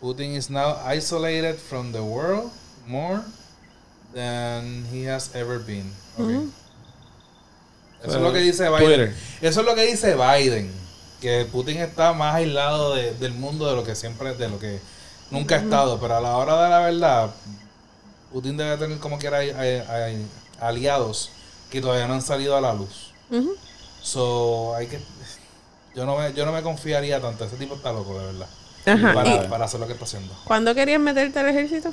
Putin 0.00 0.36
is 0.36 0.48
now 0.48 0.76
isolated 0.86 1.56
from 1.56 1.92
the 1.92 2.00
world 2.00 2.50
more 2.86 3.22
than 4.14 4.86
he 4.90 5.04
has 5.04 5.34
ever 5.34 5.58
been. 5.58 5.92
Eso 8.02 8.16
es 8.16 8.22
lo 8.22 8.32
que 8.32 8.38
dice 8.40 8.68
Biden. 8.68 8.84
Twitter. 8.84 9.14
Eso 9.42 9.60
es 9.60 9.66
lo 9.66 9.74
que 9.74 9.86
dice 9.86 10.14
Biden. 10.16 10.72
Que 11.20 11.44
Putin 11.50 11.78
está 11.78 12.12
más 12.14 12.34
aislado 12.36 12.94
de- 12.94 13.12
del 13.14 13.32
mundo 13.32 13.68
de 13.68 13.76
lo 13.76 13.84
que 13.84 13.94
siempre, 13.94 14.34
de 14.34 14.48
lo 14.48 14.58
que 14.58 14.80
nunca 15.30 15.56
ha 15.56 15.58
estado. 15.58 15.98
Pero 16.00 16.16
a 16.16 16.20
la 16.20 16.36
hora 16.36 16.62
de 16.64 16.70
la 16.70 16.78
verdad, 16.78 17.30
Putin 18.32 18.56
debe 18.56 18.76
tener 18.78 18.98
como 18.98 19.18
quiera 19.18 19.38
hay- 19.38 19.50
hay 19.50 20.26
aliados 20.60 21.30
que 21.70 21.80
todavía 21.80 22.06
no 22.08 22.14
han 22.14 22.22
salido 22.22 22.56
a 22.56 22.60
la 22.60 22.72
luz. 22.72 23.12
So, 24.02 24.74
hay 24.76 24.86
que. 24.86 24.98
Yo 25.94 26.06
no 26.06 26.16
me, 26.16 26.32
yo 26.32 26.46
no 26.46 26.52
me 26.52 26.62
confiaría 26.62 27.20
tanto. 27.20 27.44
Ese 27.44 27.56
tipo 27.56 27.74
está 27.74 27.92
loco, 27.92 28.18
de 28.18 28.26
verdad. 28.26 28.46
Ajá. 28.86 29.12
Para, 29.14 29.44
¿Y 29.44 29.48
para 29.48 29.64
hacer 29.66 29.78
lo 29.80 29.86
que 29.86 29.92
está 29.92 30.04
haciendo. 30.06 30.32
cuándo 30.44 30.74
querías 30.74 31.00
meterte 31.00 31.38
al 31.38 31.48
ejército? 31.48 31.92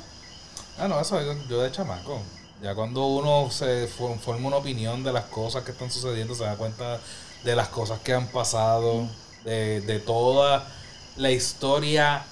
Ah, 0.78 0.88
no, 0.88 0.98
eso 1.00 1.20
yo, 1.20 1.34
yo 1.48 1.60
de 1.62 1.70
chamaco. 1.70 2.22
Ya 2.62 2.74
cuando 2.74 3.06
uno 3.06 3.50
se 3.50 3.88
fo- 3.88 4.18
forma 4.18 4.48
una 4.48 4.56
opinión 4.56 5.04
de 5.04 5.12
las 5.12 5.24
cosas 5.26 5.62
que 5.64 5.70
están 5.72 5.90
sucediendo, 5.90 6.34
se 6.34 6.44
da 6.44 6.56
cuenta 6.56 6.98
de 7.44 7.54
las 7.56 7.68
cosas 7.68 8.00
que 8.00 8.12
han 8.12 8.26
pasado, 8.28 9.08
de, 9.44 9.80
de 9.82 10.00
toda 10.00 10.66
la 11.16 11.30
historia 11.30 12.24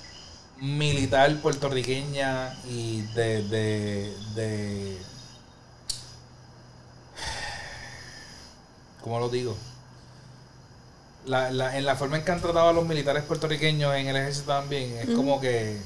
militar 0.60 1.36
puertorriqueña 1.40 2.54
y 2.68 3.02
de, 3.14 3.42
de, 3.44 4.16
de 4.34 4.98
¿cómo 9.02 9.20
lo 9.20 9.28
digo? 9.28 9.56
La, 11.26 11.50
la- 11.50 11.76
en 11.76 11.84
la 11.84 11.96
forma 11.96 12.16
en 12.18 12.24
que 12.24 12.30
han 12.32 12.40
tratado 12.40 12.68
a 12.68 12.72
los 12.72 12.86
militares 12.86 13.24
puertorriqueños 13.24 13.94
en 13.94 14.08
el 14.08 14.16
ejército 14.16 14.46
también, 14.48 14.96
es 14.98 15.10
como 15.14 15.40
que 15.40 15.78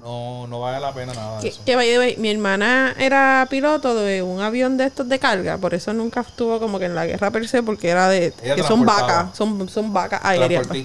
No, 0.00 0.46
no 0.46 0.60
vale 0.60 0.80
la 0.80 0.92
pena 0.94 1.12
nada 1.12 1.36
de 1.36 1.42
Que, 1.42 1.48
eso. 1.48 1.60
que, 1.64 1.76
by 1.76 1.86
the 1.86 1.98
way, 1.98 2.16
mi 2.18 2.30
hermana 2.30 2.94
era 2.98 3.46
piloto 3.50 3.94
de 3.94 4.22
un 4.22 4.40
avión 4.40 4.76
de 4.76 4.84
estos 4.84 5.08
de 5.08 5.18
carga, 5.18 5.58
por 5.58 5.74
eso 5.74 5.92
nunca 5.92 6.20
estuvo 6.20 6.58
como 6.60 6.78
que 6.78 6.84
en 6.86 6.94
la 6.94 7.04
guerra 7.06 7.30
per 7.30 7.48
se, 7.48 7.62
porque 7.62 7.88
era 7.88 8.08
de... 8.08 8.32
Ella 8.42 8.54
que 8.56 8.62
son 8.62 8.84
vacas, 8.84 9.36
son, 9.36 9.68
son 9.68 9.92
vacas 9.92 10.20
aéreas. 10.22 10.66
pues. 10.66 10.84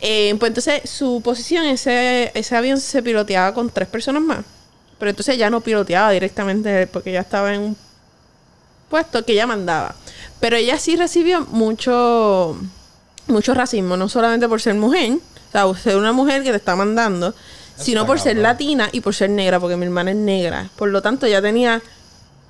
Eh, 0.00 0.34
pues 0.38 0.50
entonces 0.50 0.88
su 0.88 1.20
posición, 1.24 1.64
ese, 1.66 2.30
ese 2.34 2.56
avión 2.56 2.78
se 2.80 3.02
piloteaba 3.02 3.52
con 3.54 3.70
tres 3.70 3.88
personas 3.88 4.22
más. 4.22 4.44
Pero 4.98 5.10
entonces 5.10 5.36
ella 5.36 5.48
no 5.50 5.60
piloteaba 5.60 6.10
directamente 6.10 6.86
porque 6.88 7.10
ella 7.10 7.20
estaba 7.20 7.54
en 7.54 7.60
un 7.60 7.76
puesto 8.88 9.24
que 9.24 9.32
ella 9.32 9.46
mandaba. 9.46 9.94
Pero 10.40 10.56
ella 10.56 10.78
sí 10.78 10.96
recibió 10.96 11.46
mucho, 11.46 12.56
mucho 13.26 13.54
racismo, 13.54 13.96
no 13.96 14.08
solamente 14.08 14.48
por 14.48 14.60
ser 14.60 14.74
mujer, 14.74 15.18
o 15.48 15.52
sea, 15.52 15.82
ser 15.82 15.96
una 15.96 16.12
mujer 16.12 16.42
que 16.42 16.50
te 16.50 16.56
está 16.56 16.76
mandando, 16.76 17.34
sino 17.78 18.06
por 18.06 18.20
ser 18.20 18.36
latina 18.36 18.88
y 18.92 19.00
por 19.00 19.14
ser 19.14 19.30
negra, 19.30 19.60
porque 19.60 19.76
mi 19.76 19.84
hermana 19.84 20.10
es 20.10 20.16
negra. 20.16 20.70
Por 20.76 20.88
lo 20.88 21.02
tanto, 21.02 21.26
ella 21.26 21.40
tenía 21.40 21.82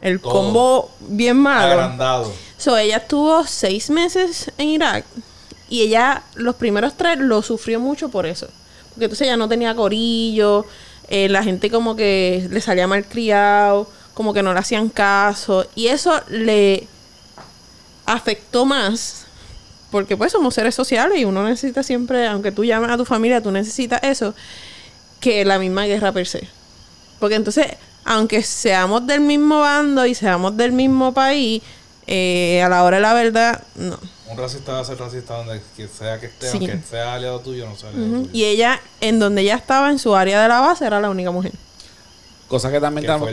el 0.01 0.21
Todo. 0.21 0.33
combo 0.33 0.91
bien 1.01 1.37
malo. 1.37 1.73
Agrandado. 1.73 2.33
So, 2.57 2.77
ella 2.77 2.99
estuvo 2.99 3.47
seis 3.47 3.91
meses 3.91 4.51
en 4.59 4.69
Irak 4.69 5.05
y 5.69 5.83
ella 5.83 6.23
los 6.35 6.57
primeros 6.57 6.95
tres 6.97 7.19
lo 7.19 7.43
sufrió 7.43 7.79
mucho 7.81 8.09
por 8.09 8.27
eso. 8.27 8.49
Porque 8.91 9.05
entonces 9.05 9.27
ella 9.27 9.37
no 9.37 9.49
tenía 9.49 9.75
corillo, 9.75 10.67
eh, 11.09 11.29
la 11.29 11.43
gente 11.43 11.71
como 11.71 11.95
que 11.95 12.47
le 12.51 12.61
salía 12.61 12.87
mal 12.87 13.05
criado, 13.05 13.89
como 14.15 14.35
que 14.35 14.43
no 14.43 14.53
le 14.53 14.59
hacían 14.59 14.89
caso. 14.89 15.67
Y 15.75 15.89
eso 15.89 16.21
le 16.29 16.87
afectó 18.07 18.65
más. 18.65 19.27
Porque 19.91 20.17
pues 20.17 20.33
somos 20.33 20.55
seres 20.55 20.75
sociales 20.75 21.19
y 21.19 21.25
uno 21.25 21.45
necesita 21.49 21.83
siempre, 21.83 22.27
aunque 22.27 22.53
tú 22.53 22.65
llames 22.65 22.91
a 22.91 22.97
tu 22.99 23.07
familia, 23.07 23.43
tú 23.43 23.51
necesitas 23.51 24.01
eso, 24.03 24.35
que 25.21 25.45
la 25.45 25.59
misma 25.59 25.87
guerra 25.87 26.13
per 26.13 26.27
se. 26.27 26.49
Porque 27.19 27.35
entonces, 27.35 27.67
aunque 28.05 28.43
seamos 28.43 29.07
del 29.07 29.21
mismo 29.21 29.61
bando 29.61 30.07
y 30.07 30.15
seamos 30.15 30.57
del 30.57 30.73
mismo 30.73 31.13
país, 31.13 31.63
eh, 32.07 32.63
a 32.63 32.69
la 32.69 32.85
hora 32.85 32.97
de 32.97 33.03
la 33.03 33.15
verdad, 33.15 33.63
no. 33.77 33.99
Un 34.31 34.37
racista 34.37 34.73
va 34.73 34.81
a 34.81 34.85
ser 34.85 34.99
racista 34.99 35.37
donde 35.37 35.61
sea 35.99 36.21
que 36.21 36.27
esté, 36.27 36.51
Sí. 36.51 36.59
aunque 36.59 36.81
sea 36.89 37.15
aliado 37.15 37.41
tuyo, 37.41 37.67
no 37.67 37.77
sea 37.77 37.89
aliado 37.91 38.07
tuyo. 38.19 38.31
Y 38.33 38.45
ella, 38.45 38.81
en 39.01 39.19
donde 39.19 39.43
ella 39.43 39.57
estaba, 39.57 39.91
en 39.91 39.99
su 39.99 40.15
área 40.15 40.43
de 40.43 40.49
la 40.49 40.61
base, 40.61 40.85
era 40.87 41.01
la 41.01 41.11
única 41.11 41.31
mujer. 41.31 41.53
Cosa 42.47 42.71
que 42.71 42.81
también 42.81 43.07
tenemos, 43.07 43.29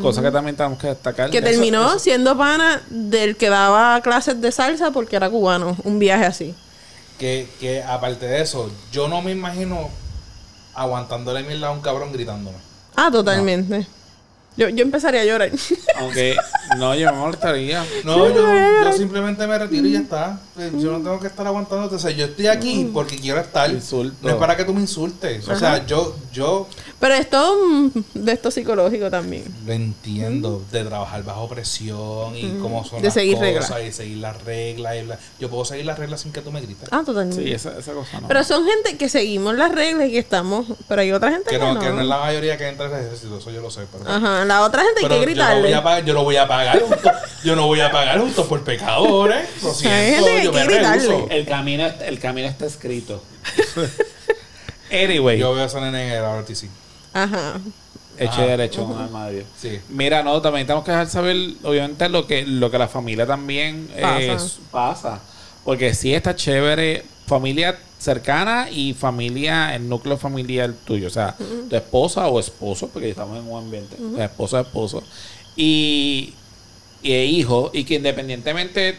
cosa 0.00 0.20
que 0.20 0.30
también 0.30 0.54
tenemos 0.56 0.78
que 0.78 0.88
destacar. 0.88 1.30
Que 1.30 1.38
Eso- 1.38 1.46
terminó 1.46 1.88
eso- 1.88 1.98
siendo 1.98 2.36
pana 2.36 2.82
del 2.90 3.36
que 3.36 3.48
daba 3.48 3.98
clases 4.02 4.40
de 4.42 4.52
salsa 4.52 4.90
porque 4.90 5.16
era 5.16 5.30
cubano. 5.30 5.74
Un 5.84 5.98
viaje 5.98 6.26
así. 6.26 6.54
Que, 7.18 7.48
que 7.60 7.82
aparte 7.82 8.26
de 8.26 8.42
eso, 8.42 8.70
yo 8.92 9.08
no 9.08 9.22
me 9.22 9.32
imagino 9.32 9.88
aguantándole 10.78 11.42
mierda 11.42 11.68
a 11.68 11.70
un 11.70 11.80
cabrón 11.80 12.12
gritándome. 12.12 12.56
Ah, 12.96 13.10
totalmente. 13.10 13.86
Yo, 14.56 14.68
yo 14.70 14.82
empezaría 14.82 15.20
a 15.20 15.24
llorar. 15.24 15.50
Aunque 16.00 16.36
no, 16.78 16.92
yo 16.94 17.12
me 17.12 17.16
molestaría. 17.18 17.84
No, 18.04 18.28
yo, 18.28 18.84
yo 18.84 18.92
simplemente 18.92 19.46
me 19.46 19.56
retiro 19.56 19.86
y 19.86 19.92
ya 19.92 20.00
está. 20.00 20.40
Eh, 20.58 20.72
Yo 20.78 20.90
no 20.90 20.98
tengo 20.98 21.20
que 21.20 21.28
estar 21.28 21.46
aguantándote. 21.46 21.94
O 21.94 21.98
sea, 21.98 22.10
yo 22.10 22.24
estoy 22.26 22.48
aquí 22.48 22.90
porque 22.92 23.16
quiero 23.16 23.40
estar. 23.40 23.70
Insulto. 23.70 24.16
No 24.20 24.30
es 24.30 24.34
para 24.34 24.56
que 24.56 24.64
tú 24.64 24.74
me 24.74 24.80
insultes. 24.80 25.46
O 25.48 25.54
sea, 25.54 25.86
yo, 25.86 26.16
yo 26.32 26.66
Pero 27.00 27.14
es 27.14 27.30
todo 27.30 27.62
un- 27.62 28.04
de 28.14 28.32
esto 28.32 28.50
psicológico 28.50 29.08
también. 29.08 29.44
lo 29.64 29.72
entiendo 29.72 30.64
de 30.72 30.82
trabajar 30.84 31.22
bajo 31.22 31.48
presión 31.48 32.36
y 32.36 32.58
cómo 32.60 32.84
son 32.84 32.98
De 33.00 33.04
las 33.06 33.14
seguir 33.14 33.34
cosas 33.36 33.70
reglas. 33.70 33.82
y 33.88 33.92
seguir 33.92 34.16
las 34.18 34.42
reglas. 34.42 34.96
y 34.96 35.00
bla- 35.06 35.18
Yo 35.38 35.48
puedo 35.48 35.64
seguir 35.64 35.86
las 35.86 35.96
reglas 35.98 36.20
sin 36.22 36.32
que 36.32 36.40
tú 36.40 36.50
me 36.50 36.60
grites. 36.60 36.88
Ah, 36.90 37.02
totalmente. 37.06 37.40
Sí, 37.42 37.52
esa, 37.52 37.78
esa 37.78 37.92
cosa 37.92 38.20
no. 38.20 38.26
Pero 38.26 38.42
son 38.42 38.66
gente 38.66 38.96
que 38.96 39.08
seguimos 39.08 39.54
las 39.54 39.70
reglas 39.72 40.08
y 40.08 40.10
que 40.12 40.18
estamos. 40.18 40.66
Pero 40.88 41.02
hay 41.02 41.12
otra 41.12 41.30
gente 41.30 41.50
Que 41.50 41.56
que, 41.58 41.64
no, 41.64 41.74
no. 41.74 41.80
que 41.80 41.88
no 41.90 42.00
es 42.00 42.06
la 42.08 42.18
mayoría 42.18 42.56
que 42.56 42.66
entra 42.66 42.86
al 42.86 42.92
ejército, 43.04 43.38
eso 43.38 43.50
yo 43.52 43.60
lo 43.60 43.70
sé. 43.70 43.82
Pero, 43.92 44.10
Ajá, 44.10 44.44
la 44.44 44.62
otra 44.64 44.82
gente 44.82 45.00
hay 45.00 45.06
pero 45.08 45.08
que 45.08 45.14
yo, 45.14 45.20
no 45.20 45.24
voy 45.24 45.34
gritarle. 45.34 45.74
a 45.76 45.82
pagar, 45.84 46.04
yo 46.04 46.14
no 46.14 46.24
voy 46.24 46.36
a 46.36 46.48
pagar 46.48 46.80
junto, 46.82 47.10
yo 47.44 47.54
no 47.56 47.66
voy 47.66 47.80
a 47.80 47.90
pagar 47.92 48.20
por 48.48 48.64
pecadores. 48.64 49.48
Lo 49.62 49.68
Hay 49.70 49.76
gente 49.76 50.18
siento, 50.18 50.26
que 50.26 50.44
yo 50.44 50.52
me 50.52 50.60
hay 50.62 50.66
que 50.68 50.74
gritarle. 50.74 51.06
rehuso. 51.06 51.26
el 51.30 51.46
camino, 51.46 51.86
el 51.86 52.18
camino 52.18 52.48
está 52.48 52.66
escrito. 52.66 53.22
anyway, 54.90 55.38
Yo 55.38 55.54
veo 55.54 55.64
a 55.64 55.80
nene 55.80 56.08
en 56.16 56.24
el 56.24 56.42
RTC. 56.42 56.68
Ajá. 57.12 57.60
hecho 58.18 58.32
Ajá. 58.32 58.44
y 58.44 58.48
derecho 58.48 58.96
armario. 58.98 59.44
Sí. 59.56 59.78
Mira, 59.88 60.22
no, 60.22 60.40
también 60.42 60.66
tenemos 60.66 60.84
que 60.84 60.90
dejar 60.90 61.08
saber, 61.08 61.36
obviamente, 61.62 62.08
lo 62.08 62.26
que, 62.26 62.44
lo 62.46 62.70
que 62.70 62.78
la 62.78 62.88
familia 62.88 63.26
también 63.26 63.88
eh, 63.94 64.32
Pasa. 64.32 64.58
pasa. 64.70 65.20
Porque 65.64 65.94
sí 65.94 66.14
está 66.14 66.34
chévere, 66.34 67.04
familia 67.26 67.78
cercana 67.98 68.68
y 68.70 68.94
familia, 68.94 69.74
el 69.74 69.88
núcleo 69.88 70.16
familiar 70.16 70.72
tuyo. 70.84 71.08
O 71.08 71.10
sea, 71.10 71.36
tu 71.68 71.76
esposa 71.76 72.26
o 72.28 72.40
esposo, 72.40 72.88
porque 72.88 73.10
estamos 73.10 73.38
en 73.38 73.48
un 73.50 73.58
ambiente, 73.58 73.96
sea, 74.16 74.26
esposa, 74.26 74.60
esposo. 74.60 75.02
Y, 75.56 76.32
y 77.02 77.12
hijo, 77.12 77.70
y 77.74 77.84
que 77.84 77.96
independientemente 77.96 78.98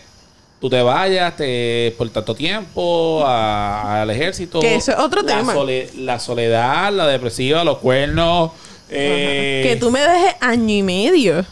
tú 0.60 0.70
te 0.70 0.82
vayas 0.82 1.36
te, 1.38 1.94
por 1.98 2.10
tanto 2.10 2.36
tiempo 2.36 3.24
a- 3.26 4.02
al 4.02 4.10
ejército. 4.10 4.60
Que 4.60 4.76
eso 4.76 4.92
es 4.92 4.98
otro 5.00 5.22
la 5.22 5.36
tema. 5.38 5.54
sole- 5.54 5.90
la 5.98 6.20
soledad, 6.20 6.92
la 6.94 7.08
depresiva, 7.08 7.64
los 7.64 7.78
cuernos. 7.80 8.52
eh, 8.90 9.62
Que 9.64 9.76
tú 9.76 9.92
me 9.92 10.00
dejes 10.02 10.36
año 10.42 10.74
y 10.74 10.84
medio. 10.84 11.46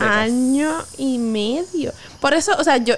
Año 0.00 0.72
y 0.98 1.18
medio. 1.18 1.92
Por 2.20 2.34
eso, 2.34 2.52
o 2.58 2.64
sea, 2.64 2.78
yo. 2.78 2.94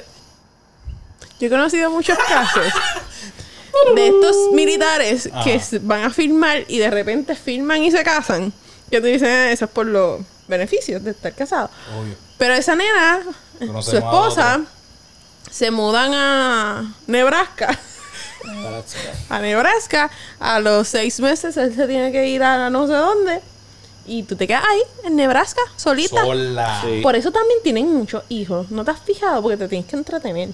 Yo 1.39 1.49
he 1.49 1.51
conocido 1.51 1.91
muchos 1.91 2.17
casos 2.17 2.63
de 3.95 4.07
estos 4.09 4.37
militares 4.53 5.29
Ajá. 5.33 5.45
que 5.45 5.61
van 5.83 6.05
a 6.05 6.11
firmar 6.11 6.65
y 6.69 6.79
de 6.79 6.89
repente 6.91 7.35
firman 7.37 7.83
y 7.83 7.91
se 7.91 8.03
casan. 8.03 8.53
Que 8.91 9.01
tú 9.01 9.07
dices, 9.09 9.29
"Ah, 9.29 9.51
eso 9.51 9.67
es 9.67 9.71
por 9.71 9.85
los 9.87 10.21
beneficios 10.49 11.03
de 11.05 11.11
estar 11.11 11.35
casado. 11.35 11.69
Obvio. 12.01 12.15
Pero 12.39 12.55
esa 12.55 12.75
nena, 12.77 13.21
su 13.61 13.67
Conocemos 13.67 13.95
esposa. 14.15 14.61
Se 15.51 15.71
mudan 15.71 16.13
a 16.15 16.95
Nebraska. 17.07 17.79
a 19.29 19.39
Nebraska. 19.41 20.11
A 20.41 20.61
los 20.61 20.89
seis 20.89 21.19
meses 21.21 21.57
él 21.57 21.75
se 21.75 21.87
tiene 21.87 22.13
que 22.13 22.29
ir 22.29 22.43
a 22.43 22.71
no 22.71 22.87
sé 22.87 22.93
dónde. 22.95 23.41
Y 24.09 24.23
tú 24.23 24.37
te 24.37 24.47
quedas 24.47 24.63
ahí, 24.65 24.81
en 25.05 25.17
Nebraska, 25.17 25.61
solita. 25.77 26.23
Sola. 26.25 26.81
Sí. 26.85 27.01
Por 27.03 27.17
eso 27.17 27.33
también 27.33 27.59
tienen 27.65 27.93
muchos 27.93 28.23
hijos. 28.29 28.71
¿No 28.71 28.85
te 28.85 28.93
has 28.93 29.01
fijado? 29.01 29.43
Porque 29.43 29.57
te 29.57 29.67
tienes 29.69 29.89
que 29.89 29.97
entretener. 29.97 30.51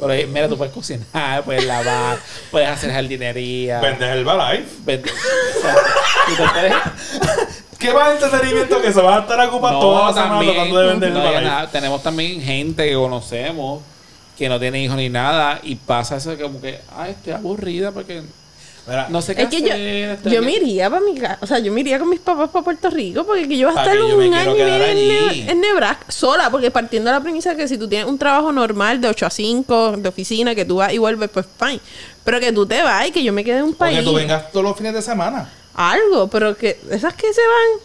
Pero 0.00 0.12
ahí, 0.12 0.26
mira, 0.26 0.48
tú 0.48 0.56
puedes 0.56 0.72
cocinar, 0.72 1.42
puedes 1.44 1.64
lavar, 1.64 2.18
puedes 2.52 2.68
hacer 2.68 2.92
jardinería. 2.92 3.80
Vendes 3.80 4.08
el 4.10 4.24
Balife. 4.24 4.68
Vende- 4.84 5.10
o 5.10 5.60
sea, 5.60 5.74
tú 6.26 6.36
te 6.36 6.48
puedes- 6.48 7.64
¿Qué 7.78 7.92
más 7.92 8.14
entretenimiento 8.14 8.82
que 8.82 8.92
se 8.92 9.00
va 9.00 9.18
a 9.18 9.20
estar 9.20 9.40
ocupando 9.48 9.80
toda 9.80 10.06
la 10.08 10.12
semana 10.12 10.30
también, 10.34 10.54
tratando 10.54 10.80
de 10.80 10.86
vender 10.88 11.12
no, 11.12 11.40
nada, 11.40 11.70
tenemos 11.70 12.02
también 12.02 12.40
gente 12.40 12.88
que 12.88 12.94
conocemos 12.94 13.82
que 14.36 14.48
no 14.48 14.58
tiene 14.58 14.82
hijos 14.82 14.96
ni 14.96 15.08
nada 15.08 15.60
y 15.62 15.74
pasa 15.76 16.16
eso 16.16 16.36
como 16.38 16.60
que, 16.60 16.80
ay, 16.96 17.12
estoy 17.12 17.32
aburrida 17.32 17.92
porque 17.92 18.22
Mira, 18.88 19.06
no 19.10 19.20
sé 19.20 19.34
qué 19.34 19.42
Es 19.42 19.48
que 19.48 19.60
yo, 19.60 19.66
hacer, 19.66 20.10
estoy 20.10 20.32
yo 20.32 20.38
aquí". 20.38 20.46
me 20.46 20.52
iría 20.54 20.88
para 20.88 21.02
mi 21.02 21.14
casa. 21.14 21.38
O 21.42 21.46
sea, 21.46 21.58
yo 21.58 21.70
me 21.70 21.80
iría 21.80 21.98
con 21.98 22.08
mis 22.08 22.20
papás 22.20 22.48
para 22.48 22.64
Puerto 22.64 22.88
Rico. 22.88 23.24
Porque 23.24 23.46
que 23.46 23.58
yo 23.58 23.68
voy 23.68 23.76
a 23.76 23.80
estar 23.82 23.94
que 23.98 24.08
yo 24.08 24.16
un 24.16 24.32
año 24.32 24.56
y 24.56 24.60
medio 24.60 24.86
en. 24.86 25.08
Ne- 25.08 25.50
en 25.50 25.60
Nebraska 25.60 26.10
sola. 26.10 26.48
Porque 26.50 26.70
partiendo 26.70 27.10
de 27.10 27.16
la 27.16 27.22
premisa 27.22 27.54
que 27.54 27.68
si 27.68 27.76
tú 27.76 27.86
tienes 27.86 28.08
un 28.08 28.18
trabajo 28.18 28.50
normal 28.50 28.98
de 28.98 29.08
8 29.08 29.26
a 29.26 29.30
5 29.30 29.96
de 29.98 30.08
oficina, 30.08 30.54
que 30.54 30.64
tú 30.64 30.76
vas 30.76 30.92
y 30.94 30.98
vuelves, 30.98 31.28
pues 31.28 31.44
fine. 31.58 31.80
Pero 32.24 32.40
que 32.40 32.50
tú 32.50 32.64
te 32.64 32.82
vas 32.82 33.06
y 33.08 33.10
que 33.10 33.22
yo 33.22 33.30
me 33.30 33.44
quede 33.44 33.58
en 33.58 33.64
un 33.64 33.74
país. 33.74 34.02
tú 34.02 34.14
vengas 34.14 34.50
todos 34.50 34.64
los 34.64 34.74
fines 34.76 34.94
de 34.94 35.02
semana. 35.02 35.50
Algo, 35.78 36.28
pero 36.28 36.56
que 36.56 36.78
esas 36.90 37.14
que 37.14 37.32
se 37.32 37.40
van. 37.40 37.80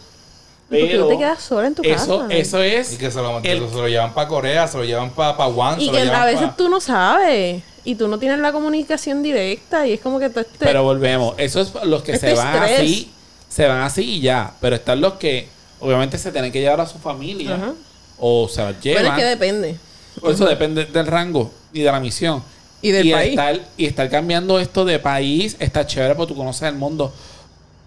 porque 0.68 0.86
Pero 0.90 1.04
tú 1.04 1.08
te 1.10 1.18
quedas 1.18 1.40
sola 1.42 1.66
en 1.68 1.74
tu 1.74 1.82
eso, 1.84 2.20
casa. 2.20 2.34
eso 2.34 2.62
es 2.62 2.92
Y 2.94 2.96
que 2.96 3.10
se 3.10 3.20
lo, 3.20 3.38
el- 3.38 3.68
se 3.68 3.74
lo 3.76 3.86
llevan 3.88 4.12
para 4.14 4.26
Corea, 4.28 4.66
se 4.66 4.76
lo 4.78 4.84
llevan 4.84 5.10
para 5.10 5.36
pa 5.36 5.76
Y 5.78 5.86
se 5.86 5.92
que 5.92 6.00
a 6.10 6.24
veces 6.24 6.48
pa- 6.48 6.56
tú 6.56 6.68
no 6.68 6.80
sabes. 6.80 7.62
Y 7.84 7.94
tú 7.96 8.08
no 8.08 8.18
tienes 8.18 8.38
la 8.40 8.50
comunicación 8.50 9.22
directa. 9.22 9.86
Y 9.86 9.92
es 9.92 10.00
como 10.00 10.18
que 10.18 10.30
tú 10.30 10.40
este, 10.40 10.56
Pero 10.64 10.82
volvemos, 10.82 11.34
eso 11.38 11.60
es 11.60 11.72
los 11.84 12.02
que 12.02 12.12
Este 12.12 12.30
se 12.30 12.34
van 12.34 12.54
estrés. 12.54 12.80
así, 12.80 13.10
se 13.48 13.66
van 13.68 13.82
así 13.82 14.02
y 14.16 14.20
ya, 14.20 14.54
pero 14.60 14.74
están 14.76 15.00
los 15.00 15.12
que 15.14 15.46
obviamente 15.80 16.16
se 16.18 16.32
tienen 16.32 16.50
que 16.50 16.60
llevar 16.60 16.80
a 16.80 16.86
su 16.86 16.98
familia 16.98 17.54
Ajá. 17.56 17.72
o 18.18 18.48
se 18.48 18.62
las 18.62 18.80
llevan. 18.80 19.06
es 19.06 19.12
que 19.12 19.24
depende. 19.24 19.76
Por 20.20 20.32
eso 20.32 20.46
depende 20.46 20.86
del 20.86 21.06
rango 21.06 21.52
y 21.72 21.80
de 21.80 21.92
la 21.92 22.00
misión. 22.00 22.42
Y 22.80 22.90
del 22.90 23.10
país. 23.10 23.30
Estar, 23.30 23.60
y 23.76 23.86
estar 23.86 24.10
cambiando 24.10 24.58
esto 24.58 24.84
de 24.84 24.98
país 24.98 25.56
está 25.58 25.86
chévere 25.86 26.14
porque 26.14 26.32
tú 26.32 26.38
conoces 26.38 26.62
el 26.68 26.74
mundo. 26.74 27.12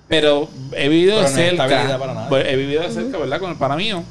Pero 0.08 0.47
he 0.74 0.88
vivido 0.89 1.18
Pero 1.18 1.30
de 1.30 1.36
no 1.36 1.41
es 1.41 1.49
cerca. 1.49 1.97
para 1.99 2.14
nada. 2.14 2.41
He 2.49 2.55
vivido 2.55 2.84
de 2.84 2.91
cerca, 2.91 3.18
¿verdad? 3.18 3.39
Con 3.39 3.51
el 3.51 3.58
pana 3.58 3.76
mío. 3.76 4.03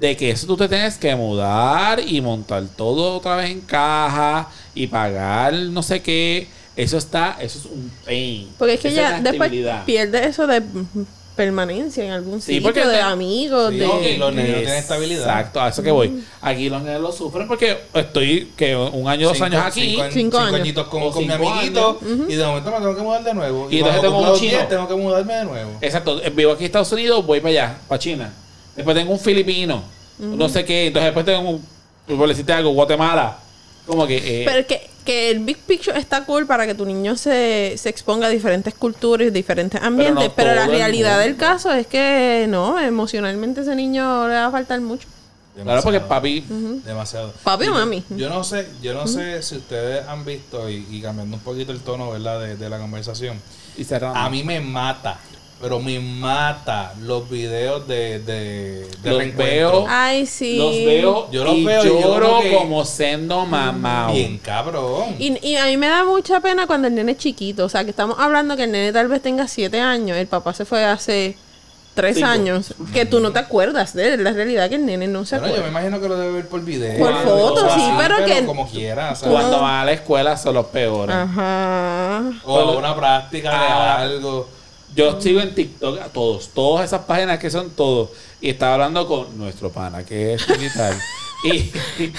De 0.00 0.16
que 0.16 0.30
eso 0.30 0.46
tú 0.46 0.56
te 0.56 0.68
tienes 0.68 0.96
que 0.96 1.14
mudar 1.14 2.00
y 2.00 2.20
montar 2.22 2.64
todo 2.76 3.16
otra 3.16 3.36
vez 3.36 3.50
en 3.50 3.60
caja 3.60 4.48
y 4.74 4.86
pagar 4.86 5.52
no 5.54 5.82
sé 5.82 6.00
qué. 6.00 6.48
Eso 6.76 6.96
está, 6.98 7.36
eso 7.40 7.58
es 7.58 7.66
un 7.66 7.92
pain. 8.04 8.48
Porque 8.58 8.74
es 8.74 8.80
que 8.80 8.88
Esa 8.88 8.96
ya 8.96 9.10
la 9.10 9.20
después 9.20 9.52
pierde 9.84 10.26
eso 10.26 10.46
de 10.46 10.62
permanencia 11.36 12.04
en 12.04 12.12
algún 12.12 12.40
Sí, 12.40 12.54
sitio, 12.54 12.62
porque 12.62 12.84
de 12.86 12.94
te- 12.94 13.00
amigos, 13.00 13.70
Sí, 13.70 13.78
de... 13.78 13.86
y 14.12 14.16
los 14.18 14.32
niños 14.34 14.54
tienen 14.56 14.74
estabilidad. 14.74 15.20
Exacto, 15.22 15.60
a 15.60 15.68
eso 15.68 15.82
que 15.82 15.90
voy. 15.90 16.22
Aquí 16.40 16.68
los 16.68 16.82
niños 16.82 17.00
lo 17.00 17.12
sufren 17.12 17.48
porque 17.48 17.76
estoy 17.92 18.52
que 18.56 18.76
un 18.76 19.08
año, 19.08 19.28
dos 19.28 19.36
Cinco- 19.36 19.44
años 19.46 19.62
aquí. 19.66 19.80
Cinco, 19.80 20.02
Cinco 20.02 20.12
cinco 20.12 20.38
años. 20.38 20.60
añitos 20.60 20.86
con, 20.88 21.26
mi 21.26 21.32
amiguito. 21.32 21.98
Y 22.28 22.34
de 22.36 22.46
momento 22.46 22.70
me 22.70 22.76
tengo 22.78 22.94
que 22.96 23.02
mudar 23.02 23.24
de 23.24 23.34
nuevo. 23.34 23.68
Y 23.70 23.74
Y, 23.74 23.78
entonces 23.78 24.02
tengo 24.02 24.18
un 24.18 24.38
chino. 24.38 24.50
10, 24.52 24.68
tengo 24.68 24.88
que 24.88 24.94
mudarme 24.94 25.34
de 25.34 25.44
nuevo. 25.44 25.70
Exacto, 25.80 26.20
vivo 26.34 26.52
aquí 26.52 26.62
en 26.62 26.66
Estados 26.66 26.92
Unidos, 26.92 27.26
voy 27.26 27.40
para 27.40 27.50
allá, 27.50 27.78
para 27.88 27.98
China. 27.98 28.32
Después 28.76 28.96
tengo 28.96 29.12
un 29.12 29.20
filipino, 29.20 29.82
no 30.18 30.48
sé 30.48 30.64
qué. 30.64 30.86
Entonces 30.86 31.06
después 31.14 31.26
tengo 31.26 31.50
un, 31.50 31.66
por 32.16 32.28
decirte 32.28 32.52
algo, 32.52 32.70
Guatemala. 32.70 33.38
Como 33.86 34.06
que... 34.06 34.16
eh, 34.16 34.44
Pero 34.46 34.66
que, 34.66 34.88
que 35.04 35.30
el 35.30 35.40
big 35.40 35.58
picture 35.58 35.98
está 35.98 36.24
cool 36.24 36.46
para 36.46 36.66
que 36.66 36.74
tu 36.74 36.84
niño 36.86 37.16
se, 37.16 37.74
se 37.76 37.88
exponga 37.88 38.26
a 38.26 38.30
diferentes 38.30 38.74
culturas 38.74 39.28
y 39.28 39.30
diferentes 39.30 39.80
ambientes. 39.82 40.28
no 40.28 40.34
Pero, 40.34 40.54
la 40.54 40.66
realidad 40.66 41.18
del 41.20 41.36
caso 41.36 41.72
es 41.72 41.86
que 41.86 42.46
no, 42.48 42.80
emocionalmente 42.80 43.60
ese 43.60 43.74
niño 43.74 44.26
le 44.28 44.34
va 44.34 44.46
a 44.46 44.50
faltar 44.50 44.80
mucho. 44.80 45.06
claro, 45.54 45.82
porque 45.82 45.98
Demasiado. 45.98 46.08
papi... 46.08 46.44
Demasiado. 46.84 47.34
Papi 47.42 47.66
o 47.66 47.74
mami. 47.74 48.02
Yo 48.10 48.28
no 48.28 48.42
sé, 48.44 48.66
yo 48.82 48.94
no 48.94 49.06
sé 49.06 49.42
si 49.42 49.56
ustedes 49.56 50.06
han 50.08 50.24
visto, 50.24 50.68
y, 50.70 50.86
y 50.90 51.00
cambiando 51.02 51.36
un 51.36 51.42
poquito 51.42 51.72
el 51.72 51.80
tono, 51.80 52.10
¿verdad? 52.10 52.40
De, 52.40 52.56
de 52.56 52.70
la 52.70 52.78
conversación. 52.78 53.40
Y 53.76 53.84
cerrando. 53.84 54.18
A 54.18 54.30
mí 54.30 54.42
me 54.42 54.60
mata, 54.60 55.18
pero 55.60 55.78
me 55.80 55.98
mata 56.00 56.92
los 57.00 57.28
videos 57.30 57.86
de, 57.88 58.18
de, 58.18 58.86
de 59.02 59.10
Los 59.10 59.36
veo. 59.36 59.86
Ay, 59.88 60.26
sí. 60.26 60.58
Los 60.58 60.72
veo, 60.72 61.30
Yo 61.30 61.44
los 61.44 61.54
y 61.54 61.64
veo 61.64 61.84
yo 61.84 62.00
lloro 62.00 62.38
como 62.58 62.84
sendo 62.84 63.46
mamá. 63.46 64.10
Bien 64.12 64.36
cabrón. 64.38 65.14
Y, 65.18 65.38
y 65.46 65.56
a 65.56 65.64
mí 65.66 65.76
me 65.76 65.88
da 65.88 66.04
mucha 66.04 66.40
pena 66.40 66.66
cuando 66.66 66.88
el 66.88 66.94
nene 66.94 67.12
es 67.12 67.18
chiquito. 67.18 67.64
O 67.64 67.68
sea, 67.68 67.82
que 67.84 67.90
estamos 67.90 68.16
hablando 68.18 68.56
que 68.56 68.64
el 68.64 68.72
nene 68.72 68.92
tal 68.92 69.08
vez 69.08 69.22
tenga 69.22 69.48
siete 69.48 69.80
años. 69.80 70.18
El 70.18 70.26
papá 70.26 70.52
se 70.52 70.64
fue 70.66 70.84
hace 70.84 71.36
tres 71.94 72.16
Cinco. 72.16 72.28
años. 72.28 72.74
Que 72.92 73.06
tú 73.06 73.20
no 73.20 73.32
te 73.32 73.38
acuerdas 73.38 73.94
de 73.94 74.14
él. 74.14 74.24
La 74.24 74.32
realidad 74.32 74.68
que 74.68 74.74
el 74.74 74.84
nene 74.84 75.06
no 75.08 75.24
se 75.24 75.38
Bueno, 75.38 75.54
yo 75.54 75.62
me 75.62 75.68
acuerda. 75.68 75.80
imagino 75.88 76.00
que 76.02 76.08
lo 76.08 76.18
debe 76.18 76.32
ver 76.34 76.48
por 76.48 76.62
video. 76.62 76.98
Por 76.98 77.12
o 77.14 77.16
foto, 77.20 77.54
cosas 77.62 77.74
sí, 77.82 77.90
pero 77.96 78.16
que- 78.26 78.44
como 78.44 78.68
quiera, 78.68 79.14
sea, 79.14 79.30
Cuando 79.30 79.60
van 79.62 79.76
a 79.80 79.84
la 79.86 79.92
escuela 79.92 80.36
son 80.36 80.54
los 80.54 80.66
peores. 80.66 81.14
Ajá. 81.16 82.22
o 82.44 82.76
una 82.78 82.94
práctica 82.94 83.48
de 83.50 83.56
Ah. 83.56 83.96
algo. 84.02 84.48
Yo 84.94 85.20
sigo 85.20 85.40
en 85.40 85.54
TikTok 85.54 86.00
a 86.00 86.08
todos, 86.08 86.50
todas 86.50 86.84
esas 86.86 87.02
páginas 87.04 87.38
que 87.38 87.50
son 87.50 87.70
todos. 87.70 88.10
Y 88.40 88.50
estaba 88.50 88.74
hablando 88.74 89.06
con 89.06 89.36
nuestro 89.38 89.70
pana, 89.70 90.04
que 90.04 90.34
es 90.34 90.48
militar. 90.48 90.94
y, 91.44 91.52
y, 91.56 92.12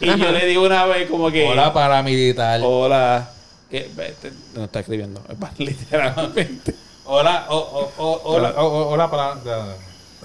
y 0.00 0.06
yo 0.18 0.32
le 0.32 0.46
digo 0.46 0.64
una 0.64 0.86
vez 0.86 1.08
como 1.10 1.30
que... 1.30 1.46
Hola 1.46 1.72
paramilitar. 1.72 2.60
Hola. 2.64 3.30
Que, 3.70 3.90
vete, 3.94 4.32
no 4.54 4.64
está 4.64 4.80
escribiendo, 4.80 5.22
literalmente. 5.58 6.74
Hola, 7.04 7.46
o, 7.48 7.56
o, 7.56 7.92
o, 8.04 8.20
hola, 8.34 8.50
hola 8.62 9.10
para, 9.10 9.36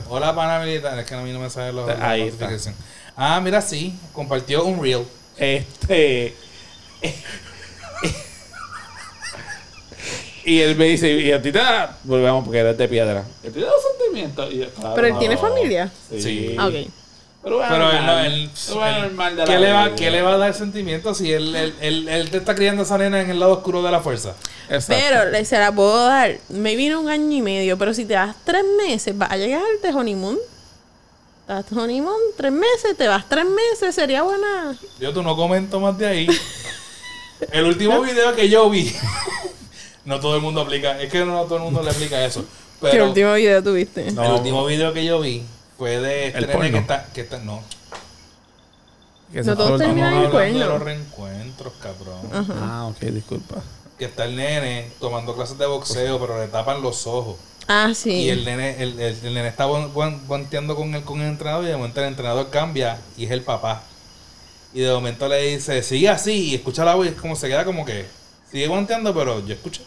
hola 0.09 0.35
paramilitar. 0.35 0.99
Es 0.99 1.05
que 1.05 1.15
a 1.15 1.21
mí 1.21 1.31
no 1.31 1.39
me 1.39 1.49
sale 1.49 1.73
los, 1.73 1.87
la 1.87 2.09
Ahí 2.09 2.23
está. 2.23 2.45
notificación. 2.45 2.75
Ah, 3.15 3.39
mira, 3.41 3.61
sí, 3.61 3.97
compartió 4.13 4.63
un 4.65 4.81
reel. 4.81 5.05
Este. 5.37 6.35
Y 10.49 10.61
él 10.61 10.75
me 10.75 10.85
dice, 10.85 11.09
y 11.11 11.31
a 11.31 11.41
ti 11.41 11.51
te 11.51 11.59
da, 11.59 11.97
volvemos 12.03 12.43
porque 12.43 12.59
eres 12.59 12.77
de 12.77 12.87
piedra. 12.87 13.19
¿A 13.21 13.43
ti 13.43 13.51
te 13.51 13.59
da 13.61 13.71
sentimiento? 13.97 14.49
Y 14.51 14.59
yo, 14.59 14.69
claro, 14.71 14.95
Pero 14.95 15.07
él 15.07 15.13
no. 15.13 15.19
tiene 15.19 15.37
familia. 15.37 15.91
Sí. 16.09 16.21
Sí. 16.21 16.55
Ah, 16.57 16.67
ok. 16.67 16.73
Pero, 17.43 17.57
bueno, 17.59 17.69
Pero 17.69 18.19
él 18.25 18.49
no, 18.49 19.45
¿qué, 19.45 19.53
la 19.53 19.59
le 19.59 19.71
va. 19.71 19.95
¿qué 19.95 20.11
le 20.11 20.21
va 20.21 20.33
a 20.33 20.37
dar 20.37 20.53
sentimiento 20.53 21.13
si 21.13 21.31
él, 21.31 21.55
él, 21.55 21.75
él, 21.79 22.09
él 22.09 22.29
te 22.29 22.37
está 22.37 22.55
criando 22.55 22.81
a 22.81 22.85
esa 22.85 22.97
nena 22.97 23.21
en 23.21 23.29
el 23.29 23.39
lado 23.39 23.53
oscuro 23.53 23.81
de 23.83 23.91
la 23.91 24.01
fuerza? 24.01 24.33
Exacto. 24.69 25.01
Pero 25.01 25.29
le- 25.31 25.45
se 25.45 25.57
la 25.57 25.71
puedo 25.71 26.05
dar. 26.05 26.37
Me 26.49 26.75
vino 26.75 26.99
un 26.99 27.07
año 27.09 27.31
y 27.37 27.41
medio. 27.41 27.77
Pero 27.77 27.93
si 27.93 28.03
te 28.05 28.15
das 28.15 28.35
tres 28.43 28.63
meses, 28.77 29.17
vas 29.17 29.31
a 29.31 29.37
llegar 29.37 29.61
de 29.81 29.89
honeymoon. 29.89 30.37
Te 31.45 31.53
das 31.53 31.71
honeymoon 31.71 32.19
tres 32.35 32.51
meses, 32.51 32.97
te 32.97 33.07
vas 33.07 33.23
tres 33.29 33.45
meses, 33.45 33.95
sería 33.95 34.23
buena. 34.23 34.75
Yo 34.99 35.13
tú 35.13 35.23
no 35.23 35.35
comento 35.37 35.79
más 35.79 35.97
de 35.97 36.05
ahí. 36.07 36.27
El 37.53 37.63
último 37.65 38.01
video 38.01 38.35
que 38.35 38.49
yo 38.49 38.69
vi, 38.69 38.93
no 40.07 40.19
todo 40.19 40.35
el 40.35 40.41
mundo 40.41 40.61
aplica, 40.61 40.99
es 41.01 41.11
que 41.11 41.23
no 41.25 41.43
todo 41.43 41.57
el 41.57 41.63
mundo 41.63 41.83
le 41.83 41.91
aplica 41.91 42.23
eso. 42.25 42.41
¿Qué 42.81 42.87
Pero 42.91 43.07
último 43.07 43.33
video 43.33 43.63
tuviste? 43.63 44.11
No. 44.11 44.23
el 44.23 44.31
último 44.33 44.65
video 44.65 44.93
que 44.93 45.03
yo 45.05 45.19
vi 45.19 45.43
fue 45.77 45.99
de 45.99 46.27
este 46.27 46.39
El 46.39 46.47
nene 46.47 46.53
porno. 46.53 46.71
que 46.71 46.77
está, 46.79 47.05
que 47.13 47.21
está, 47.21 47.37
no, 47.39 47.61
Que 49.31 49.43
No 49.43 49.55
todos 49.57 49.77
terminan 49.79 50.13
estamos 50.13 50.33
en 50.33 50.37
hablando 50.37 50.39
de 50.39 50.51
cuerno. 50.53 50.73
los 50.73 50.81
reencuentros, 50.83 51.73
cabrón. 51.81 52.47
Ah, 52.61 52.87
ok, 52.89 52.99
disculpa. 53.11 53.55
Que 53.99 54.05
está 54.05 54.25
el 54.25 54.35
nene 54.35 54.91
tomando 54.99 55.35
clases 55.35 55.57
de 55.57 55.65
boxeo, 55.65 56.19
pero 56.19 56.39
le 56.39 56.47
tapan 56.47 56.81
los 56.81 57.05
ojos. 57.07 57.35
Ah, 57.67 57.91
sí. 57.93 58.11
Y 58.11 58.29
el 58.29 58.45
nene, 58.45 58.81
el, 58.81 58.99
el, 58.99 59.17
el 59.25 59.33
nene 59.33 59.47
está 59.49 59.65
bonteando 59.65 60.75
con 60.75 60.95
el, 60.95 61.03
con 61.03 61.19
el 61.21 61.27
entrenador 61.27 61.65
y 61.65 61.67
de 61.67 61.75
momento 61.77 61.99
el 62.01 62.07
entrenador 62.07 62.49
cambia 62.49 62.99
y 63.17 63.25
es 63.25 63.31
el 63.31 63.41
papá. 63.41 63.83
Y 64.73 64.81
de 64.81 64.91
momento 64.93 65.27
le 65.27 65.41
dice, 65.41 65.81
sigue 65.83 66.07
así 66.09 66.51
y 66.51 66.55
escucha 66.55 66.85
la 66.85 66.95
voz 66.95 67.07
y 67.07 67.09
es 67.09 67.15
como 67.15 67.35
se 67.35 67.47
queda 67.47 67.65
como 67.65 67.83
que 67.85 68.05
sigue 68.51 68.67
bonteando, 68.67 69.13
pero 69.13 69.45
yo 69.45 69.53
escuché. 69.55 69.81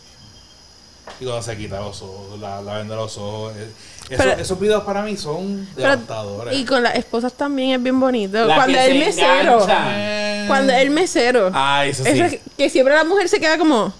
Y 1.20 1.24
cuando 1.24 1.42
se 1.42 1.56
quita 1.56 1.80
los 1.80 2.00
ojos, 2.02 2.38
la, 2.40 2.62
la 2.62 2.78
venda 2.78 2.94
de 2.94 3.00
los 3.02 3.16
ojos. 3.18 3.52
eh, 3.56 3.68
eso- 4.10 4.16
Pero- 4.22 4.32
esos 4.40 4.58
videos 4.60 4.82
para 4.84 5.02
mí 5.02 5.16
son 5.16 5.68
Pero- 5.74 5.88
devastadores. 5.90 6.58
y 6.58 6.64
con 6.64 6.82
las 6.82 6.94
esposas 6.96 7.32
también 7.34 7.72
es 7.72 7.82
bien 7.82 7.98
bonito. 8.00 8.44
La 8.46 8.54
Cuando 8.56 8.78
el 8.78 8.92
se 8.92 8.98
mesero. 8.98 9.52
engancha. 9.62 9.84
Eh, 9.88 10.44
Cuando 10.46 10.72
el 10.72 10.90
mesero. 10.90 11.50
Ah, 11.52 11.84
eso 11.86 12.04
sí. 12.04 12.10
Eso 12.10 12.24
es 12.24 12.38
que 12.56 12.70
siempre 12.70 12.94
la 12.94 13.04
mujer 13.04 13.28
se 13.28 13.38
queda 13.38 13.58
como. 13.58 13.92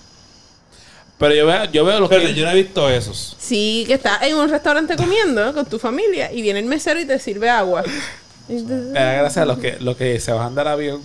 Pero 1.19 1.35
yo 1.35 1.47
veo, 1.47 1.65
yo 1.67 1.85
veo 1.85 2.01
los 2.01 2.09
que... 2.09 2.33
yo 2.35 2.47
no 2.47 2.51
he 2.53 2.55
visto 2.55 2.89
esos. 2.89 3.37
Sí, 3.39 3.85
que 3.87 3.93
estás 3.95 4.23
en 4.23 4.37
un 4.37 4.49
restaurante 4.49 4.97
comiendo 4.97 5.53
con 5.53 5.67
tu 5.67 5.79
familia 5.79 6.33
y 6.33 6.41
viene 6.41 6.61
el 6.61 6.65
mesero 6.65 6.99
y 6.99 7.05
te 7.05 7.19
sirve 7.19 7.51
agua. 7.51 7.83
Entonces, 8.49 8.87
Me 8.93 8.99
da 9.01 9.13
gracia 9.13 9.45
los 9.45 9.59
que, 9.59 9.77
los 9.81 9.97
que 9.99 10.19
se 10.19 10.33
bajan 10.33 10.55
del 10.55 10.67
avión 10.67 11.03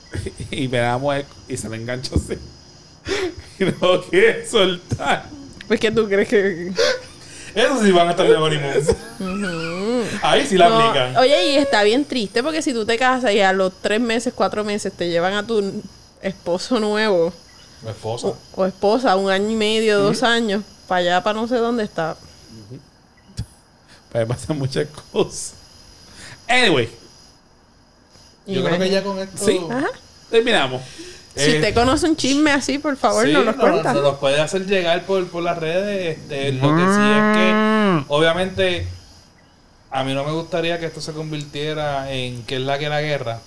y 0.50 0.68
me 0.68 0.78
da 0.78 0.96
mueco 0.96 1.28
y 1.48 1.56
se 1.58 1.68
le 1.68 1.76
engancha 1.76 2.12
así. 2.16 2.38
Y 3.60 3.64
no 3.64 4.00
quiere 4.02 4.46
soltar. 4.46 5.26
Pues 5.68 5.78
que 5.78 5.90
tú 5.92 6.08
crees 6.08 6.28
que. 6.28 6.72
Esos 7.54 7.80
sí 7.82 7.90
van 7.92 8.08
a 8.08 8.10
estar 8.12 8.28
de 8.28 8.36
honeymoon. 8.36 10.04
Ahí 10.22 10.46
sí 10.46 10.56
la 10.56 10.68
No, 10.68 10.78
aplican. 10.80 11.16
Oye, 11.16 11.52
y 11.52 11.56
está 11.56 11.82
bien 11.82 12.04
triste 12.04 12.42
porque 12.42 12.62
si 12.62 12.72
tú 12.72 12.84
te 12.84 12.96
casas 12.98 13.32
y 13.32 13.40
a 13.40 13.52
los 13.52 13.72
tres 13.80 14.00
meses, 14.00 14.32
cuatro 14.34 14.64
meses 14.64 14.92
te 14.92 15.08
llevan 15.08 15.32
a 15.34 15.46
tu 15.46 15.82
esposo 16.22 16.78
nuevo 16.80 17.32
Mi 17.82 17.90
esposa. 17.90 18.28
o, 18.28 18.36
o 18.54 18.64
esposa, 18.66 19.16
un 19.16 19.30
año 19.30 19.50
y 19.50 19.54
medio, 19.54 19.98
dos 20.00 20.22
años, 20.22 20.62
para 20.86 21.00
allá, 21.00 21.22
para 21.22 21.40
no 21.40 21.48
sé 21.48 21.56
dónde 21.56 21.84
está. 21.84 22.16
Puede 24.12 24.26
pasar 24.26 24.56
muchas 24.56 24.86
cosas. 25.12 25.54
Anyway, 26.48 26.88
Yo 28.46 28.64
creo 28.64 28.78
que 28.78 28.90
ya 28.90 29.02
con 29.02 29.18
esto. 29.18 29.44
Sí. 29.44 29.60
Ajá. 29.70 29.88
terminamos. 30.30 30.82
Si 31.38 31.50
Eh, 31.52 31.54
usted 31.56 31.74
conoce 31.74 32.06
un 32.06 32.16
chisme 32.16 32.50
así, 32.50 32.78
por 32.78 32.96
favor, 32.96 33.26
Sí, 33.26 33.32
no 33.32 33.44
nos 33.44 33.56
no, 33.56 33.62
cuenta. 33.62 33.92
nos 33.94 34.02
los 34.02 34.18
puede 34.18 34.40
hacer 34.40 34.66
llegar 34.66 35.04
por, 35.06 35.26
por 35.28 35.42
las 35.42 35.56
redes. 35.58 36.18
Este, 36.18 36.52
lo 36.52 36.74
que 36.76 36.82
sí 36.82 37.00
es 37.00 37.36
que, 37.36 38.04
obviamente, 38.08 38.86
a 39.90 40.04
mí 40.04 40.12
no 40.14 40.24
me 40.24 40.32
gustaría 40.32 40.78
que 40.78 40.86
esto 40.86 41.00
se 41.00 41.12
convirtiera 41.12 42.12
en 42.12 42.42
que 42.44 42.56
es 42.56 42.60
la 42.62 42.78
que 42.78 42.88
la 42.88 43.00
guerra. 43.00 43.40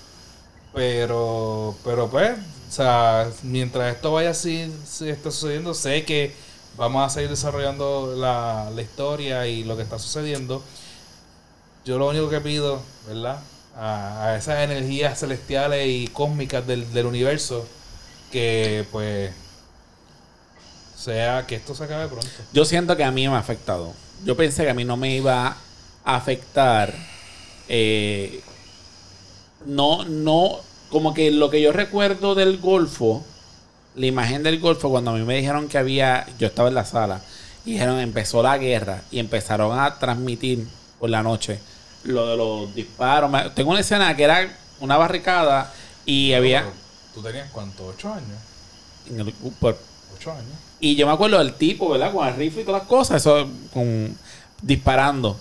Pero, 0.74 1.76
pero 1.84 2.10
pues, 2.10 2.32
o 2.32 2.72
sea, 2.72 3.28
mientras 3.44 3.94
esto 3.96 4.14
vaya 4.14 4.30
así, 4.30 4.72
si 4.86 5.10
está 5.10 5.30
sucediendo, 5.32 5.74
sé 5.74 6.06
que 6.06 6.34
vamos 6.78 7.06
a 7.06 7.10
seguir 7.14 7.30
desarrollando 7.30 8.14
la, 8.16 8.70
la 8.74 8.82
historia 8.82 9.46
y 9.48 9.64
lo 9.66 9.76
que 9.76 9.84
está 9.84 10.00
sucediendo. 10.00 10.64
Yo 11.84 11.98
lo 11.98 12.08
único 12.08 12.30
que 12.30 12.40
pido, 12.40 12.82
¿verdad? 13.08 13.40
A, 13.76 14.28
a 14.28 14.38
esas 14.38 14.60
energías 14.60 15.20
celestiales 15.20 15.86
y 15.88 16.08
cósmicas 16.08 16.66
del, 16.66 16.92
del 16.94 17.06
universo, 17.06 17.68
que 18.32 18.86
pues 18.92 19.32
sea 20.96 21.46
que 21.48 21.56
esto 21.56 21.76
se 21.76 21.84
acabe 21.84 22.08
pronto. 22.08 22.28
Yo 22.54 22.66
siento 22.66 22.96
que 22.96 23.04
a 23.04 23.12
mí 23.12 23.28
me 23.28 23.36
ha 23.36 23.40
afectado. 23.40 23.94
Yo 24.24 24.38
pensé 24.38 24.64
que 24.64 24.70
a 24.70 24.74
mí 24.74 24.86
no 24.86 24.98
me 24.98 25.16
iba 25.16 25.58
a 26.04 26.16
afectar. 26.16 26.94
eh, 27.68 28.42
no, 29.66 30.06
no, 30.06 30.60
como 30.90 31.14
que 31.14 31.32
lo 31.32 31.50
que 31.50 31.62
yo 31.62 31.72
recuerdo 31.72 32.36
del 32.36 32.58
Golfo, 32.58 33.24
la 33.96 34.06
imagen 34.06 34.44
del 34.44 34.60
Golfo, 34.60 34.90
cuando 34.90 35.12
a 35.12 35.14
mí 35.14 35.22
me 35.22 35.36
dijeron 35.36 35.68
que 35.68 35.78
había, 35.78 36.26
yo 36.40 36.48
estaba 36.48 36.70
en 36.70 36.76
la 36.76 36.86
sala, 36.86 37.22
y 37.66 37.74
dijeron 37.74 38.00
empezó 38.00 38.42
la 38.42 38.58
guerra 38.58 39.04
y 39.12 39.20
empezaron 39.20 39.78
a 39.80 40.00
transmitir 40.00 40.68
por 41.00 41.10
la 41.10 41.22
noche 41.22 41.60
lo 42.04 42.28
de 42.28 42.38
los 42.38 42.74
disparos. 42.74 43.32
Tengo 43.54 43.72
una 43.72 43.82
escena 43.82 44.16
que 44.16 44.24
era 44.24 44.58
una 44.80 44.98
barricada 44.98 45.72
y 46.06 46.34
había... 46.34 46.66
¿Tú 47.14 47.22
tenías 47.22 47.50
cuánto? 47.52 47.88
¿Ocho 47.88 48.14
años? 48.14 48.38
en 49.10 49.20
el- 49.20 49.34
por- 49.60 49.78
¿Ocho 50.16 50.32
años? 50.32 50.46
y 50.80 50.96
yo 50.96 51.06
me 51.08 51.14
acuerdo 51.14 51.38
del 51.40 51.54
tipo, 51.56 51.90
¿verdad? 51.90 52.12
Con 52.14 52.28
el 52.28 52.36
rifle 52.36 52.62
y 52.62 52.66
todas 52.66 52.82
las 52.82 52.88
cosas, 52.90 53.18
eso 53.22 53.48
con 53.74 54.16
disparando. 54.62 55.38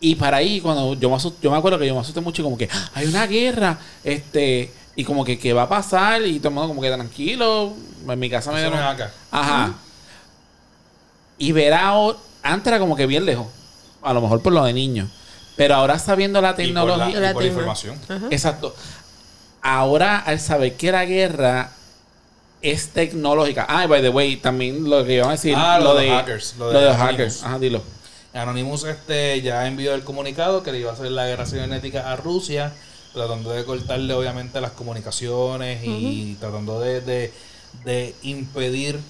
Y 0.00 0.14
para 0.16 0.36
ahí, 0.38 0.60
cuando 0.60 0.94
yo 0.94 1.08
me 1.10 1.16
asusté, 1.16 1.38
yo 1.42 1.50
me 1.50 1.56
acuerdo 1.56 1.78
que 1.78 1.86
yo 1.86 1.94
me 1.94 2.00
asusté 2.00 2.20
mucho 2.20 2.42
y 2.42 2.44
como 2.44 2.56
que 2.58 2.68
"Ah, 2.72 2.90
hay 2.94 3.06
una 3.06 3.26
guerra, 3.26 3.78
este, 4.04 4.72
y 4.96 5.04
como 5.04 5.24
que 5.24 5.38
qué 5.38 5.52
va 5.52 5.62
a 5.62 5.68
pasar, 5.68 6.22
y 6.22 6.38
todo 6.38 6.48
el 6.48 6.54
mundo 6.54 6.68
como 6.68 6.80
que 6.82 6.90
tranquilo. 6.90 7.72
En 8.08 8.18
mi 8.18 8.28
casa 8.30 8.52
me 8.52 8.60
dieron. 8.60 8.78
acá. 8.78 9.10
Ajá. 9.30 9.74
Y 11.38 11.52
ver 11.52 11.72
a, 11.74 11.94
o- 11.96 12.16
antes 12.42 12.66
era 12.68 12.78
como 12.78 12.96
que 12.96 13.06
bien 13.06 13.24
lejos. 13.24 13.46
A 14.02 14.12
lo 14.12 14.20
mejor 14.20 14.42
por 14.42 14.52
lo 14.52 14.64
de 14.64 14.72
niños. 14.72 15.08
Pero 15.56 15.74
ahora 15.74 15.98
sabiendo 15.98 16.40
la 16.40 16.50
Y 16.50 16.52
por 16.52 16.58
la, 16.58 16.64
tecnología. 16.64 17.30
y 17.30 17.32
por 17.34 17.42
la 17.42 17.48
información. 17.48 17.98
Ajá. 18.08 18.26
Exacto. 18.30 18.74
Ahora, 19.62 20.18
al 20.18 20.40
saber 20.40 20.76
que 20.76 20.92
la 20.92 21.04
guerra 21.04 21.72
es 22.62 22.88
tecnológica. 22.88 23.66
Ah, 23.68 23.84
y 23.84 23.86
by 23.86 24.02
the 24.02 24.08
way, 24.08 24.36
también 24.36 24.88
lo 24.88 25.04
que 25.04 25.14
iban 25.14 25.28
a 25.28 25.32
decir. 25.32 25.54
Ah, 25.56 25.78
lo, 25.78 25.94
lo 25.94 25.94
de 25.96 26.04
de 26.04 26.10
los 26.10 26.18
hackers, 26.18 26.54
lo 26.58 26.72
Lo 26.72 26.80
de 26.80 26.86
los 26.86 26.96
hackers. 26.96 27.42
Ajá, 27.44 27.58
dilo. 27.58 27.82
Anonymous 28.34 28.84
este, 28.84 29.40
ya 29.42 29.66
envió 29.66 29.94
el 29.94 30.04
comunicado 30.04 30.62
que 30.62 30.70
le 30.72 30.80
iba 30.80 30.90
a 30.90 30.94
hacer 30.94 31.10
la 31.10 31.26
guerra 31.26 31.46
cibernética 31.46 32.12
a 32.12 32.16
Rusia, 32.16 32.72
tratando 33.12 33.50
de 33.50 33.64
cortarle 33.64 34.12
obviamente 34.14 34.60
las 34.60 34.72
comunicaciones 34.72 35.80
y 35.82 36.36
tratando 36.38 36.78
de, 36.78 37.00
de, 37.00 37.32
de 37.84 38.14
impedir 38.22 39.00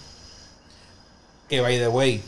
que, 1.48 1.60
by 1.60 1.78
the 1.78 1.88
way, 1.88 2.22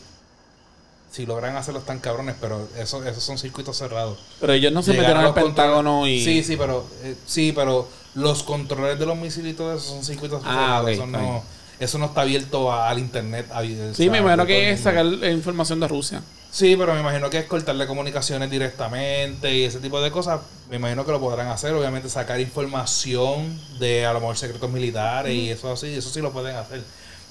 si 1.11 1.27
logran 1.27 1.57
hacerlos 1.57 1.85
tan 1.85 1.99
cabrones, 2.01 2.37
pero 2.41 2.69
eso, 2.77 3.05
esos 3.05 3.23
son 3.23 3.39
circuitos 3.39 3.77
cerrados. 3.77 4.19
Pero 4.41 4.53
ellos 4.53 4.73
no 4.73 4.83
se 4.83 4.93
Llegar 4.93 5.07
metieron 5.07 5.25
al 5.25 5.35
los 5.35 5.45
Pentágono 5.45 6.07
y. 6.07 6.25
Sí, 6.25 6.43
sí, 6.43 6.57
pero 6.57 6.87
eh, 7.03 7.15
sí, 7.27 7.53
pero 7.55 7.89
los 8.15 8.43
controles 8.43 8.99
de 8.99 9.07
los 9.07 9.17
misiles 9.17 9.53
y 9.53 9.57
todo 9.57 9.75
eso 9.77 9.87
son 9.91 10.05
circuitos 10.05 10.43
Ah, 10.45 10.51
cerrados. 10.83 10.85
ok, 10.85 10.89
eso, 10.91 11.07
no, 11.07 11.43
eso 11.79 11.99
no 11.99 12.07
está 12.07 12.21
abierto 12.23 12.73
a- 12.73 12.89
al 12.91 12.99
internet. 12.99 13.47
a- 13.53 13.61
o 13.61 13.63
Sí, 13.63 13.95
sea, 14.05 14.11
me 14.13 14.19
imagino 14.19 14.47
que 14.47 14.73
es 14.73 14.81
sacar 14.81 15.07
información 15.07 15.81
de 15.81 15.89
Rusia. 15.89 16.23
Sí, 16.51 16.75
pero 16.77 16.95
me 16.95 17.01
imagino 17.01 17.31
que 17.31 17.39
es 17.39 17.45
cortarle 17.47 17.87
comunicaciones 17.87 18.51
directamente 18.51 19.55
y 19.55 19.65
ese 19.65 19.79
tipo 19.79 20.01
de 20.01 20.11
cosas. 20.11 20.41
Me 20.69 20.77
imagino 20.77 21.07
que 21.07 21.13
lo 21.13 21.21
podrán 21.21 21.47
hacer. 21.47 21.73
Obviamente 21.75 22.09
sacar 22.09 22.41
información 22.41 23.57
de 23.79 24.05
a 24.07 24.13
lo 24.13 24.21
mejor 24.21 24.37
secretos 24.37 24.69
militares 24.71 25.33
y 25.33 25.51
eso 25.51 25.71
así, 25.73 25.95
eso 25.95 26.11
sí 26.11 26.21
lo 26.21 26.33
pueden 26.33 26.57
hacer. 26.57 26.83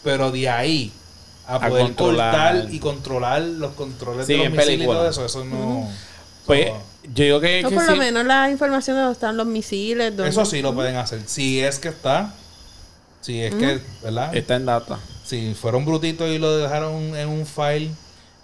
Pero 0.05 0.31
de 0.31 0.47
ahí 0.49 0.93
a 1.45 1.55
A 1.55 1.67
poder 1.67 1.83
controlar. 1.87 2.53
cortar 2.53 2.73
y 2.73 2.79
controlar 2.79 3.41
los 3.41 3.73
controles 3.73 4.25
Sí, 4.27 4.33
de 4.33 4.39
los 4.45 4.51
misiles 4.53 4.81
y 4.81 4.85
todo 4.85 5.09
eso, 5.09 5.25
eso 5.25 5.43
no... 5.43 5.89
Pues 6.45 6.65
eso- 6.67 6.81
yo 7.13 7.23
digo 7.23 7.39
que. 7.39 7.61
No, 7.63 7.69
que 7.69 7.75
por 7.75 7.83
sí. 7.85 7.91
lo 7.91 7.95
menos 7.97 8.25
la 8.25 8.49
información 8.49 8.95
de 8.97 9.01
dónde 9.01 9.13
están 9.13 9.37
los 9.37 9.47
misiles. 9.47 10.13
Eso 10.19 10.45
sí 10.45 10.61
lo 10.61 10.73
pueden 10.73 10.95
hacer. 10.97 11.21
Si 11.25 11.59
es 11.61 11.79
que 11.79 11.89
está. 11.89 12.33
Si 13.21 13.41
es 13.41 13.53
que, 13.53 13.79
¿verdad? 14.03 14.35
Está 14.35 14.55
en 14.55 14.65
data. 14.65 14.99
Si 15.25 15.53
fueron 15.53 15.85
brutitos 15.85 16.29
y 16.29 16.37
lo 16.39 16.57
dejaron 16.57 17.15
en 17.15 17.27
un 17.29 17.45
file. 17.45 17.89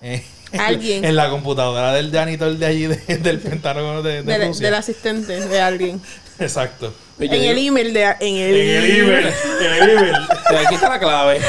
eh, 0.01 0.23
Alguien. 0.59 1.03
En 1.05 1.15
la 1.15 1.29
computadora 1.29 1.93
del 1.93 2.11
janitor 2.11 2.55
de 2.57 2.65
allí, 2.65 2.87
de- 2.87 3.17
del 3.17 3.39
Pentágono 3.39 4.01
de, 4.03 4.21
de 4.23 4.37
Del, 4.37 4.47
Rusia. 4.49 4.65
del 4.65 4.75
asistente 4.75 5.39
de 5.47 5.61
alguien. 5.61 6.01
Exacto. 6.39 6.93
Pues 7.17 7.31
en 7.31 7.39
digo- 7.39 7.51
el 7.51 7.57
email 7.67 7.93
de 7.93 8.03
en 8.03 8.35
el, 8.35 8.55
En 8.55 8.83
el 8.83 8.99
email. 8.99 9.27
En 9.61 9.73
el 9.83 9.89
email. 9.89 10.15
Aquí 10.65 10.75
está 10.75 10.89
la 10.89 10.99
clave. 10.99 11.39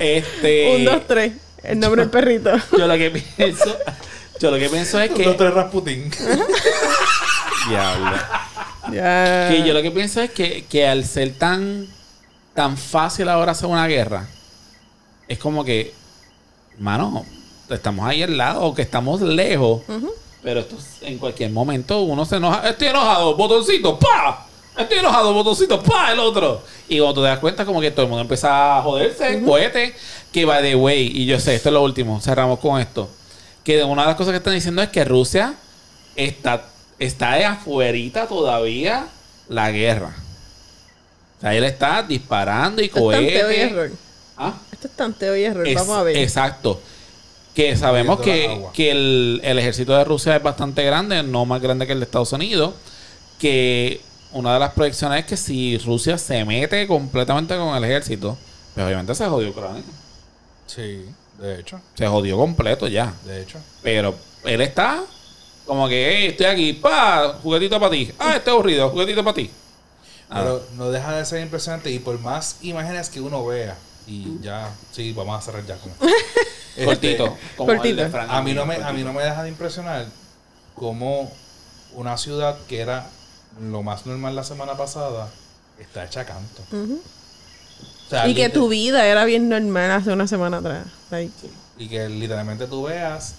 Este. 0.00 0.76
Un, 0.76 0.84
dos, 0.84 1.06
tres. 1.06 1.32
El 1.62 1.80
nombre 1.80 2.02
del 2.02 2.10
perrito. 2.10 2.52
Yo 2.78 2.86
lo 2.86 2.96
que 2.96 3.10
pienso. 3.36 3.76
Yo 4.40 4.50
lo 4.50 4.58
que 4.58 4.68
pienso 4.68 5.00
es 5.00 5.10
que. 5.10 5.24
dos, 5.24 5.36
tres 5.36 5.52
Rasputin. 5.54 6.10
Diablo. 7.68 8.16
Que 8.90 9.62
yo 9.66 9.74
lo 9.74 9.82
que 9.82 9.90
pienso 9.90 10.20
es 10.20 10.30
que, 10.30 10.64
que 10.68 10.86
al 10.86 11.04
ser 11.04 11.32
tan, 11.38 11.86
tan 12.54 12.76
fácil 12.76 13.28
ahora 13.28 13.52
hacer 13.52 13.68
una 13.68 13.86
guerra, 13.86 14.26
es 15.26 15.38
como 15.38 15.64
que, 15.64 15.92
mano, 16.78 17.24
estamos 17.68 18.06
ahí 18.06 18.22
al 18.22 18.36
lado, 18.36 18.62
o 18.62 18.74
que 18.74 18.82
estamos 18.82 19.20
lejos, 19.20 19.82
pero 20.42 20.60
esto 20.60 20.76
es- 20.76 21.02
en 21.02 21.18
cualquier 21.18 21.50
momento 21.50 22.02
uno 22.02 22.24
se 22.24 22.36
enoja. 22.36 22.68
Estoy 22.68 22.88
enojado, 22.88 23.34
botoncito, 23.36 23.98
pa. 23.98 24.46
Estoy 24.78 24.98
enojado, 24.98 25.32
botoncito, 25.32 25.82
pa, 25.82 26.12
el 26.12 26.20
otro. 26.20 26.62
Y 26.88 27.00
cuando 27.00 27.22
te 27.22 27.28
das 27.28 27.38
cuenta, 27.40 27.64
como 27.64 27.80
que 27.80 27.90
todo 27.90 28.02
el 28.02 28.08
mundo 28.08 28.22
empieza 28.22 28.78
a 28.78 28.82
joderse, 28.82 29.42
cohete, 29.42 29.94
que 30.30 30.44
va 30.44 30.60
de 30.62 30.76
way. 30.76 31.10
Y 31.12 31.26
yo 31.26 31.40
sé, 31.40 31.56
esto 31.56 31.70
es 31.70 31.72
lo 31.72 31.82
último, 31.82 32.20
cerramos 32.20 32.60
con 32.60 32.80
esto. 32.80 33.10
Que 33.66 33.82
una 33.84 34.02
de 34.02 34.06
las 34.08 34.16
cosas 34.16 34.30
que 34.30 34.38
están 34.38 34.54
diciendo 34.54 34.80
es 34.80 34.88
que 34.90 35.04
Rusia 35.04 35.54
está, 36.14 36.64
está 37.00 37.34
de 37.34 37.44
afuerita 37.44 38.26
todavía 38.28 39.08
la 39.48 39.70
guerra. 39.72 40.14
O 41.36 41.40
sea, 41.40 41.52
él 41.54 41.64
está 41.64 42.02
disparando 42.04 42.80
y 42.80 42.86
Esto 42.86 43.10
es 43.12 43.18
tanteo 43.18 43.50
y 43.50 43.54
cohete. 43.56 43.62
error. 43.62 43.90
¿Ah? 44.38 44.54
Esto 44.70 44.86
es 44.86 44.94
tanteo 44.94 45.36
y 45.36 45.42
error. 45.44 45.66
Es- 45.66 45.74
Vamos 45.74 45.96
a 45.98 46.02
ver. 46.04 46.16
Exacto. 46.16 46.80
Que 47.56 47.76
sabemos 47.76 48.20
que, 48.20 48.62
que 48.72 48.90
el, 48.92 49.40
el 49.42 49.58
ejército 49.58 49.96
de 49.96 50.04
Rusia 50.04 50.36
es 50.36 50.42
bastante 50.42 50.84
grande, 50.84 51.22
no 51.24 51.44
más 51.44 51.60
grande 51.60 51.86
que 51.86 51.92
el 51.94 51.98
de 52.00 52.04
Estados 52.04 52.32
Unidos. 52.32 52.74
Que 53.40 54.00
una 54.32 54.52
de 54.54 54.60
las 54.60 54.72
proyecciones 54.74 55.20
es 55.20 55.26
que 55.26 55.36
si 55.36 55.76
Rusia 55.78 56.18
se 56.18 56.44
mete 56.44 56.86
completamente 56.86 57.56
con 57.56 57.74
el 57.74 57.82
ejército, 57.84 58.36
pues 58.74 58.86
obviamente 58.86 59.14
se 59.14 59.26
jodió 59.26 59.50
Ucrania. 59.50 59.82
Sí, 60.66 61.06
de 61.38 61.60
hecho. 61.60 61.80
Se 61.94 62.06
jodió 62.06 62.36
completo 62.36 62.88
ya. 62.88 63.12
De 63.24 63.42
hecho. 63.42 63.58
Pero 63.82 64.14
él 64.44 64.60
está 64.60 65.02
como 65.66 65.88
que, 65.88 66.08
"Hey, 66.18 66.26
estoy 66.28 66.46
aquí, 66.46 66.72
pa, 66.74 67.38
juguetito 67.42 67.78
para 67.80 67.90
ti. 67.90 68.12
Ah, 68.18 68.36
estoy 68.36 68.52
aburrido, 68.52 68.90
juguetito 68.90 69.22
para 69.24 69.34
ti. 69.34 69.50
Ah. 70.30 70.40
Pero 70.42 70.62
no 70.76 70.90
deja 70.90 71.16
de 71.16 71.24
ser 71.24 71.40
impresionante 71.42 71.90
y 71.90 71.98
por 71.98 72.18
más 72.20 72.56
imágenes 72.62 73.08
que 73.10 73.20
uno 73.20 73.44
vea, 73.44 73.76
y 74.06 74.38
ya, 74.40 74.72
sí, 74.92 75.12
vamos 75.12 75.38
a 75.38 75.42
cerrar 75.42 75.64
ya 75.66 75.76
con 75.76 75.90
esto. 75.92 76.06
Este, 76.76 76.84
Cortito. 77.16 77.36
como 77.56 77.70
el 77.72 77.78
Cortito. 77.78 78.02
de 78.02 78.10
Frank 78.10 78.28
A 78.30 78.42
mí, 78.42 78.52
no 78.52 78.66
me, 78.66 78.74
cortito. 78.74 78.88
a 78.90 78.92
mí 78.92 79.02
no 79.02 79.12
me 79.14 79.22
deja 79.22 79.42
de 79.42 79.48
impresionar 79.48 80.04
cómo 80.74 81.32
una 81.94 82.18
ciudad 82.18 82.58
que 82.68 82.80
era 82.80 83.06
lo 83.62 83.82
más 83.82 84.04
normal 84.04 84.36
la 84.36 84.44
semana 84.44 84.76
pasada 84.76 85.30
está 85.78 86.04
hecha 86.04 86.26
canto. 86.26 86.60
Ujú. 86.72 87.00
O 88.06 88.10
sea, 88.10 88.28
Y 88.28 88.34
que 88.34 88.48
tu 88.48 88.68
vida 88.68 89.06
era 89.06 89.24
bien 89.24 89.48
normal 89.48 89.90
hace 89.90 90.12
una 90.12 90.26
semana 90.26 90.58
atrás. 90.58 90.86
Like, 91.10 91.32
y 91.78 91.88
que 91.88 92.08
literalmente 92.08 92.66
tú 92.66 92.84
veas 92.84 93.34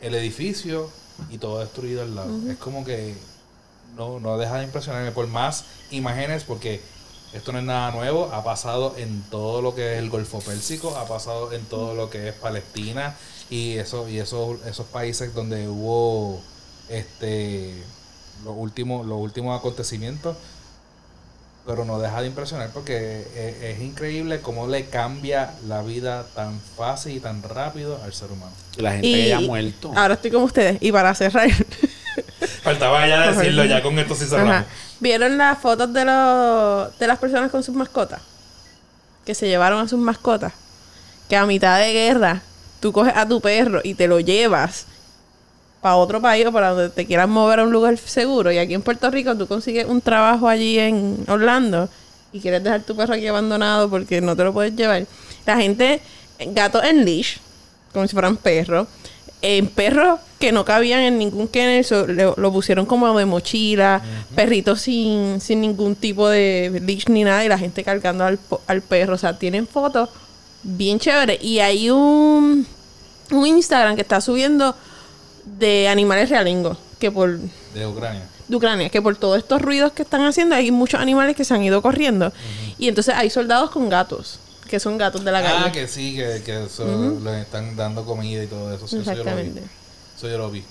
el 0.00 0.14
edificio 0.14 0.90
y 1.30 1.38
todo 1.38 1.60
destruido 1.60 2.02
al 2.02 2.14
lado. 2.14 2.30
Es 2.50 2.56
como 2.58 2.84
que 2.84 3.14
no, 3.96 4.20
no 4.20 4.38
deja 4.38 4.58
de 4.58 4.64
impresionarme 4.64 5.12
por 5.12 5.26
más 5.26 5.64
imágenes 5.90 6.44
porque 6.44 6.80
esto 7.32 7.52
no 7.52 7.58
es 7.58 7.64
nada 7.64 7.90
nuevo, 7.90 8.30
ha 8.32 8.44
pasado 8.44 8.94
en 8.96 9.22
todo 9.22 9.60
lo 9.60 9.74
que 9.74 9.94
es 9.94 9.98
el 9.98 10.08
Golfo 10.08 10.40
Pérsico, 10.40 10.96
ha 10.96 11.06
pasado 11.06 11.52
en 11.52 11.64
todo 11.64 11.94
lo 11.94 12.08
que 12.08 12.28
es 12.28 12.34
Palestina 12.34 13.16
y 13.50 13.72
eso 13.72 14.08
y 14.08 14.18
esos 14.18 14.64
esos 14.66 14.86
países 14.86 15.34
donde 15.34 15.68
hubo 15.68 16.40
este 16.88 17.74
los 18.44 18.54
últimos 18.56 19.06
los 19.06 19.18
últimos 19.18 19.58
acontecimientos 19.58 20.36
pero 21.66 21.84
no 21.84 21.98
deja 21.98 22.20
de 22.20 22.26
impresionar 22.26 22.70
porque 22.74 23.26
es, 23.34 23.62
es 23.62 23.80
increíble 23.80 24.40
cómo 24.40 24.66
le 24.66 24.86
cambia 24.86 25.54
la 25.66 25.82
vida 25.82 26.26
tan 26.34 26.60
fácil 26.76 27.16
y 27.16 27.20
tan 27.20 27.42
rápido 27.42 28.00
al 28.04 28.12
ser 28.12 28.30
humano. 28.30 28.52
Y 28.76 28.82
la 28.82 28.92
gente 28.92 29.06
y 29.08 29.14
que 29.14 29.28
ya 29.28 29.36
ha 29.38 29.40
muerto. 29.40 29.92
ahora 29.96 30.14
estoy 30.14 30.30
como 30.30 30.44
ustedes. 30.44 30.78
Y 30.80 30.92
para 30.92 31.14
cerrar, 31.14 31.48
Faltaba 32.62 33.06
ya 33.06 33.32
decirlo, 33.32 33.64
ya 33.64 33.82
con 33.82 33.98
esto 33.98 34.14
sí 34.14 34.26
cerramos. 34.26 34.54
Ajá. 34.54 34.66
¿Vieron 35.00 35.36
las 35.36 35.58
fotos 35.58 35.92
de, 35.92 36.04
los, 36.04 36.98
de 36.98 37.06
las 37.06 37.18
personas 37.18 37.50
con 37.50 37.62
sus 37.62 37.74
mascotas? 37.74 38.20
Que 39.24 39.34
se 39.34 39.48
llevaron 39.48 39.80
a 39.80 39.88
sus 39.88 39.98
mascotas. 39.98 40.52
Que 41.28 41.36
a 41.36 41.46
mitad 41.46 41.78
de 41.78 41.92
guerra 41.92 42.42
tú 42.80 42.92
coges 42.92 43.14
a 43.16 43.26
tu 43.26 43.40
perro 43.40 43.80
y 43.82 43.94
te 43.94 44.06
lo 44.06 44.20
llevas 44.20 44.86
para 45.84 45.96
otro 45.96 46.18
país 46.22 46.46
o 46.46 46.50
para 46.50 46.70
donde 46.70 46.88
te 46.88 47.04
quieras 47.04 47.28
mover 47.28 47.60
a 47.60 47.64
un 47.64 47.70
lugar 47.70 47.98
seguro. 47.98 48.50
Y 48.50 48.56
aquí 48.56 48.72
en 48.72 48.80
Puerto 48.80 49.10
Rico 49.10 49.36
tú 49.36 49.46
consigues 49.46 49.84
un 49.86 50.00
trabajo 50.00 50.48
allí 50.48 50.78
en 50.78 51.18
Orlando 51.28 51.90
y 52.32 52.40
quieres 52.40 52.64
dejar 52.64 52.80
tu 52.84 52.96
perro 52.96 53.12
aquí 53.12 53.26
abandonado 53.26 53.90
porque 53.90 54.22
no 54.22 54.34
te 54.34 54.44
lo 54.44 54.54
puedes 54.54 54.74
llevar. 54.74 55.04
La 55.44 55.58
gente, 55.58 56.00
gatos 56.38 56.82
en 56.84 57.04
leash, 57.04 57.36
como 57.92 58.06
si 58.08 58.14
fueran 58.14 58.38
perros. 58.38 58.88
En 59.42 59.66
perros 59.66 60.20
que 60.38 60.52
no 60.52 60.64
cabían 60.64 61.00
en 61.00 61.18
ningún 61.18 61.48
kennel, 61.48 61.84
so- 61.84 62.06
lo 62.06 62.50
pusieron 62.50 62.86
como 62.86 63.14
de 63.18 63.26
mochila, 63.26 64.00
perritos 64.34 64.80
sin, 64.80 65.38
sin 65.38 65.60
ningún 65.60 65.96
tipo 65.96 66.30
de 66.30 66.80
leash 66.82 67.08
ni 67.10 67.24
nada, 67.24 67.44
y 67.44 67.48
la 67.50 67.58
gente 67.58 67.84
cargando 67.84 68.24
al, 68.24 68.38
al 68.68 68.80
perro. 68.80 69.16
O 69.16 69.18
sea, 69.18 69.38
tienen 69.38 69.66
fotos 69.66 70.08
bien 70.62 70.98
chéveres. 70.98 71.44
Y 71.44 71.58
hay 71.58 71.90
un, 71.90 72.66
un 73.32 73.46
Instagram 73.46 73.96
que 73.96 74.00
está 74.00 74.22
subiendo 74.22 74.74
de 75.44 75.88
animales 75.88 76.30
realingos, 76.30 76.78
que 76.98 77.10
por 77.10 77.38
De 77.74 77.86
Ucrania. 77.86 78.22
de 78.48 78.56
Ucrania, 78.56 78.88
que 78.90 79.00
por 79.02 79.16
todos 79.16 79.38
estos 79.38 79.60
ruidos 79.62 79.92
que 79.92 80.02
están 80.02 80.24
haciendo 80.24 80.54
hay 80.54 80.70
muchos 80.70 81.00
animales 81.00 81.36
que 81.36 81.44
se 81.44 81.54
han 81.54 81.62
ido 81.62 81.80
corriendo. 81.82 82.32
Y 82.78 82.88
entonces 82.88 83.14
hay 83.14 83.30
soldados 83.30 83.70
con 83.70 83.88
gatos, 83.88 84.38
que 84.68 84.80
son 84.80 84.96
gatos 84.98 85.24
de 85.24 85.32
la 85.32 85.38
Ah, 85.40 85.42
calle. 85.64 85.72
que 85.72 85.88
sí, 85.88 86.14
que, 86.16 86.42
que 86.44 86.64
eso 86.64 87.18
les 87.22 87.42
están 87.42 87.76
dando 87.76 88.04
comida 88.04 88.42
y 88.42 88.46
todo 88.46 88.74
eso. 88.74 88.86
sí, 88.88 88.96
eso 88.98 89.12
yo 89.12 89.16
lo 89.18 89.24
vi. 89.24 89.30
Exactamente. 89.30 89.62
Eso 90.16 90.28
yo 90.28 90.38
lo 90.38 90.50
vi. 90.50 90.64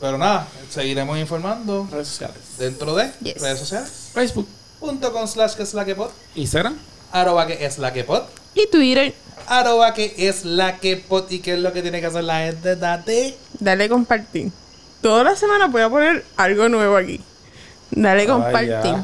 Pero 0.00 0.16
nada, 0.16 0.46
seguiremos 0.70 1.18
informando 1.18 1.88
Redes 1.90 2.08
sociales. 2.08 2.38
dentro 2.58 2.94
de 2.94 3.10
Yes. 3.22 3.40
redes 3.40 3.58
sociales. 3.58 3.90
Facebook. 4.14 4.46
Punto 4.78 5.12
con 5.12 5.26
slash 5.26 5.54
que 5.54 5.64
es 5.64 5.74
la 5.74 5.84
que 5.84 5.94
pod. 5.96 6.10
Instagram. 6.36 6.76
Arroba 7.10 7.46
que 7.48 7.64
es 7.64 7.78
la 7.78 7.92
que 7.92 8.04
pod. 8.04 8.22
Y 8.54 8.68
Twitter, 8.68 9.12
Arroba 9.48 9.94
que 9.94 10.14
es 10.18 10.44
la 10.44 10.76
que 10.78 10.96
pod. 10.96 11.30
¿Y 11.30 11.40
qué 11.40 11.54
es 11.54 11.60
lo 11.60 11.72
que 11.72 11.82
tiene 11.82 12.00
que 12.00 12.06
hacer 12.06 12.24
la 12.24 12.38
gente? 12.40 12.76
Date. 12.76 13.36
dale 13.60 13.88
compartir. 13.88 14.50
Toda 15.02 15.24
la 15.24 15.36
semana 15.36 15.66
voy 15.68 15.82
a 15.82 15.88
poner 15.88 16.24
algo 16.36 16.68
nuevo 16.68 16.96
aquí. 16.96 17.20
Dale 17.90 18.26
compartir. 18.26 18.94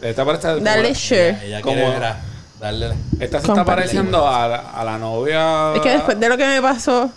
Esta 0.00 0.24
parece 0.24 0.60
Dale 0.60 0.82
como- 0.82 0.94
share. 0.94 1.38
Ella 1.44 1.60
Como- 1.62 1.74
quiere 1.76 1.90
ver 1.90 2.04
a- 2.04 2.20
darle. 2.60 2.94
Esta 3.20 3.40
se 3.40 3.46
está 3.48 3.64
pareciendo 3.64 4.26
a 4.28 4.48
la, 4.48 4.56
a 4.70 4.84
la 4.84 4.98
novia. 4.98 5.74
Es 5.74 5.80
que 5.80 5.90
después 5.90 6.18
de 6.20 6.28
lo 6.28 6.36
que 6.36 6.46
me 6.46 6.62
pasó 6.62 7.10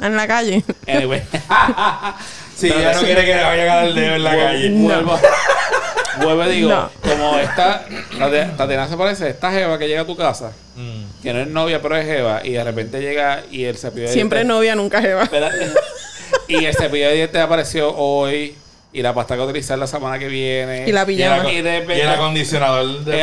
en 0.00 0.16
la 0.16 0.26
calle. 0.26 0.64
Anyway. 0.86 1.22
Sí, 2.58 2.66
ella 2.66 2.92
no 2.92 3.00
quiere 3.00 3.24
que 3.24 3.34
le 3.36 3.42
vayan 3.44 3.68
a 3.68 3.74
dar 3.76 3.84
el 3.86 3.94
dedo 3.94 4.14
en 4.16 4.24
la 4.24 4.36
calle. 4.36 4.70
Vuelvo, 4.70 5.18
vuelvo 6.22 6.44
y 6.44 6.48
digo, 6.56 6.68
No. 6.70 6.90
como 7.02 7.38
esta, 7.38 7.84
Tati- 8.18 8.56
Tatiana 8.56 8.88
se 8.88 8.96
parece, 8.96 9.28
esta 9.30 9.52
jeva 9.52 9.78
que 9.78 9.86
llega 9.86 10.00
a 10.00 10.06
tu 10.06 10.16
casa, 10.16 10.50
Mm. 10.74 11.22
que 11.22 11.32
no 11.32 11.40
es 11.40 11.46
novia, 11.46 11.80
pero 11.80 11.96
es 11.96 12.04
jeva, 12.06 12.40
y 12.44 12.50
de 12.52 12.64
repente 12.64 13.00
llega 13.00 13.42
y 13.50 13.64
el 13.64 13.76
cepillo 13.78 14.06
de 14.08 14.12
Siempre 14.12 14.40
dientes- 14.40 14.56
novia, 14.56 14.74
nunca 14.74 15.00
jeva. 15.00 15.28
Y 16.48 16.64
el 16.64 16.74
cepillo 16.74 17.08
de 17.08 17.14
dientes 17.14 17.40
apareció 17.40 17.94
hoy, 17.96 18.56
y 18.92 19.02
la 19.02 19.12
pasta 19.14 19.36
que 19.36 19.42
utilizar 19.42 19.78
la 19.78 19.86
semana 19.86 20.18
que 20.18 20.28
viene. 20.28 20.88
Y 20.88 20.92
la 20.92 21.00
Y 21.00 21.02
el, 21.02 21.06
pijama. 21.32 21.52
Y 21.52 21.62
repente- 21.62 21.98
y 21.98 22.00
el 22.00 22.08
acondicionador 22.08 23.04
de 23.04 23.22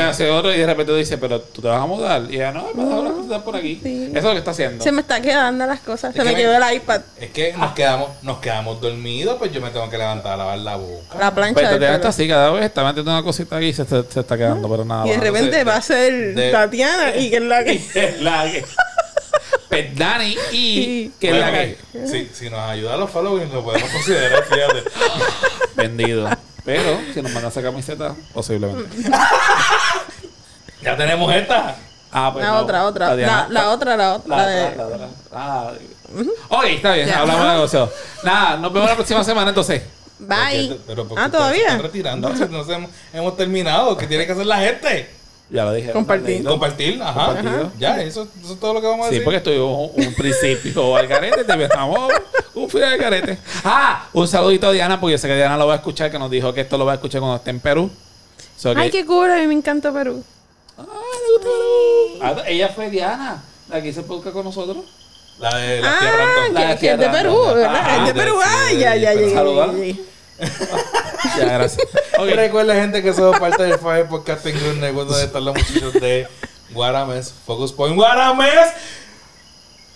hacia 0.00 0.34
otro 0.34 0.52
y 0.54 0.58
de 0.58 0.66
repente 0.66 0.92
tú 0.92 0.96
dices, 0.98 1.18
pero 1.20 1.40
tú 1.40 1.62
te 1.62 1.68
vas 1.68 1.80
a 1.82 1.86
mudar. 1.86 2.22
Y 2.30 2.36
ella, 2.36 2.52
no, 2.52 2.66
me 2.74 2.84
vas 2.84 3.10
a 3.10 3.14
cosas 3.14 3.42
por 3.42 3.56
aquí. 3.56 3.80
Sí. 3.82 4.06
Eso 4.10 4.18
es 4.18 4.24
lo 4.24 4.30
que 4.32 4.38
está 4.38 4.50
haciendo. 4.50 4.84
Se 4.84 4.92
me 4.92 5.00
está 5.00 5.20
quedando 5.20 5.66
las 5.66 5.80
cosas. 5.80 6.10
Es 6.14 6.16
Se 6.16 6.22
me 6.24 6.30
que 6.30 6.36
me- 6.36 6.42
quedó 6.42 6.54
el 6.68 6.76
iPad. 6.76 7.00
Es 7.18 7.30
que 7.30 7.54
nos 7.54 7.72
quedamos, 7.72 8.10
nos 8.22 8.38
quedamos 8.38 8.80
dormidos, 8.80 9.36
pues 9.38 9.52
yo 9.52 9.60
me 9.60 9.70
tengo 9.70 9.88
que 9.88 9.98
levantar 9.98 10.34
a 10.34 10.36
lavar 10.36 10.58
la 10.58 10.76
boca. 10.76 11.18
La 11.18 11.34
plancha 11.34 11.60
Pero 11.60 11.78
pelo. 11.78 11.92
está 11.94 12.08
así, 12.08 12.28
cada 12.28 12.50
vez 12.50 12.64
está 12.64 12.84
metiendo 12.84 13.10
una 13.10 13.22
cosita 13.22 13.56
aquí 13.56 13.66
y 13.68 13.72
se, 13.72 13.84
se- 13.84 14.04
se 14.04 14.20
está 14.20 14.36
quedando, 14.36 14.68
pero 14.70 14.84
nada. 14.84 15.06
Y 15.06 15.10
de 15.10 15.16
repente 15.18 15.64
va 15.64 15.76
a 15.76 15.82
ser 15.82 16.34
de- 16.34 16.50
Tatiana 16.52 17.16
y 17.16 17.30
que 17.30 17.36
es 17.36 17.42
la 17.42 17.64
que. 17.64 17.80
Pues 19.84 19.96
Dani 19.98 20.36
y 20.52 21.08
que 21.20 21.28
es 21.30 21.36
la 21.36 21.50
Bueno, 21.50 21.74
que. 21.92 22.06
si, 22.08 22.30
si 22.34 22.50
nos 22.50 22.60
ayuda 22.60 22.94
a 22.94 22.96
los 22.96 23.10
following, 23.10 23.52
lo 23.52 23.62
podemos 23.62 23.90
considerar, 23.90 24.42
fíjate. 24.44 24.84
Vendido. 25.76 26.28
Pero 26.64 26.98
si 27.12 27.20
nos 27.22 27.32
mandas 27.32 27.52
esa 27.56 27.62
camiseta, 27.62 28.14
posiblemente. 28.32 28.96
Ya 30.82 30.96
tenemos 30.96 31.32
esta. 31.34 31.76
Ah, 32.12 32.30
pues 32.32 32.44
La 32.44 32.52
no. 32.52 32.58
otra, 32.60 32.84
otra. 32.86 33.14
La, 33.14 33.46
la 33.50 33.70
otra, 33.70 33.96
la 33.96 34.14
otra. 34.14 34.36
La, 34.36 34.42
la 34.42 34.46
de- 34.48 34.64
otra, 34.64 34.76
la 34.76 34.86
otra. 34.94 35.08
Ah, 35.32 35.72
ok, 36.48 36.64
está 36.64 36.92
bien. 36.94 37.08
Ya. 37.08 37.20
Hablamos 37.20 37.42
de 37.42 37.52
negocio. 37.52 37.92
Nada, 38.22 38.56
nos 38.56 38.72
vemos 38.72 38.88
la 38.88 38.94
próxima 38.94 39.22
semana 39.24 39.50
entonces. 39.50 39.82
Bye. 40.18 40.80
Pero 40.86 41.06
porque 41.06 41.22
Ah, 41.22 41.30
todavía. 41.30 41.62
están 41.66 41.82
retirando, 41.82 42.28
no 42.50 42.64
hemos 43.12 43.36
terminado. 43.36 43.96
¿Qué 43.96 44.06
tiene 44.06 44.24
que 44.26 44.32
hacer 44.32 44.46
la 44.46 44.58
gente? 44.58 45.10
Ya 45.48 45.64
lo 45.64 45.72
dije. 45.72 45.92
Compartir. 45.92 46.26
Leído. 46.26 46.50
Compartir, 46.50 47.00
ajá. 47.02 47.26
Compartido. 47.26 47.72
Ya, 47.78 48.02
eso, 48.02 48.26
eso 48.42 48.52
es 48.54 48.60
todo 48.60 48.74
lo 48.74 48.80
que 48.80 48.86
vamos 48.88 49.06
a 49.06 49.08
Sí, 49.10 49.14
decir. 49.16 49.24
porque 49.24 49.36
estuvimos 49.38 49.90
un, 49.94 50.06
un 50.06 50.14
principio 50.14 50.96
al 50.96 51.06
carete, 51.06 51.44
terminamos 51.44 52.12
un 52.54 52.68
fin 52.68 52.82
al 52.82 52.98
carete. 52.98 53.38
Ah, 53.64 54.08
un 54.12 54.26
saludito 54.26 54.66
a 54.68 54.72
Diana, 54.72 54.98
porque 55.00 55.12
yo 55.12 55.18
sé 55.18 55.28
que 55.28 55.36
Diana 55.36 55.56
lo 55.56 55.66
va 55.68 55.74
a 55.74 55.76
escuchar, 55.76 56.10
que 56.10 56.18
nos 56.18 56.30
dijo 56.30 56.52
que 56.52 56.62
esto 56.62 56.76
lo 56.76 56.84
va 56.84 56.92
a 56.92 56.94
escuchar 56.96 57.20
cuando 57.20 57.36
esté 57.36 57.50
en 57.50 57.60
Perú. 57.60 57.90
So 58.56 58.74
que- 58.74 58.80
Ay, 58.80 58.90
qué 58.90 59.06
cool. 59.06 59.30
A 59.30 59.36
mí 59.36 59.46
me 59.46 59.54
encanta 59.54 59.92
Perú. 59.92 60.24
Ah, 60.78 60.84
Perú. 61.42 62.18
Ah, 62.22 62.42
ella 62.48 62.68
fue 62.70 62.90
Diana, 62.90 63.42
la 63.68 63.80
que 63.82 63.88
hizo 63.88 64.02
podcast 64.02 64.32
con 64.34 64.44
nosotros. 64.44 64.78
La 65.38 65.54
de 65.58 65.80
la 65.80 65.92
Ah, 65.94 65.98
tierra. 66.00 66.24
La 66.52 66.60
que, 66.60 66.66
de 66.66 66.78
que 66.80 66.86
es 66.92 66.98
de 66.98 67.04
Tierra 67.06 67.12
Perú. 67.12 67.38
¿verdad? 67.54 67.70
Ah, 67.72 67.96
es 67.98 68.06
de 68.06 68.12
de- 68.12 68.20
Perú. 68.20 68.36
sí, 68.42 68.48
Ay, 68.50 68.74
de- 68.76 68.80
ya, 68.80 68.96
ya 68.96 69.12
ya. 69.14 69.42
Ya, 70.38 71.44
gracias. 71.58 71.86
Ok. 72.18 72.28
Recuerda, 72.34 72.74
gente, 72.74 73.02
que 73.02 73.12
somos 73.12 73.38
parte 73.38 73.62
del 73.64 73.78
Fire 73.78 74.06
Podcasting 74.06 74.58
Group 74.58 74.76
Network, 74.78 75.08
donde 75.08 75.24
están 75.24 75.44
los 75.44 75.54
muchachos 75.54 75.92
de 75.94 76.26
Guarames, 76.70 77.34
Focus 77.44 77.72
Point 77.74 77.94
Guarames. 77.94 78.70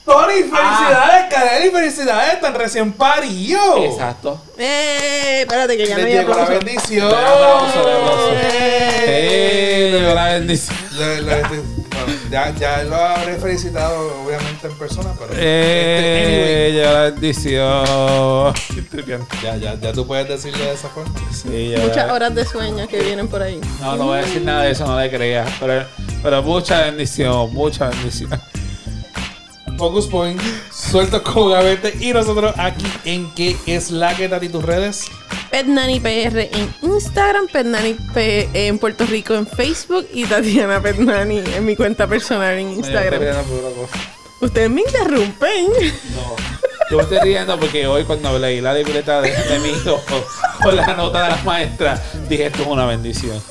Tony, 0.04 0.34
felicidades, 0.42 1.32
Kareli, 1.32 1.70
felicidades, 1.70 2.40
tan 2.40 2.54
recién 2.54 2.92
parido. 2.92 3.84
Exacto. 3.84 4.40
Eh, 4.58 5.40
espérate 5.42 5.76
que 5.78 5.86
ya 5.86 5.96
hay 5.96 6.04
llegó 6.12 6.34
la 6.34 6.42
aplauso. 6.42 6.64
bendición. 6.64 7.06
Aplauso, 7.06 7.82
un 7.84 7.90
aplauso. 7.90 8.30
Eh. 8.34 9.04
Eh, 9.06 9.88
le 9.92 10.00
dio 10.00 10.14
la 10.14 10.24
bendición. 10.26 10.76
Le- 10.98 11.22
le- 11.22 11.80
ya, 12.31 12.55
ya 12.55 12.82
lo 12.85 12.97
habré 12.97 13.36
felicitado, 13.36 14.24
obviamente, 14.24 14.66
en 14.66 14.74
persona, 14.78 15.11
pero. 15.19 15.32
Eh, 15.36 16.73
anyway, 16.74 16.74
ya, 19.43 19.57
ya, 19.57 19.74
ya 19.81 19.93
tú 19.93 20.07
puedes 20.07 20.28
decirlo 20.28 20.65
de 20.65 20.73
esa 20.73 20.89
forma. 20.89 21.12
Sí, 21.32 21.70
ya- 21.70 21.81
Muchas 21.81 22.11
horas 22.11 22.35
de 22.35 22.44
sueño 22.44 22.86
que 22.89 23.01
vienen 23.02 23.28
por 23.28 23.43
ahí. 23.43 23.61
No, 23.81 23.97
no 23.97 24.05
voy 24.07 24.19
a 24.19 24.23
decir 24.23 24.43
nada 24.43 24.62
de 24.65 24.70
eso, 24.73 24.86
no 24.86 24.98
le 24.98 25.11
creas. 25.11 25.51
Pero, 25.59 25.85
pero 26.23 26.43
mucha 26.43 26.82
bendición, 26.82 27.52
mucha 27.52 27.89
bendición. 27.89 28.31
Focus 29.81 30.09
Point, 30.09 30.39
suelto 30.70 31.23
como 31.23 31.48
gavete. 31.48 31.97
Y 32.01 32.12
nosotros 32.12 32.52
aquí 32.59 32.85
en 33.07 33.32
¿Qué 33.35 33.57
es 33.65 33.90
la 33.90 34.15
que 34.15 34.28
Tati 34.28 34.51
tus 34.51 34.62
redes? 34.62 35.07
Petnani 35.51 35.98
PR 36.01 36.51
en 36.52 36.74
Instagram, 36.82 37.47
Petnani 37.47 37.94
P 38.12 38.51
en 38.52 38.78
Puerto 38.78 39.07
Rico 39.07 39.35
en 39.35 39.47
Facebook 39.47 40.07
y 40.12 40.27
Tatiana 40.27 40.82
Petnani 40.82 41.39
en 41.39 41.65
mi 41.65 41.77
cuenta 41.77 42.07
personal 42.07 42.59
en 42.59 42.73
Instagram. 42.74 43.23
Ustedes 44.43 44.69
me 44.69 44.82
interrumpen. 44.82 45.69
No. 46.15 46.36
Yo 46.90 46.97
me 46.98 47.02
estoy 47.05 47.19
riendo 47.20 47.59
porque 47.59 47.86
hoy 47.86 48.05
cuando 48.05 48.39
leí 48.39 48.61
la 48.61 48.74
libreta 48.74 49.23
de, 49.23 49.31
de 49.31 49.59
mi 49.61 49.70
hijo 49.70 49.98
con 50.62 50.77
la 50.77 50.94
nota 50.94 51.23
de 51.23 51.31
la 51.31 51.43
maestra, 51.43 52.02
dije 52.28 52.47
esto 52.47 52.62
es 52.62 52.69
una 52.69 52.85
bendición. 52.85 53.43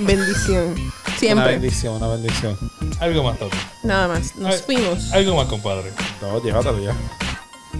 Bendición. 0.00 0.74
Una 1.22 1.46
bendición, 1.46 1.94
una 1.94 2.08
bendición. 2.08 2.56
Algo 3.00 3.22
más, 3.22 3.38
Tati. 3.38 3.56
Nada 3.82 4.08
más. 4.08 4.36
Nos 4.36 4.54
Ay. 4.54 4.62
fuimos. 4.64 5.12
Algo 5.12 5.36
más, 5.36 5.46
compadre. 5.46 5.92
No, 6.20 6.42
llévatelo 6.42 6.78
ya. 6.78 6.94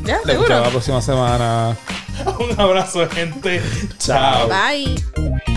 ¿Ya? 0.05 0.17
Escuchamos 0.17 0.27
¿Seguro? 0.47 0.61
la 0.61 0.71
próxima 0.71 1.03
semana. 1.03 1.77
Un 2.41 2.61
abrazo, 2.61 3.09
gente. 3.09 3.63
Chao. 3.99 4.49
Bye. 4.49 5.56